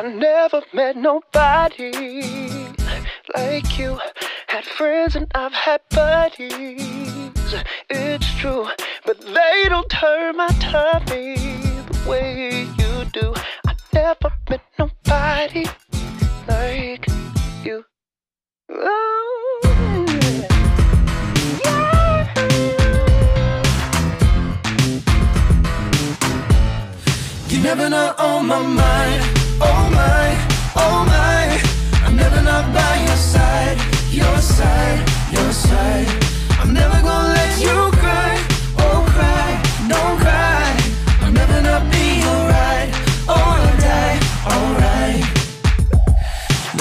I 0.00 0.02
never 0.08 0.62
met 0.72 0.96
nobody 0.96 1.92
like 3.36 3.78
you. 3.78 4.00
Had 4.46 4.64
friends 4.64 5.14
and 5.14 5.30
I've 5.34 5.52
had 5.52 5.82
buddies. 5.90 7.54
It's 7.90 8.34
true, 8.38 8.66
but 9.04 9.20
they 9.20 9.66
don't 9.68 9.90
turn 9.90 10.38
my 10.38 10.48
tummy 10.58 11.36
the 11.36 12.08
way 12.08 12.66
you 12.78 13.04
do. 13.12 13.34
I 13.66 13.74
never 13.92 14.32
met 14.48 14.62
nobody 14.78 15.66
like 16.48 17.06
you. 17.62 17.84
Oh, 18.70 19.60
yeah. 21.62 22.32
You're 27.48 27.62
never 27.62 27.90
not 27.90 28.18
on 28.18 28.46
my 28.46 28.62
mind. 28.62 29.29
Your 34.20 34.38
side, 34.40 35.08
your 35.32 35.52
side. 35.52 36.08
I'm 36.60 36.72
never 36.74 37.00
gonna 37.02 37.34
let 37.34 37.60
you 37.60 37.90
cry. 37.92 37.99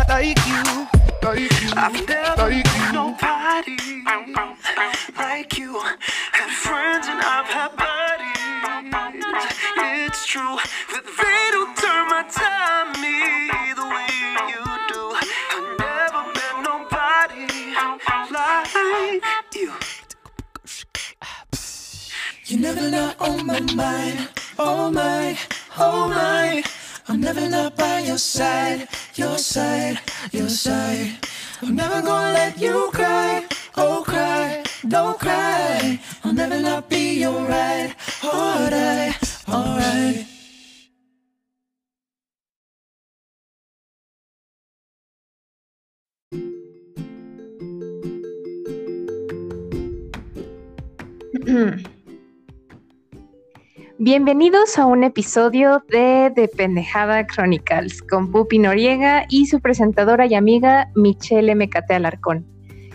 like 0.09 0.47
you, 0.47 0.94
I've 1.27 2.07
never 2.07 2.51
you. 2.51 2.61
nobody 2.93 3.75
like 5.17 5.57
you. 5.57 5.79
Had 5.79 6.51
friends 6.51 7.07
and 7.07 7.19
I've 7.19 7.47
had 7.47 7.75
buddies. 7.75 8.35
It's 10.05 10.27
true, 10.27 10.57
that 10.93 11.03
they 11.17 11.49
don't 11.51 11.75
turn 11.81 12.09
my 12.13 12.21
tummy 12.29 13.49
the 13.73 13.85
way 13.89 14.13
you 14.53 14.61
do. 14.93 15.01
I've 15.49 15.71
never 15.79 16.21
met 16.37 16.55
nobody 16.61 17.49
like 18.31 19.55
you. 19.55 19.73
You're 22.45 22.59
never 22.59 22.91
not 22.91 23.19
on 23.19 23.39
oh 23.39 23.43
my 23.43 23.59
mind. 23.73 24.29
Oh 24.59 24.91
my, 24.91 25.35
oh 25.75 26.07
my. 26.07 26.63
I'm 27.07 27.21
never 27.21 27.47
not 27.47 27.75
by 27.77 27.99
your 27.99 28.17
side, 28.17 28.87
your 29.13 29.37
side, 29.37 29.99
your 30.31 30.49
side. 30.49 31.15
I'm 31.61 31.75
never 31.75 32.01
gonna 32.01 32.33
let 32.33 32.59
you 32.59 32.89
cry. 32.93 33.45
Oh 33.77 34.03
cry, 34.03 34.63
don't 34.87 35.19
cry. 35.19 35.99
I'll 36.23 36.33
never 36.33 36.59
not 36.59 36.89
be 36.89 37.19
your 37.19 37.45
right, 37.45 37.93
alright. 38.23 39.15
Alright, 39.47 40.25
alright. 51.45 51.85
Bienvenidos 53.97 54.77
a 54.77 54.85
un 54.85 55.03
episodio 55.05 55.83
de 55.89 56.29
De 56.35 56.47
Pendejada 56.49 57.25
Chronicles 57.25 58.01
con 58.03 58.29
Pupi 58.31 58.59
Noriega 58.59 59.25
y 59.29 59.45
su 59.47 59.59
presentadora 59.61 60.25
y 60.25 60.35
amiga 60.35 60.89
Michelle 60.95 61.55
Mecate 61.55 61.93
Alarcón. 61.95 62.45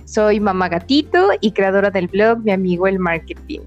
Soy 0.05 0.41
mamá 0.41 0.69
gatito 0.69 1.31
y 1.41 1.53
creadora 1.53 1.91
del 1.91 2.09
blog 2.09 2.41
Mi 2.41 2.51
Amigo 2.53 2.87
el 2.87 2.99
Marketing. 2.99 3.61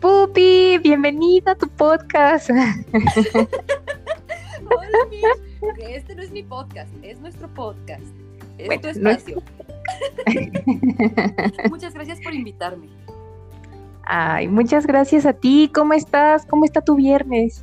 Pupi, 0.00 0.78
bienvenida 0.82 1.52
a 1.52 1.54
tu 1.56 1.68
podcast. 1.68 2.50
Hola. 4.70 4.98
Que 5.76 5.96
este 5.96 6.14
no 6.14 6.22
es 6.22 6.30
mi 6.30 6.42
podcast, 6.42 6.90
es 7.02 7.18
nuestro 7.20 7.48
podcast. 7.54 8.04
Es 8.58 8.66
Bueno, 8.66 8.82
tu 8.92 9.00
no 9.00 9.10
es- 9.10 9.18
espacio. 9.26 9.42
Muchas 11.70 11.94
gracias 11.94 12.20
por 12.20 12.34
invitarme. 12.34 12.88
Ay, 14.10 14.48
muchas 14.48 14.86
gracias 14.86 15.26
a 15.26 15.34
ti. 15.34 15.70
¿Cómo 15.74 15.92
estás? 15.92 16.46
¿Cómo 16.46 16.64
está 16.64 16.80
tu 16.80 16.96
viernes? 16.96 17.62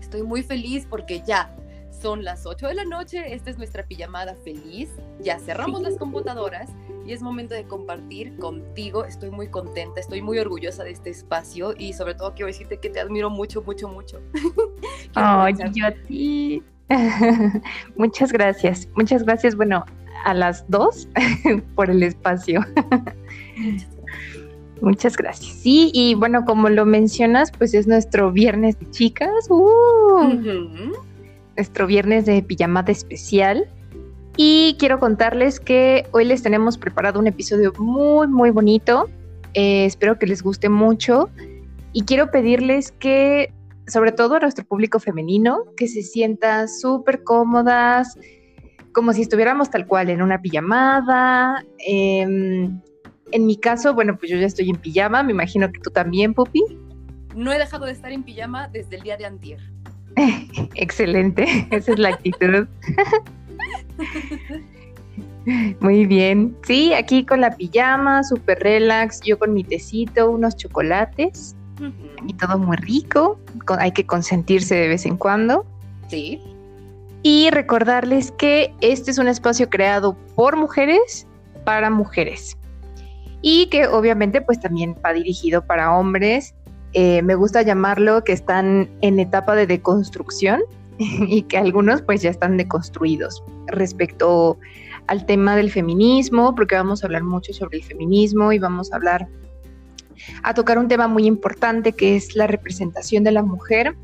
Estoy 0.00 0.22
muy 0.22 0.42
feliz 0.42 0.86
porque 0.88 1.20
ya 1.26 1.54
son 1.90 2.24
las 2.24 2.46
8 2.46 2.68
de 2.68 2.74
la 2.74 2.84
noche. 2.86 3.34
Esta 3.34 3.50
es 3.50 3.58
nuestra 3.58 3.82
pijamada 3.82 4.34
feliz. 4.42 4.88
Ya 5.20 5.38
cerramos 5.38 5.82
las 5.82 5.96
computadoras 5.98 6.70
y 7.04 7.12
es 7.12 7.20
momento 7.20 7.54
de 7.54 7.64
compartir 7.64 8.38
contigo. 8.38 9.04
Estoy 9.04 9.30
muy 9.30 9.48
contenta, 9.48 10.00
estoy 10.00 10.22
muy 10.22 10.38
orgullosa 10.38 10.82
de 10.82 10.92
este 10.92 11.10
espacio 11.10 11.74
y 11.76 11.92
sobre 11.92 12.14
todo 12.14 12.32
quiero 12.32 12.46
decirte 12.46 12.78
que 12.78 12.88
te 12.88 12.98
admiro 13.00 13.28
mucho, 13.28 13.60
mucho, 13.62 13.86
mucho. 13.88 14.20
Aprovechar- 15.14 15.72
yo 15.74 15.86
a 15.88 15.92
ti. 16.08 16.62
muchas 17.96 18.32
gracias. 18.32 18.88
Muchas 18.94 19.24
gracias, 19.24 19.56
bueno, 19.56 19.84
a 20.24 20.32
las 20.32 20.64
dos 20.70 21.06
por 21.74 21.90
el 21.90 22.02
espacio. 22.02 22.60
Muchas 23.56 23.88
gracias. 23.94 24.45
Sí, 25.46 25.90
y 25.94 26.14
bueno, 26.14 26.44
como 26.44 26.68
lo 26.68 26.84
mencionas, 26.84 27.50
pues 27.50 27.74
es 27.74 27.86
nuestro 27.86 28.32
viernes 28.32 28.78
de 28.78 28.90
chicas. 28.90 29.48
¡uh! 29.48 30.92
Nuestro 31.56 31.86
viernes 31.86 32.26
de 32.26 32.42
pijamada 32.42 32.92
especial. 32.92 33.66
Y 34.36 34.76
quiero 34.78 34.98
contarles 34.98 35.60
que 35.60 36.06
hoy 36.12 36.26
les 36.26 36.42
tenemos 36.42 36.76
preparado 36.76 37.18
un 37.18 37.26
episodio 37.26 37.72
muy, 37.78 38.28
muy 38.28 38.50
bonito. 38.50 39.08
Eh, 39.54 39.86
espero 39.86 40.18
que 40.18 40.26
les 40.26 40.42
guste 40.42 40.68
mucho. 40.68 41.30
Y 41.92 42.02
quiero 42.02 42.30
pedirles 42.30 42.92
que, 42.92 43.54
sobre 43.86 44.12
todo 44.12 44.34
a 44.34 44.40
nuestro 44.40 44.66
público 44.66 45.00
femenino, 45.00 45.64
que 45.78 45.88
se 45.88 46.02
sientan 46.02 46.68
súper 46.68 47.24
cómodas, 47.24 48.18
como 48.92 49.14
si 49.14 49.22
estuviéramos 49.22 49.70
tal 49.70 49.86
cual 49.86 50.10
en 50.10 50.20
una 50.20 50.42
pijamada. 50.42 51.64
Em, 51.78 52.78
en 53.32 53.46
mi 53.46 53.56
caso, 53.56 53.94
bueno, 53.94 54.16
pues 54.16 54.30
yo 54.30 54.36
ya 54.38 54.46
estoy 54.46 54.70
en 54.70 54.76
pijama, 54.76 55.22
me 55.22 55.32
imagino 55.32 55.70
que 55.70 55.80
tú 55.80 55.90
también, 55.90 56.34
Pupi. 56.34 56.62
No 57.34 57.52
he 57.52 57.58
dejado 57.58 57.86
de 57.86 57.92
estar 57.92 58.12
en 58.12 58.22
pijama 58.22 58.68
desde 58.68 58.96
el 58.96 59.02
día 59.02 59.16
de 59.16 59.26
antier. 59.26 59.60
Excelente, 60.74 61.66
esa 61.70 61.92
es 61.92 61.98
la 61.98 62.10
actitud. 62.10 62.66
Muy 65.80 66.06
bien. 66.06 66.56
Sí, 66.66 66.92
aquí 66.92 67.24
con 67.24 67.40
la 67.40 67.54
pijama, 67.54 68.24
súper 68.24 68.58
relax, 68.60 69.20
yo 69.22 69.38
con 69.38 69.54
mi 69.54 69.62
tecito, 69.62 70.28
unos 70.30 70.56
chocolates 70.56 71.54
y 72.26 72.34
todo 72.34 72.58
muy 72.58 72.76
rico. 72.78 73.38
Hay 73.78 73.92
que 73.92 74.04
consentirse 74.04 74.74
de 74.74 74.88
vez 74.88 75.06
en 75.06 75.16
cuando. 75.16 75.64
Sí. 76.08 76.40
Y 77.22 77.50
recordarles 77.50 78.32
que 78.32 78.74
este 78.80 79.12
es 79.12 79.18
un 79.18 79.28
espacio 79.28 79.70
creado 79.70 80.16
por 80.34 80.56
mujeres 80.56 81.28
para 81.64 81.90
mujeres. 81.90 82.56
Y 83.42 83.66
que 83.66 83.86
obviamente 83.86 84.40
pues 84.40 84.60
también 84.60 84.96
va 85.04 85.12
dirigido 85.12 85.64
para 85.64 85.96
hombres. 85.96 86.54
Eh, 86.92 87.22
me 87.22 87.34
gusta 87.34 87.62
llamarlo 87.62 88.24
que 88.24 88.32
están 88.32 88.88
en 89.02 89.18
etapa 89.20 89.54
de 89.54 89.66
deconstrucción 89.66 90.62
y 90.98 91.42
que 91.42 91.58
algunos 91.58 92.02
pues 92.02 92.22
ya 92.22 92.30
están 92.30 92.56
deconstruidos 92.56 93.42
respecto 93.66 94.58
al 95.06 95.24
tema 95.26 95.56
del 95.56 95.70
feminismo, 95.70 96.54
porque 96.54 96.74
vamos 96.74 97.02
a 97.02 97.06
hablar 97.06 97.22
mucho 97.22 97.52
sobre 97.52 97.78
el 97.78 97.84
feminismo 97.84 98.52
y 98.52 98.58
vamos 98.58 98.92
a 98.92 98.96
hablar 98.96 99.28
a 100.42 100.54
tocar 100.54 100.78
un 100.78 100.88
tema 100.88 101.08
muy 101.08 101.26
importante 101.26 101.92
que 101.92 102.16
es 102.16 102.34
la 102.34 102.46
representación 102.46 103.22
de 103.22 103.32
la 103.32 103.42
mujer 103.42 103.94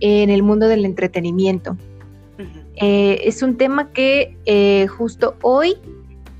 en 0.00 0.30
el 0.30 0.42
mundo 0.42 0.68
del 0.68 0.84
entretenimiento. 0.84 1.76
Eh, 2.76 3.20
es 3.24 3.42
un 3.42 3.56
tema 3.58 3.92
que 3.92 4.36
eh, 4.46 4.86
justo 4.86 5.36
hoy 5.42 5.76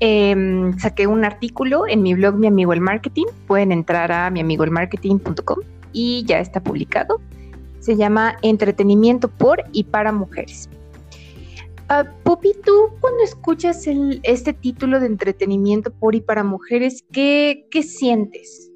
em, 0.01 0.77
saqué 0.77 1.07
un 1.07 1.23
artículo 1.23 1.87
en 1.87 2.01
mi 2.01 2.13
blog 2.13 2.35
Mi 2.35 2.47
Amigo 2.47 2.73
el 2.73 2.81
Marketing. 2.81 3.25
Pueden 3.47 3.71
entrar 3.71 4.11
a 4.11 4.29
miamigoelmarketing.com 4.29 5.59
y 5.93 6.25
ya 6.25 6.39
está 6.39 6.61
publicado. 6.61 7.21
Se 7.79 7.95
llama 7.95 8.35
Entretenimiento 8.41 9.29
por 9.29 9.63
y 9.71 9.85
para 9.85 10.11
mujeres. 10.11 10.69
Uh, 11.89 12.05
Pupi, 12.23 12.53
tú 12.63 12.89
cuando 12.99 13.23
escuchas 13.23 13.85
este 14.23 14.53
título 14.53 14.99
de 14.99 15.07
entretenimiento 15.07 15.91
por 15.91 16.15
y 16.15 16.21
para 16.21 16.43
mujeres, 16.43 17.03
¿qué, 17.11 17.67
¿qué 17.69 17.83
sientes? 17.83 18.71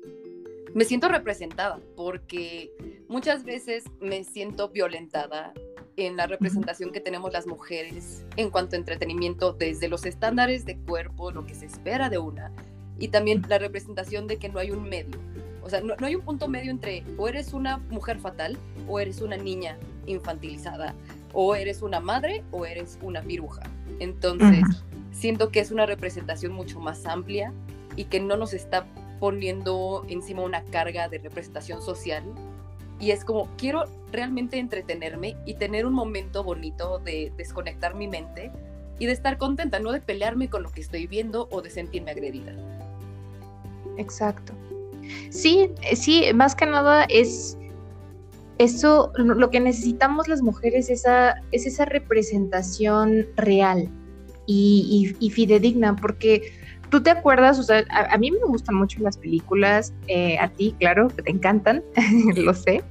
Me 0.74 0.83
siento 0.83 1.07
representada 1.07 1.80
porque 1.95 2.71
muchas 3.07 3.45
veces 3.45 3.86
me 4.01 4.24
siento 4.25 4.69
violentada 4.69 5.54
en 5.97 6.18
la 6.18 6.27
representación 6.27 6.92
que 6.92 7.00
tenemos 7.00 7.31
las 7.31 7.47
mujeres 7.47 8.25
en 8.36 8.50
cuanto 8.50 8.75
a 8.75 8.80
entretenimiento, 8.80 9.53
desde 9.53 9.88
los 9.88 10.06
estándares 10.06 10.65
de 10.65 10.77
cuerpo, 10.77 11.31
lo 11.31 11.45
que 11.45 11.56
se 11.56 11.65
espera 11.65 12.09
de 12.09 12.18
una, 12.18 12.51
y 13.00 13.09
también 13.09 13.44
la 13.47 13.57
representación 13.57 14.27
de 14.27 14.38
que 14.38 14.50
no 14.50 14.59
hay 14.59 14.71
un 14.71 14.83
medio. 14.83 15.19
O 15.63 15.69
sea, 15.69 15.81
no, 15.81 15.95
hay 16.00 16.15
un 16.15 16.21
punto 16.21 16.47
medio 16.47 16.69
entre 16.69 17.03
o 17.18 17.27
eres 17.27 17.53
una 17.53 17.77
mujer 17.77 18.19
fatal 18.19 18.57
o 18.88 19.00
eres 19.00 19.21
una 19.21 19.38
niña 19.38 19.77
infantilizada, 20.06 20.94
o 21.33 21.56
eres 21.56 21.81
una 21.81 22.00
madre 22.00 22.44
o 22.51 22.65
eres 22.65 23.00
una 23.01 23.21
viruja. 23.21 23.63
Entonces, 24.00 24.63
siento 25.12 25.50
que 25.50 25.59
es 25.59 25.71
una 25.71 25.86
representación 25.86 26.51
mucho 26.51 26.80
más 26.80 27.06
amplia 27.06 27.51
y 27.95 28.06
que 28.06 28.19
no 28.19 28.38
nos 28.38 28.53
está 28.53 28.86
poniendo 29.19 30.06
encima 30.07 30.44
una 30.44 30.63
carga 30.65 31.09
de 31.09 31.18
representación 31.18 31.81
social 31.81 32.24
y 33.00 33.12
es 33.12 33.25
como, 33.25 33.50
quiero 33.57 33.86
realmente 34.12 34.57
entretenerme 34.57 35.36
y 35.45 35.56
tener 35.56 35.86
un 35.86 35.94
momento 35.94 36.44
bonito 36.44 37.00
de 37.00 37.31
desconectar 37.38 37.95
mi 37.95 38.07
mente 38.07 38.51
y 39.00 39.06
de 39.06 39.12
estar 39.12 39.38
contenta, 39.38 39.80
no 39.80 39.92
de 39.92 40.01
pelearme 40.01 40.50
con 40.50 40.63
lo 40.63 40.71
que 40.71 40.81
estoy 40.81 41.07
viendo 41.07 41.47
o 41.51 41.62
de 41.62 41.69
sentirme 41.69 42.12
agredida. 42.12 42.53
Exacto. 43.97 44.53
Sí, 45.30 45.71
eh, 45.83 45.95
sí, 45.95 46.25
más 46.33 46.56
que 46.56 46.65
nada 46.65 47.06
es 47.09 47.57
eso, 48.57 49.12
lo 49.18 49.50
que 49.50 49.59
necesitamos 49.59 50.27
las 50.27 50.42
mujeres 50.42 50.89
esa, 50.89 51.36
es 51.51 51.65
esa 51.65 51.86
representación 51.86 53.27
real 53.36 53.89
y, 54.47 55.31
fidedigna, 55.33 55.95
porque 55.95 56.53
tú 56.89 57.01
te 57.01 57.09
acuerdas, 57.09 57.59
o 57.59 57.63
sea, 57.63 57.83
a, 57.89 58.17
mí 58.17 58.31
me 58.31 58.45
gustan 58.45 58.75
mucho 58.75 58.99
las 59.01 59.17
películas, 59.17 59.93
eh, 60.07 60.37
a 60.37 60.49
ti, 60.49 60.75
claro, 60.79 61.07
que 61.09 61.21
te 61.21 61.31
encantan, 61.31 61.83
lo 62.35 62.53
sé. 62.53 62.83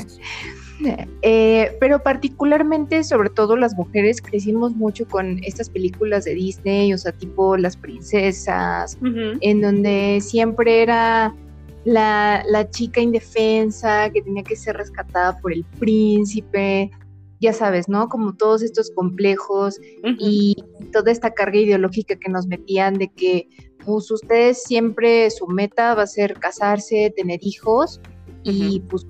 Eh, 1.22 1.76
pero 1.82 2.02
particularmente, 2.02 3.04
sobre 3.04 3.30
todo 3.30 3.58
las 3.58 3.76
mujeres, 3.76 4.22
crecimos 4.22 4.74
mucho 4.78 5.06
con 5.06 5.44
estas 5.44 5.70
películas 5.70 6.24
de 6.24 6.36
Disney, 6.36 6.94
o 6.94 6.98
sea, 6.98 7.12
tipo 7.12 7.58
Las 7.58 7.76
Princesas, 7.76 8.98
en 9.02 9.62
donde 9.62 10.20
siempre 10.22 10.82
era 10.82 11.36
la, 11.84 12.68
chica 12.72 13.02
indefensa 13.02 14.10
que 14.10 14.22
tenía 14.22 14.44
que 14.44 14.56
ser 14.56 14.78
rescatada 14.78 15.38
por 15.40 15.54
el 15.54 15.64
príncipe, 15.80 16.92
ya 17.40 17.54
sabes, 17.54 17.88
¿no? 17.88 18.10
Como 18.10 18.36
todos 18.36 18.62
estos 18.62 18.92
complejos 18.92 19.80
y 20.04 20.56
toda 20.92 21.12
esta 21.12 21.32
carga 21.32 21.60
ideológica 21.60 22.16
que 22.16 22.30
nos 22.30 22.48
metían 22.48 22.96
de 22.96 23.08
que, 23.10 23.48
pues 23.86 24.12
ustedes 24.12 24.64
siempre 24.64 25.30
su 25.30 25.48
meta 25.48 25.96
va 25.96 26.04
a 26.04 26.08
ser 26.08 26.34
casarse, 26.34 27.14
tener 27.16 27.40
hijos 27.42 28.02
y 28.44 28.82
pues 28.82 29.06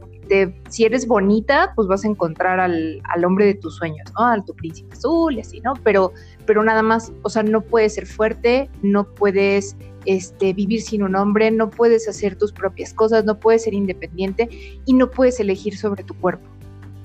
si 0.70 0.86
eres 0.86 1.08
bonita, 1.08 1.74
pues 1.76 1.88
vas 1.88 2.06
a 2.06 2.08
encontrar 2.08 2.60
al, 2.60 3.02
hombre 3.26 3.46
de 3.46 3.56
tus 3.56 3.76
sueños, 3.76 4.12
¿no? 4.18 4.26
Al 4.26 4.46
tu 4.46 4.56
príncipe 4.56 4.94
azul 4.94 5.36
y 5.36 5.42
así, 5.42 5.60
¿no? 5.62 5.74
Pero, 5.84 6.14
pero 6.46 6.64
nada 6.64 6.84
más, 6.84 7.12
o 7.24 7.30
sea, 7.30 7.44
no 7.44 7.62
puedes 7.62 7.96
ser 7.96 8.06
fuerte, 8.06 8.70
no 8.82 9.06
puedes 9.16 9.76
este, 10.06 10.54
vivir 10.54 10.82
sin 10.82 11.04
un 11.04 11.16
hombre, 11.16 11.52
no 11.52 11.70
puedes 11.70 12.08
hacer 12.08 12.36
tus 12.36 12.52
propias 12.52 12.94
cosas, 12.94 13.26
no 13.26 13.40
puedes 13.40 13.64
ser 13.64 13.74
independiente 13.74 14.50
y 14.86 14.94
no 14.94 15.10
puedes 15.10 15.40
elegir 15.40 15.76
sobre 15.76 16.04
tu 16.04 16.14
cuerpo. 16.16 16.48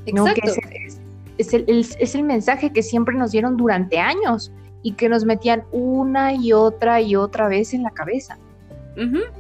Exacto. 0.07 0.51
es, 0.71 1.01
el, 1.39 1.87
es 1.99 2.15
el 2.15 2.23
mensaje 2.23 2.73
que 2.73 2.83
siempre 2.83 3.15
nos 3.15 3.33
dieron 3.33 3.57
durante 3.57 3.99
años 3.99 4.53
y 4.83 4.93
que 4.93 5.09
nos 5.09 5.25
metían 5.25 5.65
una 5.73 6.35
y 6.35 6.53
otra 6.53 7.01
y 7.01 7.17
otra 7.17 7.49
vez 7.49 7.75
en 7.75 7.83
la 7.83 7.91
cabeza. 7.91 8.39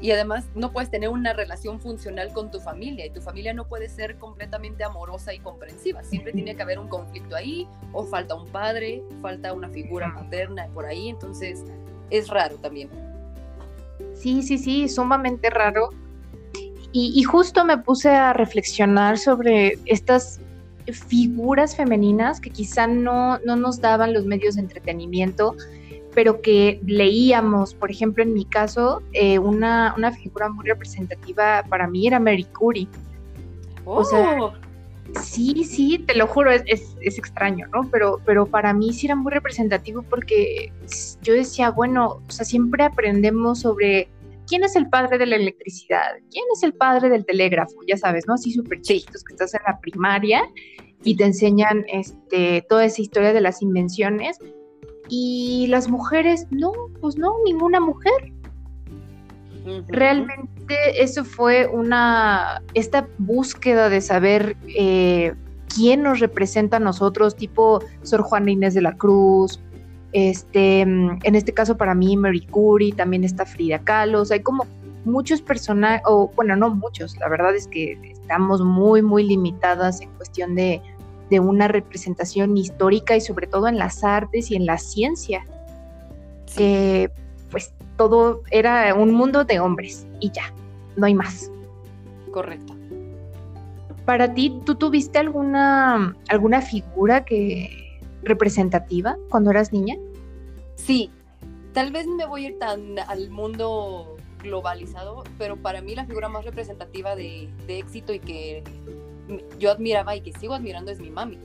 Y 0.01 0.11
además 0.11 0.47
no 0.57 0.73
puedes 0.73 0.91
tener 0.91 1.09
una 1.09 1.33
relación 1.33 1.79
funcional 1.81 2.33
con 2.33 2.51
tu 2.51 2.59
familia 2.59 3.07
y 3.07 3.11
tu 3.11 3.21
familia 3.21 3.55
no 3.55 3.69
puede 3.69 3.89
ser 3.89 4.17
completamente 4.17 4.83
amorosa 4.83 5.33
y 5.33 5.39
comprensiva. 5.39 6.03
Siempre 6.03 6.33
tiene 6.33 6.57
que 6.57 6.63
haber 6.63 6.79
un 6.79 6.89
conflicto 6.89 7.37
ahí 7.37 7.69
o 7.93 8.05
falta 8.05 8.35
un 8.35 8.49
padre, 8.49 9.03
falta 9.23 9.53
una 9.53 9.69
figura 9.69 10.09
materna 10.09 10.67
por 10.75 10.87
ahí. 10.87 11.09
Entonces 11.09 11.63
es 12.11 12.29
raro 12.29 12.57
también. 12.57 12.89
Sí, 14.15 14.43
sí, 14.43 14.59
sí, 14.59 14.89
sumamente 14.89 15.51
raro. 15.51 15.91
Y, 16.97 17.21
justo 17.25 17.65
me 17.65 17.77
puse 17.77 18.09
a 18.09 18.33
reflexionar 18.33 19.19
sobre 19.19 19.81
estas 19.87 20.41
figuras 20.93 21.77
femeninas 21.77 22.41
que 22.41 22.51
quizá 22.51 22.87
no, 22.87 23.39
no 23.39 23.57
nos 23.57 23.81
daban 23.81 24.13
los 24.13 24.25
medios 24.25 24.57
de 24.57 24.63
entretenimiento 24.63 25.57
pero 26.15 26.41
que 26.41 26.81
leíamos, 26.87 27.75
por 27.75 27.91
ejemplo, 27.91 28.23
en 28.23 28.33
mi 28.33 28.45
caso, 28.45 29.03
eh, 29.13 29.39
una, 29.39 29.95
figura 30.13 30.49
muy 30.49 30.65
representativa 30.65 31.65
para 31.69 31.89
mí 31.89 32.07
era 32.07 32.21
Mary 32.21 32.45
Curie. 32.45 32.89
O 33.85 34.05
sea, 34.05 34.39
oh. 34.41 34.53
sí, 35.21 35.65
sí, 35.65 35.99
te 35.99 36.15
lo 36.15 36.27
juro, 36.27 36.51
es, 36.51 36.97
extraño, 37.01 37.67
¿no? 37.73 37.89
Pero, 37.91 38.21
pero 38.25 38.47
para 38.47 38.73
mí 38.73 38.93
sí 38.93 39.07
era 39.07 39.17
muy 39.17 39.33
representativo 39.33 40.03
porque 40.03 40.73
yo 41.23 41.35
decía, 41.35 41.71
bueno, 41.71 42.23
o 42.27 42.31
sea, 42.31 42.47
siempre 42.47 42.85
aprendemos 42.85 43.61
sobre 43.61 44.09
quién 44.47 44.65
es 44.65 44.77
el 44.77 44.89
padre 44.89 45.19
de 45.19 45.27
la 45.27 45.37
electricidad, 45.37 46.13
quién 46.31 46.45
es 46.55 46.63
el 46.63 46.75
padre 46.75 47.09
del 47.09 47.25
telégrafo, 47.25 47.75
ya 47.87 47.97
sabes, 47.97 48.25
¿no? 48.27 48.35
Así 48.35 48.53
súper 48.53 48.81
chiquitos 48.81 49.25
que 49.25 49.35
estás 49.35 49.55
en 49.55 49.61
la 49.67 49.81
primaria 49.81 50.43
y 51.03 51.17
te 51.17 51.25
enseñan 51.25 51.85
este, 51.89 52.65
toda 52.69 52.85
esa 52.85 53.03
historia 53.03 53.33
de 53.33 53.41
las 53.41 53.61
invenciones, 53.63 54.39
y 55.09 55.67
las 55.69 55.89
mujeres, 55.89 56.47
no, 56.51 56.73
pues 57.01 57.17
no, 57.17 57.35
ninguna 57.45 57.81
mujer. 57.81 58.33
Realmente 59.89 61.03
eso 61.03 61.25
fue 61.25 61.67
una, 61.67 62.63
esta 62.75 63.09
búsqueda 63.19 63.89
de 63.89 64.01
saber 64.01 64.57
eh, 64.77 65.35
quién 65.75 66.03
nos 66.03 66.21
representa 66.21 66.77
a 66.77 66.81
nosotros, 66.81 67.35
tipo 67.35 67.83
Sor 68.03 68.23
Juana 68.23 68.51
Inés 68.51 68.75
de 68.75 68.83
la 68.83 68.97
Cruz, 68.97 69.61
este, 70.15 70.83
en 70.83 71.35
este 71.35 71.53
caso 71.53 71.77
para 71.77 71.93
mí 71.93 72.17
Mary 72.17 72.47
Curie, 72.47 72.93
también 72.93 73.25
está 73.25 73.45
Frida 73.45 73.81
Kahlo, 73.81 74.23
hay 74.31 74.41
como 74.41 74.65
muchos 75.05 75.43
personajes, 75.43 76.03
o 76.07 76.31
bueno, 76.37 76.55
no 76.55 76.71
muchos, 76.71 77.17
la 77.19 77.29
verdad 77.29 77.55
es 77.57 77.67
que 77.67 77.99
estamos 78.05 78.63
muy, 78.63 79.03
muy 79.03 79.25
limitadas 79.25 80.01
en 80.01 80.09
cuestión 80.11 80.55
de, 80.55 80.81
de 81.31 81.41
una 81.41 81.67
representación 81.67 82.57
histórica 82.57 83.17
y 83.17 83.21
sobre 83.21 83.49
todo 83.49 83.67
en 83.67 83.77
las 83.77 84.05
artes 84.05 84.53
y 84.53 84.55
en 84.55 84.67
la 84.67 84.79
ciencia, 84.79 85.45
que 86.55 87.11
pues 87.51 87.73
todo 87.97 88.43
era 88.53 88.95
un 88.95 89.13
mundo 89.13 89.43
de 89.43 89.59
hombres 89.59 90.07
y 90.21 90.31
ya, 90.31 90.55
no 90.97 91.07
hay 91.07 91.15
más. 91.15 91.51
Correcto. 92.31 92.73
Para 94.05 94.33
ti, 94.33 94.61
¿tú 94.65 94.77
tuviste 94.77 95.19
alguna, 95.19 96.15
alguna 96.29 96.61
figura 96.61 97.25
que 97.25 97.84
representativa 98.25 99.17
cuando 99.31 99.51
eras 99.51 99.73
niña? 99.73 99.97
Sí, 100.77 101.11
tal 101.73 101.93
vez 101.93 102.07
me 102.07 102.27
voy 102.27 102.47
a 102.47 102.49
ir 102.49 102.59
tan 102.59 102.99
al 102.99 103.31
mundo 103.31 104.17
globalizado, 104.43 105.25
pero 105.39 105.57
para 105.57 105.81
mí 105.81 105.95
la 105.95 106.05
figura 106.05 106.29
más 106.29 106.45
representativa 106.45 107.17
de, 107.17 107.49
de 107.67 107.79
éxito 107.79 108.13
y 108.13 108.19
que 108.19 108.63
yo 109.59 109.71
admiraba 109.71 110.17
y 110.17 110.21
que 110.21 110.33
sigo 110.33 110.55
admirando 110.55 110.91
es 110.91 111.01
mi 111.01 111.11
mami. 111.11 111.39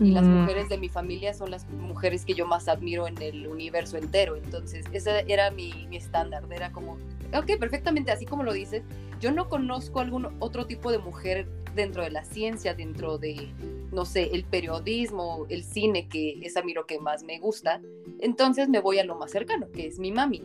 Y 0.00 0.10
las 0.10 0.24
mm. 0.24 0.28
mujeres 0.28 0.68
de 0.68 0.78
mi 0.78 0.88
familia 0.88 1.34
son 1.34 1.50
las 1.50 1.68
mujeres 1.70 2.24
que 2.24 2.34
yo 2.34 2.46
más 2.46 2.66
admiro 2.68 3.06
en 3.06 3.20
el 3.22 3.46
universo 3.46 3.96
entero. 3.96 4.34
Entonces, 4.34 4.86
ese 4.92 5.24
era 5.28 5.50
mi, 5.52 5.86
mi 5.88 5.96
estándar. 5.96 6.44
Era 6.50 6.72
como, 6.72 6.98
ok, 7.32 7.58
perfectamente, 7.60 8.10
así 8.10 8.26
como 8.26 8.42
lo 8.42 8.52
dices. 8.52 8.82
Yo 9.20 9.30
no 9.30 9.48
conozco 9.48 10.00
algún 10.00 10.34
otro 10.40 10.66
tipo 10.66 10.90
de 10.90 10.98
mujer 10.98 11.46
dentro 11.74 12.02
de 12.02 12.10
la 12.10 12.24
ciencia, 12.24 12.74
dentro 12.74 13.18
de, 13.18 13.48
no 13.92 14.04
sé, 14.04 14.30
el 14.32 14.44
periodismo, 14.44 15.46
el 15.48 15.64
cine, 15.64 16.08
que 16.08 16.40
es 16.42 16.56
a 16.56 16.62
mí 16.62 16.74
lo 16.74 16.86
que 16.86 16.98
más 16.98 17.22
me 17.22 17.38
gusta. 17.38 17.80
Entonces 18.20 18.68
me 18.68 18.80
voy 18.80 18.98
a 18.98 19.04
lo 19.04 19.16
más 19.16 19.30
cercano, 19.30 19.70
que 19.72 19.86
es 19.86 19.98
mi 19.98 20.12
mami. 20.12 20.44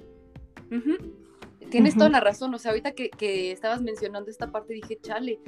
Tienes 1.70 1.96
toda 1.96 2.10
la 2.10 2.20
razón, 2.20 2.54
o 2.54 2.58
sea, 2.58 2.72
ahorita 2.72 2.94
que, 2.94 3.10
que, 3.12 3.52
estabas 3.52 3.82
mencionando 3.82 4.32
esta 4.32 4.52
parte 4.52 4.74
dije, 4.74 4.98
chale, 5.02 5.40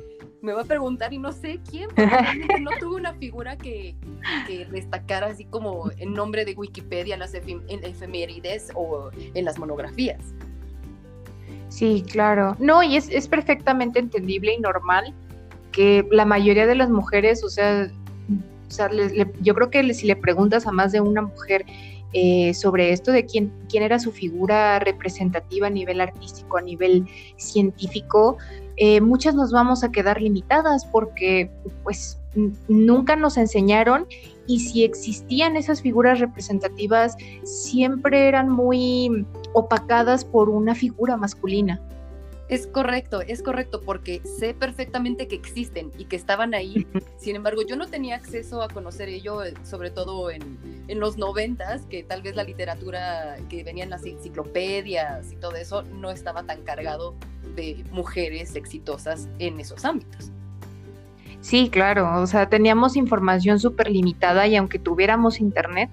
me 0.42 0.54
va 0.54 0.62
a 0.62 0.66
preguntar 0.66 1.14
y 1.14 1.18
no 1.18 1.32
sé 1.32 1.60
quién, 1.68 1.90
porque 1.90 2.06
no 2.62 2.72
tuve 2.80 2.96
una 2.96 3.14
figura 3.16 3.58
que, 3.58 3.96
que, 4.46 4.66
destacara 4.66 5.28
así 5.28 5.46
como 5.46 5.90
en 5.98 6.14
nombre 6.14 6.46
de 6.46 6.54
Wikipedia 6.54 7.16
en 7.16 7.22
las 7.22 7.34
efemérides 7.34 8.72
o 8.76 9.10
en 9.16 9.46
las 9.46 9.58
monografías. 9.58 10.34
Sí, 11.70 12.04
claro. 12.08 12.56
No, 12.60 12.84
y 12.84 12.98
es, 12.98 13.10
es 13.10 13.28
perfectamente 13.28 13.98
entendible 13.98 14.54
y 14.54 14.60
normal 14.60 15.16
que 15.72 16.06
la 16.12 16.26
mayoría 16.26 16.68
de 16.68 16.76
las 16.76 16.90
mujeres, 16.90 17.44
o 17.44 17.50
sea, 17.50 17.90
o 18.68 18.72
sea 18.72 18.90
yo 19.42 19.56
creo 19.56 19.70
que 19.70 19.94
si 19.94 20.08
le 20.08 20.16
preguntas 20.16 20.68
a 20.68 20.72
más 20.72 20.92
de 20.92 21.02
una 21.02 21.22
mujer 21.22 21.66
eh, 22.14 22.54
sobre 22.54 22.92
esto 22.92 23.12
de 23.12 23.26
quién, 23.26 23.54
quién 23.70 23.84
era 23.84 23.98
su 23.98 24.12
figura 24.12 24.80
representativa 24.80 25.68
a 25.68 25.70
nivel 25.70 26.02
artístico, 26.02 26.58
a 26.58 26.62
nivel 26.62 27.06
científico, 27.38 28.38
eh, 28.76 29.00
muchas 29.00 29.34
nos 29.36 29.52
vamos 29.52 29.84
a 29.84 29.92
quedar 29.92 30.22
limitadas 30.22 30.86
porque 30.86 31.50
pues 31.84 32.20
nunca 32.68 33.16
nos 33.16 33.38
enseñaron 33.38 34.08
y 34.48 34.60
si 34.60 34.84
existían 34.84 35.56
esas 35.56 35.82
figuras 35.82 36.20
representativas 36.20 37.16
siempre 37.44 38.28
eran 38.28 38.50
muy 38.50 39.26
opacadas 39.54 40.26
por 40.26 40.50
una 40.50 40.76
figura 40.76 41.16
masculina. 41.18 41.80
Es 42.52 42.68
correcto, 42.68 43.22
es 43.22 43.42
correcto, 43.42 43.80
porque 43.80 44.22
sé 44.26 44.54
perfectamente 44.54 45.30
que 45.30 45.36
existen 45.36 45.90
y 45.98 46.04
que 46.04 46.18
estaban 46.18 46.54
ahí. 46.54 46.86
Sin 47.18 47.38
embargo, 47.38 47.62
yo 47.66 47.78
no 47.78 47.88
tenía 47.88 48.18
acceso 48.18 48.62
a 48.62 48.68
conocer 48.68 49.08
ello, 49.08 49.42
eh, 49.42 49.54
sobre 49.64 49.90
todo 49.90 50.30
en, 50.30 50.58
en 50.90 51.00
los 51.00 51.18
noventas, 51.18 51.84
que 51.86 52.04
tal 52.04 52.22
vez 52.22 52.36
la 52.36 52.44
literatura 52.44 53.38
que 53.48 53.64
venía 53.64 53.86
en 53.86 53.90
las 53.90 54.06
enciclopedias 54.06 55.32
y 55.32 55.38
todo 55.38 55.56
eso 55.56 55.84
no 55.84 56.12
estaba 56.12 56.44
tan 56.44 56.64
cargado 56.64 57.16
de 57.56 57.86
mujeres 57.90 58.54
exitosas 58.58 59.30
en 59.40 59.62
esos 59.62 59.86
ámbitos. 59.86 60.30
Sí, 61.40 61.70
claro, 61.70 62.22
o 62.22 62.28
sea, 62.28 62.50
teníamos 62.50 62.98
información 62.98 63.60
súper 63.60 63.90
limitada 63.90 64.46
y 64.48 64.58
aunque 64.58 64.78
tuviéramos 64.78 65.40
internet, 65.40 65.90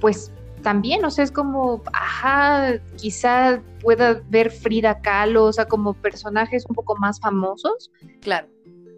pues 0.00 0.32
también, 0.68 1.02
o 1.02 1.10
sea, 1.10 1.24
es 1.24 1.32
como, 1.32 1.82
ajá, 1.94 2.78
quizá 2.98 3.62
pueda 3.80 4.20
ver 4.28 4.50
Frida 4.50 5.00
Kahlo, 5.00 5.44
o 5.46 5.52
sea, 5.54 5.64
como 5.64 5.94
personajes 5.94 6.66
un 6.68 6.74
poco 6.74 6.94
más 6.96 7.18
famosos. 7.20 7.90
Claro. 8.20 8.48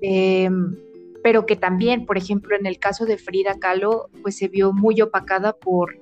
Em, 0.03 0.77
pero 1.23 1.47
que 1.47 1.55
también, 1.55 2.07
por 2.07 2.19
ejemplo, 2.19 2.57
en 2.57 2.67
el 2.67 2.81
caso 2.81 3.07
de 3.07 3.19
Frida 3.19 3.55
Kahlo, 3.61 4.11
pues 4.21 4.37
se 4.37 4.49
vio 4.49 4.73
muy 4.73 5.01
opacada 5.01 5.53
por, 5.53 5.97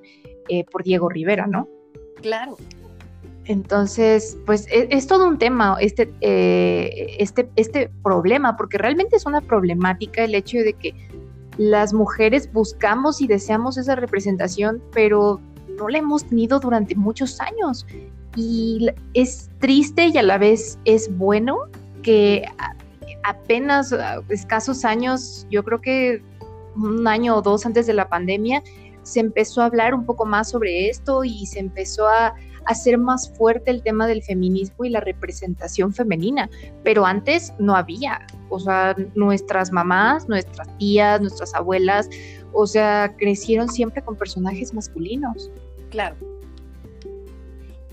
eh, 0.47 0.65
por 0.71 0.83
Diego 0.83 1.07
Rivera, 1.07 1.45
¿no? 1.45 1.67
Claro. 2.19 2.57
Entonces, 3.45 4.39
pues 4.47 4.65
es, 4.71 4.87
es 4.89 5.05
todo 5.05 5.27
un 5.27 5.37
tema 5.37 5.77
este, 5.79 6.11
eh, 6.21 7.15
este, 7.19 7.47
este 7.57 7.91
problema, 8.01 8.57
porque 8.57 8.79
realmente 8.79 9.17
es 9.17 9.27
una 9.27 9.41
problemática 9.41 10.23
el 10.23 10.33
hecho 10.33 10.57
de 10.57 10.73
que 10.73 10.95
las 11.59 11.93
mujeres 11.93 12.51
buscamos 12.53 13.19
y 13.19 13.27
deseamos 13.27 13.77
esa 13.77 13.93
representación, 13.93 14.81
pero 14.93 15.41
no 15.79 15.89
la 15.89 15.97
hemos 15.97 16.25
tenido 16.25 16.59
durante 16.59 16.95
muchos 16.95 17.39
años. 17.41 17.85
Y 18.35 18.87
es 19.13 19.49
triste 19.59 20.07
y 20.07 20.17
a 20.17 20.23
la 20.23 20.37
vez 20.37 20.77
es 20.85 21.15
bueno 21.17 21.57
que 22.03 22.45
apenas 23.23 23.93
escasos 24.29 24.85
años, 24.85 25.47
yo 25.49 25.63
creo 25.63 25.81
que 25.81 26.21
un 26.75 27.07
año 27.07 27.35
o 27.35 27.41
dos 27.41 27.65
antes 27.65 27.87
de 27.87 27.93
la 27.93 28.07
pandemia, 28.07 28.63
se 29.03 29.19
empezó 29.19 29.61
a 29.61 29.65
hablar 29.65 29.95
un 29.95 30.05
poco 30.05 30.25
más 30.25 30.49
sobre 30.49 30.89
esto 30.89 31.23
y 31.23 31.45
se 31.47 31.59
empezó 31.59 32.07
a 32.07 32.35
hacer 32.65 32.97
más 32.97 33.31
fuerte 33.35 33.71
el 33.71 33.81
tema 33.81 34.05
del 34.05 34.21
feminismo 34.21 34.85
y 34.85 34.89
la 34.89 34.99
representación 34.99 35.93
femenina, 35.93 36.49
pero 36.83 37.05
antes 37.05 37.53
no 37.57 37.75
había, 37.75 38.27
o 38.49 38.59
sea, 38.59 38.95
nuestras 39.15 39.71
mamás, 39.71 40.27
nuestras 40.29 40.77
tías, 40.77 41.19
nuestras 41.21 41.55
abuelas, 41.55 42.09
o 42.53 42.67
sea, 42.67 43.15
crecieron 43.17 43.69
siempre 43.69 44.03
con 44.03 44.15
personajes 44.15 44.73
masculinos. 44.73 45.49
Claro. 45.89 46.15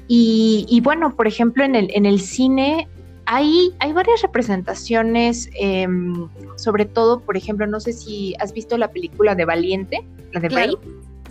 Y, 0.09 0.81
bueno, 0.85 1.17
por 1.17 1.27
ejemplo, 1.27 1.65
en 1.65 1.75
el, 1.75 1.91
en 1.93 2.07
el 2.07 2.21
cine 2.21 2.87
hay, 3.25 3.75
hay 3.81 3.93
varias 3.93 4.23
representaciones, 4.23 5.51
em, 5.59 6.29
sobre 6.57 6.85
todo, 6.85 7.21
por 7.21 7.37
ejemplo, 7.37 7.67
no 7.67 7.81
sé 7.81 7.93
si 7.93 8.35
has 8.39 8.53
visto 8.53 8.79
la 8.79 8.89
película 8.93 9.35
de 9.35 9.45
Valiente, 9.45 10.07
la 10.33 10.41
de 10.41 10.49
claro. 10.49 10.81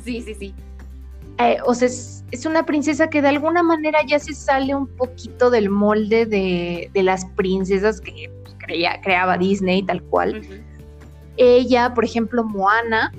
Sí, 0.03 0.22
sí, 0.22 0.34
sí. 0.34 0.53
Eh, 1.38 1.57
o 1.65 1.74
sea, 1.74 1.88
es, 1.88 2.45
una 2.45 2.65
princesa 2.65 3.10
que 3.10 3.22
de 3.22 3.29
alguna 3.29 3.63
manera 3.63 4.00
ya 4.05 4.19
se 4.19 4.34
sale 4.34 4.75
un 4.75 4.88
poquito 4.88 5.50
del 5.50 5.69
molde 5.69 6.25
de, 6.25 6.89
las 7.01 7.25
princesas 7.25 8.01
que 8.01 8.29
pues, 8.43 8.55
creaba 9.01 9.38
Disney, 9.38 9.84
tal 9.84 10.01
cual. 10.03 10.41
Ella, 11.38 11.93
por 11.93 12.05
ejemplo, 12.05 12.43
Moana, 12.43 13.12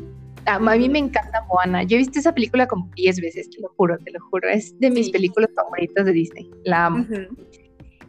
a, 0.46 0.58
mí 0.58 0.88
me 0.88 0.98
encanta 0.98 1.44
Moana. 1.48 1.82
Yo 1.82 1.96
he 1.96 1.98
visto 1.98 2.18
esa 2.18 2.32
película 2.32 2.66
como 2.66 2.90
10 2.94 3.20
veces, 3.20 3.50
te 3.50 3.60
lo 3.60 3.68
juro, 3.76 3.98
te 3.98 4.10
lo 4.12 4.20
juro. 4.30 4.48
Es 4.48 4.78
de 4.78 4.90
mis 4.90 5.10
películas 5.10 5.50
favoritas 5.54 6.04
de 6.04 6.12
Disney. 6.12 6.50
La 6.64 6.86
amo. 6.86 7.06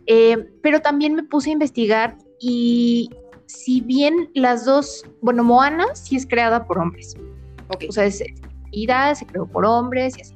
Eh, 0.06 0.38
pero 0.62 0.80
también 0.80 1.16
me 1.16 1.24
puse 1.24 1.50
a 1.50 1.54
investigar 1.54 2.18
y 2.40 3.10
si 3.46 3.82
bien 3.82 4.30
las 4.34 4.66
dos, 4.66 5.04
bueno, 5.22 5.44
Moana 5.44 5.86
sí 5.96 6.16
es 6.16 6.26
creada 6.26 6.66
por 6.66 6.80
hombres. 6.80 7.16
O 7.88 7.92
sea, 7.92 8.06
es, 8.06 8.18
se 8.20 9.26
creó 9.26 9.48
por 9.48 9.66
hombres 9.66 10.18
y 10.18 10.22
así. 10.22 10.36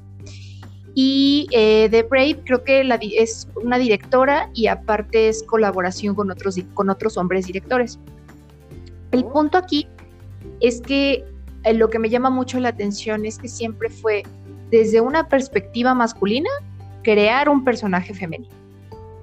Y 0.93 1.48
eh, 1.51 1.88
The 1.89 2.03
Brave 2.03 2.41
creo 2.46 2.63
que 2.63 2.84
la, 2.84 2.96
es 3.01 3.48
una 3.55 3.77
directora 3.77 4.50
y 4.53 4.67
aparte 4.67 5.29
es 5.29 5.43
colaboración 5.43 6.15
con 6.15 6.29
otros, 6.31 6.60
con 6.74 6.89
otros 6.89 7.17
hombres 7.17 7.48
directores. 7.48 7.98
El 9.12 9.24
oh. 9.24 9.31
punto 9.31 9.58
aquí 9.58 9.88
es 10.60 10.81
que 10.81 11.24
eh, 11.63 11.74
lo 11.74 11.89
que 11.89 12.00
me 12.00 12.10
llama 12.10 12.30
mucho 12.30 12.60
la 12.60 12.70
atención 12.70 13.25
es 13.25 13.38
que 13.38 13.48
siempre 13.48 13.89
fue 13.89 14.24
desde 14.70 15.01
una 15.01 15.27
perspectiva 15.27 15.94
masculina 15.94 16.50
crear 17.03 17.50
un 17.50 17.63
personaje 17.63 18.13
femenino. 18.13 18.53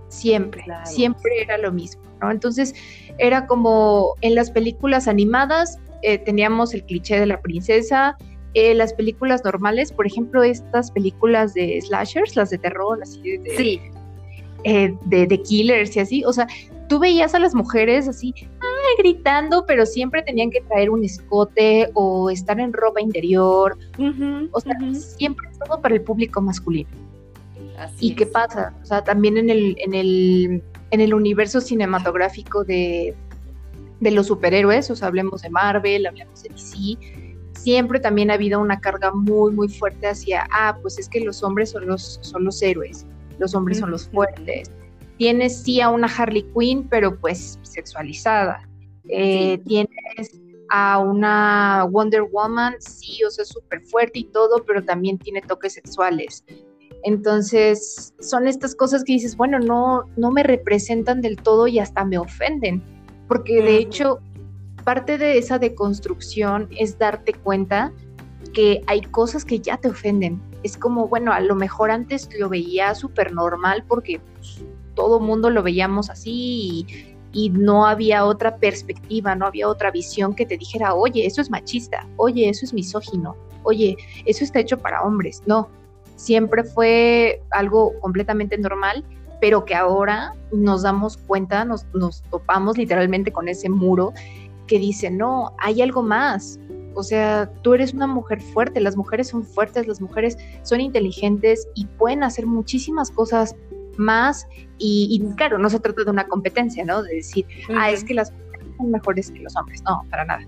Siempre, 0.08 0.64
siempre 0.84 1.42
era 1.42 1.58
lo 1.58 1.70
mismo, 1.70 2.02
¿no? 2.20 2.30
Entonces 2.30 2.74
era 3.18 3.46
como 3.46 4.14
en 4.22 4.34
las 4.34 4.50
películas 4.50 5.06
animadas 5.06 5.78
eh, 6.02 6.18
teníamos 6.18 6.72
el 6.72 6.84
cliché 6.84 7.20
de 7.20 7.26
la 7.26 7.40
princesa, 7.40 8.16
eh, 8.54 8.74
las 8.74 8.94
películas 8.94 9.44
normales, 9.44 9.92
por 9.92 10.06
ejemplo, 10.06 10.42
estas 10.42 10.90
películas 10.90 11.52
de 11.54 11.80
slashers, 11.82 12.36
las 12.36 12.50
de 12.50 12.58
terror, 12.58 12.98
así 13.02 13.36
de, 13.36 13.56
sí. 13.56 13.80
de, 14.64 15.26
de, 15.26 15.42
killers 15.42 15.94
y 15.96 16.00
así, 16.00 16.24
o 16.24 16.32
sea, 16.32 16.46
tú 16.88 16.98
veías 16.98 17.34
a 17.34 17.38
las 17.38 17.54
mujeres 17.54 18.08
así, 18.08 18.34
gritando, 18.98 19.64
pero 19.66 19.86
siempre 19.86 20.22
tenían 20.22 20.50
que 20.50 20.60
traer 20.62 20.90
un 20.90 21.04
escote 21.04 21.90
o 21.94 22.30
estar 22.30 22.58
en 22.58 22.72
ropa 22.72 23.00
interior. 23.00 23.78
o 24.52 24.60
sea, 24.60 24.74
siempre 24.92 25.48
todo 25.64 25.80
para 25.80 25.94
el 25.94 26.02
público 26.02 26.40
masculino. 26.40 26.90
¿Y 28.00 28.14
qué 28.14 28.26
pasa? 28.26 28.74
O 28.82 28.84
sea, 28.84 29.04
también 29.04 29.36
en 29.36 29.50
el, 29.50 29.76
en 29.78 29.94
el, 29.94 30.62
en 30.90 31.00
el 31.00 31.14
universo 31.14 31.60
cinematográfico 31.60 32.64
de, 32.64 33.14
de 34.00 34.10
los 34.10 34.26
superhéroes, 34.26 34.90
o 34.90 34.96
sea, 34.96 35.08
hablemos 35.08 35.42
de 35.42 35.50
Marvel, 35.50 36.06
hablemos 36.06 36.42
de 36.42 36.48
DC, 36.48 36.98
siempre 37.52 38.00
también 38.00 38.30
ha 38.30 38.34
habido 38.34 38.60
una 38.60 38.80
carga 38.80 39.12
muy, 39.12 39.52
muy 39.52 39.68
fuerte 39.68 40.08
hacia, 40.08 40.48
ah, 40.52 40.76
pues 40.80 40.98
es 40.98 41.08
que 41.08 41.20
los 41.20 41.42
hombres 41.42 41.70
son 41.70 41.86
los, 41.86 42.18
son 42.22 42.44
los 42.44 42.60
héroes, 42.62 43.06
los 43.38 43.54
hombres 43.54 43.78
son 43.78 43.90
los 43.90 44.08
fuertes. 44.08 44.70
Tienes 45.18 45.62
sí 45.62 45.80
a 45.80 45.90
una 45.90 46.06
Harley 46.06 46.46
Quinn, 46.56 46.88
pero 46.88 47.18
pues 47.18 47.58
sexualizada. 47.62 48.68
Eh, 49.08 49.58
tienes 49.66 50.40
a 50.70 50.98
una 50.98 51.86
Wonder 51.90 52.22
Woman, 52.22 52.76
sí, 52.78 53.24
o 53.24 53.30
sea, 53.30 53.44
súper 53.44 53.82
fuerte 53.86 54.20
y 54.20 54.24
todo, 54.24 54.64
pero 54.64 54.84
también 54.84 55.18
tiene 55.18 55.40
toques 55.42 55.74
sexuales. 55.74 56.44
Entonces, 57.04 58.14
son 58.20 58.46
estas 58.48 58.74
cosas 58.74 59.04
que 59.04 59.14
dices, 59.14 59.36
bueno, 59.36 59.58
no, 59.58 60.04
no 60.16 60.30
me 60.30 60.42
representan 60.42 61.20
del 61.20 61.36
todo 61.36 61.66
y 61.68 61.78
hasta 61.78 62.04
me 62.04 62.18
ofenden, 62.18 62.82
porque 63.28 63.62
de 63.62 63.76
hecho, 63.76 64.18
parte 64.84 65.18
de 65.18 65.38
esa 65.38 65.58
deconstrucción 65.58 66.68
es 66.76 66.98
darte 66.98 67.32
cuenta 67.32 67.92
que 68.52 68.82
hay 68.86 69.02
cosas 69.02 69.44
que 69.44 69.60
ya 69.60 69.76
te 69.76 69.88
ofenden. 69.88 70.40
Es 70.62 70.76
como, 70.76 71.08
bueno, 71.08 71.32
a 71.32 71.40
lo 71.40 71.54
mejor 71.54 71.90
antes 71.90 72.28
lo 72.38 72.48
veía 72.48 72.94
súper 72.94 73.32
normal 73.32 73.84
porque 73.86 74.20
pues, 74.34 74.64
todo 74.98 75.20
mundo 75.20 75.48
lo 75.48 75.62
veíamos 75.62 76.10
así 76.10 77.14
y 77.32 77.50
no 77.50 77.86
había 77.86 78.24
otra 78.24 78.56
perspectiva, 78.56 79.36
no 79.36 79.46
había 79.46 79.68
otra 79.68 79.92
visión 79.92 80.34
que 80.34 80.44
te 80.44 80.58
dijera, 80.58 80.92
oye, 80.92 81.24
eso 81.24 81.40
es 81.40 81.50
machista, 81.50 82.04
oye, 82.16 82.48
eso 82.48 82.64
es 82.64 82.74
misógino, 82.74 83.36
oye, 83.62 83.96
eso 84.26 84.42
está 84.42 84.58
hecho 84.58 84.76
para 84.76 85.02
hombres. 85.02 85.40
No, 85.46 85.68
siempre 86.16 86.64
fue 86.64 87.40
algo 87.50 87.92
completamente 88.00 88.58
normal, 88.58 89.04
pero 89.40 89.64
que 89.64 89.76
ahora 89.76 90.34
nos 90.50 90.82
damos 90.82 91.16
cuenta, 91.16 91.64
nos 91.64 91.84
topamos 92.28 92.76
literalmente 92.76 93.30
con 93.30 93.46
ese 93.46 93.68
muro 93.68 94.12
que 94.66 94.80
dice, 94.80 95.12
no, 95.12 95.52
hay 95.58 95.80
algo 95.80 96.02
más. 96.02 96.58
O 96.96 97.04
sea, 97.04 97.48
tú 97.62 97.74
eres 97.74 97.94
una 97.94 98.08
mujer 98.08 98.40
fuerte, 98.40 98.80
las 98.80 98.96
mujeres 98.96 99.28
son 99.28 99.44
fuertes, 99.44 99.86
las 99.86 100.00
mujeres 100.00 100.36
son 100.64 100.80
inteligentes 100.80 101.68
y 101.76 101.86
pueden 101.86 102.24
hacer 102.24 102.46
muchísimas 102.46 103.12
cosas 103.12 103.54
más 103.98 104.46
y, 104.78 105.22
claro, 105.36 105.58
no 105.58 105.68
se 105.68 105.80
trata 105.80 106.04
de 106.04 106.10
una 106.10 106.26
competencia, 106.26 106.84
¿no? 106.84 107.02
De 107.02 107.16
decir, 107.16 107.46
ah, 107.76 107.90
es 107.90 108.04
que 108.04 108.14
las 108.14 108.32
mujeres 108.32 108.66
son 108.76 108.90
mejores 108.90 109.30
que 109.30 109.40
los 109.40 109.56
hombres, 109.56 109.82
no, 109.82 110.04
para 110.10 110.24
nada. 110.24 110.46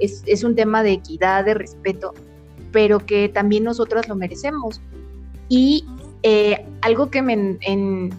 Es, 0.00 0.22
es 0.26 0.44
un 0.44 0.54
tema 0.54 0.82
de 0.82 0.92
equidad, 0.92 1.44
de 1.44 1.54
respeto, 1.54 2.14
pero 2.72 2.98
que 2.98 3.28
también 3.28 3.64
nosotras 3.64 4.08
lo 4.08 4.16
merecemos. 4.16 4.80
Y 5.48 5.84
eh, 6.22 6.64
algo 6.82 7.10
que 7.10 7.22
me, 7.22 7.58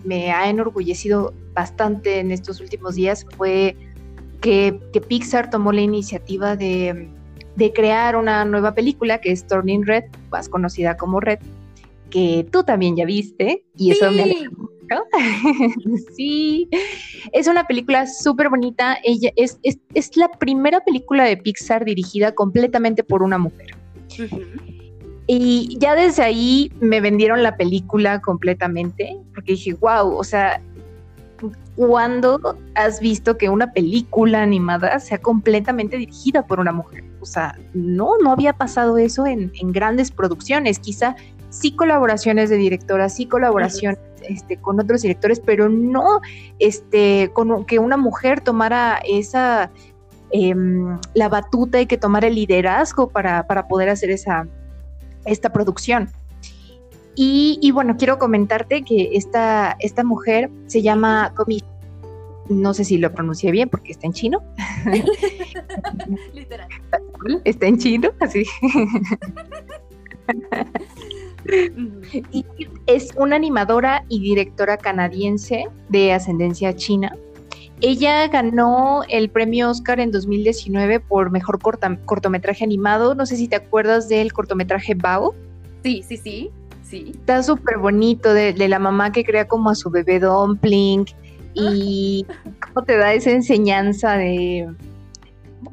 me, 0.03 0.31
ha 0.31 0.49
enorgullecido 0.49 1.33
bastante 1.53 2.19
en 2.19 2.31
estos 2.31 2.61
últimos 2.61 2.95
días 2.95 3.25
fue 3.35 3.75
que, 4.41 4.79
que 4.93 5.01
Pixar 5.01 5.49
tomó 5.49 5.71
la 5.71 5.81
iniciativa 5.81 6.55
de, 6.55 7.09
de 7.55 7.73
crear 7.73 8.15
una 8.15 8.45
nueva 8.45 8.75
película 8.75 9.19
que 9.19 9.31
es 9.31 9.47
Turning 9.47 9.85
Red, 9.85 10.03
más 10.29 10.49
conocida 10.49 10.97
como 10.97 11.19
Red, 11.19 11.39
que 12.09 12.47
tú 12.51 12.63
también 12.63 12.95
ya 12.95 13.05
viste, 13.05 13.65
y 13.75 13.91
eso 13.91 14.11
me 14.11 14.23
alegra 14.23 14.49
mucho. 14.51 14.75
sí, 16.15 16.69
es 17.31 17.47
una 17.47 17.65
película 17.65 18.07
súper 18.07 18.49
bonita. 18.49 18.97
Ella 19.03 19.31
es, 19.35 19.59
es, 19.63 19.79
es, 19.93 20.15
la 20.17 20.29
primera 20.29 20.81
película 20.81 21.25
de 21.25 21.37
Pixar 21.37 21.85
dirigida 21.85 22.33
completamente 22.33 23.03
por 23.03 23.23
una 23.23 23.37
mujer. 23.37 23.75
Y 25.27 25.77
ya 25.79 25.95
desde 25.95 26.23
ahí 26.23 26.71
me 26.79 27.01
vendieron 27.01 27.41
la 27.41 27.57
película 27.57 28.21
completamente, 28.21 29.17
porque 29.33 29.53
dije, 29.53 29.73
wow, 29.73 30.15
o 30.15 30.23
sea, 30.23 30.61
¿cuándo 31.75 32.57
has 32.75 32.99
visto 32.99 33.37
que 33.37 33.49
una 33.49 33.73
película 33.73 34.43
animada 34.43 34.99
sea 34.99 35.17
completamente 35.17 35.97
dirigida 35.97 36.45
por 36.45 36.59
una 36.59 36.71
mujer? 36.71 37.03
O 37.21 37.25
sea, 37.25 37.57
no, 37.73 38.11
no 38.19 38.31
había 38.31 38.53
pasado 38.53 38.99
eso 38.99 39.25
en, 39.25 39.51
en 39.59 39.71
grandes 39.71 40.11
producciones. 40.11 40.77
Quizá 40.77 41.15
sí 41.55 41.71
colaboraciones 41.71 42.49
de 42.49 42.57
directoras, 42.57 43.15
sí 43.15 43.25
colaboraciones 43.25 43.99
este, 44.27 44.57
con 44.57 44.79
otros 44.79 45.01
directores, 45.01 45.39
pero 45.39 45.69
no 45.69 46.21
este, 46.59 47.31
con 47.33 47.65
que 47.65 47.79
una 47.79 47.97
mujer 47.97 48.41
tomara 48.41 48.99
esa, 49.07 49.71
em, 50.31 50.99
la 51.13 51.29
batuta 51.29 51.79
y 51.79 51.85
que 51.85 51.97
tomara 51.97 52.27
el 52.27 52.35
liderazgo 52.35 53.07
para, 53.07 53.47
para 53.47 53.67
poder 53.67 53.89
hacer 53.89 54.11
esa, 54.11 54.47
esta 55.25 55.51
producción. 55.51 56.09
Y, 57.17 57.71
bueno, 57.71 57.95
quiero 57.97 58.19
comentarte 58.19 58.83
que 58.83 59.11
esta, 59.13 59.77
esta 59.79 60.03
mujer 60.03 60.49
se 60.67 60.81
llama 60.81 61.31
Comi, 61.33 61.63
no 62.49 62.73
sé 62.73 62.83
si 62.83 62.97
lo 62.97 63.09
pronuncié 63.13 63.51
bien 63.51 63.69
porque 63.69 63.93
está 63.93 64.05
en 64.05 64.11
chino. 64.11 64.43
Literal. 66.33 66.67
Está 67.45 67.67
en 67.67 67.77
chino, 67.77 68.09
así. 68.19 68.43
y 72.31 72.45
es 72.87 73.09
una 73.15 73.35
animadora 73.35 74.03
y 74.09 74.19
directora 74.19 74.77
canadiense 74.77 75.65
de 75.89 76.13
ascendencia 76.13 76.75
china. 76.75 77.15
Ella 77.81 78.27
ganó 78.29 79.01
el 79.09 79.29
premio 79.29 79.69
Oscar 79.69 79.99
en 79.99 80.11
2019 80.11 81.01
por 81.01 81.29
mejor 81.29 81.59
cortometraje 82.05 82.63
animado. 82.63 83.15
No 83.15 83.25
sé 83.25 83.35
si 83.35 83.47
te 83.47 83.57
acuerdas 83.57 84.07
del 84.07 84.31
cortometraje 84.31 84.95
Bao. 84.95 85.35
Sí, 85.83 86.01
sí, 86.07 86.17
sí, 86.17 86.51
sí. 86.83 87.11
Está 87.13 87.43
súper 87.43 87.77
bonito 87.77 88.33
de, 88.33 88.53
la 88.67 88.79
mamá 88.79 89.11
que 89.11 89.25
crea 89.25 89.47
como 89.47 89.69
a 89.69 89.75
su 89.75 89.89
bebé 89.89 90.19
dumpling 90.19 91.05
y 91.53 92.25
cómo 92.61 92.85
te 92.85 92.97
da 92.97 93.13
esa 93.13 93.31
enseñanza 93.31 94.17
de 94.17 94.67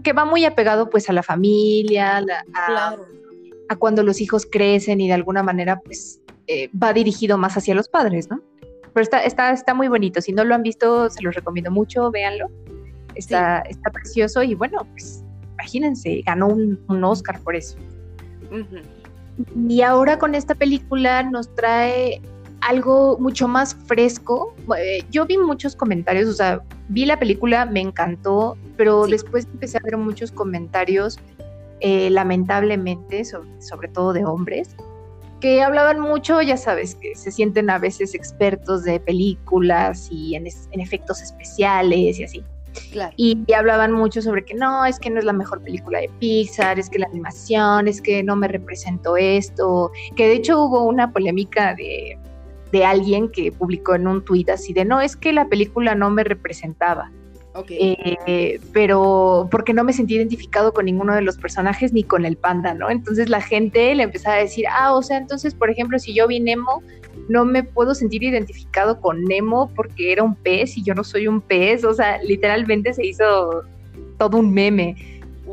que 0.02 0.12
va 0.12 0.24
muy 0.24 0.44
apegado 0.44 0.90
pues 0.90 1.08
a 1.08 1.12
la 1.12 1.22
familia, 1.22 2.18
a, 2.54 2.96
a 3.72 3.76
cuando 3.76 4.02
los 4.02 4.20
hijos 4.20 4.46
crecen 4.50 5.00
y 5.00 5.08
de 5.08 5.14
alguna 5.14 5.42
manera 5.42 5.80
pues 5.80 6.20
eh, 6.46 6.70
va 6.76 6.92
dirigido 6.92 7.38
más 7.38 7.56
hacia 7.56 7.74
los 7.74 7.88
padres, 7.88 8.28
¿no? 8.30 8.40
Pero 8.94 9.02
está, 9.02 9.24
está, 9.24 9.50
está 9.52 9.74
muy 9.74 9.88
bonito. 9.88 10.20
Si 10.20 10.32
no 10.32 10.44
lo 10.44 10.54
han 10.54 10.62
visto, 10.62 11.08
se 11.08 11.22
los 11.22 11.34
recomiendo 11.34 11.70
mucho, 11.70 12.10
véanlo. 12.10 12.48
Está, 13.14 13.60
está 13.60 13.90
precioso 13.90 14.42
y 14.42 14.54
bueno, 14.54 14.86
pues 14.92 15.24
imagínense, 15.54 16.22
ganó 16.26 16.48
un, 16.48 17.04
Oscar 17.04 17.40
por 17.40 17.56
eso. 17.56 17.76
Y 19.68 19.82
ahora 19.82 20.18
con 20.18 20.34
esta 20.34 20.54
película 20.54 21.22
nos 21.22 21.54
trae 21.54 22.20
algo 22.60 23.18
mucho 23.18 23.48
más 23.48 23.74
fresco. 23.74 24.54
Eh, 24.78 25.04
yo 25.11 25.26
vi 25.26 25.38
muchos 25.38 25.74
comentarios, 25.74 26.28
o 26.28 26.32
sea, 26.32 26.62
vi 26.88 27.06
la 27.06 27.18
película, 27.18 27.64
me 27.66 27.80
encantó, 27.80 28.56
pero 28.76 29.06
después 29.06 29.46
empecé 29.52 29.78
a 29.78 29.80
ver 29.85 29.96
muchos 29.96 30.30
comentarios 30.30 31.18
eh, 31.85 32.11
lamentablemente, 32.11 33.25
sobre, 33.25 33.88
todo 33.88 34.12
de 34.12 34.25
hombres, 34.25 34.77
que 35.40 35.62
hablaban 35.62 35.99
mucho, 35.99 36.40
ya 36.40 36.57
sabes, 36.57 36.95
que 36.95 37.16
se 37.16 37.33
sienten 37.33 37.71
a 37.71 37.79
veces 37.81 38.14
expertos 38.14 38.85
de 38.85 39.01
películas 39.01 40.07
y 40.09 40.37
en, 40.37 40.47
efectos 40.47 41.21
especiales 41.21 42.21
y 42.21 42.23
así. 42.23 42.45
Y, 43.16 43.53
hablaban 43.53 43.90
mucho 43.90 44.23
sobre 44.23 44.45
que 44.45 44.55
no, 44.55 44.85
es 44.87 45.01
que 45.01 45.11
no 45.11 45.18
es 45.18 45.25
la 45.25 45.33
mejor 45.33 45.61
película 45.61 45.99
de 45.99 46.09
Pixar, 46.21 46.79
es 46.79 46.88
que 46.88 47.01
la 47.01 47.07
animación, 47.07 47.88
es 47.88 48.01
que 48.01 48.23
no 48.23 48.37
me 48.37 48.47
representó 48.47 49.16
esto, 49.16 49.90
que 50.14 50.29
de 50.29 50.35
hecho 50.35 50.62
hubo 50.62 50.85
una 50.85 51.12
polémica 51.12 51.75
de, 51.75 52.16
de 52.71 52.85
alguien 52.85 53.29
que 53.29 53.51
publicó 53.51 53.97
en 53.97 54.07
un 54.07 54.25
tuit 54.25 54.51
así 54.51 54.73
de 54.73 54.85
no, 54.85 55.01
es 55.01 55.16
que 55.16 55.33
la 55.33 55.49
película 55.49 55.97
no 55.97 56.11
me 56.11 56.23
representaba. 56.23 57.11
Eh, 57.68 58.60
pero 58.72 59.48
porque 59.50 59.74
no 59.74 59.84
me 59.84 59.92
sentí 59.92 60.16
identificado 60.16 60.72
con 60.72 60.86
ninguno 60.86 61.14
de 61.14 61.20
los 61.20 61.36
personajes 61.36 61.92
ni 61.92 62.02
con 62.02 62.24
el 62.24 62.36
panda, 62.36 62.72
¿no? 62.74 62.90
Entonces 62.90 63.28
la 63.28 63.42
gente 63.42 63.94
le 63.94 64.04
empezaba 64.04 64.36
a 64.36 64.40
decir, 64.40 64.64
ah, 64.70 64.94
o 64.94 65.02
sea, 65.02 65.18
entonces, 65.18 65.54
por 65.54 65.70
ejemplo, 65.70 65.98
si 65.98 66.14
yo 66.14 66.26
vi 66.26 66.40
Nemo, 66.40 66.82
no 67.28 67.44
me 67.44 67.62
puedo 67.62 67.94
sentir 67.94 68.22
identificado 68.22 69.00
con 69.00 69.24
Nemo 69.24 69.70
porque 69.74 70.12
era 70.12 70.22
un 70.22 70.34
pez 70.34 70.78
y 70.78 70.82
yo 70.82 70.94
no 70.94 71.04
soy 71.04 71.28
un 71.28 71.40
pez, 71.42 71.84
o 71.84 71.92
sea, 71.92 72.22
literalmente 72.22 72.94
se 72.94 73.06
hizo 73.06 73.62
todo 74.18 74.38
un 74.38 74.52
meme 74.52 74.96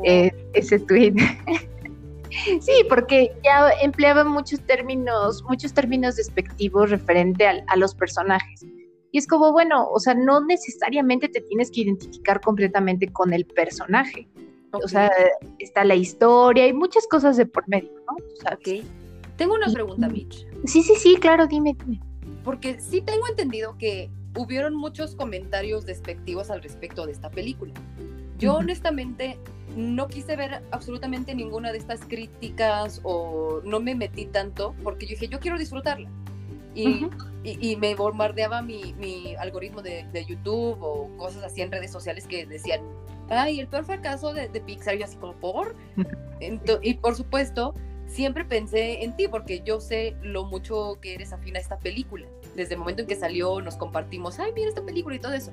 eh, 0.04 0.32
ese 0.54 0.80
tweet. 0.80 1.16
sí, 2.62 2.86
porque 2.88 3.34
ya 3.44 3.72
empleaba 3.82 4.24
muchos 4.24 4.62
términos, 4.62 5.44
muchos 5.44 5.74
términos 5.74 6.16
despectivos 6.16 6.90
referente 6.92 7.46
a 7.46 7.76
los 7.76 7.94
personajes. 7.94 8.66
Y 9.12 9.18
es 9.18 9.28
como, 9.28 9.52
bueno, 9.52 9.88
o 9.90 10.00
sea, 10.00 10.14
no 10.14 10.46
necesariamente 10.46 11.30
te 11.30 11.42
tienes 11.42 11.72
que 11.72 11.82
identificar 11.82 12.42
completamente 12.42 13.12
con 13.12 13.34
el 13.34 13.46
personaje. 13.46 14.28
O 14.72 14.88
sea, 14.88 15.12
está 15.58 15.84
la 15.84 15.96
historia 15.96 16.68
y 16.68 16.74
muchas 16.74 17.08
cosas 17.08 17.38
de 17.38 17.46
por 17.46 17.68
medio, 17.68 17.92
¿no? 18.08 18.54
ok. 18.54 18.86
Tengo 19.36 19.56
una 19.56 19.72
pregunta, 19.72 20.08
Mitch. 20.10 20.46
Sí, 20.66 20.84
sí, 20.84 20.96
sí, 20.96 21.16
claro, 21.16 21.48
dime, 21.48 21.76
dime. 21.86 22.02
Porque 22.44 22.80
sí 22.80 23.02
tengo 23.02 23.28
entendido 23.28 23.78
que 23.78 24.12
hubieron 24.38 24.76
muchos 24.76 25.16
comentarios 25.16 25.86
despectivos 25.86 26.52
al 26.52 26.62
respecto 26.62 27.06
de 27.06 27.14
esta 27.14 27.32
película. 27.32 27.74
Yo 28.38 28.56
honestamente 28.56 29.38
no 29.76 30.08
quise 30.08 30.36
ver 30.36 30.62
absolutamente 30.72 31.36
ninguna 31.36 31.72
de 31.72 31.78
estas 31.78 32.02
críticas 32.02 33.02
o 33.04 33.62
no 33.64 33.80
me 33.80 33.96
metí 33.96 34.26
tanto 34.26 34.76
porque 34.84 35.06
yo 35.06 35.12
dije, 35.12 35.28
yo 35.28 35.40
quiero 35.40 35.58
disfrutarla. 35.58 36.10
Y, 36.76 37.08
y, 37.44 37.76
me 37.78 37.96
bombardeaba 37.96 38.62
mi, 38.62 38.94
mi 38.94 39.36
algoritmo 39.36 39.82
de, 39.82 40.06
de, 40.14 40.26
YouTube 40.26 40.78
o 40.82 41.10
cosas 41.18 41.44
así 41.44 41.62
en 41.62 41.72
redes 41.72 41.92
sociales 41.92 42.28
que 42.28 42.46
decían, 42.46 42.82
ay, 43.30 43.60
el 43.60 43.68
peor 43.68 43.86
fracaso 43.86 44.34
de, 44.34 44.50
de 44.50 44.62
Pixar, 44.62 44.96
y 44.96 45.04
así 45.04 45.18
como, 45.18 45.34
¿por? 45.34 45.76
y 46.82 46.94
por 46.96 47.16
supuesto, 47.16 47.74
siempre 48.10 48.44
pensé 48.44 49.04
en 49.04 49.16
ti 49.16 49.28
porque 49.28 49.62
yo 49.62 49.80
sé 49.80 50.16
lo 50.22 50.46
mucho 50.46 50.98
que 51.02 51.14
eres 51.14 51.32
afín 51.32 51.56
a 51.56 51.60
esta 51.60 51.78
película. 51.80 52.26
Desde 52.56 52.74
el 52.74 52.80
momento 52.80 53.04
en 53.04 53.08
que 53.08 53.16
salió 53.16 53.62
nos 53.62 53.76
compartimos, 53.76 54.40
ay, 54.40 54.52
mira 54.54 54.70
esta 54.70 54.84
película 54.84 55.16
y 55.16 55.20
todo 55.20 55.34
eso. 55.34 55.52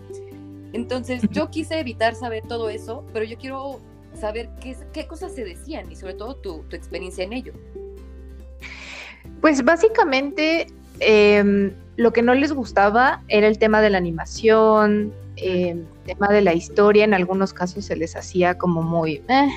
Entonces 0.72 1.22
yo 1.30 1.50
quise 1.50 1.78
evitar 1.78 2.14
saber 2.14 2.46
todo 2.46 2.68
eso, 2.68 3.04
pero 3.12 3.24
yo 3.24 3.38
quiero 3.38 3.80
saber 4.14 4.48
qué, 4.60 4.76
qué 4.92 5.06
cosas 5.06 5.34
se 5.34 5.44
decían 5.44 5.90
y 5.90 5.96
sobre 5.96 6.14
todo 6.14 6.36
tu, 6.36 6.62
tu 6.64 6.76
experiencia 6.76 7.24
en 7.24 7.32
ello. 7.32 7.52
Pues 9.40 9.62
básicamente 9.64 10.66
Em, 11.00 11.72
lo 11.96 12.12
que 12.12 12.22
no 12.22 12.34
les 12.34 12.52
gustaba 12.52 13.22
era 13.28 13.46
el 13.46 13.58
tema 13.58 13.80
de 13.80 13.90
la 13.90 13.98
animación, 13.98 15.12
el 15.36 15.68
em, 15.68 15.84
tema 16.04 16.28
de 16.28 16.40
la 16.42 16.54
historia, 16.54 17.04
en 17.04 17.14
algunos 17.14 17.52
casos 17.52 17.84
se 17.84 17.96
les 17.96 18.16
hacía 18.16 18.56
como 18.56 18.82
muy, 18.82 19.22
eh, 19.28 19.48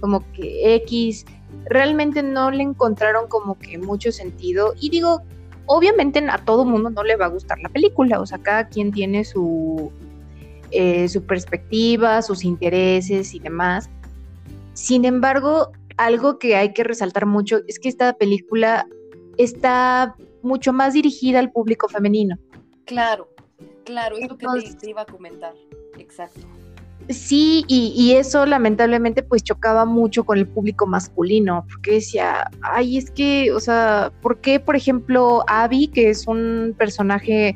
como 0.00 0.20
que 0.32 0.74
X, 0.76 1.24
realmente 1.66 2.22
no 2.22 2.50
le 2.50 2.62
encontraron 2.62 3.28
como 3.28 3.58
que 3.58 3.78
mucho 3.78 4.12
sentido 4.12 4.74
y 4.78 4.90
digo, 4.90 5.22
obviamente 5.66 6.18
a 6.28 6.38
todo 6.38 6.64
mundo 6.64 6.90
no 6.90 7.02
le 7.02 7.16
va 7.16 7.26
a 7.26 7.28
gustar 7.28 7.58
la 7.60 7.68
película, 7.68 8.20
o 8.20 8.26
sea, 8.26 8.38
cada 8.38 8.68
quien 8.68 8.92
tiene 8.92 9.24
su, 9.24 9.90
eh, 10.70 11.08
su 11.08 11.24
perspectiva, 11.24 12.20
sus 12.22 12.44
intereses 12.44 13.34
y 13.34 13.38
demás. 13.38 13.88
Sin 14.74 15.04
embargo, 15.04 15.70
algo 15.96 16.38
que 16.38 16.56
hay 16.56 16.72
que 16.72 16.84
resaltar 16.84 17.26
mucho 17.26 17.60
es 17.68 17.78
que 17.78 17.88
esta 17.88 18.14
película 18.14 18.86
está 19.38 20.16
mucho 20.44 20.72
más 20.72 20.92
dirigida 20.92 21.38
al 21.38 21.50
público 21.50 21.88
femenino. 21.88 22.38
Claro, 22.84 23.28
claro, 23.84 24.16
es 24.16 24.28
lo 24.28 24.36
que 24.36 24.46
te, 24.80 24.90
iba 24.90 25.02
a 25.02 25.06
comentar, 25.06 25.54
exacto. 25.98 26.40
Sí, 27.08 27.64
y, 27.68 28.12
eso 28.12 28.46
lamentablemente 28.46 29.22
pues 29.22 29.42
chocaba 29.42 29.84
mucho 29.84 30.24
con 30.24 30.38
el 30.38 30.46
público 30.46 30.86
masculino, 30.86 31.66
porque 31.68 31.92
decía, 31.92 32.50
ay, 32.62 32.96
es 32.96 33.10
que, 33.10 33.52
o 33.52 33.60
sea, 33.60 34.10
¿por 34.22 34.38
qué, 34.38 34.58
por 34.58 34.74
ejemplo, 34.74 35.44
Abby, 35.46 35.88
que 35.88 36.08
es 36.08 36.26
un 36.26 36.74
personaje, 36.78 37.54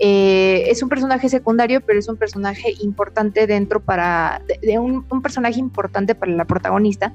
eh, 0.00 0.64
es 0.66 0.82
un 0.82 0.88
personaje 0.88 1.28
secundario, 1.28 1.80
pero 1.80 2.00
es 2.00 2.08
un 2.08 2.16
personaje 2.16 2.74
importante 2.80 3.46
dentro 3.46 3.78
para, 3.78 4.42
de, 4.62 4.78
un, 4.80 5.04
personaje 5.22 5.60
importante 5.60 6.16
para 6.16 6.32
la 6.32 6.44
protagonista, 6.44 7.14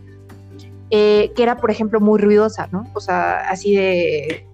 eh, 0.89 1.33
que 1.35 1.43
era, 1.43 1.57
por 1.57 1.69
ejemplo, 1.69 1.99
muy 1.99 2.17
ruidosa, 2.17 2.69
¿no? 2.71 2.87
O 2.93 3.01
sea, 3.01 3.49
así 3.49 3.75
de 3.75 4.47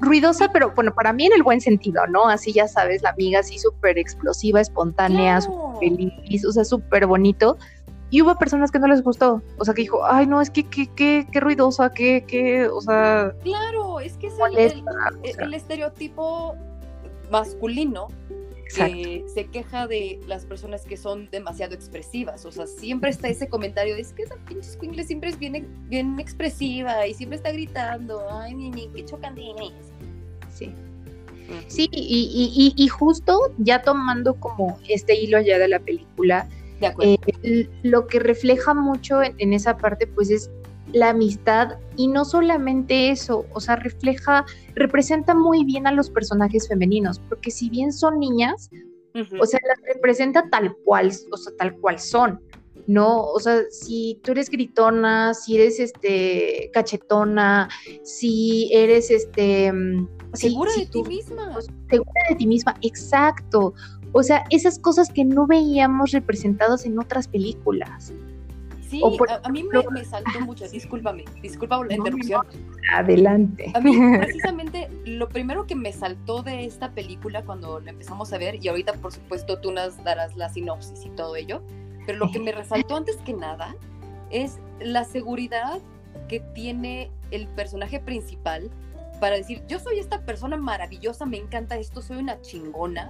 ruidosa, 0.00 0.48
pero 0.52 0.72
bueno, 0.74 0.92
para 0.94 1.12
mí 1.12 1.26
en 1.26 1.32
el 1.32 1.42
buen 1.42 1.60
sentido, 1.60 2.06
¿no? 2.08 2.28
Así 2.28 2.52
ya 2.52 2.66
sabes, 2.66 3.02
la 3.02 3.10
amiga 3.10 3.40
así 3.40 3.58
súper 3.58 3.98
explosiva, 3.98 4.60
espontánea, 4.60 5.38
Claro. 5.38 5.74
súper 5.74 5.90
feliz, 5.96 6.44
o 6.44 6.52
sea, 6.52 6.64
súper 6.64 7.06
bonito. 7.06 7.56
Y 8.10 8.20
hubo 8.20 8.34
personas 8.36 8.70
que 8.70 8.78
no 8.78 8.88
les 8.88 9.02
gustó, 9.02 9.40
o 9.58 9.64
sea, 9.64 9.72
que 9.74 9.82
dijo, 9.82 10.04
ay, 10.04 10.26
no, 10.26 10.40
es 10.42 10.50
que 10.50 10.64
qué, 10.64 10.86
qué, 10.94 11.26
qué 11.32 11.40
ruidosa, 11.40 11.92
qué, 11.94 12.24
qué, 12.26 12.66
o 12.68 12.80
sea, 12.82 13.32
Claro, 13.42 14.00
es 14.00 14.18
que 14.18 14.26
es 14.26 14.34
el, 14.34 14.38
molesta. 14.40 14.76
el- 14.76 15.16
o 15.16 15.24
el- 15.24 15.32
sea, 15.34 15.44
el 15.44 15.54
estereotipo 15.54 16.54
masculino. 17.30 18.08
Que 18.74 19.24
se 19.32 19.46
queja 19.46 19.86
de 19.86 20.18
las 20.26 20.44
personas 20.46 20.84
que 20.84 20.96
son 20.96 21.28
demasiado 21.30 21.74
expresivas. 21.74 22.44
O 22.46 22.52
sea, 22.52 22.66
siempre 22.66 23.10
está 23.10 23.28
ese 23.28 23.48
comentario 23.48 23.94
de 23.94 24.00
es 24.02 24.12
que 24.12 24.22
esa 24.22 24.36
pinche 24.46 24.68
escuincle 24.70 25.04
siempre 25.04 25.30
es 25.30 25.38
bien, 25.38 25.66
bien 25.88 26.18
expresiva 26.18 27.06
y 27.06 27.14
siempre 27.14 27.36
está 27.36 27.52
gritando. 27.52 28.22
Ay, 28.30 28.54
Nini, 28.54 28.88
qué 28.94 29.04
chocandines. 29.04 29.72
Sí. 30.52 30.72
Sí, 31.68 31.88
y, 31.92 32.00
y- 32.00 32.74
y- 32.76 32.82
y 32.84 32.88
justo 32.88 33.52
ya 33.58 33.82
tomando 33.82 34.34
como 34.36 34.78
este 34.88 35.14
hilo 35.20 35.40
ya 35.40 35.58
de 35.58 35.68
la 35.68 35.80
película, 35.80 36.48
De 36.80 37.18
eh, 37.42 37.68
lo 37.82 38.06
que 38.06 38.18
refleja 38.20 38.72
mucho 38.74 39.22
en, 39.22 39.34
en 39.38 39.52
esa 39.52 39.76
parte, 39.76 40.06
pues 40.06 40.30
es 40.30 40.50
la 40.92 41.10
amistad 41.10 41.78
y 41.96 42.08
no 42.08 42.24
solamente 42.24 43.10
eso, 43.10 43.44
o 43.52 43.60
sea, 43.60 43.76
refleja, 43.76 44.44
representa 44.74 45.34
muy 45.34 45.64
bien 45.64 45.86
a 45.86 45.92
los 45.92 46.10
personajes 46.10 46.68
femeninos, 46.68 47.18
porque 47.28 47.50
si 47.50 47.68
bien 47.70 47.92
son 47.92 48.18
niñas, 48.18 48.70
o 49.40 49.44
sea, 49.46 49.60
las 49.68 49.78
representa 49.94 50.48
tal 50.50 50.74
cual, 50.84 51.12
o 51.30 51.36
sea, 51.36 51.52
tal 51.58 51.76
cual 51.78 51.98
son, 51.98 52.40
¿no? 52.86 53.22
O 53.24 53.38
sea, 53.40 53.60
si 53.70 54.18
tú 54.22 54.32
eres 54.32 54.48
gritona, 54.48 55.34
si 55.34 55.56
eres 55.56 55.78
este 55.80 56.70
cachetona, 56.72 57.68
si 58.02 58.70
eres 58.72 59.10
este 59.10 59.70
mm, 59.72 60.08
si- 60.34 60.48
segura 60.48 60.70
si 60.72 60.80
de 60.80 60.86
ti 60.86 61.02
misma. 61.02 61.58
segura 61.90 62.20
de 62.30 62.36
ti 62.36 62.46
misma, 62.46 62.74
exacto. 62.80 63.74
O 64.12 64.22
sea, 64.22 64.44
esas 64.50 64.78
cosas 64.78 65.10
que 65.10 65.24
no 65.24 65.46
veíamos 65.46 66.12
representadas 66.12 66.84
en 66.86 66.98
otras 66.98 67.28
películas. 67.28 68.12
Sí, 68.92 69.00
o 69.02 69.16
por 69.16 69.30
a, 69.30 69.40
a 69.42 69.48
mí 69.48 69.64
me, 69.64 69.82
me 69.90 70.04
saltó 70.04 70.38
mucho. 70.42 70.68
Discúlpame, 70.68 71.24
disculpa 71.40 71.78
por 71.78 71.90
la 71.90 71.96
No, 71.96 72.02
no, 72.04 72.08
interrupción. 72.08 72.46
Adelante. 72.92 73.72
A 73.74 73.80
mí, 73.80 73.96
precisamente, 74.20 74.90
lo 75.06 75.30
primero 75.30 75.66
que 75.66 75.74
me 75.74 75.94
saltó 75.94 76.42
de 76.42 76.66
esta 76.66 76.90
película 76.90 77.42
cuando 77.42 77.80
la 77.80 77.90
empezamos 77.90 78.34
a 78.34 78.38
ver, 78.38 78.62
y 78.62 78.68
ahorita, 78.68 78.92
por 78.94 79.10
supuesto, 79.10 79.58
tú 79.60 79.72
nos 79.72 80.04
darás 80.04 80.36
la 80.36 80.50
sinopsis 80.50 81.06
y 81.06 81.08
todo 81.10 81.36
ello, 81.36 81.62
pero 82.04 82.18
lo 82.18 82.30
que 82.30 82.38
me 82.38 82.52
resaltó 82.52 82.96
antes 82.96 83.16
que 83.24 83.32
nada 83.32 83.74
es 84.30 84.58
la 84.78 85.04
seguridad 85.04 85.80
que 86.28 86.40
tiene 86.40 87.10
el 87.30 87.48
personaje 87.48 87.98
principal 87.98 88.70
para 89.22 89.36
decir, 89.36 89.62
yo 89.68 89.78
soy 89.78 90.00
esta 90.00 90.22
persona 90.22 90.56
maravillosa, 90.56 91.26
me 91.26 91.36
encanta 91.36 91.76
esto, 91.76 92.02
soy 92.02 92.16
una 92.16 92.40
chingona, 92.40 93.08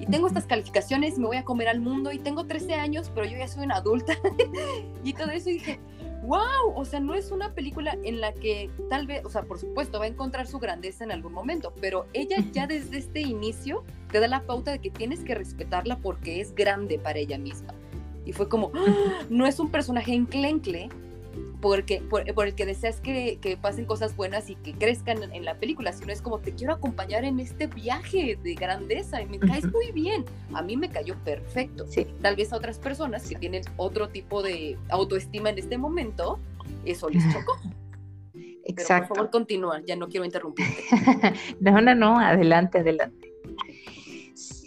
y 0.00 0.06
tengo 0.06 0.26
estas 0.26 0.44
calificaciones, 0.44 1.20
me 1.20 1.26
voy 1.28 1.36
a 1.36 1.44
comer 1.44 1.68
al 1.68 1.80
mundo, 1.80 2.10
y 2.10 2.18
tengo 2.18 2.46
13 2.46 2.74
años, 2.74 3.12
pero 3.14 3.28
yo 3.28 3.38
ya 3.38 3.46
soy 3.46 3.62
una 3.62 3.76
adulta, 3.76 4.14
y 5.04 5.12
todo 5.12 5.30
eso, 5.30 5.50
y 5.50 5.52
dije, 5.52 5.78
wow, 6.24 6.74
o 6.74 6.84
sea, 6.84 6.98
no 6.98 7.14
es 7.14 7.30
una 7.30 7.54
película 7.54 7.96
en 8.02 8.20
la 8.20 8.32
que 8.32 8.72
tal 8.90 9.06
vez, 9.06 9.24
o 9.24 9.30
sea, 9.30 9.44
por 9.44 9.60
supuesto, 9.60 10.00
va 10.00 10.06
a 10.06 10.08
encontrar 10.08 10.48
su 10.48 10.58
grandeza 10.58 11.04
en 11.04 11.12
algún 11.12 11.32
momento, 11.32 11.72
pero 11.80 12.06
ella 12.12 12.38
ya 12.50 12.66
desde 12.66 12.98
este 12.98 13.20
inicio 13.20 13.84
te 14.10 14.18
da 14.18 14.26
la 14.26 14.42
pauta 14.42 14.72
de 14.72 14.80
que 14.80 14.90
tienes 14.90 15.20
que 15.20 15.36
respetarla 15.36 15.98
porque 15.98 16.40
es 16.40 16.56
grande 16.56 16.98
para 16.98 17.20
ella 17.20 17.38
misma. 17.38 17.72
Y 18.24 18.32
fue 18.32 18.48
como, 18.48 18.72
¡ah! 18.74 19.20
no 19.30 19.46
es 19.46 19.60
un 19.60 19.70
personaje 19.70 20.12
enclencle 20.12 20.88
porque, 21.60 22.02
por, 22.02 22.32
por 22.34 22.46
el 22.46 22.54
que 22.54 22.66
deseas 22.66 23.00
que, 23.00 23.38
que 23.40 23.56
pasen 23.56 23.86
cosas 23.86 24.16
buenas 24.16 24.50
y 24.50 24.56
que 24.56 24.72
crezcan 24.72 25.22
en, 25.32 25.44
la 25.44 25.54
película, 25.54 25.92
sino 25.92 26.12
es 26.12 26.20
como 26.20 26.38
te 26.38 26.52
quiero 26.52 26.74
acompañar 26.74 27.24
en 27.24 27.40
este 27.40 27.66
viaje 27.66 28.38
de 28.42 28.54
grandeza 28.54 29.22
y 29.22 29.26
me 29.26 29.38
caes 29.38 29.70
muy 29.72 29.92
bien. 29.92 30.24
A 30.52 30.62
mí 30.62 30.76
me 30.76 30.90
cayó 30.90 31.14
perfecto. 31.24 31.86
Sí. 31.88 32.06
Tal 32.20 32.36
vez 32.36 32.52
a 32.52 32.56
otras 32.56 32.78
personas 32.78 33.28
que 33.28 33.36
tienen 33.36 33.62
otro 33.76 34.08
tipo 34.08 34.42
de 34.42 34.76
autoestima 34.88 35.50
en 35.50 35.58
este 35.58 35.78
momento, 35.78 36.38
eso 36.84 37.08
les 37.08 37.22
chocó. 37.32 37.58
Pero 38.32 38.74
por 38.74 38.82
Exacto. 38.82 39.14
favor, 39.14 39.30
continúa, 39.30 39.80
ya 39.86 39.94
no 39.94 40.08
quiero 40.08 40.24
interrumpirte. 40.24 40.82
No, 41.60 41.80
no, 41.80 41.94
no, 41.94 42.18
adelante, 42.18 42.80
adelante. 42.80 43.32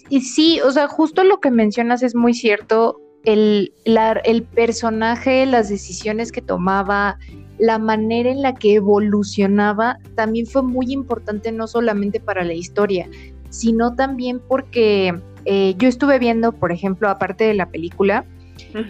Y 0.10 0.22
sí, 0.22 0.62
o 0.62 0.72
sea, 0.72 0.88
justo 0.88 1.24
lo 1.24 1.40
que 1.40 1.52
mencionas 1.52 2.02
es 2.02 2.16
muy 2.16 2.34
cierto. 2.34 3.02
El, 3.26 3.74
la- 3.86 4.22
el 4.24 4.44
personaje, 4.44 5.46
las 5.46 5.70
decisiones 5.70 6.32
que 6.32 6.42
tomaba, 6.42 7.18
la 7.58 7.78
manera 7.78 8.30
en 8.32 8.42
la 8.42 8.56
que 8.56 8.76
evolucionaba, 8.76 9.98
también 10.16 10.46
fue 10.48 10.64
muy 10.64 10.92
importante 10.94 11.52
no 11.52 11.68
solamente 11.68 12.20
para 12.20 12.44
la 12.44 12.54
historia, 12.54 13.08
sino 13.50 13.94
también 13.96 14.40
porque 14.48 15.14
eh, 15.46 15.76
yo 15.78 15.88
estuve 15.90 16.20
viendo, 16.20 16.52
por 16.54 16.72
ejemplo, 16.72 17.10
aparte 17.10 17.44
de 17.46 17.54
la 17.54 17.68
película, 17.70 18.26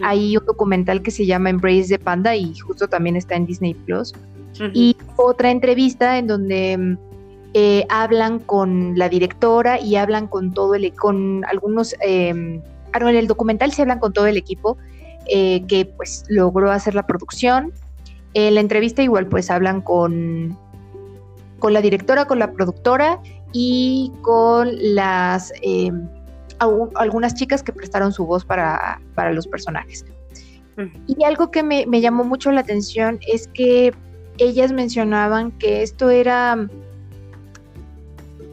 hay 0.02 0.36
un 0.36 0.44
documental 0.46 1.00
que 1.00 1.10
se 1.10 1.24
llama 1.26 1.48
Embrace 1.50 1.88
the 1.88 1.98
Panda 1.98 2.34
y 2.36 2.54
justo 2.58 2.86
también 2.88 3.16
está 3.16 3.36
en 3.36 3.46
Disney 3.46 3.74
Plus. 3.74 4.12
Y 4.74 4.96
otra 5.16 5.50
entrevista 5.50 6.18
en 6.18 6.26
donde 6.26 6.96
eh, 7.54 7.86
hablan 7.88 8.40
con 8.40 8.98
la 8.98 9.08
directora 9.08 9.80
y 9.80 9.96
hablan 9.96 10.26
con 10.26 10.52
todo 10.52 10.74
el, 10.74 10.92
con 10.94 11.44
algunos, 11.46 11.94
eh, 12.04 12.60
en 12.92 13.16
el 13.16 13.26
documental 13.26 13.72
se 13.72 13.82
hablan 13.82 13.98
con 13.98 14.12
todo 14.12 14.26
el 14.26 14.36
equipo 14.36 14.76
eh, 15.26 15.64
que 15.66 15.84
pues 15.84 16.24
logró 16.28 16.70
hacer 16.70 16.94
la 16.94 17.06
producción. 17.06 17.72
En 18.34 18.54
la 18.54 18.60
entrevista 18.60 19.02
igual 19.02 19.26
pues 19.26 19.50
hablan 19.50 19.80
con, 19.80 20.56
con 21.58 21.72
la 21.72 21.80
directora, 21.80 22.26
con 22.26 22.38
la 22.38 22.52
productora 22.52 23.20
y 23.52 24.12
con 24.22 24.70
las 24.94 25.52
eh, 25.62 25.90
au- 26.60 26.90
algunas 26.94 27.34
chicas 27.34 27.62
que 27.62 27.72
prestaron 27.72 28.12
su 28.12 28.24
voz 28.26 28.44
para, 28.44 29.00
para 29.14 29.32
los 29.32 29.46
personajes. 29.46 30.04
Y 31.06 31.24
algo 31.24 31.50
que 31.50 31.62
me, 31.62 31.84
me 31.86 32.00
llamó 32.00 32.24
mucho 32.24 32.50
la 32.52 32.60
atención 32.60 33.18
es 33.26 33.48
que 33.48 33.92
ellas 34.38 34.72
mencionaban 34.72 35.50
que 35.52 35.82
esto 35.82 36.08
era 36.08 36.68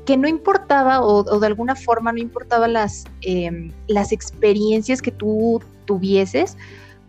que 0.08 0.16
no 0.16 0.28
importaba 0.30 1.02
o, 1.02 1.20
o 1.20 1.40
de 1.40 1.48
alguna 1.48 1.76
forma 1.76 2.14
no 2.14 2.20
importaba 2.20 2.68
las, 2.70 3.04
em, 3.22 3.72
las 3.88 4.14
experiencias 4.14 5.02
que 5.02 5.12
tú 5.12 5.62
tuvieses, 5.84 6.58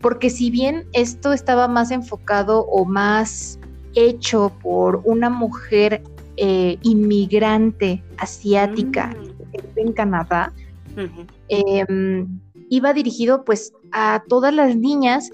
porque 0.01 0.29
si 0.31 0.51
bien 0.51 0.85
esto 0.93 1.33
estaba 1.33 1.69
más 1.69 1.93
enfocado 1.93 2.67
o 2.67 2.85
más 2.85 3.61
hecho 3.95 4.53
por 4.63 5.01
una 5.05 5.31
mujer 5.31 6.03
eh, 6.37 6.77
inmigrante 6.83 8.03
asiática 8.19 9.15
Mm. 9.17 9.79
en 9.79 9.93
Canadá, 9.93 10.53
em, 11.49 12.41
iba 12.69 12.93
dirigido 12.93 13.45
pues 13.45 13.73
a 13.93 14.23
todas 14.29 14.53
las 14.53 14.77
niñas 14.77 15.31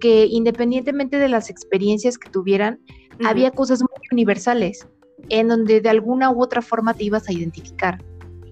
que 0.00 0.26
independientemente 0.26 1.18
de 1.18 1.28
las 1.28 1.50
experiencias 1.50 2.18
que 2.18 2.30
tuvieran, 2.30 2.78
había 3.24 3.50
cosas 3.50 3.80
muy 3.80 3.88
universales 4.12 4.86
en 5.28 5.48
donde 5.48 5.80
de 5.80 5.88
alguna 5.88 6.30
u 6.30 6.42
otra 6.42 6.62
forma 6.62 6.94
te 6.94 7.04
ibas 7.04 7.28
a 7.28 7.32
identificar. 7.32 8.02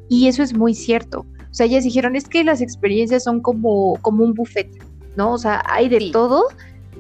Y 0.09 0.29
eso 0.29 0.43
es 0.43 0.55
muy 0.55 0.75
cierto. 0.75 1.21
O 1.21 1.55
sea, 1.55 1.67
ellas 1.67 1.85
dijeron, 1.85 2.17
es 2.17 2.29
que 2.29 2.43
las 2.45 2.61
experiencias 2.61 3.25
son 3.25 3.41
como, 3.41 3.97
como 4.03 4.25
un 4.25 4.35
buffet, 4.35 4.69
¿no? 5.17 5.33
O 5.33 5.39
sea, 5.39 5.63
hay 5.67 5.89
de 5.89 5.99
Sí. 5.99 6.11
todo, 6.13 6.45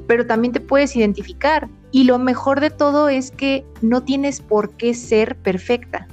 pero 0.07 0.27
también 0.27 0.53
te 0.53 0.61
puedes 0.61 0.94
identificar. 0.96 1.68
Y 1.90 2.05
lo 2.05 2.18
mejor 2.18 2.61
de 2.61 2.70
todo 2.70 3.09
es 3.09 3.31
que 3.31 3.64
no 3.83 4.03
tienes 4.03 4.40
por 4.40 4.70
qué 4.77 4.94
ser 4.94 5.37
perfecta. 5.37 6.07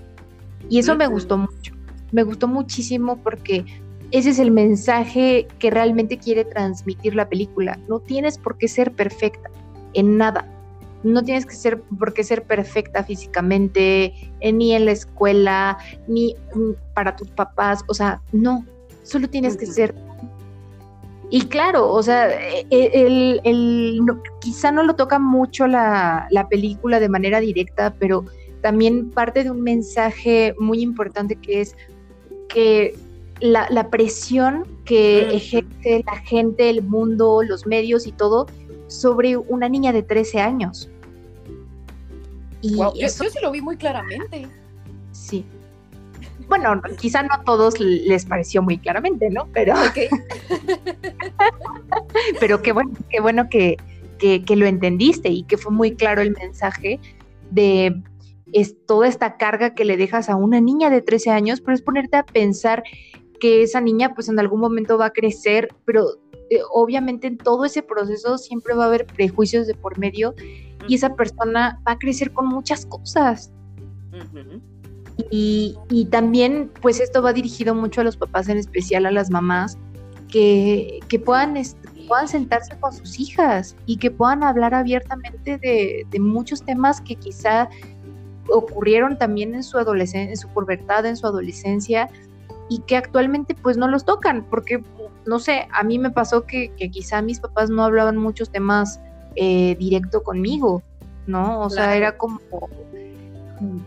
Y 0.69 0.79
eso 0.79 0.95
me 0.95 1.07
gustó 1.07 1.37
mucho. 1.37 1.73
Me 2.11 2.23
gustó 2.23 2.47
muchísimo 2.47 3.17
porque 3.17 3.65
ese 4.11 4.31
es 4.31 4.39
el 4.39 4.51
mensaje 4.51 5.47
que 5.59 5.69
realmente 5.69 6.17
quiere 6.17 6.43
transmitir 6.45 7.15
la 7.15 7.29
película. 7.29 7.79
No 7.87 7.99
tienes 7.99 8.37
por 8.37 8.57
qué 8.57 8.67
ser 8.67 8.91
perfecta 8.91 9.49
en 9.93 10.17
nada. 10.17 10.47
No 11.03 11.23
tienes 11.23 11.45
que 11.45 11.55
ser 11.55 11.81
por 11.81 12.13
qué 12.13 12.23
ser 12.23 12.43
perfecta 12.43 13.03
físicamente, 13.03 14.13
eh, 14.39 14.51
ni 14.51 14.73
en 14.73 14.85
la 14.85 14.91
escuela, 14.91 15.77
ni 16.07 16.35
mm, 16.53 16.71
para 16.93 17.15
tus 17.15 17.29
papás. 17.29 17.83
O 17.87 17.93
sea, 17.93 18.21
no. 18.31 18.65
Solo 19.03 19.27
tienes 19.29 19.57
que 19.57 19.65
ser. 19.65 19.95
Y 21.29 21.43
claro, 21.45 21.89
o 21.91 22.03
sea, 22.03 22.29
eh, 22.29 22.67
eh, 22.69 22.91
el, 22.93 23.41
el- 23.45 24.05
no- 24.05 24.21
quizá 24.41 24.71
no 24.71 24.83
lo 24.83 24.95
toca 24.95 25.17
mucho 25.17 25.65
la, 25.65 26.27
la 26.29 26.47
película 26.49 26.99
de 26.99 27.07
manera 27.09 27.39
directa, 27.39 27.95
pero 27.97 28.25
también 28.61 29.09
parte 29.09 29.43
de 29.43 29.49
un 29.51 29.61
mensaje 29.61 30.53
muy 30.59 30.81
importante 30.81 31.35
que 31.37 31.61
es 31.61 31.75
que 32.49 32.95
la, 33.39 33.65
la 33.71 33.89
presión 33.89 34.65
que 34.85 35.33
ejerce 35.33 36.03
la 36.05 36.17
gente, 36.17 36.69
el 36.69 36.83
mundo, 36.83 37.41
los 37.43 37.65
medios 37.65 38.05
y 38.05 38.11
todo 38.11 38.45
sobre 38.91 39.37
una 39.37 39.69
niña 39.69 39.93
de 39.93 40.03
13 40.03 40.39
años. 40.41 40.89
Y 42.61 42.75
eso 43.03 43.23
yo 43.23 43.29
sí 43.31 43.39
lo 43.41 43.51
vi 43.51 43.61
muy 43.61 43.77
claramente. 43.77 44.47
sí. 45.11 45.45
Bueno, 46.47 46.75
no- 46.75 46.81
quizá 46.99 47.23
no 47.23 47.29
a 47.33 47.43
todos 47.45 47.79
les 47.79 48.25
pareció 48.25 48.61
muy 48.61 48.77
claramente, 48.77 49.29
¿no? 49.29 49.47
Pero, 49.53 49.73
Ok. 49.73 49.97
pero 52.41 52.61
qué 52.61 52.73
bueno, 52.73 52.91
qué 53.09 53.21
bueno 53.21 53.47
que, 53.49 53.77
que, 54.19 54.43
que 54.43 54.55
lo 54.57 54.65
entendiste 54.65 55.29
y 55.29 55.43
que 55.43 55.57
fue 55.57 55.71
muy 55.71 55.95
claro 55.95 56.21
el 56.21 56.31
mensaje 56.31 56.99
de 57.51 58.01
es 58.53 58.75
toda 58.85 59.07
esta 59.07 59.37
carga 59.37 59.73
que 59.75 59.85
le 59.85 59.95
dejas 59.95 60.29
a 60.29 60.35
una 60.35 60.59
niña 60.59 60.89
de 60.89 61.01
13 61.01 61.29
años, 61.29 61.61
pero 61.61 61.73
es 61.73 61.81
ponerte 61.81 62.17
a 62.17 62.23
pensar 62.25 62.83
que 63.39 63.63
esa 63.63 63.79
niña 63.79 64.13
pues 64.13 64.27
en 64.27 64.37
algún 64.37 64.59
momento 64.59 64.97
va 64.97 65.05
a 65.07 65.11
crecer, 65.13 65.69
pero 65.85 66.05
eh, 66.51 66.59
obviamente 66.69 67.27
en 67.27 67.37
todo 67.37 67.63
ese 67.63 67.81
proceso 67.81 68.37
siempre 68.37 68.73
va 68.73 68.83
a 68.83 68.87
haber 68.87 69.05
prejuicios 69.05 69.67
de 69.67 69.73
por 69.73 69.97
medio 69.97 70.35
y 70.85 70.95
esa 70.95 71.15
persona 71.15 71.81
va 71.87 71.93
a 71.93 71.97
crecer 71.97 72.33
con 72.33 72.45
muchas 72.45 72.85
cosas. 72.85 73.53
y, 75.29 75.77
y, 75.89 76.05
también 76.07 76.69
pues 76.81 76.99
esto 76.99 77.21
va 77.21 77.31
dirigido 77.31 77.73
mucho 77.73 78.01
a 78.01 78.03
los 78.03 78.17
papás, 78.17 78.49
en 78.49 78.57
especial 78.57 79.05
a 79.05 79.11
las 79.11 79.29
mamás, 79.29 79.77
que, 80.27 80.99
que 81.07 81.19
puedan, 81.19 81.53
puedan 82.09 82.27
sentarse 82.27 82.77
con 82.81 82.91
sus 82.91 83.17
hijas 83.17 83.77
y 83.85 83.95
que 83.95 84.11
puedan 84.11 84.43
hablar 84.43 84.73
abiertamente 84.73 85.57
de, 85.57 86.05
de 86.09 86.19
muchos 86.19 86.63
temas 86.63 86.99
que 86.99 87.15
quizá 87.15 87.69
ocurrieron 88.49 89.17
también 89.17 89.55
en 89.55 89.63
su 89.63 89.77
adolescencia, 89.77 90.31
en 90.31 90.37
su 90.37 90.49
pubertad, 90.49 91.05
en 91.05 91.15
su 91.15 91.27
adolescencia, 91.27 92.09
y 92.67 92.79
que 92.79 92.97
actualmente 92.97 93.55
pues 93.55 93.77
no 93.77 93.87
los 93.87 94.03
tocan, 94.03 94.43
porque 94.49 94.83
no 95.25 95.39
sé, 95.39 95.67
a 95.71 95.83
mí 95.83 95.99
me 95.99 96.11
pasó 96.11 96.45
que, 96.45 96.71
quizá 96.91 97.21
mis 97.21 97.39
papás 97.39 97.69
no 97.69 97.83
hablaban 97.83 98.17
muchos 98.17 98.49
temas 98.49 98.99
eh, 99.35 99.75
directo 99.77 100.23
conmigo, 100.23 100.81
¿no? 101.27 101.61
O 101.61 101.69
sea, 101.69 101.95
era 101.95 102.17
como, 102.17 102.39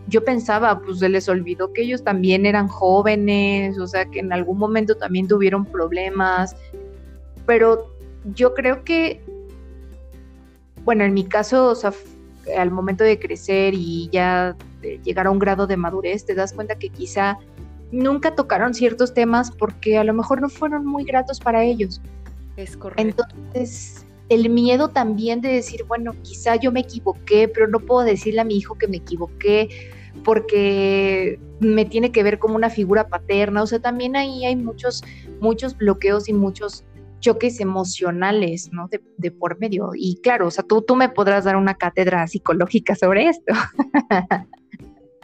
yo 0.07 0.23
pensaba, 0.23 0.79
pues 0.79 0.99
se 0.99 1.09
les 1.09 1.27
olvidó 1.27 1.73
que 1.73 1.81
ellos 1.83 2.03
también 2.03 2.45
eran 2.45 2.67
jóvenes, 2.67 3.77
o 3.79 3.87
sea, 3.87 4.05
que 4.05 4.19
en 4.19 4.31
algún 4.31 4.57
momento 4.57 4.95
también 4.95 5.27
tuvieron 5.27 5.65
problemas, 5.65 6.55
pero 7.45 7.91
yo 8.33 8.53
creo 8.53 8.83
que, 8.83 9.21
bueno, 10.83 11.03
en 11.03 11.13
mi 11.13 11.25
caso, 11.25 11.69
o 11.69 11.75
sea, 11.75 11.93
al 12.57 12.71
momento 12.71 13.03
de 13.03 13.19
crecer 13.19 13.73
y 13.73 14.09
ya 14.11 14.55
llegar 15.03 15.27
a 15.27 15.31
un 15.31 15.39
grado 15.39 15.67
de 15.67 15.77
madurez, 15.77 16.25
te 16.25 16.35
das 16.35 16.53
cuenta 16.53 16.75
que 16.75 16.89
quizá 16.89 17.37
nunca 17.95 18.35
tocaron 18.35 18.73
ciertos 18.73 19.13
temas 19.13 19.51
porque 19.51 19.97
a 19.97 20.03
lo 20.03 20.13
mejor 20.13 20.41
no 20.41 20.49
fueron 20.49 20.85
muy 20.85 21.03
gratos 21.05 21.39
para 21.39 21.63
ellos. 21.63 22.01
Es 22.57 22.75
correcto. 22.77 23.23
Entonces, 23.35 24.05
el 24.29 24.49
miedo 24.49 24.89
también 24.89 25.41
de 25.41 25.49
decir, 25.49 25.83
bueno, 25.87 26.13
quizá 26.21 26.55
yo 26.57 26.71
me 26.71 26.81
equivoqué, 26.81 27.47
pero 27.47 27.67
no 27.67 27.79
puedo 27.79 28.01
decirle 28.01 28.41
a 28.41 28.43
mi 28.43 28.57
hijo 28.57 28.75
que 28.75 28.87
me 28.87 28.97
equivoqué 28.97 29.69
porque 30.23 31.39
me 31.59 31.85
tiene 31.85 32.11
que 32.11 32.23
ver 32.23 32.39
como 32.39 32.55
una 32.55 32.69
figura 32.69 33.07
paterna, 33.07 33.63
o 33.63 33.67
sea, 33.67 33.79
también 33.79 34.15
ahí 34.15 34.45
hay 34.45 34.55
muchos, 34.55 35.03
muchos 35.39 35.77
bloqueos 35.77 36.27
y 36.29 36.33
muchos 36.33 36.83
choques 37.19 37.59
emocionales, 37.59 38.69
¿no? 38.71 38.87
De, 38.87 39.01
de, 39.17 39.31
por 39.31 39.59
medio. 39.59 39.91
Y 39.93 40.19
claro, 40.21 40.47
o 40.47 40.51
sea, 40.51 40.63
tú, 40.63 40.81
tú 40.81 40.95
me 40.95 41.09
podrás 41.09 41.45
dar 41.45 41.55
una 41.55 41.75
cátedra 41.75 42.27
psicológica 42.27 42.95
sobre 42.95 43.29
esto. 43.29 43.53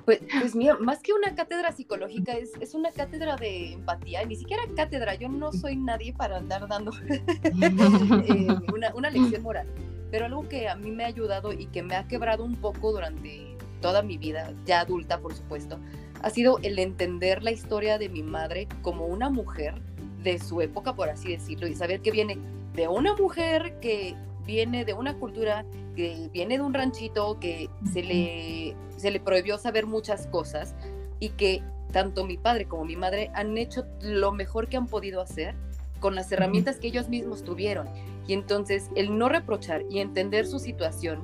Pues, 0.06 0.20
pues 0.40 0.56
mira, 0.56 0.78
más 0.80 1.00
que 1.00 1.14
una 1.14 1.36
cátedra 1.36 1.72
psicológica, 1.72 2.34
es, 2.34 2.52
es, 2.60 2.74
una 2.74 2.92
cátedra 2.92 3.36
de 3.36 3.74
empatía, 3.74 4.26
ni 4.26 4.36
siquiera 4.36 4.64
cátedra, 4.76 5.16
yo 5.16 5.30
no 5.30 5.52
soy 5.52 5.76
nadie 5.76 6.14
para 6.14 6.38
andar 6.38 6.68
dando 6.68 6.92
eh, 7.10 8.48
una, 8.74 8.94
una 8.96 9.10
lección 9.10 9.44
moral, 9.44 9.68
pero 10.10 10.26
algo 10.26 10.48
que 10.48 10.68
a 10.68 10.76
mí 10.76 10.92
me 10.92 11.04
ha 11.04 11.08
ayudado 11.08 11.54
y 11.54 11.68
que 11.68 11.84
me 11.84 11.96
ha 11.96 12.08
quebrado 12.08 12.44
un 12.44 12.56
poco 12.56 12.92
durante 12.92 13.56
toda 13.82 14.02
mi 14.02 14.18
vida, 14.18 14.54
ya 14.66 14.82
adulta 14.82 15.20
por 15.20 15.34
supuesto, 15.34 15.80
ha 16.22 16.30
sido 16.30 16.60
el 16.64 16.80
entender 16.80 17.44
la 17.44 17.52
historia 17.52 17.98
de 17.98 18.10
mi 18.10 18.24
madre 18.24 18.68
como 18.82 19.06
una 19.06 19.30
mujer 19.30 19.82
de 20.24 20.40
su 20.40 20.62
época, 20.62 20.96
por 20.96 21.10
así 21.10 21.32
decirlo, 21.32 21.68
y 21.68 21.76
saber 21.76 22.02
que 22.02 22.12
viene 22.12 22.38
de 22.74 22.88
una 22.88 23.16
mujer 23.16 23.80
que 23.82 24.16
viene 24.46 24.86
de 24.86 24.94
una 24.94 25.16
cultura 25.16 25.66
que 25.96 26.30
viene 26.34 26.58
de 26.58 26.64
un 26.64 26.74
ranchito, 26.74 27.40
que 27.40 27.70
se 27.92 28.04
le, 28.04 28.76
se 28.98 29.12
le 29.12 29.20
prohibió 29.20 29.58
saber 29.58 29.86
muchas 29.86 30.28
cosas 30.28 30.76
y 31.20 31.30
que 31.30 31.64
tanto 31.92 32.26
mi 32.26 32.38
padre 32.38 32.66
como 32.66 32.86
mi 32.86 32.96
madre 32.96 33.32
han 33.34 33.58
hecho 33.58 33.86
lo 34.02 34.32
mejor 34.32 34.68
que 34.68 34.78
han 34.78 34.88
podido 34.88 35.22
hacer 35.22 35.56
con 36.00 36.16
las 36.16 36.32
herramientas 36.32 36.78
que 36.78 36.88
ellos 36.88 37.10
mismos 37.10 37.44
tuvieron. 37.44 37.88
Y 38.28 38.34
entonces 38.34 38.90
el 38.96 39.18
no 39.18 39.30
reprochar 39.30 39.84
y 39.90 40.00
entender 40.00 40.48
su 40.48 40.60
situación 40.60 41.22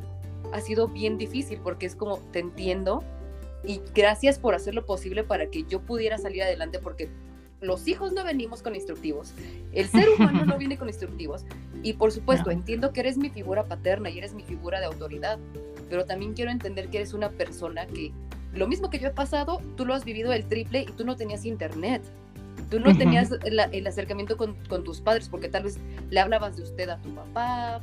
ha 0.53 0.61
sido 0.61 0.87
bien 0.87 1.17
difícil 1.17 1.59
porque 1.61 1.85
es 1.85 1.95
como, 1.95 2.17
te 2.31 2.39
entiendo 2.39 3.03
y 3.65 3.81
gracias 3.93 4.39
por 4.39 4.55
hacer 4.55 4.75
lo 4.75 4.85
posible 4.85 5.23
para 5.23 5.47
que 5.47 5.63
yo 5.63 5.81
pudiera 5.81 6.17
salir 6.17 6.43
adelante 6.43 6.79
porque 6.79 7.09
los 7.61 7.87
hijos 7.87 8.13
no 8.13 8.23
venimos 8.23 8.61
con 8.61 8.75
instructivos, 8.75 9.33
el 9.73 9.87
ser 9.87 10.09
humano 10.09 10.45
no 10.45 10.57
viene 10.59 10.77
con 10.77 10.87
instructivos 10.87 11.45
y 11.83 11.93
por 11.93 12.11
supuesto 12.11 12.51
entiendo 12.51 12.93
que 12.93 12.99
eres 13.01 13.17
mi 13.17 13.29
figura 13.29 13.65
paterna 13.65 14.09
y 14.09 14.17
eres 14.17 14.33
mi 14.33 14.43
figura 14.43 14.79
de 14.79 14.85
autoridad, 14.85 15.39
pero 15.89 16.05
también 16.05 16.33
quiero 16.33 16.51
entender 16.51 16.89
que 16.89 16.97
eres 16.97 17.13
una 17.13 17.29
persona 17.29 17.87
que 17.87 18.11
lo 18.53 18.67
mismo 18.67 18.89
que 18.89 18.99
yo 18.99 19.09
he 19.09 19.11
pasado, 19.11 19.61
tú 19.75 19.85
lo 19.85 19.93
has 19.93 20.03
vivido 20.03 20.33
el 20.33 20.45
triple 20.45 20.81
y 20.81 20.91
tú 20.91 21.05
no 21.05 21.15
tenías 21.15 21.45
internet. 21.45 22.01
Tú 22.71 22.79
no 22.79 22.97
tenías 22.97 23.31
el, 23.45 23.87
acercamiento 23.87 24.35
con, 24.35 24.55
con 24.67 24.83
tus 24.83 24.99
padres 24.99 25.29
porque 25.29 25.47
tal 25.47 25.63
vez 25.63 25.77
le 26.09 26.19
hablabas 26.19 26.57
de 26.57 26.63
usted 26.63 26.89
a 26.89 26.97
tu 26.97 27.13
papá, 27.13 27.81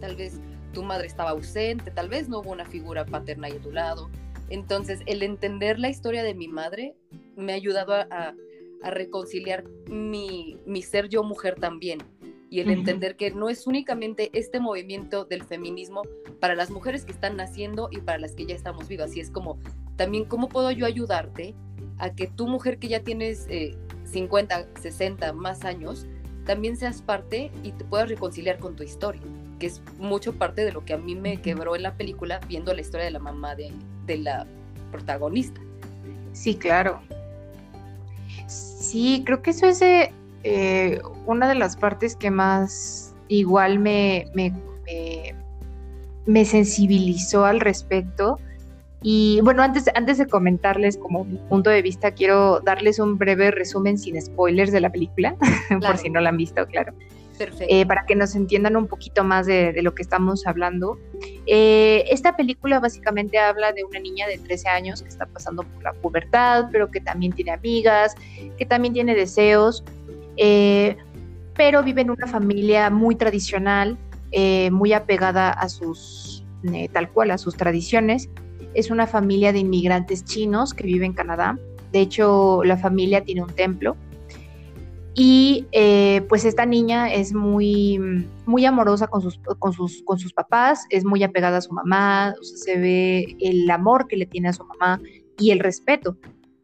tal 0.00 0.16
vez 0.16 0.40
tu 0.72 0.82
madre 0.82 1.08
estaba 1.08 1.30
ausente, 1.30 1.90
tal 1.90 2.08
vez 2.08 2.28
no 2.28 2.38
hubo 2.38 2.52
una 2.52 2.64
figura 2.64 3.04
paterna 3.04 3.48
ahí 3.48 3.56
a 3.56 3.60
tu 3.60 3.72
lado. 3.72 4.08
Entonces, 4.48 5.00
el 5.06 5.22
entender 5.22 5.78
la 5.78 5.88
historia 5.88 6.22
de 6.22 6.34
mi 6.34 6.48
madre 6.48 6.94
me 7.36 7.52
ha 7.52 7.56
ayudado 7.56 7.92
a, 7.92 8.06
a 8.10 8.34
reconciliar 8.82 9.64
mi, 9.88 10.58
mi, 10.66 10.82
ser 10.82 11.08
yo 11.08 11.22
mujer 11.22 11.54
también. 11.54 11.98
Y 12.50 12.60
el 12.60 12.70
entender 12.70 13.16
que 13.16 13.32
no 13.32 13.48
es 13.48 13.66
únicamente 13.66 14.30
este 14.32 14.60
movimiento 14.60 15.24
del 15.24 15.42
feminismo 15.42 16.02
para 16.40 16.54
las 16.54 16.70
mujeres 16.70 17.04
que 17.04 17.10
están 17.10 17.36
naciendo 17.36 17.88
y 17.90 17.98
para 17.98 18.18
las 18.18 18.32
que 18.36 18.46
ya 18.46 18.54
estamos 18.54 18.86
vivas, 18.86 19.16
y 19.16 19.20
es 19.20 19.30
como 19.30 19.58
también 19.96 20.24
cómo 20.24 20.48
puedo 20.48 20.70
yo 20.70 20.86
ayudarte 20.86 21.54
a 21.98 22.14
que 22.14 22.28
tu 22.28 22.46
mujer 22.46 22.78
que 22.78 22.88
ya 22.88 23.00
tienes 23.02 23.48
50, 24.04 24.68
60 24.80 25.32
más 25.32 25.64
años, 25.64 26.06
también 26.44 26.76
seas 26.76 27.02
parte 27.02 27.50
y 27.62 27.72
te 27.72 27.84
puedas 27.84 28.08
reconciliar 28.08 28.58
con 28.58 28.76
tu 28.76 28.82
historia, 28.82 29.22
que 29.58 29.66
es 29.66 29.82
mucho 29.98 30.34
parte 30.34 30.64
de 30.64 30.72
lo 30.72 30.84
que 30.84 30.92
a 30.92 30.98
mí 30.98 31.14
me 31.14 31.40
quebró 31.40 31.74
en 31.74 31.82
la 31.82 31.96
película 31.96 32.38
viendo 32.46 32.72
la 32.72 32.82
historia 32.82 33.06
de 33.06 33.12
la 33.12 33.18
mamá 33.18 33.54
de, 33.54 33.72
de 34.06 34.18
la 34.18 34.46
protagonista. 34.92 35.60
Sí, 36.32 36.54
claro. 36.54 37.00
Sí, 38.84 39.22
creo 39.24 39.40
que 39.40 39.52
eso 39.52 39.66
es 39.66 39.80
eh, 39.82 41.00
una 41.24 41.48
de 41.48 41.54
las 41.54 41.74
partes 41.74 42.16
que 42.16 42.30
más 42.30 43.14
igual 43.28 43.78
me, 43.78 44.26
me, 46.26 46.44
sensibilizó 46.44 47.46
al 47.46 47.60
respecto. 47.60 48.38
Y 49.00 49.40
bueno, 49.42 49.62
antes, 49.62 49.84
antes 49.94 50.18
de 50.18 50.26
comentarles 50.26 50.98
como 50.98 51.24
mi 51.24 51.38
punto 51.48 51.70
de 51.70 51.80
vista, 51.80 52.10
quiero 52.10 52.60
darles 52.60 52.98
un 52.98 53.16
breve 53.16 53.50
resumen 53.50 53.96
sin 53.96 54.20
spoilers 54.20 54.70
de 54.70 54.80
la 54.80 54.92
película, 54.92 55.34
por 55.80 55.96
si 55.96 56.10
no 56.10 56.20
la 56.20 56.28
han 56.28 56.36
visto, 56.36 56.66
claro. 56.66 56.92
Eh, 57.68 57.84
para 57.86 58.06
que 58.06 58.14
nos 58.14 58.36
entiendan 58.36 58.76
un 58.76 58.86
poquito 58.86 59.24
más 59.24 59.46
de, 59.46 59.74
lo 59.82 59.94
que 59.94 60.02
estamos 60.02 60.46
hablando. 60.46 60.98
Eh, 61.46 62.04
esta 62.08 62.36
película 62.36 62.78
básicamente 62.78 63.38
habla 63.38 63.72
de 63.72 63.82
una 63.84 63.98
niña 63.98 64.26
de 64.28 64.38
13 64.38 64.68
años 64.68 65.02
que 65.02 65.08
está 65.08 65.26
pasando 65.26 65.64
por 65.64 65.82
la 65.82 65.92
pubertad, 65.94 66.66
pero 66.70 66.90
que 66.90 67.00
también 67.00 67.32
tiene 67.32 67.50
amigas, 67.52 68.14
que 68.56 68.66
también 68.66 68.94
tiene 68.94 69.14
deseos, 69.14 69.82
eh, 70.36 70.96
pero 71.56 71.82
vive 71.82 72.02
en 72.02 72.10
una 72.10 72.26
familia 72.26 72.90
muy 72.90 73.16
tradicional, 73.16 73.96
muy 74.72 74.92
apegada 74.92 75.50
a 75.50 75.68
sus, 75.68 76.44
tal 76.92 77.08
cual, 77.10 77.30
a 77.30 77.38
sus 77.38 77.56
tradiciones. 77.56 78.28
Es 78.74 78.90
una 78.90 79.06
familia 79.06 79.52
de 79.52 79.60
inmigrantes 79.60 80.24
chinos 80.24 80.74
que 80.74 80.84
vive 80.84 81.06
en 81.06 81.12
Canadá. 81.12 81.56
De 81.92 82.00
hecho, 82.00 82.64
la 82.64 82.76
familia 82.76 83.22
tiene 83.22 83.42
un 83.42 83.54
templo 83.54 83.96
y 85.14 85.66
eh, 85.70 86.22
pues 86.28 86.44
esta 86.44 86.66
niña 86.66 87.12
es 87.12 87.32
muy, 87.32 87.98
muy 88.46 88.64
amorosa 88.66 89.06
con 89.06 89.22
sus, 89.22 89.38
con, 89.58 89.72
sus, 89.72 90.02
con 90.02 90.18
sus 90.18 90.32
papás, 90.32 90.86
es 90.90 91.04
muy 91.04 91.22
apegada 91.22 91.58
a 91.58 91.60
su 91.60 91.72
mamá, 91.72 92.34
se 92.42 92.78
ve 92.78 93.36
el 93.40 93.70
amor 93.70 94.08
que 94.08 94.16
le 94.16 94.26
tiene 94.26 94.48
a 94.48 94.52
su 94.52 94.64
mamá 94.64 95.00
y 95.38 95.52
el 95.52 95.60
respeto, 95.60 96.16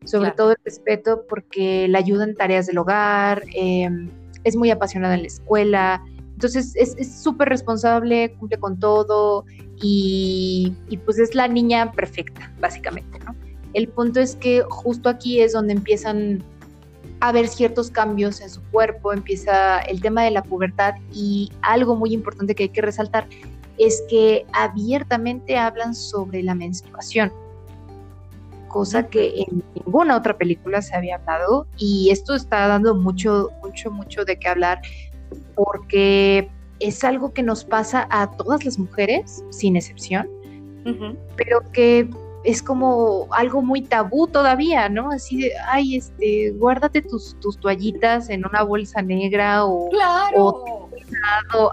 sobre 0.05 0.33
todo 0.33 0.51
el 0.51 0.57
respeto 0.65 1.25
porque 1.29 1.87
la 1.87 1.99
ayuda 1.99 2.25
en 2.25 2.35
tareas 2.35 2.67
del 2.67 2.79
hogar, 2.79 3.45
em, 3.55 4.11
es 4.43 4.57
muy 4.57 4.71
apasionada 4.71 5.15
en 5.15 5.23
la 5.23 5.29
escuela, 5.29 6.03
entonces 6.33 6.75
es 6.75 7.23
súper 7.23 7.51
responsable, 7.51 8.35
cumple 8.39 8.59
con 8.59 8.81
todo 8.81 9.45
y, 9.81 10.75
y, 10.89 10.97
pues 10.97 11.19
es 11.19 11.35
la 11.35 11.47
niña 11.47 11.93
perfecta, 11.93 12.53
básicamente, 12.61 13.19
¿no? 13.21 13.37
El 13.75 13.89
punto 13.89 14.21
es 14.21 14.35
que 14.37 14.63
justo 14.69 15.09
aquí 15.09 15.41
es 15.41 15.53
donde 15.53 15.75
empiezan 15.75 16.43
a 17.21 17.33
ver 17.33 17.49
ciertos 17.49 17.91
cambios 17.91 18.41
en 18.41 18.51
su 18.51 18.63
cuerpo, 18.71 19.13
empieza 19.13 19.81
el 19.81 20.01
tema 20.01 20.25
de 20.25 20.31
la 20.31 20.43
pubertad 20.43 20.95
y 21.13 21.53
algo 21.63 21.95
muy 21.95 22.13
importante 22.13 22.55
que 22.55 22.65
hay 22.65 22.69
que 22.71 22.83
resaltar 22.83 23.29
es 23.79 24.03
que 24.09 24.47
abiertamente 24.53 25.57
hablan 25.57 25.95
sobre 25.95 26.43
la 26.43 26.55
menstruación, 26.55 27.33
cosa 28.69 29.07
que 29.07 29.43
en 29.43 29.63
ninguna 29.75 30.17
otra 30.17 30.37
película 30.37 30.83
se 30.83 30.95
había 30.95 31.17
hablado 31.17 31.67
y 31.77 32.11
esto 32.11 32.35
está 32.35 32.67
dando 32.69 32.95
mucho, 32.95 33.51
mucho, 33.63 33.91
mucho 33.91 34.25
de 34.25 34.39
qué 34.39 34.49
hablar 34.49 34.81
porque 35.55 36.51
es 36.79 37.05
algo 37.05 37.33
que 37.33 37.43
nos 37.43 37.65
pasa 37.65 38.07
a 38.11 38.31
todas 38.31 38.65
las 38.65 38.79
mujeres, 38.79 39.45
sin 39.51 39.77
excepción, 39.77 40.29
pero 41.37 41.61
que 41.73 42.09
es 42.45 42.63
como 42.63 43.27
algo 43.33 43.63
muy 43.63 43.83
tabú 43.83 44.27
todavía, 44.27 44.89
¿no? 44.89 45.11
Así 45.11 45.43
de, 45.43 45.53
ay, 45.69 45.97
este, 45.97 46.53
guárdate 46.53 47.03
tus, 47.03 47.39
tus 47.41 47.59
toallitas 47.59 48.31
en 48.31 48.47
una 48.47 48.63
bolsa 48.63 49.03
negra 49.03 49.65
o... 49.65 49.89
Claro. 49.91 50.89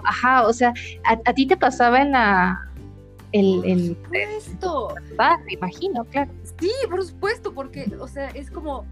ajá, 0.04 0.46
o 0.46 0.52
sea, 0.52 0.74
a, 1.04 1.32
ti 1.32 1.46
te 1.46 1.56
pasaba 1.56 2.02
en 2.02 2.12
la... 2.12 2.64
El, 3.32 3.62
el, 3.64 3.88
supuesto. 3.88 4.94
me 5.44 5.52
imagino, 5.52 6.04
claro. 6.04 6.30
Sí, 6.58 6.70
por 6.88 7.04
supuesto, 7.04 7.52
porque, 7.52 7.90
o 8.00 8.08
sea, 8.08 8.28
es 8.30 8.50
como 8.50 8.86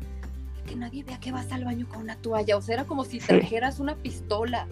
que 0.67 0.77
nadie 0.77 1.05
vea 1.05 1.19
que 1.19 1.33
vas 1.33 1.51
al 1.53 1.65
baño 1.65 1.87
con 1.89 2.03
una 2.03 2.17
toalla, 2.17 2.57
o 2.57 2.61
sea, 2.61 2.75
era 2.75 2.85
como 2.85 3.05
si 3.05 3.19
trajeras 3.19 3.81
una 3.81 3.95
pistola. 3.97 4.67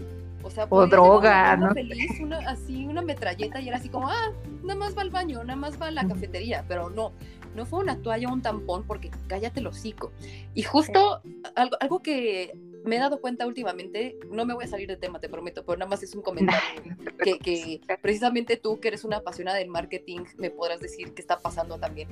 O 0.44 0.50
sea, 0.50 0.66
o 0.68 0.86
droga, 0.86 1.56
¿no? 1.56 1.72
Feliz, 1.72 2.20
una, 2.20 2.38
así 2.50 2.86
una 2.86 3.00
metralleta 3.00 3.60
y 3.60 3.68
era 3.68 3.78
así 3.78 3.88
como, 3.88 4.10
ah, 4.10 4.30
nada 4.62 4.78
más 4.78 4.96
va 4.96 5.00
al 5.02 5.10
baño, 5.10 5.42
nada 5.42 5.56
más 5.56 5.80
va 5.80 5.86
a 5.86 5.90
la 5.90 6.06
cafetería, 6.06 6.64
pero 6.68 6.90
no, 6.90 7.12
no 7.56 7.64
fue 7.64 7.80
una 7.80 7.96
toalla 7.96 8.28
o 8.28 8.32
un 8.32 8.42
tampón 8.42 8.84
porque 8.86 9.10
cállate 9.26 9.60
el 9.60 9.66
hocico. 9.66 10.12
Y 10.52 10.62
justo 10.62 11.22
algo, 11.54 11.76
algo 11.80 12.02
que 12.02 12.52
me 12.84 12.96
he 12.96 12.98
dado 12.98 13.20
cuenta 13.20 13.46
últimamente, 13.46 14.18
no 14.30 14.44
me 14.44 14.52
voy 14.54 14.64
a 14.64 14.68
salir 14.68 14.86
de 14.86 14.96
tema, 14.96 15.18
te 15.18 15.30
prometo, 15.30 15.64
pero 15.64 15.78
nada 15.78 15.88
más 15.88 16.02
es 16.02 16.14
un 16.14 16.22
comentario 16.22 16.82
que, 17.22 17.38
que 17.38 17.80
precisamente 18.02 18.56
tú, 18.56 18.78
que 18.80 18.88
eres 18.88 19.04
una 19.04 19.16
apasionada 19.18 19.58
del 19.58 19.68
marketing, 19.68 20.20
me 20.36 20.50
podrás 20.50 20.80
decir 20.80 21.14
qué 21.14 21.22
está 21.22 21.38
pasando 21.38 21.78
también. 21.78 22.08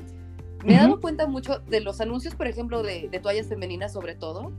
Me 0.64 0.75
he 0.75 0.77
dado 0.77 1.01
cuenta 1.01 1.27
mucho 1.27 1.59
de 1.59 1.81
los 1.81 2.01
anuncios, 2.01 2.35
por 2.35 2.47
ejemplo, 2.47 2.83
de, 2.83 3.09
de 3.09 3.18
toallas 3.18 3.49
femeninas 3.49 3.92
sobre 3.92 4.14
todo, 4.14 4.53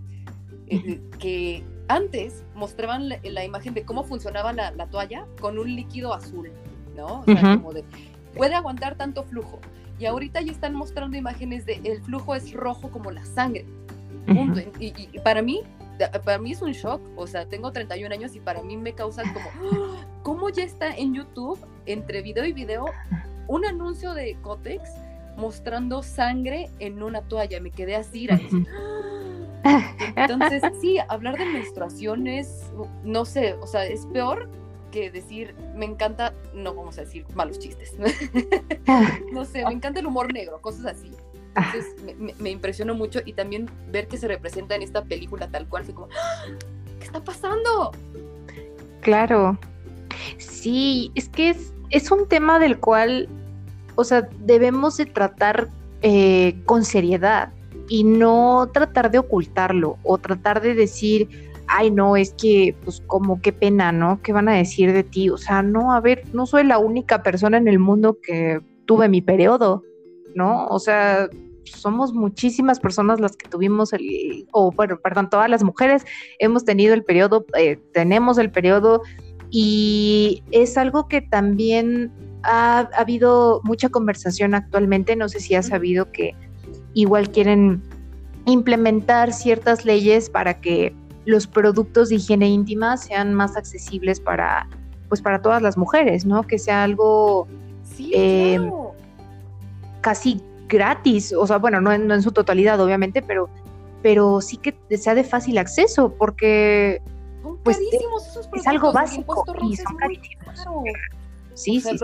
eh, 0.68 1.02
que 1.18 1.64
antes 1.88 2.43
mostraban 2.56 3.10
la, 3.10 3.46
imagen 3.46 3.74
de 3.74 3.84
cómo 3.84 4.04
funcionaba 4.04 4.54
la, 4.54 4.88
toalla 4.88 5.26
con 5.39 5.60
un 5.60 5.76
líquido 5.76 6.13
azul, 6.13 6.52
¿no? 6.96 7.22
O 7.22 7.26
sea, 7.26 7.58
como 7.58 7.74
de, 7.74 7.84
puede 8.36 8.56
aguantar 8.56 8.96
tanto 8.96 9.24
flujo. 9.24 9.60
Y 10.00 10.06
ahorita 10.06 10.41
ya 10.41 10.52
están 10.52 10.74
mostrando 10.76 11.17
imágenes 11.17 11.65
de 11.65 11.80
el 11.84 12.02
flujo 12.02 12.36
es 12.36 12.52
rojo 12.52 12.89
como 12.89 13.12
la 13.12 13.24
sangre. 13.26 13.65
y, 14.80 15.19
para 15.19 15.41
mí, 15.41 15.62
para 16.26 16.38
mí 16.39 16.52
es 16.52 16.62
un 16.62 16.72
shock. 16.72 17.02
O 17.15 17.28
sea, 17.28 17.46
tengo 17.46 17.72
31 17.72 18.13
años 18.13 18.36
y 18.36 18.39
para 18.39 18.62
mí 18.63 18.78
me 18.78 18.93
causa 18.93 19.24
como, 19.34 19.50
¡Ah! 19.50 20.06
¿cómo 20.24 20.50
ya 20.50 20.63
está 20.63 20.96
en 20.96 21.13
YouTube, 21.13 21.60
entre 21.86 22.22
video 22.22 22.46
y 22.46 22.54
video, 22.54 22.86
un 23.48 23.65
anuncio 23.65 24.13
de 24.13 24.36
Cotex 24.41 24.89
mostrando 25.38 26.02
sangre 26.02 26.69
en 26.80 27.04
una 27.04 27.22
toalla? 27.22 27.60
Me 27.60 27.72
quedé 27.72 27.96
así, 27.96 28.28
entonces, 30.15 30.62
sí, 30.82 30.97
hablar 31.08 31.38
de 31.38 31.45
menstruaciones, 31.45 32.71
no 33.04 33.26
sé, 33.26 33.54
o 33.54 33.67
sea, 33.67 33.86
es 33.86 34.06
peor 34.08 34.49
que 34.91 35.10
decir, 35.10 35.56
me 35.76 35.86
encanta, 35.86 36.34
no 36.54 36.73
vamos 36.76 36.97
a 36.97 37.02
decir 37.02 37.26
malos 37.34 37.60
chistes. 37.60 37.95
no 39.34 39.45
sé, 39.45 39.65
me 39.65 39.73
encanta 39.73 39.99
el 39.99 40.06
humor 40.06 40.32
negro, 40.32 40.62
cosas 40.62 40.86
así. 40.86 41.12
Entonces 41.56 41.95
me, 42.39 42.49
impresionó 42.49 42.95
mucho 42.95 43.19
y 43.26 43.34
también 43.34 43.69
ver 43.91 44.08
que 44.08 44.17
se 44.17 44.28
representa 44.28 44.76
en 44.76 44.82
esta 44.82 45.04
película 45.04 45.47
tal 45.47 45.67
cual, 45.67 45.84
fue 45.84 45.93
como, 45.93 46.10
¡Ah! 46.15 46.45
¿qué 46.99 47.06
está 47.06 47.23
pasando? 47.23 47.91
Claro. 49.02 49.58
Sí, 50.38 51.12
es 51.15 51.30
que 51.30 51.49
es, 51.49 51.73
es 51.89 52.12
un 52.12 52.28
tema 52.28 52.60
del 52.60 52.80
cual, 52.80 53.30
o 53.95 54.04
sea, 54.04 54.28
debemos 54.39 54.97
de 54.97 55.06
tratar 55.06 55.69
eh, 56.02 56.60
con 56.65 56.86
seriedad 56.86 57.52
y 57.89 58.04
no 58.04 58.69
tratar 58.74 59.12
de 59.12 59.19
ocultarlo 59.19 59.98
o 60.04 60.17
tratar 60.17 60.62
de 60.62 60.74
decir, 60.74 61.28
ay, 61.67 61.91
no, 61.91 62.15
es 62.15 62.34
que, 62.34 62.76
pues, 62.84 63.02
como 63.08 63.41
qué 63.41 63.54
pena, 63.54 63.91
¿no? 63.91 64.22
¿Qué 64.22 64.34
van 64.34 64.50
a 64.50 64.54
decir 64.54 64.93
de 64.93 65.04
ti? 65.04 65.30
O 65.30 65.38
sea, 65.38 65.62
no, 65.62 65.93
a 65.93 66.00
ver, 66.00 66.24
no 66.34 66.46
soy 66.46 66.63
la 66.63 66.78
única 66.78 67.24
persona 67.24 67.58
en 67.58 67.67
el 67.67 67.80
mundo 67.80 68.17
que 68.22 68.62
tuve 68.86 69.10
mi 69.10 69.22
periodo, 69.22 69.84
¿no? 70.36 70.67
O 70.67 70.80
sea, 70.80 71.30
somos 71.65 72.13
muchísimas 72.13 72.80
personas 72.80 73.19
las 73.19 73.36
que 73.36 73.50
tuvimos 73.50 73.93
el, 73.93 74.48
o 74.52 74.72
bueno, 74.72 75.00
perdón, 75.02 75.30
todas 75.30 75.50
las 75.50 75.63
mujeres 75.63 76.06
hemos 76.39 76.65
tenido 76.65 76.93
el 76.93 77.04
periodo, 77.04 77.46
eh, 77.58 77.80
tenemos 77.93 78.38
el 78.38 78.52
periodo 78.52 79.02
y 79.50 80.43
es 80.52 80.78
algo 80.78 81.08
que 81.08 81.22
también 81.22 82.12
ha, 82.43 82.80
ha, 82.80 83.00
habido 83.00 83.62
mucha 83.63 83.89
conversación 83.89 84.56
actualmente, 84.56 85.15
no 85.15 85.30
sé 85.30 85.39
si 85.39 85.56
has 85.56 85.67
sabido 85.67 86.12
que 86.12 86.36
igual 86.93 87.29
quieren 87.29 87.82
implementar 88.45 89.34
ciertas 89.34 89.86
leyes 89.86 90.29
para 90.29 90.60
que 90.60 90.93
los 91.25 91.47
productos 91.47 92.10
de 92.10 92.15
higiene 92.15 92.49
íntima 92.49 92.97
sean 92.97 93.34
más 93.34 93.56
accesibles 93.56 94.19
para 94.19 94.67
pues 95.13 95.21
para 95.21 95.41
todas 95.41 95.62
las 95.62 95.77
mujeres, 95.77 96.25
¿no? 96.25 96.41
Que 96.41 96.58
sea 96.58 96.84
algo 96.84 97.47
eh, 97.99 98.60
casi 100.01 100.41
gratis, 100.67 101.34
o 101.34 101.45
sea, 101.45 101.58
bueno, 101.58 101.79
no 101.82 101.91
en, 101.91 102.21
su 102.23 102.32
totalidad, 102.32 102.79
obviamente, 102.82 103.21
pero, 103.21 103.47
pero 104.01 104.41
sí 104.41 104.58
que 104.58 104.75
sea 104.97 105.13
de 105.13 105.23
fácil 105.23 105.60
acceso, 105.60 106.13
porque 106.17 106.99
pues, 107.63 107.79
es 108.53 108.67
algo 108.67 108.91
básico 108.91 109.45
y 109.69 109.75
son 109.75 109.95
carísimos. 109.97 110.65
Sí, 111.53 111.79
sí, 111.79 111.95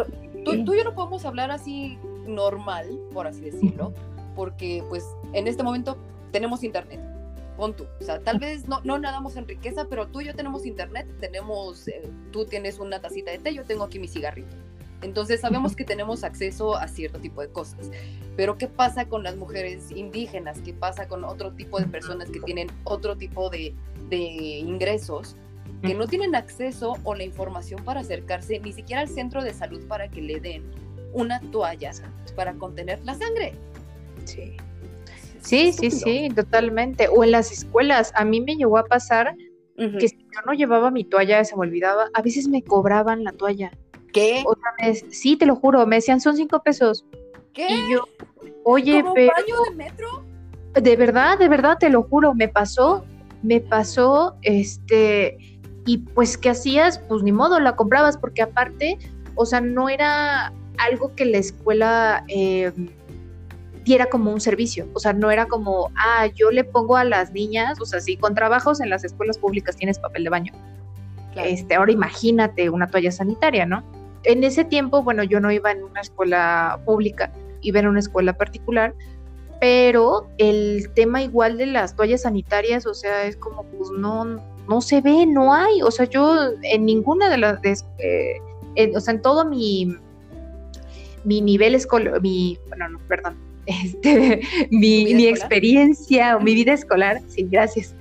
Tú, 0.45 0.63
tú, 0.63 0.73
y 0.73 0.78
yo 0.78 0.84
no 0.84 0.93
podemos 0.93 1.25
hablar 1.25 1.49
así 1.52 1.97
normal, 2.28 2.88
por 3.12 3.25
así 3.28 3.41
decirlo, 3.41 3.91
porque 4.39 4.82
pues 4.88 5.06
en 5.34 5.49
este 5.49 5.63
momento 5.63 5.97
tenemos 6.32 6.63
internet. 6.63 7.02
Pon 7.58 7.75
tú. 7.75 7.88
O 7.99 8.04
sea, 8.06 8.19
tal 8.19 8.39
vez 8.39 8.69
no, 8.69 8.80
no 8.86 8.97
nadamos 8.97 9.36
en 9.36 9.45
riqueza, 9.45 9.88
pero 9.89 10.08
tú 10.08 10.21
y 10.21 10.28
yo 10.28 10.34
tenemos 10.34 10.65
internet, 10.65 11.06
tenemos, 11.19 11.89
eh, 11.89 12.10
tú 12.32 12.45
tienes 12.45 12.80
una 12.80 13.02
tacita 13.02 13.32
de 13.32 13.39
té, 13.39 13.54
yo 13.54 13.65
tengo 13.65 13.84
aquí 13.84 13.99
mi 13.99 14.08
cigarrito. 14.08 14.56
Entonces 15.02 15.41
sabemos 15.41 15.75
que 15.75 15.84
tenemos 15.84 16.23
acceso 16.23 16.78
a 16.78 16.88
cierto 16.88 17.19
tipo 17.19 17.41
de 17.41 17.49
cosas. 17.49 17.91
Pero 18.38 18.58
¿qué 18.58 18.69
pasa 18.69 19.10
con 19.10 19.23
las 19.23 19.36
mujeres 19.36 19.91
indígenas? 19.91 20.62
¿Qué 20.62 20.71
pasa 20.71 21.10
con 21.10 21.25
otro 21.25 21.52
tipo 21.52 21.78
de 21.78 21.88
personas 21.88 22.30
que 22.30 22.39
tienen 22.39 22.69
otro 22.86 23.17
tipo 23.17 23.49
de, 23.49 23.75
de 24.10 24.17
ingresos? 24.17 25.36
que 25.82 25.93
no 25.93 26.08
tienen 26.08 26.36
acceso 26.36 26.97
o 27.04 27.15
la 27.15 27.23
información 27.23 27.84
para 27.86 28.02
acercarse 28.02 28.60
ni 28.60 28.73
siquiera 28.73 29.02
al 29.02 29.08
centro 29.08 29.41
de 29.41 29.54
salud 29.54 29.82
para 29.88 30.10
que 30.10 30.21
le 30.21 30.41
den 30.41 30.63
una 31.13 31.39
toalla 31.52 31.91
para 32.36 32.54
contener 32.54 32.99
la 33.06 33.15
sangre. 33.15 33.54
Sí. 34.30 34.58
Sí, 35.42 35.72
sí, 35.74 35.89
sí, 35.89 36.30
totalmente. 36.36 37.08
O 37.08 37.24
en 37.24 37.32
las 37.32 37.52
escuelas, 37.52 38.12
a 38.15 38.26
mí 38.26 38.42
me 38.42 38.56
llegó 38.56 38.78
a 38.78 38.86
pasar 38.86 39.36
que 39.76 40.10
si 40.10 40.18
yo 40.18 40.42
no 40.46 40.52
llevaba 40.54 40.92
mi 40.92 41.06
toalla, 41.06 41.44
se 41.46 41.56
me 41.56 41.62
olvidaba, 41.62 42.10
a 42.13 42.22
veces 42.22 42.50
me 42.50 42.62
cobraban 42.62 43.24
la 43.24 43.32
toalla. 43.32 43.72
¿Qué? 44.12 44.44
Otra 44.46 44.74
vez, 44.78 45.06
sí, 45.10 45.38
te 45.38 45.46
lo 45.46 45.56
juro, 45.56 45.86
me 45.88 45.96
decían, 45.96 46.20
son 46.20 46.36
cinco 46.36 46.62
pesos. 46.62 47.06
¿Qué? 47.54 47.68
Y 47.70 47.94
yo, 47.94 48.06
oye, 48.65 49.04
pero... 49.15 49.32
baño 49.34 49.63
de 49.70 49.76
metro? 49.76 50.26
De 50.74 50.96
verdad, 50.98 51.39
de 51.39 51.48
verdad, 51.48 51.78
te 51.80 51.89
lo 51.89 52.04
juro, 52.04 52.34
me 52.34 52.50
pasó, 52.50 53.06
me 53.42 53.62
pasó, 53.62 54.36
este, 54.42 55.38
y 55.86 56.00
pues, 56.00 56.38
¿qué 56.38 56.50
hacías? 56.50 57.00
Pues 57.00 57.24
ni 57.24 57.32
modo, 57.32 57.60
la 57.62 57.78
comprabas, 57.78 58.18
porque 58.18 58.42
aparte, 58.42 58.98
o 59.36 59.46
sea, 59.46 59.62
no 59.62 59.88
era 59.88 60.54
algo 60.78 61.15
que 61.15 61.24
la 61.24 61.38
escuela... 61.38 62.26
Eh, 62.28 62.74
era 63.93 64.08
como 64.08 64.32
un 64.32 64.41
servicio, 64.41 64.88
o 64.93 64.99
sea, 64.99 65.13
no 65.13 65.32
era 65.32 65.47
como, 65.47 65.91
ah, 65.95 66.28
yo 66.28 66.52
le 66.52 66.63
pongo 66.63 66.97
a 66.97 67.04
las 67.04 67.32
niñas, 67.32 67.80
o 67.80 67.86
sea, 67.86 67.99
si 67.99 68.17
con 68.17 68.36
trabajos 68.36 68.82
en 68.82 68.89
las 68.89 69.04
escuelas 69.04 69.38
públicas 69.38 69.75
tienes 69.75 69.99
papel 69.99 70.23
de 70.23 70.30
baño. 70.30 70.54
Este, 71.36 71.75
ahora 71.75 71.91
imagínate 71.91 72.69
una 72.69 72.88
toalla 72.88 73.12
sanitaria, 73.12 73.65
¿no? 73.65 73.84
En 74.23 74.43
ese 74.43 74.65
tiempo, 74.65 75.04
bueno, 75.04 75.23
yo 75.23 75.39
no 75.39 75.52
iba 75.52 75.71
en 75.71 75.84
una 75.84 76.02
escuela 76.02 76.80
pública, 76.86 77.32
iba 77.62 77.80
en 77.80 77.88
una 77.88 77.99
escuela 77.99 78.34
particular, 78.34 78.93
pero 79.62 80.28
el 80.38 80.89
tema 80.95 81.21
igual 81.21 81.58
de 81.58 81.67
las 81.67 81.95
toallas 81.95 82.23
sanitarias, 82.23 82.86
o 82.86 82.93
sea, 82.93 83.25
es 83.25 83.38
como, 83.38 83.63
pues 83.63 83.89
no, 83.91 84.25
no 84.67 84.82
se 84.82 85.02
ve, 85.02 85.25
no 85.25 85.54
hay, 85.54 85.82
o 85.82 85.91
sea, 85.91 86.06
yo 86.06 86.52
en 86.63 86.85
ninguna 86.85 87.29
de 87.29 87.37
las, 87.37 87.60
eh, 87.98 88.42
o 88.96 89.00
sea, 89.00 89.13
en 89.13 89.21
todo 89.21 89.46
mi, 89.46 89.96
mi 91.23 91.42
nivel 91.42 91.75
escolar, 91.75 92.21
mi, 92.21 92.58
bueno, 92.67 92.90
no, 92.90 93.00
perdón, 93.08 93.48
este, 93.66 94.42
mi, 94.72 95.26
experiencia 95.28 96.38
o 96.38 96.40
mi 96.40 96.54
vida 96.54 96.74
escolar, 96.74 97.22
sí, 97.28 97.48
gracias. 97.50 97.96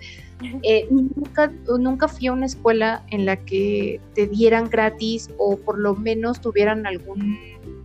Eh, 0.62 0.86
nunca, 0.90 1.52
nunca 1.78 2.06
fui 2.06 2.28
a 2.28 2.32
una 2.32 2.46
escuela 2.46 3.04
en 3.10 3.26
la 3.26 3.36
que 3.36 4.00
te 4.14 4.28
dieran 4.28 4.70
gratis 4.70 5.30
o 5.36 5.56
por 5.56 5.78
lo 5.78 5.96
menos 5.96 6.40
tuvieran 6.40 6.86
algún 6.86 7.38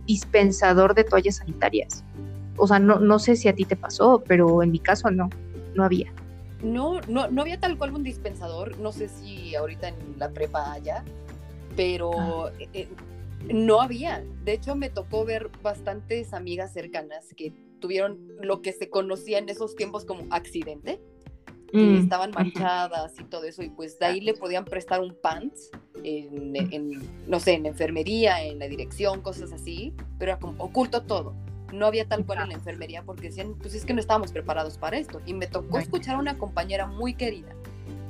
dispensador 0.06 0.94
de 0.94 1.04
toallas 1.04 1.36
sanitarias. 1.36 2.04
O 2.56 2.68
sea, 2.68 2.78
no, 2.78 3.00
no 3.00 3.18
sé 3.18 3.34
si 3.34 3.48
a 3.48 3.54
ti 3.54 3.64
te 3.64 3.74
pasó, 3.74 4.22
pero 4.26 4.62
en 4.62 4.70
mi 4.70 4.78
caso 4.78 5.10
no, 5.10 5.28
no 5.74 5.84
había. 5.84 6.12
No, 6.62 7.00
no, 7.08 7.28
no 7.28 7.42
había 7.42 7.58
tal 7.58 7.76
cual 7.76 7.92
un 7.92 8.04
dispensador, 8.04 8.78
no 8.78 8.92
sé 8.92 9.08
si 9.08 9.54
ahorita 9.54 9.88
en 9.88 9.96
la 10.16 10.30
prepa 10.30 10.72
haya, 10.72 11.04
pero 11.76 12.48
eh, 12.58 12.68
eh, 12.72 12.88
no 13.52 13.80
había. 13.80 14.24
De 14.44 14.54
hecho, 14.54 14.74
me 14.74 14.88
tocó 14.88 15.24
ver 15.24 15.50
bastantes 15.62 16.32
amigas 16.32 16.72
cercanas 16.72 17.34
que 17.36 17.52
tuvieron 17.84 18.18
lo 18.40 18.62
que 18.62 18.72
se 18.72 18.88
conocía 18.88 19.36
en 19.36 19.50
esos 19.50 19.76
tiempos 19.76 20.06
como 20.06 20.24
accidente, 20.30 21.02
que 21.70 21.76
mm, 21.76 21.96
estaban 21.96 22.30
manchadas 22.30 23.12
y 23.20 23.24
todo 23.24 23.44
eso, 23.44 23.62
y 23.62 23.68
pues 23.68 23.98
de 23.98 24.06
ahí 24.06 24.20
le 24.22 24.32
podían 24.32 24.64
prestar 24.64 25.02
un 25.02 25.14
pants 25.20 25.70
en, 26.02 27.02
no 27.28 27.40
sé, 27.40 27.52
en 27.52 27.66
enfermería, 27.66 28.42
en 28.42 28.58
la 28.58 28.68
dirección, 28.68 29.20
cosas 29.20 29.52
así, 29.52 29.92
pero 30.18 30.32
era 30.32 30.40
como 30.40 30.64
oculto 30.64 31.02
todo. 31.02 31.34
no 31.74 31.84
había 31.84 32.08
tal 32.08 32.24
cual 32.24 32.38
en 32.40 32.48
la 32.48 32.54
enfermería 32.54 33.02
porque 33.02 33.28
decían, 33.28 33.54
pues 33.58 33.74
es 33.74 33.84
que 33.84 33.92
no 33.92 34.00
estábamos 34.00 34.32
preparados 34.32 34.78
para 34.78 34.96
esto. 34.96 35.20
Y 35.26 35.34
me 35.34 35.46
tocó 35.46 35.78
escuchar 35.78 36.14
a 36.14 36.18
una 36.20 36.38
compañera 36.38 36.86
muy 36.86 37.12
querida 37.12 37.54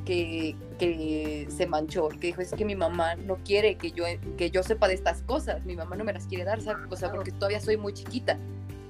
que, 0.05 0.55
que 0.79 1.49
se 1.49 1.67
manchó, 1.67 2.11
que 2.11 2.29
dijo, 2.29 2.43
es 2.43 2.53
que 2.53 2.65
mi 2.65 2.77
mamá 2.77 3.17
no 3.17 3.39
quiere 3.39 3.75
que 3.75 3.91
yo, 3.91 4.05
que 4.37 4.53
yo 4.53 4.63
sepa 4.63 4.87
de 4.87 4.95
estas 4.95 5.23
cosas, 5.23 5.65
mi 5.65 5.75
mamá 5.75 5.97
no 5.97 6.05
me 6.05 6.13
las 6.13 6.29
quiere 6.29 6.45
dar, 6.45 6.61
¿sabes? 6.61 6.87
O 6.89 6.95
sea, 6.95 7.11
porque 7.11 7.33
todavía 7.33 7.59
soy 7.59 7.77
muy 7.77 7.93
chiquita. 7.93 8.39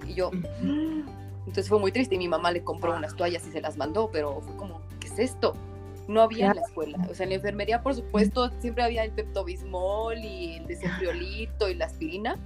Y 0.07 0.15
yo, 0.15 0.31
entonces 1.47 1.69
fue 1.69 1.79
muy 1.79 1.93
triste 1.93 2.15
y 2.15 2.19
mi 2.19 2.29
mamá 2.29 2.53
le 2.53 2.63
compró 2.63 2.97
unas 2.97 3.15
toallas 3.15 3.47
y 3.47 3.51
se 3.51 3.61
las 3.61 3.77
mandó, 3.77 4.11
pero 4.11 4.41
fue 4.41 4.57
como, 4.57 4.81
¿qué 5.01 5.09
es 5.09 5.19
esto? 5.19 5.55
No 6.09 6.23
había 6.23 6.49
en 6.49 6.57
la 6.57 6.63
escuela. 6.63 6.99
O 7.11 7.15
sea, 7.15 7.25
en 7.25 7.31
la 7.31 7.37
enfermería, 7.37 7.83
por 7.83 7.95
supuesto, 7.95 8.51
siempre 8.61 8.85
había 8.85 9.05
el 9.05 9.13
peptobismol 9.13 10.19
y 10.19 10.57
el 10.57 10.67
desenfriolito 10.67 11.69
y 11.69 11.75
la 11.75 11.87
aspirina, 11.87 12.39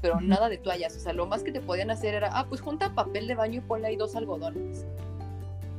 pero 0.00 0.20
nada 0.20 0.48
de 0.48 0.58
toallas. 0.58 0.96
O 0.96 1.00
sea, 1.00 1.12
lo 1.12 1.26
más 1.26 1.42
que 1.42 1.52
te 1.52 1.60
podían 1.60 1.90
hacer 1.90 2.14
era, 2.14 2.30
ah, 2.32 2.46
pues 2.48 2.60
junta 2.60 2.94
papel 2.94 3.28
de 3.28 3.34
baño 3.34 3.58
y 3.58 3.60
ponle 3.60 3.88
ahí 3.88 3.96
dos 3.96 4.16
algodones. 4.16 4.84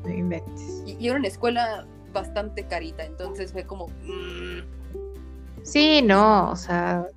Y, 0.06 0.92
y 1.00 1.08
era 1.08 1.18
una 1.18 1.28
escuela 1.28 1.86
bastante 2.14 2.66
carita, 2.66 3.06
entonces 3.06 3.52
fue 3.52 3.66
como... 3.66 3.88
Mm". 3.88 4.62
Sí, 5.64 6.02
no, 6.02 6.52
o 6.52 6.56
sea, 6.56 7.08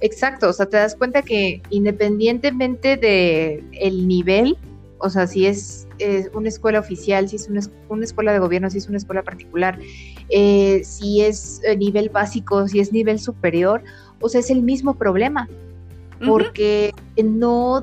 exacto, 0.00 0.48
o 0.48 0.52
sea, 0.52 0.66
te 0.66 0.76
das 0.76 0.94
cuenta 0.94 1.22
que 1.22 1.62
independientemente 1.70 2.96
de 2.96 3.64
el 3.72 4.06
nivel, 4.06 4.56
o 4.98 5.10
sea, 5.10 5.26
si 5.26 5.46
es, 5.46 5.86
una 6.32 6.48
escuela 6.48 6.80
oficial, 6.80 7.28
si 7.28 7.36
es 7.36 7.48
una, 7.48 8.04
escuela 8.04 8.32
de 8.32 8.38
gobierno, 8.38 8.70
si 8.70 8.78
es 8.78 8.88
una 8.88 8.96
escuela 8.96 9.22
particular, 9.22 9.78
eh, 10.30 10.82
si 10.82 11.20
es 11.20 11.60
eh, 11.64 11.76
nivel 11.76 12.08
básico, 12.08 12.66
si 12.68 12.80
es 12.80 12.90
nivel 12.90 13.18
superior, 13.18 13.82
o 14.20 14.28
sea, 14.30 14.40
es 14.40 14.50
el 14.50 14.62
mismo 14.62 14.94
problema, 14.94 15.48
porque 16.26 16.92
no, 17.22 17.82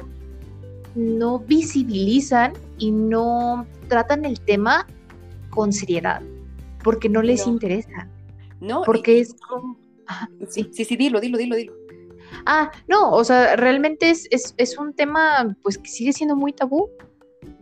no 0.95 1.39
visibilizan 1.39 2.53
y 2.78 2.91
no 2.91 3.65
tratan 3.88 4.26
el 4.26 4.39
tema 4.39 4.88
con 5.49 5.74
seriedad 5.74 6.22
porque 6.88 7.09
no 7.09 7.22
les 7.22 7.45
interesa. 7.45 8.07
No. 8.61 8.82
Porque 8.86 9.20
es 9.20 9.36
sí. 10.47 10.70
sí, 10.72 10.86
sí, 10.86 10.95
dilo, 10.95 11.20
dilo, 11.20 11.38
dilo, 11.38 11.57
dilo. 11.57 11.74
Ah, 12.50 12.72
no, 12.88 13.12
o 13.12 13.26
sea, 13.26 13.58
realmente 13.58 14.10
es, 14.10 14.26
es, 14.32 14.78
un 14.78 14.93
tema 14.93 15.54
pues 15.64 15.78
que 15.78 15.89
sigue 15.89 16.14
siendo 16.14 16.34
muy 16.38 16.54
tabú. 16.54 16.89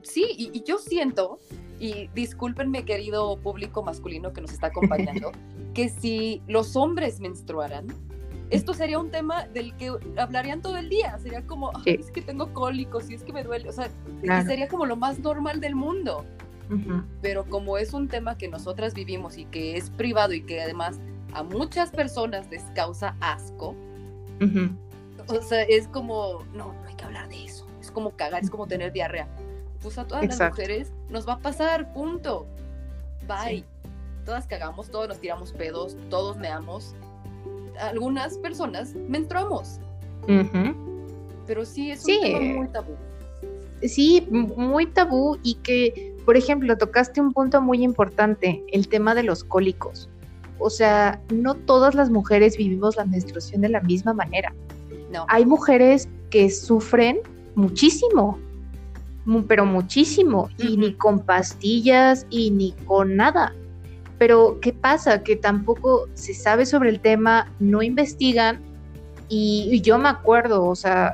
Sí, 0.03 0.27
y, 0.37 0.63
yo 0.63 0.77
siento, 0.77 1.39
y 1.79 2.07
discúlpenme 2.13 2.85
querido 2.85 3.35
público 3.37 3.81
masculino 3.81 4.31
que 4.31 4.41
nos 4.41 4.53
está 4.53 4.67
acompañando, 4.67 5.31
que 5.73 5.89
si 5.89 6.43
los 6.47 6.75
hombres 6.75 7.19
menstruaran, 7.19 7.87
esto 8.51 8.75
sería 8.75 8.99
un 8.99 9.09
tema 9.09 9.47
del 9.47 9.75
que 9.75 9.91
hablarían 10.17 10.61
todo 10.61 10.77
el 10.77 10.87
día. 10.87 11.17
Sería 11.17 11.41
como, 11.47 11.71
es 11.85 12.11
que 12.11 12.21
tengo 12.21 12.53
cólicos 12.53 13.09
y 13.09 13.15
es 13.15 13.23
que 13.23 13.33
me 13.33 13.43
duele. 13.43 13.67
O 13.67 13.73
sea, 13.73 13.89
sería 14.45 14.67
como 14.67 14.85
lo 14.85 14.95
más 14.95 15.17
normal 15.17 15.61
del 15.61 15.73
mundo. 15.73 16.23
Pero 17.23 17.43
como 17.45 17.79
es 17.79 17.91
un 17.91 18.07
tema 18.07 18.37
que 18.37 18.47
nosotras 18.47 18.93
vivimos 18.93 19.39
y 19.39 19.45
que 19.45 19.77
es 19.77 19.89
privado 19.89 20.33
y 20.33 20.41
que 20.41 20.61
además 20.61 20.99
a 21.33 21.41
muchas 21.41 21.89
personas 21.89 22.49
les 22.51 22.61
causa 22.75 23.15
asco, 23.19 23.75
o 25.27 25.41
sea, 25.41 25.63
es 25.63 25.87
como, 25.87 26.43
no, 26.53 26.73
no 26.73 26.87
hay 26.87 26.95
que 26.95 27.05
hablar 27.05 27.29
de 27.29 27.45
eso. 27.45 27.65
Es 27.81 27.91
como 27.91 28.11
cagar, 28.11 28.43
es 28.43 28.49
como 28.49 28.67
tener 28.67 28.91
diarrea. 28.91 29.27
Pues 29.81 29.97
a 29.97 30.05
todas 30.05 30.25
las 30.25 30.39
mujeres 30.49 30.91
nos 31.09 31.27
va 31.27 31.33
a 31.33 31.39
pasar, 31.39 31.93
punto. 31.93 32.47
Bye. 33.27 33.63
Todas 34.25 34.47
cagamos, 34.47 34.89
todos 34.89 35.07
nos 35.07 35.19
tiramos 35.19 35.51
pedos, 35.51 35.95
todos 36.09 36.37
meamos. 36.37 36.95
Algunas 37.79 38.37
personas 38.39 38.95
menstruamos. 38.95 39.79
Pero 41.45 41.65
sí, 41.65 41.91
es 41.91 42.05
un 42.05 42.21
tema 42.21 42.39
muy 42.39 42.67
tabú. 42.69 42.95
Sí, 43.83 44.27
muy 44.31 44.87
tabú 44.87 45.37
y 45.43 45.55
que 45.55 46.15
por 46.25 46.35
ejemplo, 46.35 46.75
tocaste 46.75 47.21
un 47.21 47.33
punto 47.33 47.61
muy 47.61 47.83
importante, 47.83 48.63
el 48.71 48.87
tema 48.87 49.13
de 49.13 49.21
los 49.21 49.43
cólicos. 49.43 50.09
O 50.59 50.69
sea, 50.69 51.21
no 51.33 51.55
todas 51.55 51.95
las 51.95 52.09
mujeres 52.09 52.57
vivimos 52.57 52.95
la 52.95 53.05
menstruación 53.05 53.61
de 53.61 53.69
la 53.69 53.81
misma 53.81 54.13
manera. 54.13 54.53
No. 55.11 55.25
Hay 55.29 55.45
mujeres 55.45 56.07
que 56.29 56.49
sufren 56.49 57.19
muchísimo, 57.55 58.39
pero 59.47 59.65
muchísimo, 59.65 60.49
y 60.57 60.77
ni 60.77 60.93
con 60.93 61.19
pastillas 61.19 62.25
y 62.29 62.51
ni 62.51 62.73
con 62.85 63.15
nada. 63.15 63.53
Pero, 64.17 64.59
¿qué 64.61 64.71
pasa? 64.71 65.23
Que 65.23 65.35
tampoco 65.35 66.07
se 66.13 66.33
sabe 66.33 66.65
sobre 66.65 66.89
el 66.89 66.99
tema, 66.99 67.51
no 67.59 67.81
investigan, 67.81 68.61
y, 69.27 69.67
y 69.71 69.81
yo 69.81 69.97
me 69.97 70.09
acuerdo, 70.09 70.65
o 70.65 70.75
sea, 70.75 71.13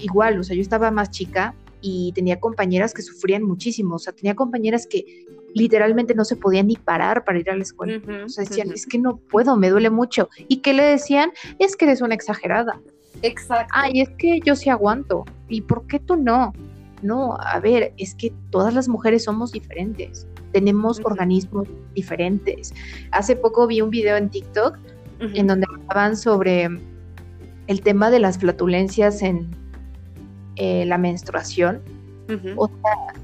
igual, 0.00 0.38
o 0.38 0.44
sea, 0.44 0.54
yo 0.56 0.62
estaba 0.62 0.90
más 0.90 1.10
chica 1.10 1.54
y 1.80 2.12
tenía 2.12 2.38
compañeras 2.38 2.94
que 2.94 3.02
sufrían 3.02 3.42
muchísimo, 3.42 3.96
o 3.96 3.98
sea, 3.98 4.12
tenía 4.12 4.34
compañeras 4.34 4.86
que 4.86 5.26
literalmente 5.54 6.14
no 6.14 6.24
se 6.24 6.36
podían 6.36 6.66
ni 6.66 6.76
parar 6.76 7.24
para 7.24 7.38
ir 7.38 7.50
a 7.50 7.56
la 7.56 7.62
escuela. 7.62 8.00
o 8.24 8.28
sea, 8.28 8.44
decían, 8.44 8.72
es 8.72 8.86
que 8.86 8.98
no 8.98 9.16
puedo, 9.16 9.56
me 9.56 9.70
duele 9.70 9.90
mucho. 9.90 10.28
¿Y 10.48 10.58
qué 10.58 10.74
le 10.74 10.82
decían? 10.82 11.30
Es 11.58 11.76
que 11.76 11.86
eres 11.86 12.02
una 12.02 12.14
exagerada. 12.14 12.80
Exacto. 13.22 13.72
Ay, 13.74 14.00
es 14.00 14.10
que 14.10 14.40
yo 14.44 14.56
sí 14.56 14.70
aguanto. 14.70 15.24
¿Y 15.48 15.62
por 15.62 15.86
qué 15.86 15.98
tú 15.98 16.16
no? 16.16 16.52
No, 17.02 17.36
a 17.40 17.58
ver, 17.60 17.92
es 17.96 18.14
que 18.14 18.32
todas 18.50 18.74
las 18.74 18.88
mujeres 18.88 19.24
somos 19.24 19.52
diferentes. 19.52 20.26
Tenemos 20.52 21.00
organismos 21.04 21.68
diferentes. 21.94 22.74
Hace 23.12 23.36
poco 23.36 23.66
vi 23.66 23.80
un 23.80 23.90
video 23.90 24.16
en 24.16 24.28
TikTok 24.28 24.76
en 25.20 25.46
donde 25.46 25.66
hablaban 25.70 26.16
sobre 26.16 26.68
el 27.66 27.82
tema 27.82 28.10
de 28.10 28.18
las 28.18 28.38
flatulencias 28.38 29.22
en 29.22 29.50
eh, 30.56 30.84
la 30.86 30.98
menstruación. 30.98 31.82
O 32.56 32.68
sea, 32.68 33.14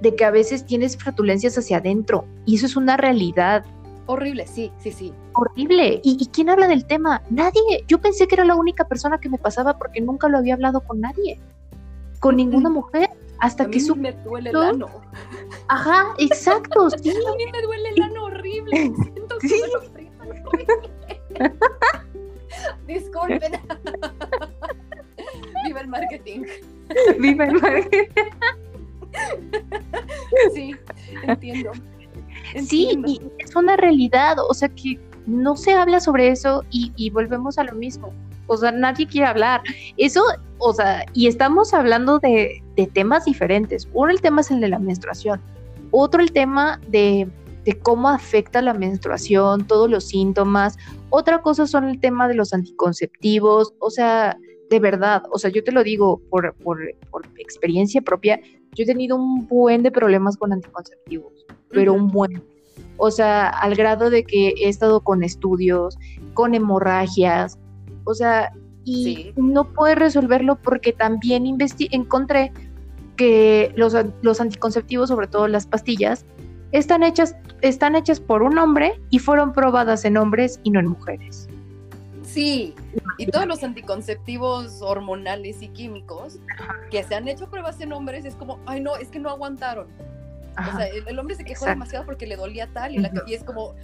de 0.00 0.14
que 0.14 0.24
a 0.24 0.30
veces 0.30 0.64
tienes 0.66 0.96
flatulencias 0.96 1.56
hacia 1.58 1.78
adentro 1.78 2.26
y 2.44 2.56
eso 2.56 2.66
es 2.66 2.76
una 2.76 2.96
realidad. 2.96 3.64
Horrible, 4.06 4.46
sí, 4.46 4.70
sí, 4.78 4.92
sí. 4.92 5.14
Horrible. 5.34 6.00
¿Y, 6.02 6.26
quién 6.28 6.50
habla 6.50 6.68
del 6.68 6.84
tema? 6.84 7.22
Nadie. 7.30 7.84
Yo 7.88 8.00
pensé 8.00 8.26
que 8.26 8.34
era 8.34 8.44
la 8.44 8.54
única 8.54 8.86
persona 8.86 9.18
que 9.18 9.28
me 9.28 9.38
pasaba 9.38 9.78
porque 9.78 10.00
nunca 10.00 10.28
lo 10.28 10.38
había 10.38 10.54
hablado 10.54 10.80
con 10.82 11.00
nadie. 11.00 11.40
Con 12.20 12.36
ninguna 12.36 12.68
mujer. 12.68 13.08
Hasta 13.38 13.68
que 13.68 13.80
su... 13.80 13.96
me 13.96 14.12
duele 14.12 14.50
el 14.50 14.56
ano. 14.56 14.88
Ajá, 15.68 16.14
exacto. 16.18 16.90
sí. 17.02 17.10
A 17.10 17.36
mí 17.36 17.44
me 17.50 17.62
duele 17.62 17.88
el 17.96 18.02
ano 18.02 18.24
horrible. 18.24 18.76
Siento 18.76 19.38
que 19.38 19.48
sí. 19.48 19.62
me 19.62 19.68
lo 19.68 19.80
Disculpen. 22.86 23.52
Viva 25.64 25.80
el 25.80 25.88
marketing. 25.88 26.42
Viva 27.18 27.44
el 27.46 27.60
marketing. 27.60 28.04
sí, 30.54 30.74
entiendo. 31.22 31.72
Sí, 32.66 32.98
y 33.06 33.20
es 33.38 33.56
una 33.56 33.76
realidad, 33.76 34.36
o 34.48 34.54
sea 34.54 34.68
que 34.68 34.98
no 35.26 35.56
se 35.56 35.72
habla 35.72 36.00
sobre 36.00 36.28
eso 36.28 36.64
y, 36.70 37.10
volvemos 37.10 37.58
a 37.58 37.64
lo 37.64 37.72
mismo. 37.74 38.12
O 38.46 38.56
sea, 38.56 38.72
nadie 38.72 39.06
quiere 39.06 39.26
hablar. 39.26 39.62
Eso, 39.96 40.22
o 40.58 40.74
sea, 40.74 41.06
y 41.14 41.28
estamos 41.28 41.72
hablando 41.72 42.18
de, 42.18 42.62
de 42.76 42.86
temas 42.86 43.24
diferentes. 43.24 43.88
Uno, 43.94 44.10
el 44.10 44.20
tema 44.20 44.42
es 44.42 44.50
el 44.50 44.60
de 44.60 44.68
la 44.68 44.78
menstruación. 44.78 45.40
Otro, 45.90 46.20
el 46.20 46.30
tema 46.32 46.78
de, 46.88 47.26
de 47.64 47.78
cómo 47.78 48.10
afecta 48.10 48.60
la 48.60 48.74
menstruación, 48.74 49.66
todos 49.66 49.88
los 49.88 50.04
síntomas. 50.04 50.76
Otra 51.08 51.40
cosa 51.40 51.66
son 51.66 51.88
el 51.88 52.00
tema 52.00 52.28
de 52.28 52.34
los 52.34 52.52
anticonceptivos. 52.52 53.72
O 53.78 53.90
sea, 53.90 54.36
de 54.70 54.80
verdad, 54.80 55.22
o 55.30 55.38
sea, 55.38 55.50
yo 55.50 55.62
te 55.62 55.72
lo 55.72 55.82
digo 55.84 56.20
por, 56.30 56.54
por, 56.56 56.78
experiencia 57.38 58.00
propia, 58.00 58.40
yo 58.74 58.84
he 58.84 58.86
tenido 58.86 59.16
un 59.16 59.46
buen 59.46 59.82
de 59.82 59.90
problemas 59.90 60.36
con 60.36 60.52
anticonceptivos, 60.52 61.32
pero 61.70 61.92
un 61.92 62.08
buen. 62.08 62.42
O 62.96 63.10
sea, 63.10 63.48
al 63.48 63.74
grado 63.74 64.10
de 64.10 64.24
que 64.24 64.54
he 64.56 64.68
estado 64.68 65.00
con 65.00 65.22
estudios, 65.22 65.98
con 66.32 66.54
hemorragias, 66.54 67.58
o 68.04 68.14
sea, 68.14 68.52
y 68.84 69.32
no 69.36 69.72
puedes 69.72 69.98
resolverlo 69.98 70.56
porque 70.56 70.92
también 70.92 71.44
encontré 71.90 72.52
que 73.16 73.72
los, 73.76 73.96
los 74.22 74.40
anticonceptivos, 74.40 75.08
sobre 75.08 75.26
todo 75.26 75.48
las 75.48 75.66
pastillas, 75.66 76.24
están 76.72 77.02
hechas, 77.02 77.36
están 77.62 77.94
hechas 77.94 78.20
por 78.20 78.42
un 78.42 78.58
hombre 78.58 79.00
y 79.10 79.20
fueron 79.20 79.52
probadas 79.52 80.04
en 80.04 80.16
hombres 80.16 80.60
y 80.64 80.70
no 80.70 80.80
en 80.80 80.88
mujeres. 80.88 81.48
Sí, 82.34 82.74
y 83.16 83.26
todos 83.26 83.46
los 83.46 83.62
anticonceptivos 83.62 84.82
hormonales 84.82 85.62
y 85.62 85.68
químicos 85.68 86.40
que 86.90 87.04
se 87.04 87.14
han 87.14 87.28
hecho 87.28 87.48
pruebas 87.48 87.80
en 87.80 87.92
hombres 87.92 88.24
es 88.24 88.34
como, 88.34 88.58
ay 88.66 88.80
no, 88.80 88.96
es 88.96 89.08
que 89.08 89.20
no 89.20 89.30
aguantaron. 89.30 89.86
O 90.58 90.76
sea, 90.76 90.86
el, 90.86 91.16
hombre 91.16 91.36
se 91.36 91.44
quejó 91.44 91.66
demasiado 91.66 92.04
porque 92.04 92.26
le 92.26 92.34
dolía 92.34 92.68
tal 92.72 92.96
y, 92.96 93.08
y 93.28 93.34
es 93.34 93.44
como, 93.44 93.76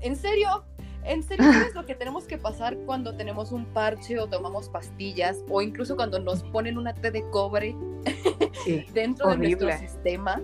¿en 0.00 0.16
serio? 0.16 0.64
¿En 1.04 1.22
serio 1.22 1.48
es 1.50 1.76
lo 1.76 1.86
que 1.86 1.94
tenemos 1.94 2.24
que 2.24 2.38
pasar 2.38 2.76
cuando 2.86 3.14
tenemos 3.14 3.52
un 3.52 3.66
parche 3.66 4.18
o 4.18 4.26
tomamos 4.26 4.68
pastillas 4.68 5.38
o 5.48 5.62
incluso 5.62 5.94
cuando 5.94 6.18
nos 6.18 6.42
ponen 6.42 6.78
una 6.78 6.94
T 6.94 7.10
de 7.12 7.22
cobre 7.30 7.76
dentro 8.94 9.30
de 9.30 9.36
nuestro 9.36 9.78
sistema? 9.78 10.40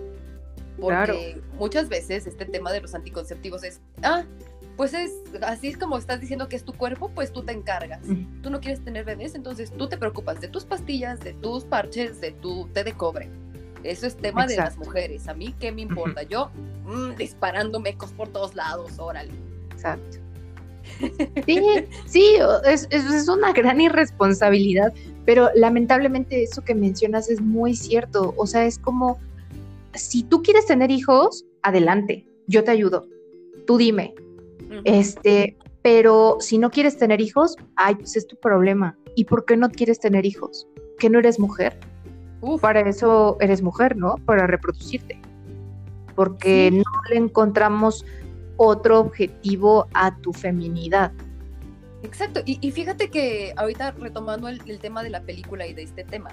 Porque 0.79 1.41
muchas 1.57 1.89
veces 1.89 2.25
este 2.25 2.45
tema 2.45 2.71
de 2.71 2.79
los 2.79 2.95
anticonceptivos 2.95 3.65
es, 3.65 3.81
ah, 4.01 4.23
pues 4.79 4.93
es 4.93 5.11
así 5.41 5.67
es 5.67 5.77
como 5.77 5.97
estás 5.97 6.21
diciendo 6.21 6.47
que 6.47 6.55
es 6.55 6.63
tu 6.63 6.71
cuerpo, 6.71 7.11
pues 7.13 7.33
tú 7.33 7.43
te 7.43 7.51
encargas. 7.51 7.99
Mm. 8.07 8.41
Tú 8.41 8.49
no 8.49 8.61
quieres 8.61 8.79
tener 8.79 9.03
bebés, 9.03 9.35
entonces 9.35 9.73
tú 9.77 9.89
te 9.89 9.97
preocupas 9.97 10.39
de 10.39 10.47
tus 10.47 10.63
pastillas, 10.63 11.19
de 11.19 11.33
tus 11.33 11.65
parches, 11.65 12.21
de 12.21 12.31
tu 12.31 12.65
té 12.69 12.85
de 12.85 12.93
cobre. 12.93 13.29
Eso 13.83 14.07
es 14.07 14.15
tema 14.15 14.47
de 14.47 14.55
las 14.55 14.77
mujeres. 14.77 15.27
A 15.27 15.33
mí, 15.33 15.53
¿qué 15.59 15.73
me 15.73 15.81
importa? 15.81 16.23
Yo 16.23 16.49
mm, 16.85 17.17
disparando 17.17 17.81
mecos 17.81 18.13
por 18.13 18.29
todos 18.29 18.55
lados, 18.55 18.99
órale. 18.99 19.33
Exacto. 19.73 20.19
Sí, 21.45 21.61
sí, 22.05 22.37
es, 22.65 23.27
una 23.27 23.51
gran 23.51 23.81
irresponsabilidad, 23.81 24.93
pero 25.25 25.49
lamentablemente 25.55 26.41
eso 26.41 26.63
que 26.63 26.73
mencionas 26.73 27.29
es 27.29 27.41
muy 27.41 27.75
cierto. 27.75 28.33
O 28.37 28.47
sea, 28.47 28.65
es 28.65 28.79
como, 28.79 29.19
si 29.93 30.23
tú 30.23 30.41
quieres 30.41 30.67
tener 30.67 30.89
hijos, 30.89 31.43
adelante, 31.63 32.25
yo 32.47 32.63
te 32.63 32.71
ayudo, 32.71 33.09
tú 33.67 33.77
dime. 33.77 34.15
Este, 34.85 35.57
pero 35.81 36.37
si 36.39 36.57
no 36.57 36.69
quieres 36.69 36.97
tener 36.97 37.21
hijos, 37.21 37.55
ay, 37.75 37.95
pues 37.95 38.15
es 38.15 38.27
tu 38.27 38.35
problema. 38.37 38.97
¿Y 39.15 39.25
por 39.25 39.45
qué 39.45 39.57
no 39.57 39.69
quieres 39.69 39.99
tener 39.99 40.25
hijos? 40.25 40.67
¿Que 40.99 41.09
no 41.09 41.19
eres 41.19 41.39
mujer? 41.39 41.79
Uf, 42.41 42.61
Para 42.61 42.81
eso 42.81 43.37
eres 43.39 43.61
mujer, 43.61 43.97
¿no? 43.97 44.15
Para 44.25 44.47
reproducirte. 44.47 45.19
Porque 46.15 46.69
Sí. 46.71 46.77
no 46.77 46.83
le 47.09 47.17
encontramos 47.17 48.05
otro 48.57 48.99
objetivo 48.99 49.87
a 49.93 50.15
tu 50.17 50.33
feminidad. 50.33 51.11
Exacto, 52.03 52.41
y, 52.45 52.57
y 52.65 52.71
fíjate 52.71 53.09
que 53.09 53.53
ahorita 53.57 53.91
retomando 53.91 54.47
el, 54.47 54.61
el 54.67 54.79
tema 54.79 55.03
de 55.03 55.09
la 55.09 55.21
película 55.21 55.67
y 55.67 55.73
de 55.73 55.83
este 55.83 56.03
tema, 56.03 56.29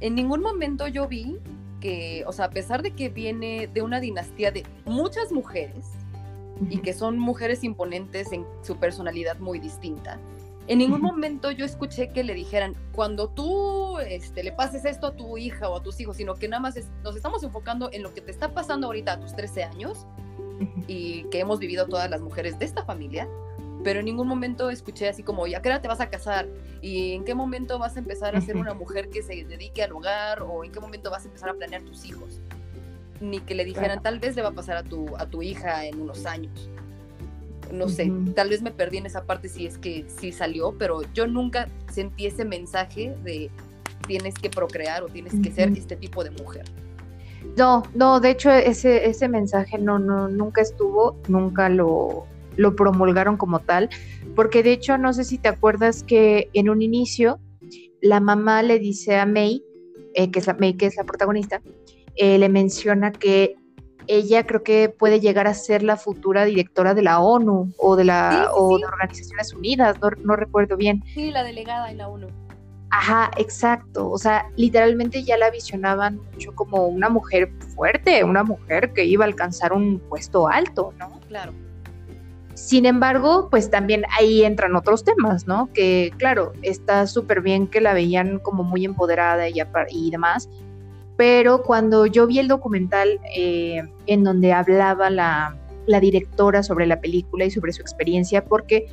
en 0.00 0.14
ningún 0.14 0.40
momento 0.42 0.86
yo 0.86 1.08
vi 1.08 1.38
que, 1.80 2.22
o 2.26 2.32
sea, 2.32 2.44
a 2.46 2.50
pesar 2.50 2.82
de 2.82 2.92
que 2.92 3.08
viene 3.08 3.68
de 3.72 3.82
una 3.82 3.98
dinastía 3.98 4.52
de 4.52 4.64
muchas 4.84 5.32
mujeres 5.32 5.86
y 6.70 6.78
que 6.78 6.92
son 6.92 7.18
mujeres 7.18 7.64
imponentes 7.64 8.32
en 8.32 8.46
su 8.62 8.76
personalidad 8.76 9.38
muy 9.38 9.58
distinta, 9.58 10.18
en 10.68 10.78
ningún 10.78 11.00
momento 11.00 11.50
yo 11.50 11.64
escuché 11.64 12.10
que 12.10 12.22
le 12.22 12.34
dijeran, 12.34 12.74
cuando 12.92 13.28
tú 13.28 13.98
este, 13.98 14.44
le 14.44 14.52
pases 14.52 14.84
esto 14.84 15.08
a 15.08 15.16
tu 15.16 15.36
hija 15.36 15.68
o 15.68 15.76
a 15.78 15.82
tus 15.82 15.98
hijos, 16.00 16.16
sino 16.16 16.34
que 16.36 16.46
nada 16.46 16.60
más 16.60 16.76
es- 16.76 16.88
nos 17.02 17.16
estamos 17.16 17.42
enfocando 17.42 17.90
en 17.92 18.02
lo 18.04 18.14
que 18.14 18.20
te 18.20 18.30
está 18.30 18.54
pasando 18.54 18.86
ahorita 18.86 19.14
a 19.14 19.20
tus 19.20 19.34
13 19.34 19.64
años 19.64 20.06
y 20.86 21.24
que 21.24 21.40
hemos 21.40 21.58
vivido 21.58 21.86
todas 21.86 22.08
las 22.08 22.20
mujeres 22.20 22.58
de 22.60 22.64
esta 22.64 22.84
familia, 22.84 23.28
pero 23.82 23.98
en 23.98 24.04
ningún 24.04 24.28
momento 24.28 24.70
escuché 24.70 25.08
así 25.08 25.24
como, 25.24 25.48
¿y 25.48 25.56
a 25.56 25.62
qué 25.62 25.68
hora 25.68 25.80
te 25.82 25.88
vas 25.88 26.00
a 26.00 26.08
casar? 26.08 26.46
¿Y 26.80 27.14
en 27.14 27.24
qué 27.24 27.34
momento 27.34 27.80
vas 27.80 27.96
a 27.96 27.98
empezar 27.98 28.36
a 28.36 28.40
ser 28.40 28.56
una 28.56 28.72
mujer 28.74 29.08
que 29.10 29.22
se 29.24 29.44
dedique 29.44 29.82
al 29.82 29.90
hogar? 29.90 30.42
¿O 30.42 30.62
en 30.62 30.70
qué 30.70 30.78
momento 30.78 31.10
vas 31.10 31.24
a 31.24 31.26
empezar 31.26 31.48
a 31.48 31.54
planear 31.54 31.82
tus 31.82 32.04
hijos? 32.04 32.40
Ni 33.22 33.40
que 33.40 33.54
le 33.54 33.64
dijeran, 33.64 34.00
Claro. 34.00 34.02
tal 34.02 34.18
vez 34.18 34.36
le 34.36 34.42
va 34.42 34.48
a 34.48 34.52
pasar 34.52 34.76
a 34.76 34.82
tu, 34.82 35.06
a 35.16 35.26
tu 35.26 35.42
hija 35.42 35.86
en 35.86 36.00
unos 36.00 36.26
años. 36.26 36.68
No 37.72 37.88
sé, 37.88 38.12
tal 38.34 38.50
vez 38.50 38.60
me 38.60 38.70
perdí 38.72 38.98
en 38.98 39.06
esa 39.06 39.24
parte 39.24 39.48
si 39.48 39.64
es 39.64 39.78
que 39.78 40.04
sí 40.08 40.32
salió, 40.32 40.74
pero 40.76 41.00
yo 41.14 41.26
nunca 41.26 41.68
sentí 41.90 42.26
ese 42.26 42.44
mensaje 42.44 43.14
de 43.24 43.50
tienes 44.06 44.34
que 44.34 44.50
procrear 44.50 45.02
o 45.04 45.06
tienes 45.06 45.32
que 45.40 45.50
ser 45.52 45.70
este 45.70 45.96
tipo 45.96 46.22
de 46.24 46.32
mujer. 46.32 46.64
No, 47.56 47.82
no, 47.94 48.20
de 48.20 48.30
hecho 48.30 48.50
ese, 48.50 49.06
ese 49.08 49.28
mensaje 49.28 49.78
no, 49.78 49.98
no, 49.98 50.28
nunca 50.28 50.60
estuvo, 50.60 51.16
nunca 51.28 51.68
lo, 51.68 52.26
lo 52.56 52.76
promulgaron 52.76 53.36
como 53.36 53.60
tal, 53.60 53.88
porque 54.34 54.62
de 54.62 54.72
hecho 54.72 54.98
no 54.98 55.12
sé 55.12 55.24
si 55.24 55.38
te 55.38 55.48
acuerdas 55.48 56.02
que 56.02 56.50
en 56.52 56.68
un 56.68 56.82
inicio 56.82 57.38
la 58.00 58.20
mamá 58.20 58.62
le 58.62 58.78
dice 58.80 59.16
a 59.16 59.24
May, 59.24 59.64
eh, 60.14 60.30
que 60.30 60.40
es 60.40 60.46
la 60.46 60.54
May, 60.54 60.74
que 60.74 60.86
es 60.86 60.96
la 60.96 61.04
protagonista, 61.04 61.62
eh, 62.16 62.38
le 62.38 62.48
menciona 62.48 63.12
que 63.12 63.56
ella 64.06 64.44
creo 64.46 64.62
que 64.62 64.88
puede 64.88 65.20
llegar 65.20 65.46
a 65.46 65.54
ser 65.54 65.82
la 65.82 65.96
futura 65.96 66.44
directora 66.44 66.94
de 66.94 67.02
la 67.02 67.20
ONU 67.20 67.72
o 67.78 67.96
de 67.96 68.04
la 68.04 68.30
Sí, 68.30 68.38
sí, 68.38 68.46
o 68.54 68.76
sí. 68.76 68.82
de 68.82 68.86
Organizaciones 68.88 69.54
Unidas, 69.54 70.00
no, 70.00 70.10
no 70.24 70.36
recuerdo 70.36 70.76
bien. 70.76 71.02
Sí, 71.14 71.30
la 71.30 71.44
delegada 71.44 71.90
en 71.90 71.98
la 71.98 72.08
ONU. 72.08 72.26
Ajá, 72.90 73.30
exacto. 73.38 74.10
O 74.10 74.18
sea, 74.18 74.50
literalmente 74.56 75.22
ya 75.22 75.38
la 75.38 75.50
visionaban 75.50 76.20
mucho 76.32 76.54
como 76.54 76.88
una 76.88 77.08
mujer 77.08 77.50
fuerte, 77.74 78.22
una 78.22 78.44
mujer 78.44 78.92
que 78.92 79.04
iba 79.04 79.24
a 79.24 79.28
alcanzar 79.28 79.72
un 79.72 79.98
puesto 80.10 80.46
alto, 80.46 80.92
¿no? 80.98 81.18
Claro. 81.26 81.54
Sin 82.52 82.84
embargo, 82.84 83.48
pues 83.50 83.70
también 83.70 84.04
ahí 84.18 84.44
entran 84.44 84.76
otros 84.76 85.04
temas, 85.04 85.46
¿no? 85.46 85.70
Que 85.72 86.12
claro, 86.18 86.52
está 86.60 87.06
súper 87.06 87.40
bien 87.40 87.66
que 87.66 87.80
la 87.80 87.94
veían 87.94 88.38
como 88.40 88.62
muy 88.62 88.84
empoderada 88.84 89.48
y, 89.48 89.54
y 89.88 90.10
demás, 90.10 90.50
pero 91.16 91.62
cuando 91.62 92.06
yo 92.06 92.26
vi 92.26 92.38
el 92.38 92.48
documental 92.48 93.20
eh, 93.36 93.82
en 94.06 94.24
donde 94.24 94.52
hablaba 94.52 95.10
la, 95.10 95.56
la 95.86 96.00
directora 96.00 96.62
sobre 96.62 96.86
la 96.86 97.00
película 97.00 97.44
y 97.44 97.50
sobre 97.50 97.72
su 97.72 97.82
experiencia, 97.82 98.44
porque 98.44 98.86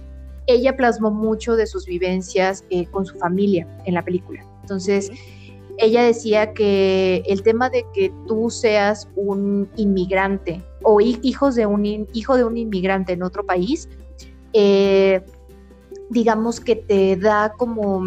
ella 0.48 0.76
plasmó 0.76 1.12
mucho 1.12 1.56
de 1.56 1.68
sus 1.68 1.86
vivencias 1.86 2.66
eh, 2.70 2.86
con 2.88 3.06
su 3.06 3.18
familia 3.18 3.68
en 3.86 3.94
la 3.94 4.04
película. 4.04 4.44
Entonces, 4.62 5.12
ella 5.78 6.04
decía 6.04 6.54
que 6.54 7.24
el 7.28 7.42
tema 7.42 7.70
de 7.70 7.86
que 7.94 8.12
tú 8.28 8.50
seas 8.50 9.08
un 9.16 9.70
inmigrante 9.78 10.62
o 10.84 11.00
hi- 11.00 11.20
hijos 11.22 11.56
de 11.56 11.66
un 11.66 11.86
in- 11.86 12.08
hijo 12.14 12.36
de 12.36 12.44
un 12.44 12.58
inmigrante 12.58 13.14
en 13.14 13.24
otro 13.24 13.46
país, 13.46 13.88
eh, 14.54 15.22
digamos 16.10 16.60
que 16.60 16.76
te 16.76 17.16
da 17.16 17.54
como 17.58 18.04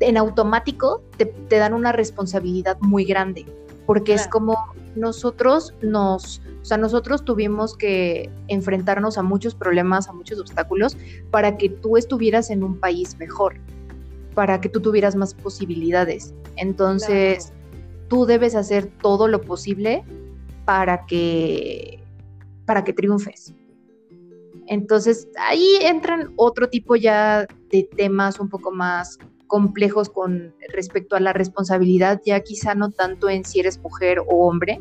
en 0.00 0.16
automático 0.16 1.02
te, 1.16 1.26
te 1.26 1.56
dan 1.56 1.74
una 1.74 1.92
responsabilidad 1.92 2.78
muy 2.80 3.04
grande, 3.04 3.46
porque 3.86 4.14
es 4.14 4.26
como 4.28 4.56
nosotros 4.96 5.74
nos, 5.82 6.40
o 6.62 6.64
sea, 6.64 6.78
nosotros 6.78 7.24
tuvimos 7.24 7.76
que 7.76 8.30
enfrentarnos 8.48 9.18
a 9.18 9.22
muchos 9.22 9.54
problemas, 9.54 10.08
a 10.08 10.12
muchos 10.12 10.40
obstáculos, 10.40 10.96
para 11.30 11.56
que 11.56 11.68
tú 11.68 11.96
estuvieras 11.96 12.50
en 12.50 12.62
un 12.62 12.78
país 12.78 13.16
mejor, 13.18 13.56
para 14.34 14.60
que 14.60 14.68
tú 14.68 14.80
tuvieras 14.80 15.16
más 15.16 15.34
posibilidades. 15.34 16.34
Entonces, 16.56 17.52
tú 18.08 18.26
debes 18.26 18.54
hacer 18.54 18.86
todo 19.02 19.28
lo 19.28 19.40
posible 19.40 20.04
para 20.64 21.06
que, 21.06 22.02
para 22.64 22.84
que 22.84 22.92
triunfes. 22.92 23.54
Entonces, 24.66 25.28
ahí 25.38 25.78
entran 25.82 26.32
otro 26.36 26.68
tipo 26.68 26.96
ya 26.96 27.46
de 27.70 27.88
temas 27.96 28.40
un 28.40 28.48
poco 28.48 28.70
más 28.70 29.18
complejos 29.46 30.08
con 30.08 30.54
respecto 30.72 31.16
a 31.16 31.20
la 31.20 31.32
responsabilidad, 31.32 32.20
ya 32.24 32.40
quizá 32.40 32.74
no 32.74 32.90
tanto 32.90 33.28
en 33.28 33.44
si 33.44 33.60
eres 33.60 33.78
mujer 33.78 34.20
o 34.20 34.46
hombre, 34.46 34.80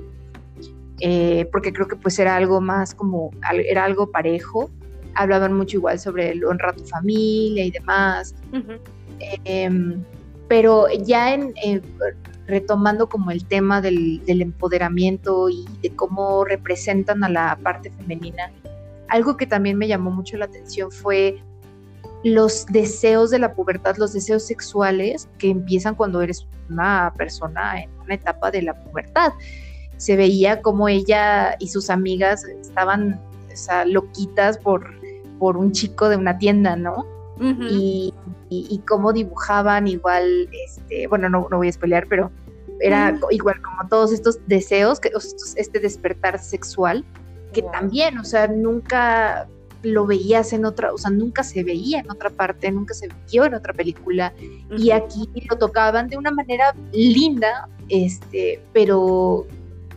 eh, 0.99 1.47
porque 1.51 1.73
creo 1.73 1.87
que 1.87 1.95
pues 1.95 2.17
era 2.19 2.35
algo 2.35 2.61
más 2.61 2.95
como, 2.95 3.31
era 3.51 3.83
algo 3.83 4.11
parejo. 4.11 4.71
Hablaban 5.15 5.53
mucho 5.53 5.77
igual 5.77 5.99
sobre 5.99 6.31
el 6.31 6.45
honra 6.45 6.69
a 6.71 6.73
tu 6.73 6.85
familia 6.85 7.65
y 7.65 7.71
demás. 7.71 8.35
Em, 9.45 10.03
pero 10.47 10.87
ya 10.89 11.33
en, 11.33 11.53
eh, 11.63 11.81
retomando 12.47 13.07
como 13.07 13.31
el 13.31 13.45
tema 13.45 13.81
del, 13.81 14.23
del 14.25 14.41
empoderamiento 14.41 15.49
y 15.49 15.65
de 15.81 15.95
cómo 15.95 16.45
representan 16.45 17.23
a 17.23 17.29
la 17.29 17.59
parte 17.61 17.91
femenina, 17.91 18.51
algo 19.07 19.37
que 19.37 19.45
también 19.45 19.77
me 19.77 19.87
llamó 19.87 20.11
mucho 20.11 20.37
la 20.37 20.45
atención 20.45 20.91
fue 20.91 21.37
los 22.23 22.65
deseos 22.67 23.31
de 23.31 23.39
la 23.39 23.53
pubertad, 23.53 23.97
los 23.97 24.13
deseos 24.13 24.43
sexuales 24.43 25.27
que 25.37 25.49
empiezan 25.49 25.95
cuando 25.95 26.21
eres 26.21 26.47
una 26.69 27.13
persona 27.17 27.81
en 27.81 27.89
una 27.99 28.15
etapa 28.15 28.49
de 28.51 28.61
la 28.61 28.73
pubertad. 28.83 29.33
Se 29.97 30.15
veía 30.15 30.61
como 30.61 30.87
ella 30.87 31.55
y 31.59 31.67
sus 31.67 31.89
amigas 31.89 32.43
estaban 32.45 33.19
o 33.51 33.55
sea, 33.55 33.85
loquitas 33.85 34.57
por, 34.57 34.89
por 35.37 35.57
un 35.57 35.71
chico 35.73 36.09
de 36.09 36.15
una 36.17 36.37
tienda, 36.37 36.75
¿no? 36.75 37.05
Y, 37.39 38.13
y- 38.49 38.67
y 38.69 38.79
cómo 38.87 39.11
dibujaban 39.11 39.87
igual, 39.87 40.49
este, 40.65 41.07
bueno, 41.07 41.29
no, 41.29 41.47
no 41.51 41.57
voy 41.57 41.67
a 41.67 41.71
spoilear, 41.73 42.07
pero 42.07 42.31
era 42.79 43.17
igual 43.31 43.61
como 43.61 43.87
todos 43.89 44.13
estos 44.13 44.39
deseos, 44.47 44.99
que, 44.99 45.09
estos- 45.09 45.53
este 45.57 45.79
despertar 45.79 46.39
sexual, 46.39 47.03
que 47.51 47.61
Wow. 47.61 47.71
también, 47.71 48.17
o 48.17 48.23
sea, 48.23 48.47
nunca 48.47 49.47
lo 49.83 50.05
veías 50.05 50.53
en 50.53 50.65
otra, 50.65 50.93
o 50.93 50.97
sea, 50.97 51.11
nunca 51.11 51.43
se 51.43 51.63
veía 51.63 51.99
en 51.99 52.09
otra 52.09 52.29
parte, 52.29 52.71
nunca 52.71 52.93
se 52.93 53.09
vio 53.31 53.45
en 53.45 53.53
otra 53.53 53.73
película, 53.73 54.33
y 54.77 54.91
aquí 54.91 55.29
lo 55.49 55.57
tocaban 55.57 56.07
de 56.07 56.17
una 56.17 56.31
manera 56.31 56.73
linda, 56.93 57.67
este, 57.89 58.61
pero, 58.71 59.45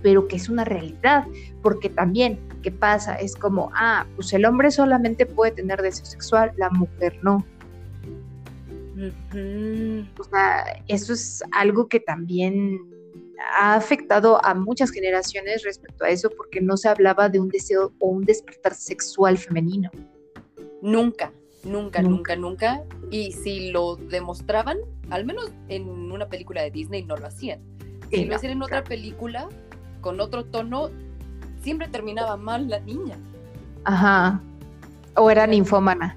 pero 0.03 0.26
que 0.26 0.37
es 0.37 0.49
una 0.49 0.64
realidad, 0.64 1.24
porque 1.62 1.89
también, 1.89 2.39
¿qué 2.62 2.72
pasa? 2.72 3.14
Es 3.14 3.37
como, 3.37 3.70
ah, 3.74 4.07
pues 4.16 4.32
el 4.32 4.45
hombre 4.45 4.70
solamente 4.70 5.24
puede 5.24 5.53
tener 5.53 5.80
deseo 5.80 6.05
sexual, 6.05 6.53
la 6.57 6.68
mujer 6.70 7.18
no. 7.22 7.45
O 10.18 10.24
sea, 10.24 10.82
eso 10.89 11.12
es 11.12 11.43
algo 11.53 11.87
que 11.87 12.01
también 12.01 12.80
ha 13.55 13.74
afectado 13.74 14.45
a 14.45 14.55
muchas 14.55 14.91
generaciones 14.91 15.62
respecto 15.64 16.05
a 16.05 16.09
eso, 16.09 16.30
porque 16.37 16.61
no 16.61 16.76
se 16.76 16.89
hablaba 16.89 17.28
de 17.28 17.41
un 17.41 17.49
deseo 17.49 17.93
o 17.99 18.09
un 18.09 18.24
despertar 18.24 18.74
sexual 18.74 19.37
femenino. 19.39 19.91
Nunca, 20.82 21.32
nunca, 21.64 22.03
Nunca. 22.03 22.37
nunca. 22.37 22.84
Y 23.11 23.32
si 23.32 23.70
lo 23.70 23.97
demostraban, 23.97 24.78
al 25.11 25.24
menos 25.24 25.51
en 25.68 25.89
una 25.89 26.28
película 26.28 26.62
de 26.62 26.70
Disney 26.70 27.03
no 27.05 27.16
lo 27.16 27.26
hacían. 27.26 27.61
Si 28.11 28.16
Sí, 28.18 28.24
lo 28.24 28.30
no, 28.30 28.37
hacían 28.37 28.53
en 28.53 28.62
otra 28.62 28.84
película, 28.84 29.49
con 30.01 30.20
otro 30.20 30.45
tono, 30.45 30.91
siempre 31.62 31.89
terminaba 31.89 32.37
mal 32.37 32.68
la 32.68 32.80
niña. 32.80 33.16
Ajá. 33.84 34.41
O 35.16 35.30
era 35.30 35.47
ninfómana. 35.47 36.16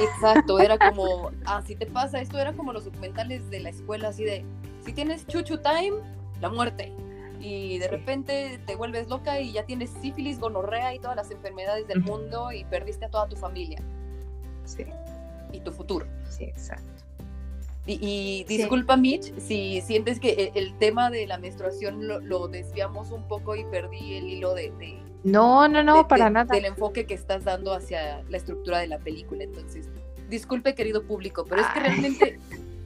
Exacto, 0.00 0.58
era 0.58 0.78
como, 0.90 1.30
ah, 1.44 1.62
si 1.66 1.76
te 1.76 1.86
pasa 1.86 2.20
esto, 2.20 2.38
era 2.38 2.52
como 2.54 2.72
los 2.72 2.84
documentales 2.86 3.50
de 3.50 3.60
la 3.60 3.68
escuela, 3.70 4.08
así 4.08 4.24
de, 4.24 4.44
si 4.84 4.92
tienes 4.92 5.26
chuchu 5.26 5.58
time, 5.58 5.98
la 6.40 6.48
muerte. 6.48 6.92
Y 7.40 7.78
de 7.78 7.86
repente 7.88 8.58
te 8.66 8.74
vuelves 8.74 9.08
loca 9.08 9.40
y 9.40 9.52
ya 9.52 9.64
tienes 9.64 9.90
sífilis, 10.02 10.40
gonorrea 10.40 10.94
y 10.94 10.98
todas 10.98 11.16
las 11.16 11.30
enfermedades 11.30 11.86
del 11.86 12.00
mundo 12.00 12.50
y 12.52 12.64
perdiste 12.64 13.04
a 13.04 13.10
toda 13.10 13.28
tu 13.28 13.36
familia. 13.36 13.80
Sí, 14.64 14.84
Y 15.52 15.60
tu 15.60 15.70
futuro. 15.72 16.06
sí, 16.28 16.44
exacto. 16.44 16.84
Y, 17.86 17.94
y 18.02 18.44
disculpa, 18.44 18.96
Mitch, 18.98 19.32
si 19.38 19.80
sientes 19.80 20.20
que 20.20 20.52
el, 20.54 20.62
el 20.66 20.78
tema 20.78 21.10
de 21.10 21.26
la 21.26 21.38
menstruación 21.38 22.06
lo, 22.06 22.20
lo 22.20 22.46
desviamos 22.48 23.12
un 23.12 23.26
poco 23.26 23.56
y 23.56 23.64
perdí 23.64 24.14
el 24.18 24.28
hilo 24.28 24.52
de, 24.52 24.70
de- 24.72 24.98
No, 25.24 25.66
no, 25.68 25.82
no, 25.82 25.98
de- 25.98 26.04
para 26.04 26.24
de- 26.26 26.30
nada. 26.32 26.54
del 26.54 26.66
enfoque 26.66 27.06
que 27.06 27.14
estás 27.14 27.44
dando 27.44 27.72
hacia 27.72 28.22
la 28.28 28.36
estructura 28.36 28.80
de 28.80 28.88
la 28.88 28.98
película. 28.98 29.42
Entonces, 29.44 29.88
disculpe, 30.28 30.74
querido 30.74 31.02
público, 31.04 31.46
pero 31.48 31.62
es 31.62 31.66
que 31.68 31.80
realmente 31.80 32.38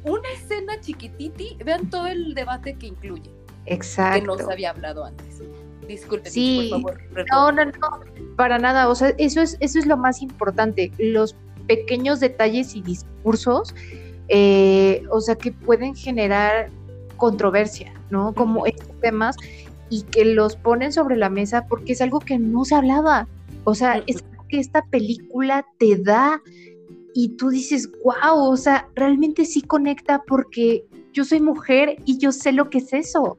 una 0.04 0.28
escena 0.34 0.78
chiquititi, 0.80 1.56
vean 1.64 1.90
todo 1.90 2.06
el 2.06 2.34
debate 2.34 2.74
que 2.74 2.86
incluye, 2.86 3.28
que 3.66 3.74
Exacto. 3.74 4.26
no 4.26 4.36
se 4.36 4.52
había 4.52 4.70
hablado 4.70 5.04
antes. 5.04 5.42
Disculpe, 5.86 6.24
Mitch, 6.24 6.32
Sí. 6.32 6.68
por 6.70 6.80
favor. 6.80 7.02
No, 7.30 7.50
retome. 7.50 7.72
no, 7.78 7.98
no, 7.98 8.36
para 8.36 8.58
nada. 8.58 8.88
O 8.88 8.94
sea, 8.94 9.14
eso 9.18 9.40
es, 9.40 9.56
eso 9.60 9.78
es 9.78 9.86
lo 9.86 9.96
más 9.96 10.22
importante. 10.22 10.92
Los 10.98 11.34
pequeños 11.66 12.20
detalles 12.20 12.74
y 12.74 12.82
discursos, 12.82 13.74
eh, 14.28 15.02
o 15.10 15.20
sea, 15.20 15.34
que 15.34 15.52
pueden 15.52 15.94
generar 15.94 16.70
controversia, 17.16 17.92
¿no? 18.10 18.32
Como 18.34 18.66
estos 18.66 18.88
temas 19.00 19.36
y 19.90 20.02
que 20.04 20.24
los 20.24 20.56
ponen 20.56 20.92
sobre 20.92 21.16
la 21.16 21.28
mesa 21.28 21.66
porque 21.68 21.92
es 21.92 22.00
algo 22.00 22.20
que 22.20 22.38
no 22.38 22.64
se 22.64 22.74
hablaba. 22.74 23.28
O 23.64 23.74
sea, 23.74 24.02
es 24.06 24.22
algo 24.30 24.46
que 24.48 24.58
esta 24.58 24.84
película 24.86 25.66
te 25.78 25.96
da 25.96 26.40
y 27.14 27.30
tú 27.36 27.50
dices, 27.50 27.90
wow, 28.02 28.50
o 28.50 28.56
sea, 28.56 28.88
realmente 28.94 29.44
sí 29.44 29.60
conecta 29.62 30.22
porque 30.26 30.84
yo 31.12 31.24
soy 31.24 31.40
mujer 31.40 31.96
y 32.06 32.16
yo 32.18 32.32
sé 32.32 32.52
lo 32.52 32.70
que 32.70 32.78
es 32.78 32.92
eso. 32.92 33.38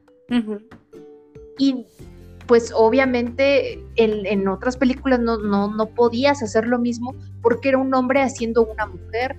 Y 1.58 1.86
pues 2.48 2.72
obviamente 2.76 3.80
en, 3.96 4.26
en 4.26 4.48
otras 4.48 4.78
películas 4.78 5.20
no, 5.20 5.38
no, 5.38 5.74
no 5.74 5.86
podías 5.88 6.44
hacer 6.44 6.68
lo 6.68 6.78
mismo 6.80 7.16
porque 7.42 7.70
era 7.70 7.78
un 7.78 7.94
hombre 7.94 8.22
haciendo 8.22 8.66
una 8.66 8.88
mujer. 8.88 9.36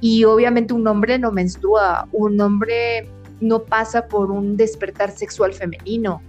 Y 0.00 0.24
obviamente 0.24 0.72
un 0.72 0.86
hombre 0.86 1.18
no 1.18 1.30
menstrua, 1.30 2.08
un 2.12 2.40
hombre 2.40 3.06
no 3.40 3.62
pasa 3.62 4.06
por 4.06 4.30
un 4.30 4.56
despertar 4.56 5.10
sexual 5.10 5.52
femenino. 5.52 6.22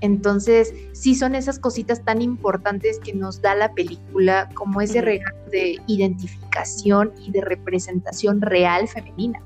Entonces, 0.00 0.74
sí 0.92 1.14
son 1.14 1.34
esas 1.34 1.58
cositas 1.58 2.04
tan 2.04 2.20
importantes 2.20 2.98
que 3.00 3.14
nos 3.14 3.40
da 3.40 3.54
la 3.54 3.72
película 3.72 4.48
como 4.54 4.80
ese 4.80 5.00
regalo 5.00 5.36
de 5.50 5.78
identificación 5.86 7.12
y 7.24 7.30
de 7.30 7.40
representación 7.40 8.42
real 8.42 8.88
femenina, 8.88 9.40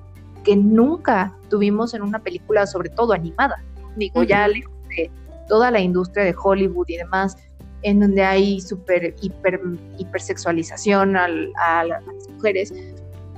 que 0.45 0.57
nunca 0.57 1.37
tuvimos 1.49 1.95
en 1.95 2.03
una 2.03 2.19
película, 2.21 2.67
sobre 2.67 2.89
todo 2.91 3.13
animada. 3.13 3.63
Digo, 3.97 4.23
ya 4.23 4.45
Ujú. 4.47 4.55
lejos 4.55 4.73
de 4.89 5.11
toda 5.49 5.71
la 5.71 5.81
industria 5.81 6.25
de 6.25 6.35
Hollywood 6.41 6.87
y 6.89 6.97
demás, 6.97 7.37
en 7.83 8.01
donde 8.01 8.23
hay 8.23 8.61
super 8.61 9.15
hiper, 9.21 9.61
hipersexualización 9.99 11.17
al- 11.17 11.51
a, 11.63 11.85
la- 11.85 11.97
a 11.97 12.13
las 12.13 12.29
mujeres, 12.29 12.73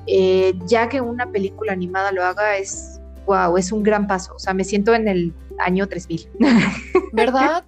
eh, 0.06 0.52
ya 0.66 0.88
que 0.88 1.00
una 1.00 1.26
película 1.30 1.72
animada 1.72 2.12
lo 2.12 2.24
haga 2.24 2.56
es, 2.56 3.00
wow, 3.26 3.56
es 3.56 3.70
un 3.72 3.82
gran 3.82 4.06
paso. 4.06 4.34
O 4.34 4.38
sea, 4.38 4.52
me 4.52 4.64
siento 4.64 4.94
en 4.94 5.06
el 5.08 5.32
año 5.58 5.86
3000. 5.88 6.28
¿Verdad? 7.12 7.64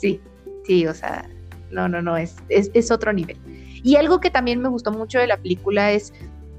sí, 0.00 0.20
sí, 0.64 0.86
o 0.86 0.94
sea, 0.94 1.28
no, 1.70 1.88
no, 1.88 2.00
no, 2.00 2.16
es, 2.16 2.36
es, 2.48 2.70
es 2.74 2.90
otro 2.90 3.12
nivel. 3.12 3.36
Y 3.82 3.96
algo 3.96 4.20
que 4.20 4.30
también 4.30 4.60
me 4.60 4.68
gustó 4.68 4.92
mucho 4.92 5.18
de 5.18 5.26
la 5.26 5.36
película 5.36 5.92
es, 5.92 6.12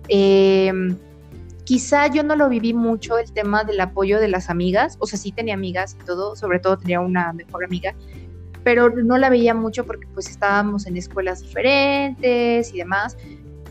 eh, 0.09 0.71
quizá 1.69 2.07
yo 2.07 2.23
no 2.23 2.35
lo 2.35 2.49
viví 2.49 2.73
mucho 2.73 3.19
el 3.19 3.31
tema 3.31 3.63
del 3.63 3.79
apoyo 3.79 4.19
de 4.19 4.27
las 4.27 4.49
amigas, 4.49 4.97
o 4.99 5.05
sea, 5.05 5.19
sí 5.19 5.31
tenía 5.31 5.53
amigas 5.53 5.95
y 6.01 6.03
todo, 6.03 6.35
sobre 6.35 6.57
todo 6.57 6.79
tenía 6.79 6.99
una 6.99 7.31
mejor 7.31 7.63
amiga, 7.63 7.93
pero 8.63 8.89
no 8.89 9.19
la 9.19 9.29
veía 9.29 9.53
mucho 9.53 9.85
porque 9.85 10.07
pues 10.15 10.31
estábamos 10.31 10.87
en 10.87 10.97
escuelas 10.97 11.41
diferentes 11.41 12.73
y 12.73 12.77
demás, 12.79 13.17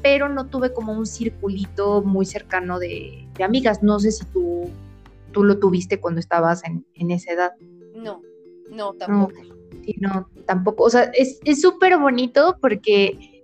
pero 0.01 0.29
no 0.29 0.47
tuve 0.47 0.73
como 0.73 0.93
un 0.93 1.07
circulito 1.07 2.01
muy 2.03 2.25
cercano 2.25 2.79
de, 2.79 3.27
de 3.37 3.43
amigas. 3.43 3.83
No 3.83 3.99
sé 3.99 4.13
si 4.13 4.25
tú, 4.27 4.71
tú 5.33 5.43
lo 5.43 5.59
tuviste 5.59 5.99
cuando 5.99 6.21
estabas 6.21 6.63
en, 6.63 6.87
en 6.95 7.11
esa 7.11 7.33
edad. 7.33 7.51
No, 7.97 8.23
no, 8.71 8.93
tampoco. 8.93 9.43
Sí, 9.85 9.97
no, 9.99 10.31
tampoco. 10.47 10.85
O 10.85 10.91
sea, 10.91 11.11
es 11.15 11.41
es 11.45 11.61
súper 11.61 11.99
bonito 11.99 12.59
porque 12.61 13.38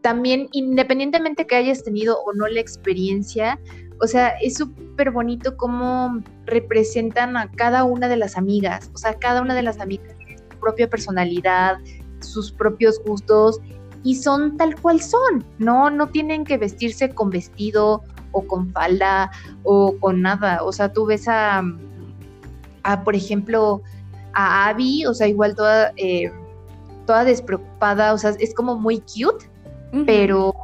también, 0.00 0.48
independientemente 0.52 1.46
que 1.46 1.56
hayas 1.56 1.82
tenido 1.82 2.18
o 2.24 2.32
no 2.32 2.46
la 2.46 2.60
experiencia, 2.60 3.58
o 4.00 4.06
sea, 4.06 4.28
es 4.40 4.54
súper 4.54 5.10
bonito 5.10 5.56
cómo 5.56 6.22
representan 6.46 7.36
a 7.36 7.50
cada 7.50 7.84
una 7.84 8.08
de 8.08 8.16
las 8.16 8.36
amigas. 8.36 8.90
O 8.94 8.98
sea, 8.98 9.14
cada 9.14 9.42
una 9.42 9.54
de 9.54 9.62
las 9.62 9.80
amigas 9.80 10.16
tiene 10.18 10.38
su 10.38 10.58
propia 10.60 10.88
personalidad, 10.88 11.78
sus 12.20 12.52
propios 12.52 13.00
gustos 13.04 13.60
y 14.04 14.14
son 14.16 14.56
tal 14.56 14.80
cual 14.80 15.00
son, 15.00 15.44
¿no? 15.58 15.90
No 15.90 16.08
tienen 16.08 16.44
que 16.44 16.58
vestirse 16.58 17.10
con 17.10 17.30
vestido 17.30 18.04
o 18.32 18.42
con 18.42 18.70
falda 18.72 19.30
o 19.64 19.96
con 19.98 20.22
nada. 20.22 20.62
O 20.62 20.72
sea, 20.72 20.92
tú 20.92 21.06
ves 21.06 21.26
a, 21.26 21.62
a 22.84 23.02
por 23.02 23.16
ejemplo, 23.16 23.82
a 24.34 24.68
Abby, 24.68 25.06
o 25.06 25.14
sea, 25.14 25.26
igual 25.26 25.56
toda, 25.56 25.92
eh, 25.96 26.30
toda 27.06 27.24
despreocupada, 27.24 28.12
o 28.12 28.18
sea, 28.18 28.30
es 28.38 28.54
como 28.54 28.78
muy 28.78 29.00
cute, 29.00 29.47
Pero 30.06 30.54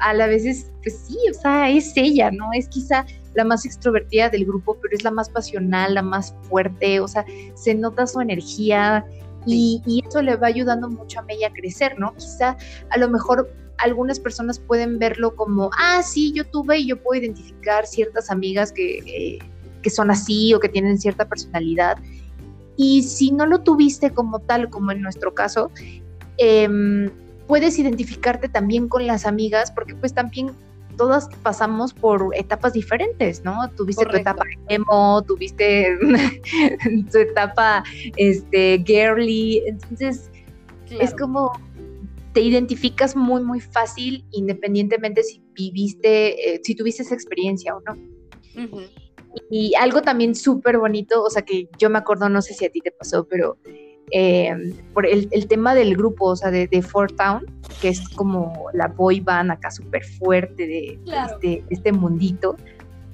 a 0.00 0.14
la 0.14 0.26
vez 0.26 0.44
es, 0.44 0.70
pues 0.82 0.98
sí, 1.06 1.16
o 1.30 1.34
sea, 1.34 1.68
es 1.70 1.92
ella, 1.96 2.30
¿no? 2.30 2.50
Es 2.52 2.68
quizá 2.68 3.04
la 3.34 3.44
más 3.44 3.64
extrovertida 3.64 4.28
del 4.30 4.44
grupo, 4.44 4.76
pero 4.80 4.94
es 4.94 5.02
la 5.02 5.10
más 5.10 5.28
pasional, 5.28 5.94
la 5.94 6.02
más 6.02 6.34
fuerte, 6.42 7.00
o 7.00 7.08
sea, 7.08 7.24
se 7.54 7.74
nota 7.74 8.06
su 8.06 8.20
energía 8.20 9.04
y, 9.46 9.82
y 9.86 10.04
eso 10.06 10.22
le 10.22 10.36
va 10.36 10.48
ayudando 10.48 10.88
mucho 10.88 11.20
a 11.20 11.22
Mella 11.22 11.48
a 11.48 11.52
crecer, 11.52 11.98
¿no? 11.98 12.14
Quizá 12.14 12.56
a 12.90 12.98
lo 12.98 13.08
mejor 13.08 13.52
algunas 13.78 14.18
personas 14.20 14.58
pueden 14.58 14.98
verlo 14.98 15.34
como, 15.34 15.70
ah, 15.78 16.02
sí, 16.02 16.32
yo 16.34 16.44
tuve 16.44 16.78
y 16.78 16.88
yo 16.88 17.02
puedo 17.02 17.20
identificar 17.20 17.86
ciertas 17.86 18.30
amigas 18.30 18.72
que, 18.72 18.98
eh, 18.98 19.38
que 19.82 19.90
son 19.90 20.10
así 20.10 20.52
o 20.54 20.60
que 20.60 20.68
tienen 20.68 20.98
cierta 20.98 21.28
personalidad. 21.28 21.96
Y 22.76 23.02
si 23.02 23.30
no 23.32 23.46
lo 23.46 23.60
tuviste 23.60 24.12
como 24.12 24.40
tal, 24.40 24.68
como 24.68 24.92
en 24.92 25.00
nuestro 25.00 25.34
caso, 25.34 25.70
em, 26.36 27.10
puedes 27.48 27.78
identificarte 27.78 28.48
también 28.48 28.88
con 28.88 29.06
las 29.06 29.26
amigas, 29.26 29.72
porque 29.72 29.96
pues 29.96 30.14
también 30.14 30.52
todas 30.96 31.28
pasamos 31.42 31.94
por 31.94 32.30
etapas 32.36 32.74
diferentes, 32.74 33.42
¿no? 33.42 33.68
Tuviste 33.70 34.04
Correcto. 34.04 34.34
tu 34.34 34.42
etapa 34.42 34.44
emo, 34.68 35.22
tuviste 35.22 35.96
tu 37.10 37.18
etapa 37.18 37.82
este, 38.16 38.84
girly, 38.86 39.62
entonces 39.66 40.30
es 40.90 41.14
como 41.14 41.52
te 42.34 42.42
identificas 42.42 43.16
muy, 43.16 43.42
muy 43.42 43.60
fácil, 43.60 44.24
independientemente 44.32 45.22
si 45.22 45.42
viviste, 45.54 46.54
eh, 46.54 46.60
si 46.62 46.74
tuviste 46.74 47.02
esa 47.02 47.14
experiencia 47.14 47.74
o 47.74 47.80
no. 47.80 48.64
Ujú. 48.64 48.82
Y 49.50 49.74
algo 49.76 50.02
también 50.02 50.34
súper 50.34 50.78
bonito, 50.78 51.22
o 51.22 51.30
sea, 51.30 51.42
que 51.42 51.68
yo 51.78 51.88
me 51.90 51.98
acuerdo, 51.98 52.28
no 52.28 52.42
sé 52.42 52.54
si 52.54 52.64
a 52.66 52.70
ti 52.70 52.80
te 52.80 52.90
pasó, 52.90 53.26
pero 53.26 53.56
eh, 54.12 54.74
por 54.94 55.06
el, 55.06 55.28
el 55.30 55.46
tema 55.48 55.74
del 55.74 55.96
grupo, 55.96 56.26
o 56.26 56.36
sea, 56.36 56.50
de, 56.50 56.66
de 56.68 56.82
Fort 56.82 57.16
Town, 57.16 57.44
que 57.80 57.88
es 57.88 58.08
como 58.10 58.66
la 58.72 58.88
boy 58.88 59.20
band 59.20 59.50
acá 59.50 59.70
súper 59.70 60.04
fuerte 60.04 60.66
de, 60.66 60.98
Claro. 61.04 61.38
de 61.38 61.54
este, 61.54 61.68
de 61.68 61.74
este 61.74 61.92
mundito. 61.92 62.56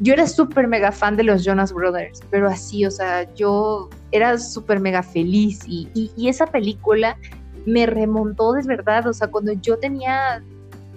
Yo 0.01 0.13
era 0.13 0.27
súper 0.27 0.67
mega 0.67 0.91
fan 0.91 1.17
de 1.17 1.23
los 1.23 1.45
Jonas 1.45 1.73
Brothers, 1.73 2.21
pero 2.31 2.49
así, 2.49 2.85
o 2.85 2.91
sea, 2.91 3.33
yo 3.35 3.89
era 4.11 4.37
súper 4.39 4.81
mega 4.81 5.03
feliz 5.03 5.61
y, 5.67 5.89
y, 5.95 6.11
y 6.17 6.29
esa 6.29 6.47
película 6.47 7.17
me 7.65 7.87
remontó 7.87 8.53
de 8.53 8.63
verdad, 8.67 9.07
o 9.07 9.13
sea, 9.13 9.29
cuando 9.29 9.53
yo 9.53 9.79
tenía 9.79 10.43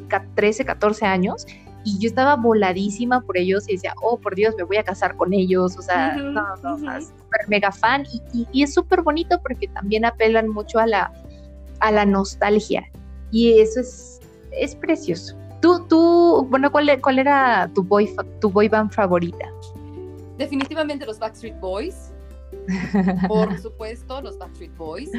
ca- 0.07 0.25
13, 0.35 0.65
14 0.65 1.05
años 1.05 1.45
y 1.87 1.97
yo 1.99 2.07
estaba 2.09 2.35
voladísima 2.35 3.21
por 3.21 3.37
ellos 3.37 3.67
y 3.69 3.73
decía, 3.73 3.93
oh, 4.01 4.17
por 4.19 4.35
Dios, 4.35 4.53
me 4.57 4.63
voy 4.63 4.75
a 4.77 4.83
casar 4.83 5.15
con 5.15 5.33
ellos, 5.33 5.77
o 5.77 5.81
sea, 5.81 6.15
Ujú, 6.17 6.31
no, 6.31 6.55
no, 6.57 6.75
o 6.75 6.77
sea, 6.77 6.97
ujú. 6.97 7.01
súper 7.07 7.47
mega 7.47 7.71
fan 7.71 8.03
y, 8.11 8.21
y- 8.41 8.47
y 8.51 8.63
es 8.63 8.73
súper 8.73 9.01
bonito 9.03 9.39
porque 9.41 9.67
también 9.69 10.03
apelan 10.03 10.49
mucho 10.49 10.79
a 10.79 10.85
la, 10.87 11.13
a 11.79 11.91
la 11.91 12.05
nostalgia 12.05 12.83
y 13.31 13.59
eso 13.59 13.79
es, 13.79 14.19
es 14.51 14.75
precioso. 14.75 15.35
Tú, 15.61 15.85
tú, 15.87 16.45
bueno, 16.49 16.71
¿cuál, 16.71 16.99
cuál 17.01 17.19
era 17.19 17.69
tu 17.73 17.83
boy, 17.83 18.13
tu 18.41 18.49
boy 18.49 18.67
band 18.67 18.91
favorita? 18.91 19.47
Definitivamente 20.37 21.05
los 21.05 21.17
Backstreet 21.19 21.59
Boys. 21.59 22.11
Por 23.27 23.57
supuesto, 23.57 24.21
los 24.21 24.37
Backstreet 24.37 24.75
Boys. 24.77 25.09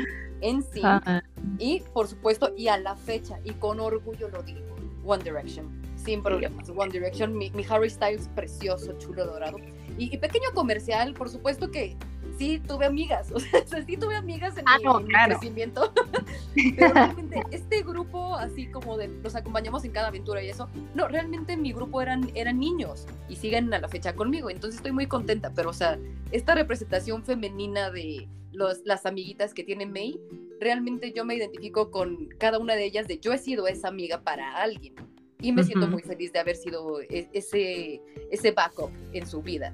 En 0.41 0.63
sí. 0.63 0.81
Ah, 0.85 1.21
Y 1.59 1.81
por 1.93 2.07
supuesto, 2.07 2.53
y 2.57 2.69
a 2.69 2.77
la 2.79 2.95
fecha, 2.95 3.39
y 3.45 3.51
con 3.55 3.81
orgullo 3.81 4.29
lo 4.29 4.43
digo, 4.43 4.61
One 5.05 5.25
Direction. 5.25 5.78
Sin 6.05 6.23
problemas. 6.23 6.71
One 6.71 6.91
Direction, 6.91 7.37
mi, 7.37 7.51
mi 7.51 7.65
Harry 7.69 7.91
Styles 7.91 8.29
precioso, 8.35 8.93
chulo, 8.99 9.27
dorado. 9.27 9.59
Y, 9.99 10.15
y 10.15 10.19
pequeño 10.19 10.51
comercial, 10.55 11.13
por 11.15 11.29
supuesto 11.29 11.71
que 11.71 11.97
sí 12.39 12.61
tuve 12.61 12.87
amigas, 12.87 13.31
o 13.35 13.41
sea, 13.41 13.85
sí 13.85 13.97
tuve 13.97 14.17
amigas 14.17 14.57
en, 14.57 14.65
Ah, 14.67 14.79
mi, 14.79 14.85
no, 14.85 15.01
en 15.01 15.07
mi 15.07 15.11
claro. 15.13 15.39
crecimiento, 15.39 15.93
pero 16.77 16.95
realmente 16.95 17.43
este 17.51 17.83
grupo, 17.83 18.37
así 18.37 18.67
como 18.71 18.97
de, 18.97 19.09
los 19.09 19.35
acompañamos 19.35 19.85
en 19.85 19.91
cada 19.93 20.09
aventura 20.09 20.43
y 20.43 20.49
eso, 20.49 20.69
no, 20.95 21.09
realmente 21.09 21.57
mi 21.57 21.73
grupo 21.73 22.01
eran, 22.01 22.31
eran 22.35 22.59
niños 22.61 23.07
y 23.29 23.37
siguen 23.37 23.73
a 23.75 23.81
la 23.81 23.89
fecha 23.89 24.15
conmigo, 24.15 24.51
entonces 24.51 24.77
estoy 24.77 24.93
muy 24.93 25.07
contenta, 25.07 25.53
pero 25.55 25.71
o 25.71 25.75
sea, 25.75 25.99
esta 26.31 26.55
representación 26.55 27.25
femenina 27.25 27.91
de 27.91 28.29
los, 28.53 28.81
las 28.85 29.05
amiguitas 29.05 29.53
que 29.53 29.65
tiene 29.65 29.87
May, 29.87 30.21
realmente 30.61 31.13
yo 31.13 31.25
me 31.25 31.35
identifico 31.35 31.91
con 31.91 32.29
cada 32.39 32.59
una 32.59 32.75
de 32.75 32.85
ellas 32.85 33.07
de 33.09 33.19
yo 33.19 33.33
he 33.33 33.39
sido 33.39 33.67
esa 33.67 33.89
amiga 33.89 34.23
para 34.23 34.57
alguien. 34.57 34.95
Y 35.41 35.53
me 35.53 35.63
siento 35.63 35.87
Ujú. 35.87 35.95
muy 35.95 36.03
feliz 36.03 36.33
de 36.33 36.41
haber 36.41 36.57
sido 36.57 37.01
e- 37.01 37.29
ese, 37.33 38.03
ese 38.31 38.51
backup 38.51 38.91
en 39.13 39.27
su 39.27 39.41
vida. 39.41 39.73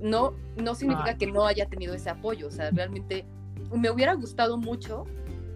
No, 0.00 0.34
no 0.56 0.74
significa 0.74 1.10
Ay. 1.10 1.16
que 1.18 1.26
no 1.26 1.46
haya 1.46 1.66
tenido 1.66 1.94
ese 1.94 2.10
apoyo, 2.10 2.48
o 2.48 2.50
sea, 2.50 2.70
realmente 2.70 3.24
me 3.74 3.90
hubiera 3.90 4.14
gustado 4.14 4.56
mucho, 4.56 5.04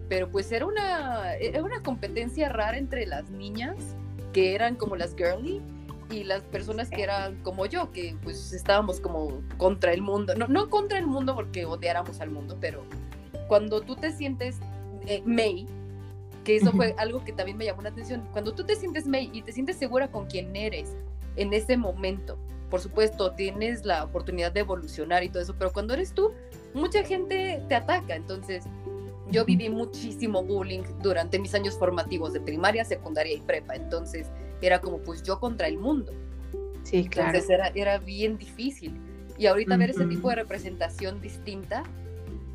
pero 0.07 0.29
pues 0.29 0.51
era 0.51 0.65
una, 0.65 1.35
era 1.35 1.63
una 1.63 1.81
competencia 1.81 2.49
rara 2.49 2.77
entre 2.77 3.05
las 3.05 3.29
niñas 3.29 3.75
que 4.33 4.53
eran 4.55 4.75
como 4.75 4.95
las 4.95 5.15
girly 5.15 5.61
y 6.11 6.23
las 6.23 6.41
personas 6.43 6.89
que 6.89 7.03
eran 7.03 7.41
como 7.43 7.65
yo, 7.65 7.91
que 7.91 8.15
pues 8.23 8.53
estábamos 8.53 8.99
como 8.99 9.41
contra 9.57 9.93
el 9.93 10.01
mundo, 10.01 10.35
no, 10.35 10.47
no 10.47 10.69
contra 10.69 10.97
el 10.97 11.05
mundo 11.07 11.35
porque 11.35 11.65
odiáramos 11.65 12.19
al 12.21 12.31
mundo, 12.31 12.57
pero 12.59 12.83
cuando 13.47 13.81
tú 13.81 13.95
te 13.95 14.11
sientes 14.11 14.57
eh, 15.07 15.21
May, 15.25 15.67
que 16.43 16.55
eso 16.55 16.71
fue 16.71 16.95
algo 16.97 17.23
que 17.23 17.33
también 17.33 17.57
me 17.57 17.65
llamó 17.65 17.81
la 17.81 17.89
atención, 17.89 18.27
cuando 18.31 18.53
tú 18.53 18.63
te 18.63 18.75
sientes 18.75 19.07
May 19.07 19.29
y 19.33 19.41
te 19.41 19.51
sientes 19.51 19.77
segura 19.77 20.09
con 20.09 20.27
quien 20.27 20.55
eres 20.55 20.95
en 21.35 21.53
ese 21.53 21.77
momento, 21.77 22.37
por 22.69 22.81
supuesto, 22.81 23.31
tienes 23.31 23.85
la 23.85 24.03
oportunidad 24.03 24.51
de 24.51 24.61
evolucionar 24.61 25.23
y 25.23 25.29
todo 25.29 25.41
eso, 25.41 25.55
pero 25.57 25.71
cuando 25.71 25.93
eres 25.93 26.13
tú, 26.13 26.31
mucha 26.73 27.03
gente 27.03 27.63
te 27.67 27.75
ataca, 27.75 28.15
entonces 28.15 28.65
yo 29.31 29.45
viví 29.45 29.69
muchísimo 29.69 30.43
bullying 30.43 30.83
durante 31.01 31.39
mis 31.39 31.53
años 31.55 31.77
formativos 31.77 32.33
de 32.33 32.41
primaria, 32.41 32.85
secundaria 32.85 33.33
y 33.35 33.41
prepa, 33.41 33.75
entonces 33.75 34.27
era 34.61 34.81
como 34.81 34.99
pues 34.99 35.23
yo 35.23 35.39
contra 35.39 35.67
el 35.67 35.77
mundo. 35.77 36.11
Sí, 36.83 37.07
claro. 37.07 37.29
Entonces 37.29 37.49
era, 37.49 37.67
era 37.69 37.97
bien 37.99 38.37
difícil. 38.37 38.99
Y 39.37 39.45
ahorita 39.45 39.77
ver 39.77 39.91
ese 39.91 40.05
tipo 40.05 40.29
de 40.29 40.35
representación 40.35 41.21
distinta, 41.21 41.83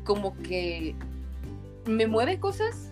como 0.03 0.37
que 0.43 0.95
me 1.85 2.05
mueve 2.05 2.39
cosas, 2.39 2.91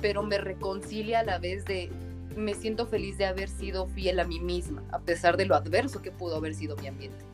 pero 0.00 0.22
me 0.22 0.38
reconcilia 0.38 1.20
a 1.20 1.24
la 1.24 1.38
vez 1.38 1.64
de 1.64 1.90
me 2.36 2.54
siento 2.54 2.86
feliz 2.86 3.16
de 3.18 3.26
haber 3.26 3.48
sido 3.48 3.86
fiel 3.88 4.20
a 4.20 4.24
mí 4.24 4.40
misma, 4.40 4.82
a 4.92 4.98
pesar 4.98 5.36
de 5.36 5.46
lo 5.46 5.54
adverso 5.54 6.02
que 6.02 6.10
pudo 6.10 6.36
haber 6.36 6.54
sido 6.54 6.76
mi 6.76 6.86
ambiente. 6.86 7.24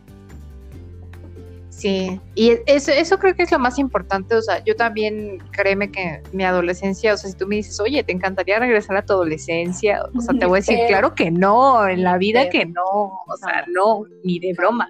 Sí, 1.70 2.20
y 2.34 2.52
eso, 2.66 2.92
eso 2.92 3.18
creo 3.18 3.34
que 3.34 3.42
es 3.42 3.50
lo 3.50 3.58
más 3.58 3.78
importante, 3.78 4.36
o 4.36 4.42
sea, 4.42 4.62
yo 4.62 4.76
también, 4.76 5.38
créeme 5.50 5.90
que 5.90 6.22
mi 6.32 6.44
adolescencia, 6.44 7.14
o 7.14 7.16
sea, 7.16 7.30
si 7.30 7.36
tú 7.36 7.48
me 7.48 7.56
dices, 7.56 7.80
oye, 7.80 8.04
¿te 8.04 8.12
encantaría 8.12 8.58
regresar 8.58 8.96
a 8.98 9.04
tu 9.04 9.14
adolescencia? 9.14 10.04
O 10.14 10.20
sea, 10.20 10.38
te 10.38 10.44
voy 10.46 10.58
a 10.58 10.60
decir, 10.60 10.78
claro 10.88 11.14
que 11.14 11.30
no, 11.30 11.88
en 11.88 12.04
la 12.04 12.18
vida 12.18 12.50
que 12.50 12.66
no, 12.66 12.84
o 12.84 13.36
sea, 13.40 13.64
no, 13.68 14.04
ni 14.22 14.38
de 14.38 14.52
broma. 14.52 14.88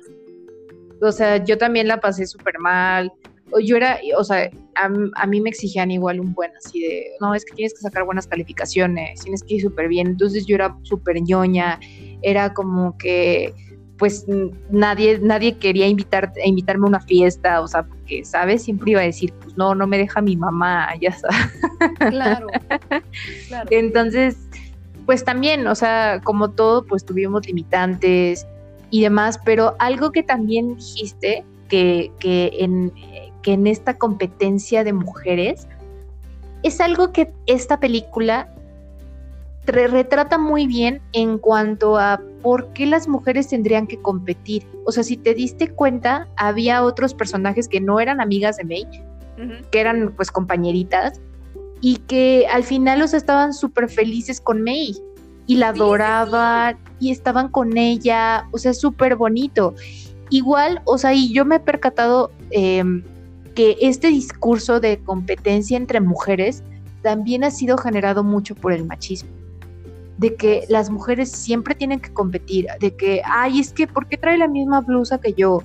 O 1.00 1.12
sea, 1.12 1.42
yo 1.42 1.56
también 1.56 1.88
la 1.88 2.00
pasé 2.00 2.26
súper 2.26 2.58
mal, 2.58 3.12
yo 3.60 3.76
era, 3.76 3.98
o 4.16 4.24
sea, 4.24 4.50
a, 4.74 4.90
a 5.14 5.26
mí 5.26 5.40
me 5.40 5.50
exigían 5.50 5.90
igual 5.90 6.20
un 6.20 6.32
buen, 6.32 6.50
así 6.56 6.80
de, 6.80 7.06
no, 7.20 7.34
es 7.34 7.44
que 7.44 7.54
tienes 7.54 7.74
que 7.74 7.80
sacar 7.80 8.04
buenas 8.04 8.26
calificaciones, 8.26 9.20
tienes 9.20 9.42
que 9.42 9.54
ir 9.54 9.62
súper 9.62 9.88
bien, 9.88 10.06
entonces 10.06 10.46
yo 10.46 10.54
era 10.54 10.76
súper 10.82 11.20
ñoña, 11.20 11.78
era 12.22 12.54
como 12.54 12.96
que 12.98 13.54
pues 14.02 14.26
nadie, 14.68 15.20
nadie 15.20 15.58
quería 15.58 15.86
invitar, 15.86 16.32
invitarme 16.44 16.86
a 16.86 16.88
una 16.88 17.00
fiesta, 17.00 17.60
o 17.60 17.68
sea, 17.68 17.84
porque, 17.84 18.24
¿sabes? 18.24 18.64
Siempre 18.64 18.90
iba 18.90 19.00
a 19.00 19.04
decir, 19.04 19.32
pues 19.40 19.56
no, 19.56 19.76
no 19.76 19.86
me 19.86 19.96
deja 19.96 20.20
mi 20.20 20.36
mamá, 20.36 20.88
ya 21.00 21.12
sabes. 21.12 21.36
Claro, 22.10 22.48
claro. 23.46 23.68
Entonces, 23.70 24.38
pues 25.06 25.24
también, 25.24 25.68
o 25.68 25.76
sea, 25.76 26.20
como 26.24 26.50
todo, 26.50 26.84
pues 26.84 27.04
tuvimos 27.04 27.46
limitantes 27.46 28.44
y 28.90 29.02
demás, 29.02 29.38
pero 29.44 29.76
algo 29.78 30.10
que 30.10 30.24
también 30.24 30.74
dijiste, 30.74 31.44
que, 31.68 32.10
que, 32.18 32.50
en, 32.58 32.92
que 33.42 33.52
en 33.54 33.66
esta 33.66 33.98
competencia 33.98 34.84
de 34.84 34.92
mujeres, 34.92 35.66
es 36.62 36.80
algo 36.80 37.12
que 37.12 37.32
esta 37.46 37.80
película 37.80 38.48
re- 39.66 39.88
retrata 39.88 40.38
muy 40.38 40.66
bien 40.66 41.00
en 41.12 41.38
cuanto 41.38 41.98
a 41.98 42.20
por 42.42 42.72
qué 42.72 42.86
las 42.86 43.08
mujeres 43.08 43.48
tendrían 43.48 43.86
que 43.86 44.00
competir. 44.00 44.66
O 44.84 44.92
sea, 44.92 45.02
si 45.04 45.16
te 45.16 45.34
diste 45.34 45.68
cuenta, 45.68 46.28
había 46.36 46.82
otros 46.82 47.14
personajes 47.14 47.68
que 47.68 47.80
no 47.80 48.00
eran 48.00 48.20
amigas 48.20 48.56
de 48.56 48.64
May, 48.64 48.86
que 49.70 49.80
eran 49.80 50.12
pues 50.16 50.30
compañeritas 50.30 51.20
y 51.80 51.96
que 51.96 52.46
al 52.52 52.62
final 52.62 53.00
los 53.00 53.12
estaban 53.14 53.52
súper 53.52 53.88
felices 53.88 54.40
con 54.40 54.62
May 54.62 54.94
y 55.48 55.56
la 55.56 55.68
Sí, 55.68 55.72
sí, 55.72 55.78
sí. 55.78 55.82
adoraban 55.82 56.78
y 57.00 57.10
estaban 57.10 57.48
con 57.48 57.76
ella, 57.76 58.46
o 58.52 58.58
sea, 58.58 58.72
súper 58.74 59.16
bonito. 59.16 59.74
Igual, 60.30 60.80
o 60.84 60.96
sea, 60.96 61.12
y 61.12 61.32
yo 61.32 61.44
me 61.44 61.56
he 61.56 61.60
percatado 61.60 62.30
em, 62.50 63.02
que 63.54 63.76
este 63.80 64.08
discurso 64.08 64.80
de 64.80 64.98
competencia 64.98 65.76
entre 65.76 66.00
mujeres 66.00 66.62
también 67.02 67.44
ha 67.44 67.50
sido 67.50 67.76
generado 67.78 68.24
mucho 68.24 68.54
por 68.54 68.72
el 68.72 68.84
machismo. 68.84 69.30
De 70.18 70.34
que 70.36 70.64
las 70.68 70.90
mujeres 70.90 71.30
siempre 71.30 71.74
tienen 71.74 72.00
que 72.00 72.12
competir, 72.12 72.66
de 72.80 72.94
que, 72.94 73.22
ay, 73.24 73.60
es 73.60 73.72
que, 73.72 73.86
¿por 73.86 74.06
qué 74.06 74.16
trae 74.16 74.38
la 74.38 74.48
misma 74.48 74.80
blusa 74.80 75.20
que 75.20 75.32
yo? 75.32 75.62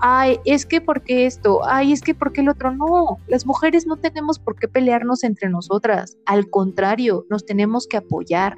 ay, 0.00 0.38
es 0.44 0.66
que 0.66 0.80
por 0.80 1.02
qué 1.02 1.26
esto, 1.26 1.60
ay, 1.64 1.92
es 1.92 2.00
que 2.00 2.14
por 2.14 2.32
qué 2.32 2.40
el 2.40 2.48
otro. 2.48 2.72
No, 2.72 3.18
las 3.28 3.46
mujeres 3.46 3.86
no 3.86 3.96
tenemos 3.96 4.38
por 4.38 4.56
qué 4.56 4.66
pelearnos 4.66 5.22
entre 5.22 5.48
nosotras. 5.48 6.16
Al 6.26 6.50
contrario, 6.50 7.26
nos 7.30 7.46
tenemos 7.46 7.86
que 7.86 7.98
apoyar. 7.98 8.56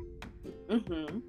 Ujú. 0.69 1.23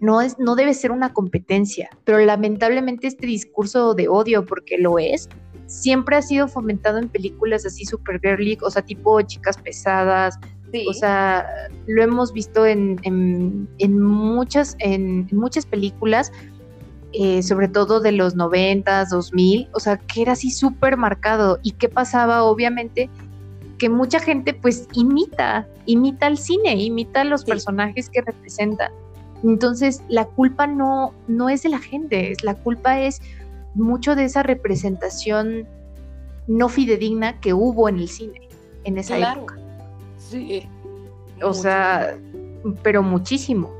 No, 0.00 0.20
es, 0.20 0.38
no 0.38 0.56
debe 0.56 0.74
ser 0.74 0.92
una 0.92 1.12
competencia, 1.12 1.90
pero 2.04 2.18
lamentablemente 2.18 3.06
este 3.06 3.26
discurso 3.26 3.94
de 3.94 4.08
odio, 4.08 4.44
porque 4.44 4.78
lo 4.78 4.98
es, 4.98 5.28
siempre 5.70 6.16
ha 6.16 6.22
sido 6.22 6.48
fomentado 6.48 6.98
en 6.98 7.08
películas 7.08 7.64
así 7.64 7.84
super 7.86 8.20
girly, 8.20 8.58
o 8.60 8.70
sea, 8.70 8.82
tipo 8.82 9.20
chicas 9.22 9.56
pesadas, 9.56 10.38
Sí. 10.72 10.84
o 10.88 10.92
sea, 10.92 11.46
lo 11.86 12.02
hemos 12.02 12.32
visto 12.32 12.66
en, 12.66 12.98
en- 13.02 13.68
en 13.78 14.00
muchas, 14.02 14.76
en, 14.80 15.28
en 15.30 15.36
muchas 15.38 15.66
películas, 15.66 16.32
eh, 17.12 17.42
sobre 17.42 17.68
todo 17.68 18.00
de 18.00 18.12
los 18.12 18.34
90, 18.36 19.04
2000, 19.06 19.68
o 19.72 19.80
sea, 19.80 19.96
que 19.96 20.22
era 20.22 20.32
así 20.32 20.50
súper 20.50 20.96
marcado. 20.96 21.58
¿Y 21.62 21.72
qué 21.72 21.88
pasaba? 21.88 22.42
Obviamente 22.44 23.08
que 23.78 23.88
mucha 23.88 24.20
gente 24.20 24.54
pues 24.54 24.86
imita, 24.92 25.66
imita 25.86 26.26
al 26.26 26.36
cine, 26.36 26.74
imita 26.76 27.22
a 27.22 27.24
los 27.24 27.40
Sí. 27.42 27.46
personajes 27.48 28.08
que 28.10 28.20
representan. 28.22 28.92
Entonces, 29.42 30.02
la 30.08 30.24
culpa 30.26 30.66
no, 30.66 31.14
no 31.28 31.48
es 31.48 31.62
de 31.62 31.70
la 31.70 31.78
gente, 31.78 32.34
la 32.42 32.54
culpa 32.54 33.00
es 33.00 33.22
mucho 33.74 34.14
de 34.14 34.24
esa 34.24 34.42
representación 34.42 35.66
no 36.46 36.68
fidedigna 36.68 37.40
que 37.40 37.54
hubo 37.54 37.88
en 37.88 37.98
el 37.98 38.08
cine 38.08 38.48
en 38.84 38.98
esa 38.98 39.16
claro. 39.16 39.40
época. 39.40 39.58
Sí. 40.18 40.66
O 41.42 41.48
Mucho. 41.48 41.54
sea, 41.54 42.18
pero 42.82 43.02
muchísimo. 43.02 43.70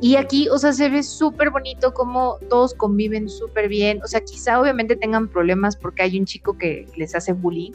Y 0.00 0.16
aquí, 0.16 0.48
o 0.48 0.58
sea, 0.58 0.72
se 0.72 0.88
ve 0.88 1.02
súper 1.02 1.50
bonito 1.50 1.92
como 1.92 2.38
todos 2.48 2.74
conviven 2.74 3.28
súper 3.28 3.68
bien. 3.68 4.00
O 4.02 4.06
sea, 4.06 4.22
quizá 4.22 4.60
obviamente 4.60 4.96
tengan 4.96 5.28
problemas 5.28 5.76
porque 5.76 6.02
hay 6.02 6.18
un 6.18 6.24
chico 6.24 6.56
que 6.56 6.86
les 6.96 7.14
hace 7.14 7.32
bullying. 7.32 7.72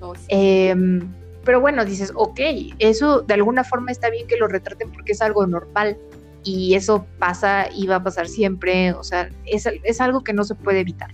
Oh, 0.00 0.14
sí. 0.14 0.26
Em, 0.28 1.12
pero 1.44 1.60
bueno, 1.60 1.84
dices, 1.84 2.12
ok, 2.14 2.40
eso 2.78 3.22
de 3.22 3.34
alguna 3.34 3.64
forma 3.64 3.90
está 3.90 4.08
bien 4.08 4.26
que 4.28 4.36
lo 4.36 4.46
retraten 4.46 4.90
porque 4.92 5.12
es 5.12 5.20
algo 5.20 5.46
normal. 5.46 5.96
Y 6.44 6.74
eso 6.74 7.06
pasa 7.18 7.68
y 7.74 7.86
va 7.86 7.96
a 7.96 8.02
pasar 8.02 8.28
siempre. 8.28 8.92
O 8.92 9.02
sea, 9.02 9.28
es, 9.44 9.66
es 9.82 10.00
algo 10.00 10.22
que 10.22 10.32
no 10.32 10.44
se 10.44 10.54
puede 10.54 10.80
evitar. 10.80 11.10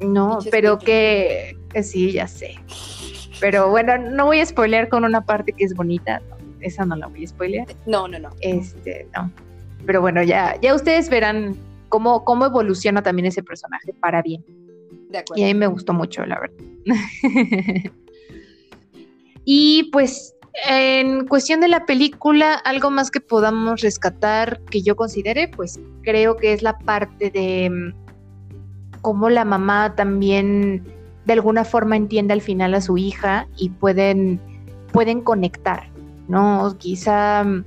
No, 0.00 0.38
pero 0.50 0.78
que 0.78 1.56
sí, 1.82 2.12
ya 2.12 2.26
sé. 2.26 2.56
Pero 3.40 3.70
bueno, 3.70 3.96
no 3.98 4.26
voy 4.26 4.40
a 4.40 4.46
spoilear 4.46 4.88
con 4.88 5.04
una 5.04 5.24
parte 5.24 5.52
que 5.52 5.64
es 5.64 5.74
bonita. 5.74 6.20
no, 6.28 6.36
esa 6.60 6.84
no 6.84 6.96
la 6.96 7.06
voy 7.08 7.24
a 7.24 7.28
spoilear. 7.28 7.66
No, 7.86 8.08
no, 8.08 8.18
no. 8.18 8.30
Este, 8.40 9.06
no. 9.16 9.30
Pero 9.86 10.00
bueno, 10.00 10.22
ya, 10.22 10.56
ya 10.60 10.74
ustedes 10.74 11.08
verán 11.08 11.56
cómo, 11.88 12.24
cómo 12.24 12.46
evoluciona 12.46 13.02
también 13.02 13.26
ese 13.26 13.42
personaje 13.42 13.92
para 14.00 14.22
bien. 14.22 14.44
De 15.10 15.18
Y 15.18 15.20
acuerdo. 15.20 15.44
a 15.44 15.46
mí 15.48 15.54
me 15.54 15.66
gustó 15.66 15.92
mucho, 15.92 16.24
la 16.24 16.40
verdad. 16.40 16.56
y 19.44 19.84
pues, 19.92 20.34
en 20.54 21.26
cuestión 21.26 21.60
de 21.60 21.68
la 21.68 21.86
película, 21.86 22.54
algo 22.54 22.90
más 22.90 23.10
que 23.10 23.20
podamos 23.20 23.80
rescatar 23.80 24.60
que 24.70 24.82
yo 24.82 24.96
considere, 24.96 25.48
pues 25.48 25.80
creo 26.02 26.36
que 26.36 26.52
es 26.52 26.62
la 26.62 26.78
parte 26.78 27.30
de 27.30 27.70
mm, 27.70 29.00
cómo 29.00 29.30
la 29.30 29.44
mamá 29.44 29.94
también 29.96 30.84
de 31.24 31.32
alguna 31.32 31.64
forma 31.64 31.96
entiende 31.96 32.32
al 32.34 32.40
final 32.42 32.74
a 32.74 32.80
su 32.80 32.98
hija 32.98 33.46
y 33.56 33.70
pueden, 33.70 34.40
pueden 34.92 35.22
conectar, 35.22 35.88
¿no? 36.28 36.76
Quizá 36.78 37.44
mm, 37.44 37.64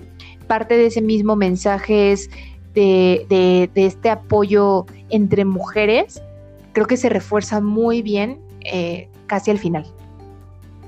parte 0.48 0.78
de 0.78 0.88
ese 0.88 1.02
mismo 1.02 1.36
mensaje 1.36 2.12
es 2.12 2.30
de, 2.74 3.26
de- 3.30 3.86
este 3.86 4.10
apoyo 4.10 4.86
entre 5.10 5.46
mujeres, 5.46 6.22
creo 6.74 6.86
que 6.86 6.98
se 6.98 7.10
refuerza 7.10 7.62
muy 7.62 8.02
bien 8.02 8.40
eh, 8.62 9.10
casi 9.28 9.50
al 9.50 9.60
final. 9.60 9.86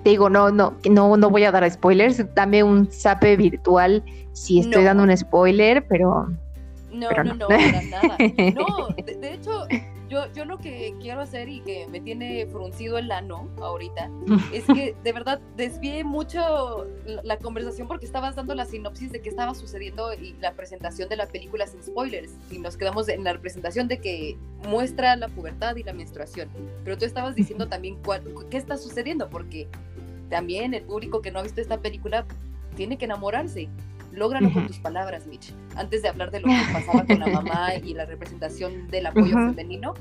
Te 0.08 0.12
digo, 0.12 0.30
no, 0.30 0.52
no, 0.52 0.74
no, 0.90 1.18
no 1.18 1.30
voy 1.30 1.44
a 1.44 1.52
dar 1.52 1.70
spoilers. 1.70 2.34
Dame 2.34 2.64
un 2.64 2.90
zape 2.90 3.36
virtual 3.36 4.02
si 4.32 4.60
estoy 4.62 4.84
No. 4.84 4.88
dando 4.88 5.04
un 5.04 5.18
spoiler, 5.18 5.86
pero 5.86 6.30
No, 6.94 7.10
Pero 7.10 7.24
no, 7.26 7.34
no. 7.34 7.40
no, 7.40 7.48
para 7.50 7.82
nada. 7.82 8.18
No, 8.56 8.88
de, 9.06 9.16
de 9.18 9.34
hecho, 9.34 9.68
yo, 10.08 10.32
yo 10.34 10.46
lo 10.46 10.60
que 10.60 10.96
quiero 11.02 11.20
hacer 11.20 11.50
y 11.50 11.60
que 11.60 11.86
me 11.88 12.00
tiene 12.00 12.48
fruncido 12.48 12.98
el 12.98 13.12
ano 13.12 13.50
ahorita 13.62 14.10
es 14.54 14.64
que 14.64 14.96
de 15.04 15.12
verdad 15.12 15.42
desvié 15.58 16.06
mucho 16.06 16.86
la, 17.06 17.22
la 17.24 17.38
conversación 17.40 17.90
porque 17.90 18.06
estabas 18.06 18.38
dando 18.38 18.56
la 18.56 18.64
sinopsis 18.64 19.12
de 19.12 19.20
qué 19.20 19.28
estaba 19.28 19.54
sucediendo 19.56 20.14
y 20.14 20.38
la 20.40 20.54
presentación 20.54 21.10
de 21.10 21.18
la 21.18 21.26
película 21.28 21.68
sin 21.68 21.84
spoilers. 21.84 22.32
Y 22.50 22.60
nos 22.60 22.78
quedamos 22.78 23.10
en 23.10 23.26
la 23.26 23.38
presentación 23.38 23.90
de 23.90 23.98
que 24.00 24.38
muestra 24.70 25.18
la 25.18 25.28
pubertad 25.28 25.76
y 25.76 25.84
la 25.84 25.92
menstruación. 25.92 26.48
Pero 26.86 26.98
tú 26.98 27.04
estabas 27.04 27.36
diciendo 27.36 27.68
también 27.68 27.98
cuál- 28.06 28.24
qué 28.50 28.56
está 28.56 28.78
sucediendo 28.78 29.30
porque 29.30 29.68
también 30.30 30.74
el 30.74 30.84
público 30.84 31.22
que 31.22 31.32
no 31.32 31.40
ha 31.40 31.44
visto 31.44 31.62
esta 31.62 31.80
película 31.80 32.26
tiene 32.76 32.98
que 32.98 33.06
enamorarse. 33.06 33.70
Lógralo 34.12 34.52
con 34.52 34.68
tus 34.68 34.80
palabras, 34.80 35.28
Mitch. 35.28 35.54
Antes 35.76 36.02
de 36.02 36.10
hablar 36.10 36.32
de 36.32 36.40
lo 36.40 36.48
que 36.48 36.74
pasaba 36.74 37.06
con 37.06 37.20
la 37.20 37.28
mamá 37.28 37.76
y 37.76 37.94
la 37.94 38.06
representación 38.06 38.88
del 38.88 39.08
apoyo 39.08 39.36
femenino, 39.36 39.94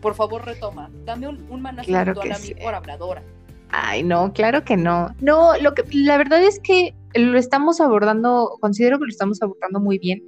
por 0.00 0.14
favor 0.14 0.44
retoma. 0.44 0.90
Dame 1.04 1.28
un, 1.28 1.44
un 1.50 1.62
manazo 1.62 1.88
Claro 1.88 2.20
a 2.20 2.24
mí 2.24 2.34
sí. 2.34 2.54
por 2.54 2.74
habladora. 2.74 3.22
Ay, 3.70 4.02
no, 4.02 4.32
claro 4.32 4.64
que 4.64 4.76
no. 4.76 5.14
No, 5.20 5.56
lo 5.58 5.74
que 5.74 5.82
la 5.92 6.16
verdad 6.16 6.42
es 6.42 6.60
que 6.60 6.94
lo 7.14 7.38
estamos 7.38 7.80
abordando, 7.80 8.56
considero 8.60 8.98
que 8.98 9.06
lo 9.06 9.10
estamos 9.10 9.42
abordando 9.42 9.80
muy 9.80 9.98
bien. 9.98 10.22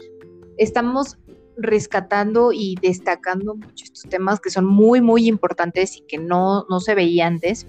Estamos 0.57 1.17
rescatando 1.57 2.53
y 2.53 2.77
destacando 2.81 3.57
muchos 3.57 3.83
estos 3.83 4.11
temas 4.11 4.41
que 4.41 4.51
son 4.51 4.65
muy, 4.65 5.01
muy 5.01 5.29
importantes 5.29 5.97
y 5.97 6.01
que 6.03 6.19
no, 6.19 6.65
no 6.69 6.81
se 6.81 6.95
veía 6.95 7.27
antes. 7.27 7.67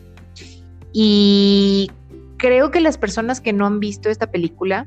Y 0.94 1.92
creo 2.38 2.72
que 2.72 2.82
las 2.82 2.98
personas 2.98 3.42
que 3.42 3.54
no 3.54 3.66
han 3.66 3.80
visto 3.80 4.10
esta 4.10 4.32
película, 4.32 4.86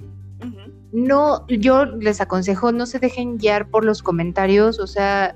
no, 0.92 1.46
yo 1.48 1.86
les 1.86 2.20
aconsejo, 2.20 2.70
no 2.70 2.84
se 2.84 2.98
dejen 2.98 3.38
guiar 3.38 3.68
por 3.68 3.84
los 3.84 4.02
comentarios, 4.02 4.78
o 4.78 4.86
sea, 4.86 5.34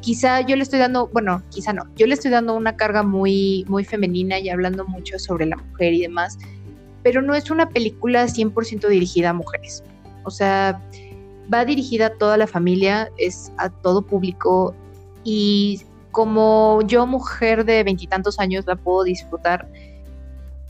quizá 0.00 0.40
yo 0.42 0.54
le 0.54 0.62
estoy 0.62 0.78
dando, 0.78 1.08
bueno, 1.08 1.42
quizá 1.50 1.72
no, 1.72 1.82
yo 1.96 2.06
le 2.06 2.14
estoy 2.14 2.30
dando 2.30 2.54
una 2.54 2.76
carga 2.76 3.02
muy, 3.02 3.64
muy 3.68 3.84
femenina 3.84 4.38
y 4.38 4.48
hablando 4.48 4.86
mucho 4.86 5.18
sobre 5.18 5.46
la 5.46 5.56
mujer 5.56 5.92
y 5.92 6.02
demás, 6.02 6.38
pero 7.02 7.20
no 7.20 7.34
es 7.34 7.50
una 7.50 7.68
película 7.68 8.26
100% 8.26 8.86
dirigida 8.88 9.30
a 9.30 9.32
mujeres, 9.32 9.82
o 10.24 10.30
sea, 10.30 10.80
va 11.52 11.64
dirigida 11.64 12.06
a 12.06 12.14
toda 12.14 12.36
la 12.36 12.46
familia, 12.46 13.10
es 13.16 13.52
a 13.58 13.70
todo 13.70 14.02
público 14.02 14.74
y 15.24 15.82
como 16.12 16.80
yo 16.86 17.06
mujer 17.06 17.64
de 17.64 17.82
veintitantos 17.82 18.38
años 18.38 18.66
la 18.66 18.76
puedo 18.76 19.02
disfrutar, 19.02 19.68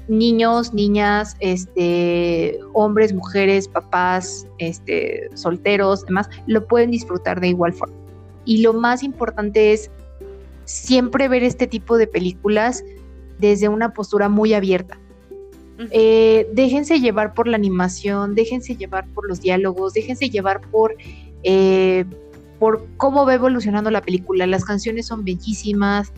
niños, 0.09 0.75
niñas, 0.75 1.37
este, 1.41 2.59
hombres, 2.73 3.13
mujeres, 3.13 3.69
papás, 3.69 4.47
este, 4.59 5.29
solteros, 5.35 6.05
demás, 6.07 6.29
lo 6.47 6.67
pueden 6.67 6.91
disfrutar 6.91 7.41
de 7.41 7.49
igual 7.49 7.73
forma. 7.73 7.95
Y 8.45 8.63
lo 8.63 8.73
más 8.73 9.03
importante 9.03 9.73
es 9.73 9.91
siempre 10.65 11.29
ver 11.29 11.43
este 11.43 11.67
tipo 11.67 11.97
de 11.97 12.07
películas 12.07 12.85
desde 13.39 13.69
una 13.69 13.93
postura 13.93 14.29
muy 14.29 14.55
abierta. 14.55 14.99
Eh, 15.91 16.49
déjense 16.53 17.01
llevar 17.01 17.35
por 17.35 17.49
la 17.49 17.57
animación, 17.57 18.35
déjense 18.35 18.77
llevar 18.77 19.07
por 19.09 19.29
los 19.29 19.41
diálogos, 19.41 19.95
déjense 19.95 20.31
llevar 20.31 20.61
por, 20.61 20.95
eh, 21.43 22.05
por 22.61 22.87
cómo 22.97 23.27
va 23.27 23.35
evolucionando 23.35 23.91
la 23.91 24.01
película. 24.01 24.47
Las 24.47 24.65
canciones 24.65 25.07
son 25.07 25.25
bellísimas. 25.25 26.13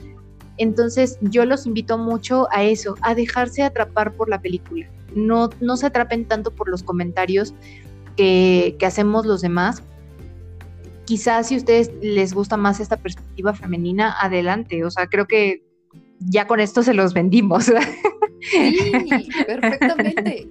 Entonces 0.58 1.18
yo 1.20 1.44
los 1.44 1.66
invito 1.66 1.98
mucho 1.98 2.48
a 2.52 2.64
eso, 2.64 2.96
a 3.02 3.14
dejarse 3.14 3.62
atrapar 3.62 4.12
por 4.14 4.28
la 4.28 4.40
película. 4.40 4.88
No, 5.14 5.50
no 5.60 5.76
se 5.76 5.86
atrapen 5.86 6.24
tanto 6.26 6.50
por 6.50 6.68
los 6.68 6.82
comentarios 6.82 7.54
que, 8.16 8.76
que 8.78 8.86
hacemos 8.86 9.26
los 9.26 9.40
demás. 9.40 9.82
Quizás 11.04 11.48
si 11.48 11.54
a 11.54 11.58
ustedes 11.58 11.92
les 12.00 12.32
gusta 12.32 12.56
más 12.56 12.80
esta 12.80 12.96
perspectiva 12.96 13.54
femenina, 13.54 14.14
adelante. 14.20 14.84
O 14.84 14.90
sea, 14.90 15.06
creo 15.06 15.26
que 15.26 15.62
ya 16.20 16.46
con 16.46 16.60
esto 16.60 16.82
se 16.82 16.94
los 16.94 17.14
vendimos. 17.14 17.70
Sí, 18.40 19.28
perfectamente. 19.46 20.48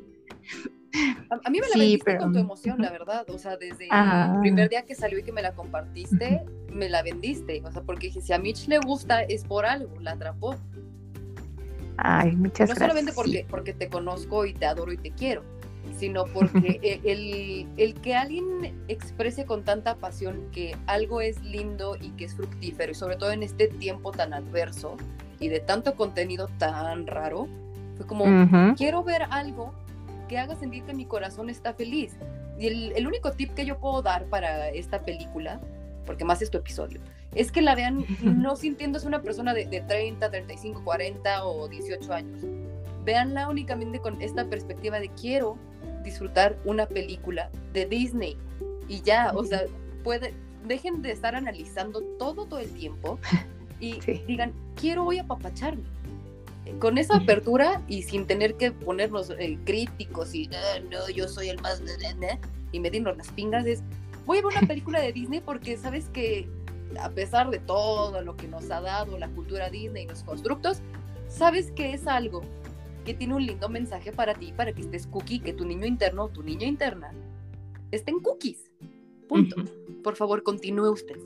A, 1.29 1.39
a 1.43 1.49
mí 1.49 1.59
me 1.59 1.67
la 1.67 1.73
Sí, 1.73 1.79
vendiste 1.79 2.05
pero- 2.05 2.19
con 2.19 2.33
tu 2.33 2.39
emoción, 2.39 2.81
la 2.81 2.91
verdad. 2.91 3.25
O 3.29 3.37
sea, 3.37 3.57
desde 3.57 3.87
Ajá. 3.89 4.35
el 4.35 4.39
primer 4.41 4.69
día 4.69 4.83
que 4.83 4.93
salió 4.95 5.19
y 5.19 5.23
que 5.23 5.31
me 5.31 5.41
la 5.41 5.53
compartiste, 5.53 6.43
me 6.71 6.89
la 6.89 7.01
vendiste. 7.01 7.61
O 7.65 7.71
sea, 7.71 7.81
porque 7.81 8.07
dije, 8.07 8.21
si 8.21 8.33
a 8.33 8.37
Mitch 8.39 8.67
le 8.67 8.79
gusta, 8.79 9.21
es 9.23 9.43
por 9.43 9.65
algo, 9.65 9.99
la 9.99 10.11
atrapó. 10.11 10.55
Ay, 11.97 12.35
muchas 12.35 12.69
no 12.69 12.75
gracias. 12.75 12.79
solamente 12.79 13.11
sí. 13.11 13.15
porque, 13.15 13.45
porque 13.49 13.73
te 13.73 13.87
conozco 13.89 14.45
y 14.45 14.53
te 14.53 14.65
adoro 14.65 14.91
y 14.91 14.97
te 14.97 15.11
quiero, 15.11 15.43
sino 15.97 16.25
porque 16.25 16.79
el, 17.03 17.67
el 17.77 17.93
que 18.01 18.15
alguien 18.15 18.83
exprese 18.87 19.45
con 19.45 19.63
tanta 19.63 19.95
pasión 19.95 20.49
que 20.51 20.75
algo 20.87 21.21
es 21.21 21.41
lindo 21.43 21.95
y 22.01 22.09
que 22.11 22.25
es 22.25 22.35
fructífero, 22.35 22.91
y 22.91 22.95
sobre 22.95 23.15
todo 23.15 23.31
en 23.31 23.43
este 23.43 23.67
tiempo 23.67 24.11
tan 24.11 24.33
adverso 24.33 24.97
y 25.39 25.49
de 25.49 25.59
tanto 25.59 25.95
contenido 25.95 26.49
tan 26.57 27.05
raro, 27.05 27.47
fue 27.95 28.07
como, 28.07 28.23
Ujú. 28.25 28.75
quiero 28.75 29.03
ver 29.03 29.23
algo 29.29 29.73
que 30.27 30.37
haga 30.37 30.55
sentir 30.55 30.83
que 30.83 30.93
mi 30.93 31.05
corazón 31.05 31.49
está 31.49 31.73
feliz. 31.73 32.15
Y 32.57 32.67
el, 32.67 32.91
el 32.95 33.07
único 33.07 33.31
tip 33.31 33.53
que 33.53 33.65
yo 33.65 33.79
puedo 33.79 34.01
dar 34.01 34.25
para 34.25 34.69
esta 34.69 35.01
película, 35.03 35.59
porque 36.05 36.23
más 36.25 36.41
es 36.41 36.49
tu 36.51 36.57
episodio, 36.57 36.99
es 37.33 37.51
que 37.51 37.61
la 37.61 37.75
vean 37.75 38.05
no 38.21 38.55
sintiéndose 38.55 39.07
una 39.07 39.21
persona 39.21 39.53
de, 39.53 39.65
de 39.65 39.81
30, 39.81 40.29
35, 40.29 40.83
40 40.83 41.45
o 41.45 41.67
18 41.67 42.13
años. 42.13 42.41
Véanla 43.05 43.49
únicamente 43.49 43.99
con 43.99 44.21
esta 44.21 44.45
perspectiva 44.45 44.99
de 44.99 45.09
quiero 45.09 45.57
disfrutar 46.03 46.57
una 46.65 46.85
película 46.85 47.49
de 47.73 47.85
Disney. 47.85 48.37
Y 48.87 49.01
ya, 49.01 49.31
o 49.35 49.43
sea, 49.45 49.63
puede, 50.03 50.33
dejen 50.67 51.01
de 51.01 51.11
estar 51.11 51.35
analizando 51.35 52.01
todo 52.19 52.45
todo 52.45 52.59
el 52.59 52.69
tiempo 52.73 53.19
y 53.79 53.99
Sí. 54.01 54.21
digan, 54.27 54.53
quiero 54.75 55.03
voy 55.03 55.17
a 55.17 55.23
apapacharme. 55.23 55.83
Con 56.79 56.97
esa 56.97 57.17
apertura 57.17 57.81
y 57.87 58.03
sin 58.03 58.25
tener 58.25 58.55
que 58.55 58.71
ponernos 58.71 59.29
eh, 59.31 59.57
críticos 59.65 60.33
y 60.33 60.49
"Ah, 60.53 60.79
no, 60.89 61.09
yo 61.09 61.27
soy 61.27 61.49
el 61.49 61.61
más 61.61 61.81
na, 61.81 61.91
na", 62.15 62.39
y 62.71 62.79
medirnos 62.79 63.17
las 63.17 63.29
pingas, 63.31 63.65
es 63.65 63.83
voy 64.25 64.37
a 64.37 64.41
ver 64.41 64.57
una 64.57 64.67
película 64.67 65.01
de 65.01 65.11
Disney 65.11 65.41
porque 65.41 65.77
sabes 65.77 66.09
que 66.09 66.47
a 66.99 67.09
pesar 67.09 67.49
de 67.49 67.59
todo 67.59 68.21
lo 68.21 68.35
que 68.35 68.47
nos 68.47 68.69
ha 68.71 68.81
dado 68.81 69.17
la 69.17 69.27
cultura 69.29 69.69
Disney 69.69 70.03
y 70.03 70.07
los 70.07 70.23
constructos, 70.23 70.79
sabes 71.27 71.71
que 71.71 71.93
es 71.93 72.07
algo 72.07 72.41
que 73.05 73.13
tiene 73.13 73.35
un 73.35 73.45
lindo 73.45 73.67
mensaje 73.67 74.11
para 74.13 74.33
ti, 74.33 74.53
para 74.55 74.71
que 74.71 74.81
estés 74.81 75.07
cookie, 75.07 75.39
que 75.39 75.53
tu 75.53 75.65
niño 75.65 75.85
interno 75.85 76.25
o 76.25 76.29
tu 76.29 76.43
niña 76.43 76.67
interna 76.67 77.11
estén 77.91 78.19
cookies. 78.19 78.71
Punto. 79.27 79.57
Por 80.03 80.15
favor, 80.15 80.43
continúe 80.43 80.91
usted. 80.91 81.17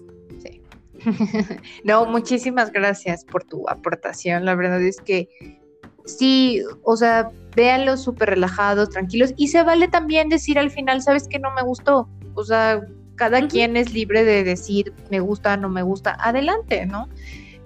no, 1.84 2.06
muchísimas 2.06 2.72
gracias 2.72 3.26
por 3.26 3.44
tu 3.44 3.68
aportación. 3.70 4.46
La 4.46 4.56
verdad 4.56 4.82
es 4.82 4.98
que 5.02 5.30
sí, 6.06 6.62
o 6.84 6.96
sea, 6.96 7.30
véanlos 7.56 8.04
súper 8.04 8.30
relajados, 8.30 8.90
tranquilos. 8.90 9.34
Y 9.38 9.50
se 9.50 9.64
vale 9.64 9.88
también 9.88 10.30
decir 10.30 10.58
al 10.60 10.72
final, 10.72 11.02
¿sabes 11.02 11.28
que 11.28 11.40
no 11.40 11.54
me 11.54 11.62
gustó? 11.62 12.10
O 12.36 12.44
sea, 12.44 12.82
cada 13.16 13.48
quien 13.48 13.76
es 13.76 13.94
libre 13.94 14.24
de 14.24 14.44
decir, 14.44 14.94
me 15.10 15.20
gusta, 15.20 15.58
no 15.58 15.70
me 15.70 15.82
gusta, 15.82 16.18
adelante, 16.20 16.86
¿no? 16.86 17.10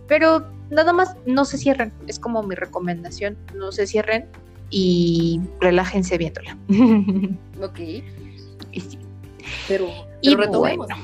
Pero 0.08 0.48
nada 0.70 0.94
más, 0.94 1.16
no 1.26 1.46
se 1.46 1.58
cierren. 1.58 1.94
Es 2.08 2.20
como 2.20 2.42
mi 2.44 2.56
recomendación, 2.56 3.38
no 3.56 3.72
se 3.72 3.86
cierren 3.86 4.28
y 4.70 5.42
relájense 5.60 6.18
viéndola. 6.18 6.58
Ok, 7.62 7.80
Y 8.72 8.80
sí, 8.80 8.98
pero, 9.68 9.88
Y 10.22 10.32
pero 10.36 10.46
retomemos. 10.46 10.88
bueno. 10.88 11.04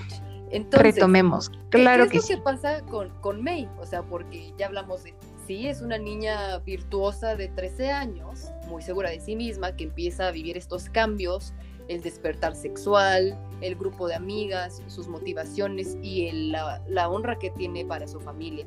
Entonces, 0.52 0.96
retomemos. 0.96 1.50
¿qué- 1.50 1.80
Claro 1.80 2.06
¿qué 2.06 2.12
que 2.12 2.18
es 2.18 2.26
sí. 2.26 2.34
lo 2.34 2.40
que 2.40 2.44
pasa 2.44 2.82
con, 2.84 3.10
con 3.22 3.44
May? 3.44 3.68
O 3.80 3.86
sea, 3.86 4.04
porque 4.04 4.54
ya 4.58 4.68
hablamos 4.68 5.04
de, 5.04 5.14
sí, 5.46 5.68
es 5.68 5.82
una 5.82 5.98
niña 5.98 6.58
virtuosa 6.60 7.36
de 7.36 7.48
13 7.50 7.92
años, 7.92 8.50
muy 8.70 8.82
segura 8.82 9.10
de 9.10 9.20
sí 9.20 9.36
misma, 9.36 9.76
que 9.76 9.84
empieza 9.86 10.28
a 10.28 10.32
vivir 10.32 10.58
estos 10.58 10.90
cambios, 10.90 11.54
el 11.90 12.02
despertar 12.02 12.56
sexual, 12.56 13.38
el 13.62 13.76
grupo 13.76 14.08
de 14.08 14.16
amigas, 14.16 14.82
sus 14.88 15.08
motivaciones 15.08 15.98
y 16.02 16.28
el- 16.28 16.52
la, 16.52 16.82
la 16.88 17.10
honra 17.10 17.38
que 17.40 17.50
tiene 17.52 17.86
para 17.86 18.08
su 18.08 18.20
familia. 18.20 18.66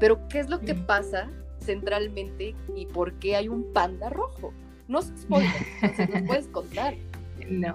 Pero, 0.00 0.26
¿qué 0.28 0.40
es 0.40 0.48
lo 0.50 0.60
que 0.60 0.74
Mm. 0.74 0.86
pasa 0.86 1.30
centralmente 1.60 2.54
y 2.76 2.86
por 2.86 3.14
qué 3.14 3.36
hay 3.36 3.48
un 3.48 3.72
panda 3.72 4.08
rojo? 4.10 4.52
No 4.88 4.98
es 4.98 5.12
spoiler, 5.20 5.50
entonces 5.80 6.08
nos 6.10 6.22
puedes 6.22 6.46
contar. 6.48 6.94
No. 7.48 7.74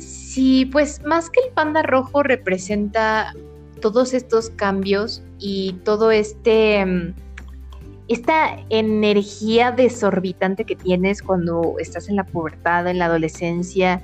Sí, 0.00 0.64
pues 0.66 1.02
más 1.04 1.30
que 1.30 1.40
el 1.46 1.52
panda 1.52 1.82
rojo 1.82 2.22
representa 2.22 3.34
todos 3.80 4.14
estos 4.14 4.50
cambios 4.50 5.22
y 5.38 5.74
todo 5.84 6.10
este 6.10 6.84
mm, 6.84 7.14
esta 8.08 8.58
energía 8.70 9.70
desorbitante 9.70 10.64
que 10.64 10.74
tienes 10.74 11.22
cuando 11.22 11.76
estás 11.78 12.08
en 12.08 12.16
la 12.16 12.26
pubertad, 12.26 12.88
en 12.88 12.98
la 12.98 13.04
adolescencia, 13.06 14.02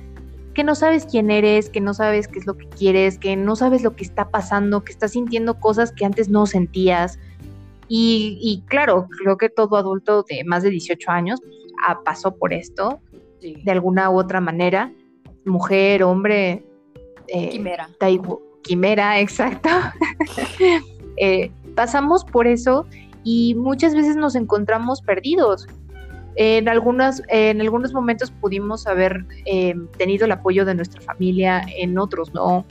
que 0.53 0.63
no 0.63 0.75
sabes 0.75 1.05
quién 1.05 1.29
eres, 1.29 1.69
que 1.69 1.81
no 1.81 1.93
sabes 1.93 2.29
qué 2.29 2.39
es 2.39 2.47
lo 2.47 2.57
que 2.57 2.69
quieres, 2.69 3.19
que 3.19 3.35
no 3.35 3.57
sabes 3.57 3.83
lo 3.83 3.95
que 3.95 4.05
está 4.05 4.29
pasando, 4.29 4.83
que 4.83 4.93
estás 4.93 5.11
sintiendo 5.11 5.59
cosas 5.59 5.91
que 5.91 6.05
antes 6.05 6.29
no 6.29 6.45
sentías. 6.45 7.19
Y, 7.89 8.39
y 8.41 8.61
claro, 8.67 9.07
creo 9.21 9.37
que 9.37 9.49
todo 9.49 9.75
adulto 9.75 10.23
de 10.23 10.43
más 10.45 10.63
de 10.63 10.69
18 10.69 11.11
años 11.11 11.41
ah, 11.85 11.99
pasó 12.05 12.35
por 12.35 12.53
esto 12.53 13.01
Sí. 13.39 13.55
de 13.63 13.71
alguna 13.71 14.09
u 14.09 14.17
otra 14.17 14.41
manera, 14.41 14.91
mujer, 15.47 16.03
hombre, 16.03 16.63
eh, 17.27 17.49
Quimera. 17.49 17.89
quimera, 18.63 19.19
exacto. 19.19 19.69
Eh, 21.19 21.49
pasamos 21.73 22.23
por 22.23 22.45
eso 22.45 22.85
y 23.23 23.55
muchas 23.55 23.95
veces 23.95 24.15
nos 24.15 24.35
encontramos 24.35 25.01
perdidos. 25.01 25.67
En, 26.35 26.69
algunas, 26.69 27.23
en 27.29 27.59
algunos 27.59 27.91
momentos 27.91 28.29
pudimos 28.29 28.85
haber 28.85 29.25
eh, 29.47 29.73
tenido 29.97 30.25
el 30.25 30.31
apoyo 30.31 30.63
de 30.63 30.75
nuestra 30.75 31.01
familia, 31.01 31.65
en 31.75 31.97
otros 31.97 32.35
no. 32.35 32.65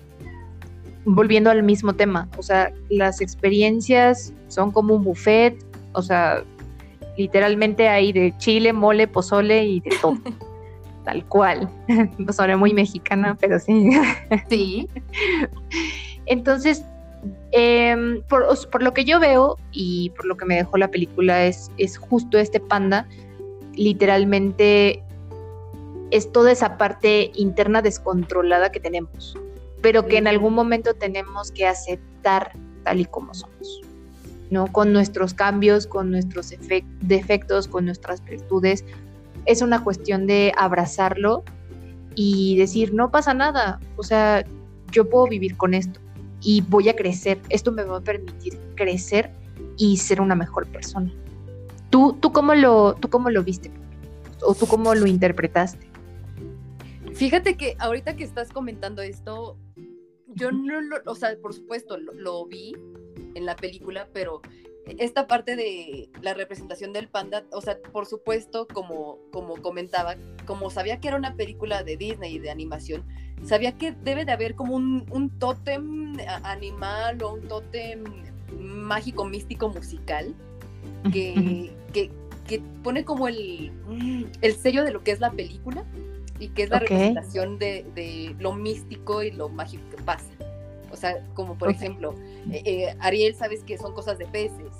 Volviendo 1.05 1.51
al 1.51 1.65
mismo 1.65 1.95
tema, 1.95 2.29
o 2.39 2.43
sea, 2.45 2.73
las 2.89 3.21
experiencias 3.21 4.33
son 4.47 4.71
como 4.71 4.95
un 4.95 5.03
buffet, 5.03 5.57
o 5.93 6.03
sea, 6.03 6.45
literalmente 7.19 7.89
hay 7.89 8.13
de 8.13 8.33
chile, 8.39 8.73
mole, 8.73 9.09
pozole 9.09 9.65
y 9.65 9.81
de 9.81 9.91
todo. 10.01 10.19
Tal 11.07 11.25
cual. 11.27 11.71
Soné 12.33 12.57
muy 12.57 12.75
mexicana, 12.75 13.37
pero 13.41 13.59
sí. 13.61 13.91
Sí. 14.51 14.91
Entonces, 16.27 16.85
em, 17.53 18.23
por, 18.23 18.45
por 18.71 18.83
lo 18.83 18.93
que 18.93 19.05
yo 19.05 19.21
veo 19.21 19.57
y 19.71 20.11
por 20.11 20.27
lo 20.27 20.37
que 20.37 20.45
me 20.45 20.57
dejó 20.57 20.77
la 20.77 20.89
película 20.91 21.47
es, 21.47 21.71
es 21.79 21.97
justo 21.97 22.37
este 22.39 22.59
panda, 22.59 23.07
literalmente 23.75 25.05
es 26.11 26.33
toda 26.33 26.51
esa 26.51 26.77
parte 26.77 27.31
interna 27.37 27.83
descontrolada 27.83 28.73
que 28.73 28.81
tenemos, 28.81 29.39
pero 29.83 30.07
que 30.07 30.19
en 30.19 30.27
algún 30.27 30.55
momento 30.55 30.95
tenemos 30.95 31.53
que 31.53 31.69
aceptar 31.69 32.51
tal 32.83 32.99
y 32.99 33.05
como 33.05 33.33
somos, 33.33 33.81
¿no? 34.51 34.67
Con 34.73 34.93
nuestros 34.93 35.35
cambios, 35.35 35.87
con 35.87 36.11
nuestros 36.11 36.53
efec- 36.53 36.85
defectos, 37.01 37.69
con 37.69 37.85
nuestras 37.85 38.25
virtudes. 38.25 38.85
Es 39.47 39.63
una 39.63 39.83
cuestión 39.83 40.27
de 40.27 40.53
abrazarlo 40.57 41.45
y 42.15 42.57
decir, 42.57 42.93
no 42.93 43.11
pasa 43.11 43.35
nada, 43.35 43.81
o 43.97 44.03
sea, 44.03 44.45
yo 44.91 45.09
puedo 45.09 45.27
vivir 45.27 45.57
con 45.57 45.75
esto 45.75 46.01
y 46.41 46.63
voy 46.63 46.89
a 46.89 46.97
crecer. 46.97 47.39
Esto 47.49 47.73
me 47.73 47.85
va 47.85 47.99
a 47.99 48.01
permitir 48.01 48.59
crecer 48.75 49.31
y 49.77 49.97
ser 49.97 50.21
una 50.21 50.35
mejor 50.35 50.67
persona. 50.67 51.13
¿Tú, 51.91 52.17
tú, 52.21 52.33
cómo, 52.33 52.55
lo, 52.55 52.95
tú 52.95 53.09
cómo 53.09 53.31
lo 53.31 53.43
viste? 53.43 53.71
¿O 54.43 54.55
tú 54.55 54.67
cómo 54.67 54.95
lo 54.95 55.07
interpretaste? 55.07 55.87
Fíjate 57.15 57.57
que 57.57 57.77
ahorita 57.79 58.17
que 58.17 58.25
estás 58.25 58.51
comentando 58.51 59.03
esto, 59.03 59.57
yo 60.27 60.53
no 60.53 60.81
lo, 60.81 60.97
o 61.07 61.15
sea, 61.15 61.37
por 61.41 61.55
supuesto, 61.55 61.97
lo, 61.97 62.13
lo 62.13 62.47
vi 62.47 62.75
en 63.35 63.47
la 63.47 63.57
película, 63.57 64.09
pero 64.13 64.43
esta 64.99 65.27
parte 65.27 65.57
de 65.57 66.11
la 66.23 66.35
representación 66.35 66.93
del 66.93 67.09
panda, 67.09 67.45
o 67.51 67.61
sea, 67.61 67.79
por 67.93 68.07
supuesto, 68.07 68.67
como, 68.73 69.19
como 69.33 69.57
comentaba, 69.57 70.17
como 70.47 70.71
sabía 70.71 71.01
que 71.01 71.09
era 71.09 71.17
una 71.17 71.35
película 71.35 71.83
de 71.83 71.97
Disney 71.97 72.37
y 72.37 72.39
de 72.39 72.51
animación, 72.51 73.05
sabía 73.45 73.77
que 73.77 73.93
debe 73.93 74.25
de 74.25 74.33
haber 74.33 74.55
como 74.55 74.75
un, 74.75 75.07
un 75.11 75.31
tótem 75.39 76.17
animal 76.45 77.23
o 77.23 77.35
un 77.35 77.49
tótem 77.49 78.05
mágico, 78.59 79.25
místico, 79.25 79.69
musical, 79.69 80.35
que, 81.13 81.73
que, 81.93 82.11
que 82.47 82.61
pone 82.83 83.05
como 83.05 83.27
el, 83.29 83.73
el 84.41 84.55
sello 84.55 84.85
de 84.85 84.93
lo 84.93 85.03
que 85.03 85.11
es 85.11 85.21
la 85.21 85.33
película 85.33 85.85
y 86.39 86.49
que 86.49 86.65
es 86.65 86.71
la 86.71 86.79
representación 86.79 87.59
de, 87.59 87.87
de 87.95 88.37
lo 88.39 88.53
místico 88.53 89.23
y 89.23 89.33
lo 89.33 89.49
mágico 89.49 89.83
que 89.91 90.03
pasa. 90.03 90.31
O 90.97 90.99
sea, 90.99 91.23
como 91.35 91.59
por 91.59 91.69
Ok. 91.69 91.75
ejemplo, 91.77 92.15
eh, 92.51 92.63
eh, 92.65 92.97
Ariel 93.01 93.35
sabes 93.35 93.63
que 93.63 93.77
son 93.77 93.93
cosas 93.93 94.17
de 94.17 94.25
peces, 94.25 94.73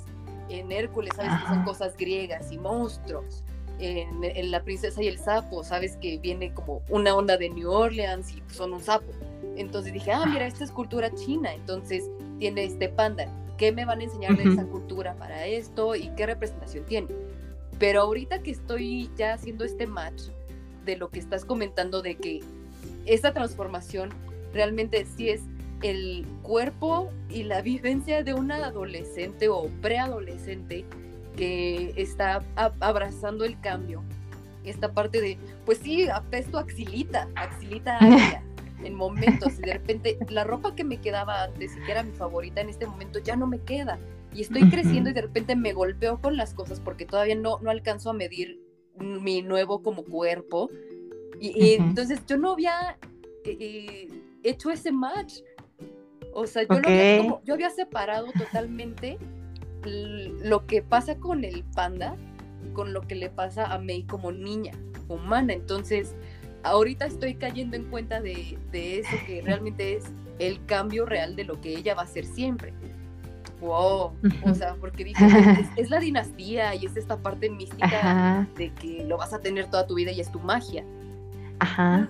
en 0.49 0.73
Hércules 0.73 1.15
sabes 1.15 1.35
que 1.35 1.45
son 1.45 1.57
Ajá. 1.57 1.65
cosas 1.65 1.95
griegas 1.97 2.51
y 2.51 2.59
monstruos, 2.59 3.45
en, 3.79 4.25
en 4.25 4.51
La 4.51 4.63
princesa 4.63 5.03
y 5.03 5.09
el 5.09 5.19
sapo 5.19 5.63
sabes 5.63 5.99
que 5.99 6.17
viene 6.17 6.55
como 6.55 6.81
una 6.89 7.15
onda 7.15 7.37
de 7.37 7.51
New 7.51 7.71
Orleans 7.71 8.33
y 8.33 8.43
son 8.51 8.73
un 8.73 8.81
sapo. 8.81 9.13
Entonces 9.57 9.93
dije, 9.93 10.11
ah, 10.13 10.25
mira, 10.25 10.47
esta 10.47 10.65
es 10.65 10.71
cultura 10.71 11.15
china, 11.15 11.53
entonces 11.53 12.09
tiene 12.39 12.65
este 12.65 12.89
panda. 12.89 13.27
¿Qué 13.59 13.73
me 13.73 13.85
van 13.85 14.01
a 14.01 14.05
enseñar 14.05 14.37
de 14.37 14.45
Ujú. 14.45 14.53
esa 14.53 14.65
cultura 14.65 15.15
para 15.17 15.45
esto 15.47 15.95
y 15.95 16.09
qué 16.17 16.25
representación 16.25 16.87
tiene? 16.87 17.09
Pero 17.79 18.01
ahorita 18.01 18.43
que 18.43 18.53
estoy 18.53 19.11
ya 19.17 19.35
haciendo 19.35 19.65
este 19.67 19.87
match 19.87 20.23
de 20.87 20.97
lo 20.97 21.11
que 21.11 21.19
estás 21.19 21.45
comentando 21.45 22.01
de 22.01 22.17
que 22.17 22.41
esa 23.05 23.35
transformación 23.35 24.09
realmente 24.55 25.05
sí 25.05 25.29
es 25.29 25.43
el 25.83 26.27
cuerpo 26.43 27.11
y 27.29 27.43
la 27.45 27.61
vivencia 27.61 28.23
de 28.23 28.35
una 28.35 28.57
adolescente 28.57 29.49
o 29.49 29.69
preadolescente 29.83 30.85
que 31.37 31.93
está 31.97 32.43
abrazando 32.81 33.45
el 33.45 33.61
cambio. 33.61 34.03
Esta 34.65 34.93
parte 34.93 35.21
de, 35.21 35.39
pues 35.65 35.79
sí, 35.79 36.09
apesto 36.09 36.59
axilita, 36.59 37.29
axilita 37.37 37.99
área 37.99 38.43
en 38.83 38.95
momentos 38.95 39.59
y 39.59 39.63
de 39.63 39.75
repente 39.75 40.19
la 40.29 40.45
ropa 40.45 40.75
que 40.75 40.83
me 40.83 41.01
quedaba 41.01 41.45
antes 41.45 41.77
y 41.77 41.85
que 41.85 41.93
era 41.93 42.03
mi 42.03 42.13
favorita 42.13 42.61
en 42.61 42.69
este 42.69 42.87
momento 42.87 43.19
ya 43.19 43.37
no 43.37 43.47
me 43.47 43.61
queda. 43.61 43.99
Y 44.35 44.43
estoy 44.43 44.69
creciendo 44.69 45.11
y 45.11 45.13
de 45.15 45.23
repente 45.23 45.57
me 45.57 45.73
golpeo 45.73 46.21
con 46.21 46.37
las 46.37 46.53
cosas 46.53 46.81
porque 46.81 47.07
todavía 47.07 47.37
no, 47.37 47.59
no 47.61 47.71
alcanzo 47.71 48.11
a 48.11 48.13
medir 48.13 48.61
mi 48.99 49.43
nuevo 49.43 49.83
como 49.83 50.05
cuerpo. 50.05 50.71
Y, 51.41 51.65
y 51.65 51.75
entonces 51.75 52.21
yo 52.27 52.37
no 52.37 52.53
había 52.53 52.99
eh, 53.45 53.57
eh, 53.61 54.09
hecho 54.43 54.71
ese 54.71 54.93
match 54.93 55.35
o 56.39 56.47
sea 56.47 56.63
yo, 56.63 56.69
lo 56.81 56.89
había, 56.89 57.17
como- 57.19 57.43
yo 57.45 57.55
había 57.55 57.71
separado 57.71 58.27
totalmente 58.33 59.19
lo 59.85 60.67
que 60.67 60.83
pasa 60.83 61.17
con 61.17 61.45
el 61.45 61.65
panda 61.75 62.15
con 62.73 62.93
lo 62.93 63.01
que 63.03 63.15
le 63.15 63.31
pasa 63.31 63.73
a 63.73 63.79
May 63.79 64.03
como 64.05 64.33
niña 64.33 64.73
humana 65.09 65.53
entonces 65.53 66.15
ahorita 66.63 67.07
estoy 67.07 67.35
cayendo 67.37 67.77
en 67.77 67.85
cuenta 67.85 68.21
de, 68.21 68.59
de 68.73 68.99
eso 68.99 69.17
que 69.27 69.41
realmente 69.41 69.97
es 69.97 70.05
el 70.39 70.65
cambio 70.67 71.07
real 71.07 71.37
de 71.37 71.45
lo 71.45 71.61
que 71.61 71.71
ella 71.77 71.95
va 71.95 72.03
a 72.03 72.07
ser 72.07 72.27
siempre. 72.27 72.75
Wow, 73.61 74.13
o 74.43 74.55
sea, 74.55 74.75
porque 74.75 75.05
dije, 75.05 75.25
es, 75.25 75.69
es 75.77 75.91
la 75.91 75.99
dinastía 75.99 76.75
y 76.75 76.85
es 76.85 76.97
esta 76.97 77.17
parte 77.17 77.49
mística 77.49 77.87
Ajá, 77.87 78.47
de 78.57 78.71
que 78.75 79.05
lo 79.05 79.17
vas 79.17 79.33
a 79.33 79.39
tener 79.39 79.71
toda 79.71 79.87
tu 79.87 79.95
vida 79.95 80.11
y 80.13 80.21
es 80.21 80.31
tu 80.31 80.41
magia. 80.41 80.85
ajá. 81.61 82.09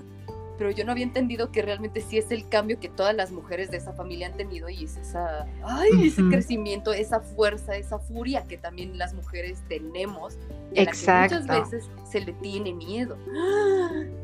Pero 0.59 0.71
yo 0.71 0.85
no 0.85 0.93
había 0.93 1.05
entendido 1.05 1.51
que 1.53 1.61
realmente 1.63 2.01
sí 2.01 2.17
es 2.19 2.31
el 2.31 2.49
cambio 2.49 2.81
que 2.81 2.89
todas 2.89 3.15
las 3.15 3.31
mujeres 3.31 3.71
de 3.71 3.77
esa 3.77 3.93
familia 3.93 4.29
han 4.29 4.37
tenido 4.37 4.69
y 4.71 4.85
es 4.85 4.97
esa, 4.97 5.47
ay, 5.65 6.09
ese 6.09 6.23
crecimiento, 6.31 6.93
esa 6.95 7.21
fuerza, 7.21 7.77
esa 7.77 7.99
furia 7.99 8.45
que 8.49 8.57
también 8.57 8.97
las 8.97 9.13
mujeres 9.15 9.63
tenemos 9.69 10.39
y 10.73 10.81
a 10.81 10.85
la 10.85 10.91
que 10.93 10.97
muchas 10.97 10.99
Exacto. 11.01 11.61
veces 11.63 11.91
se 12.11 12.21
le 12.21 12.33
tiene 12.35 12.73
miedo. 12.73 13.17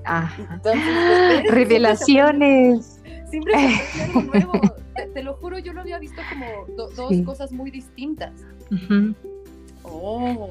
Ajá. 0.05 0.49
Entonces, 0.55 0.83
pues, 0.85 1.43
¿ves? 1.45 1.51
Revelaciones. 1.53 3.01
Siempre 3.30 3.55
se 3.93 4.03
algo 4.05 4.22
nuevo. 4.22 4.53
Te, 4.95 5.07
te 5.07 5.22
lo 5.22 5.35
juro, 5.37 5.59
yo 5.59 5.72
lo 5.72 5.80
había 5.80 5.99
visto 5.99 6.20
como 6.28 6.66
do- 6.76 6.91
dos 6.91 7.09
Sí. 7.09 7.24
cosas 7.24 7.51
muy 7.51 7.70
distintas. 7.70 8.33
Ujú. 8.70 9.14
Oh, 9.85 10.51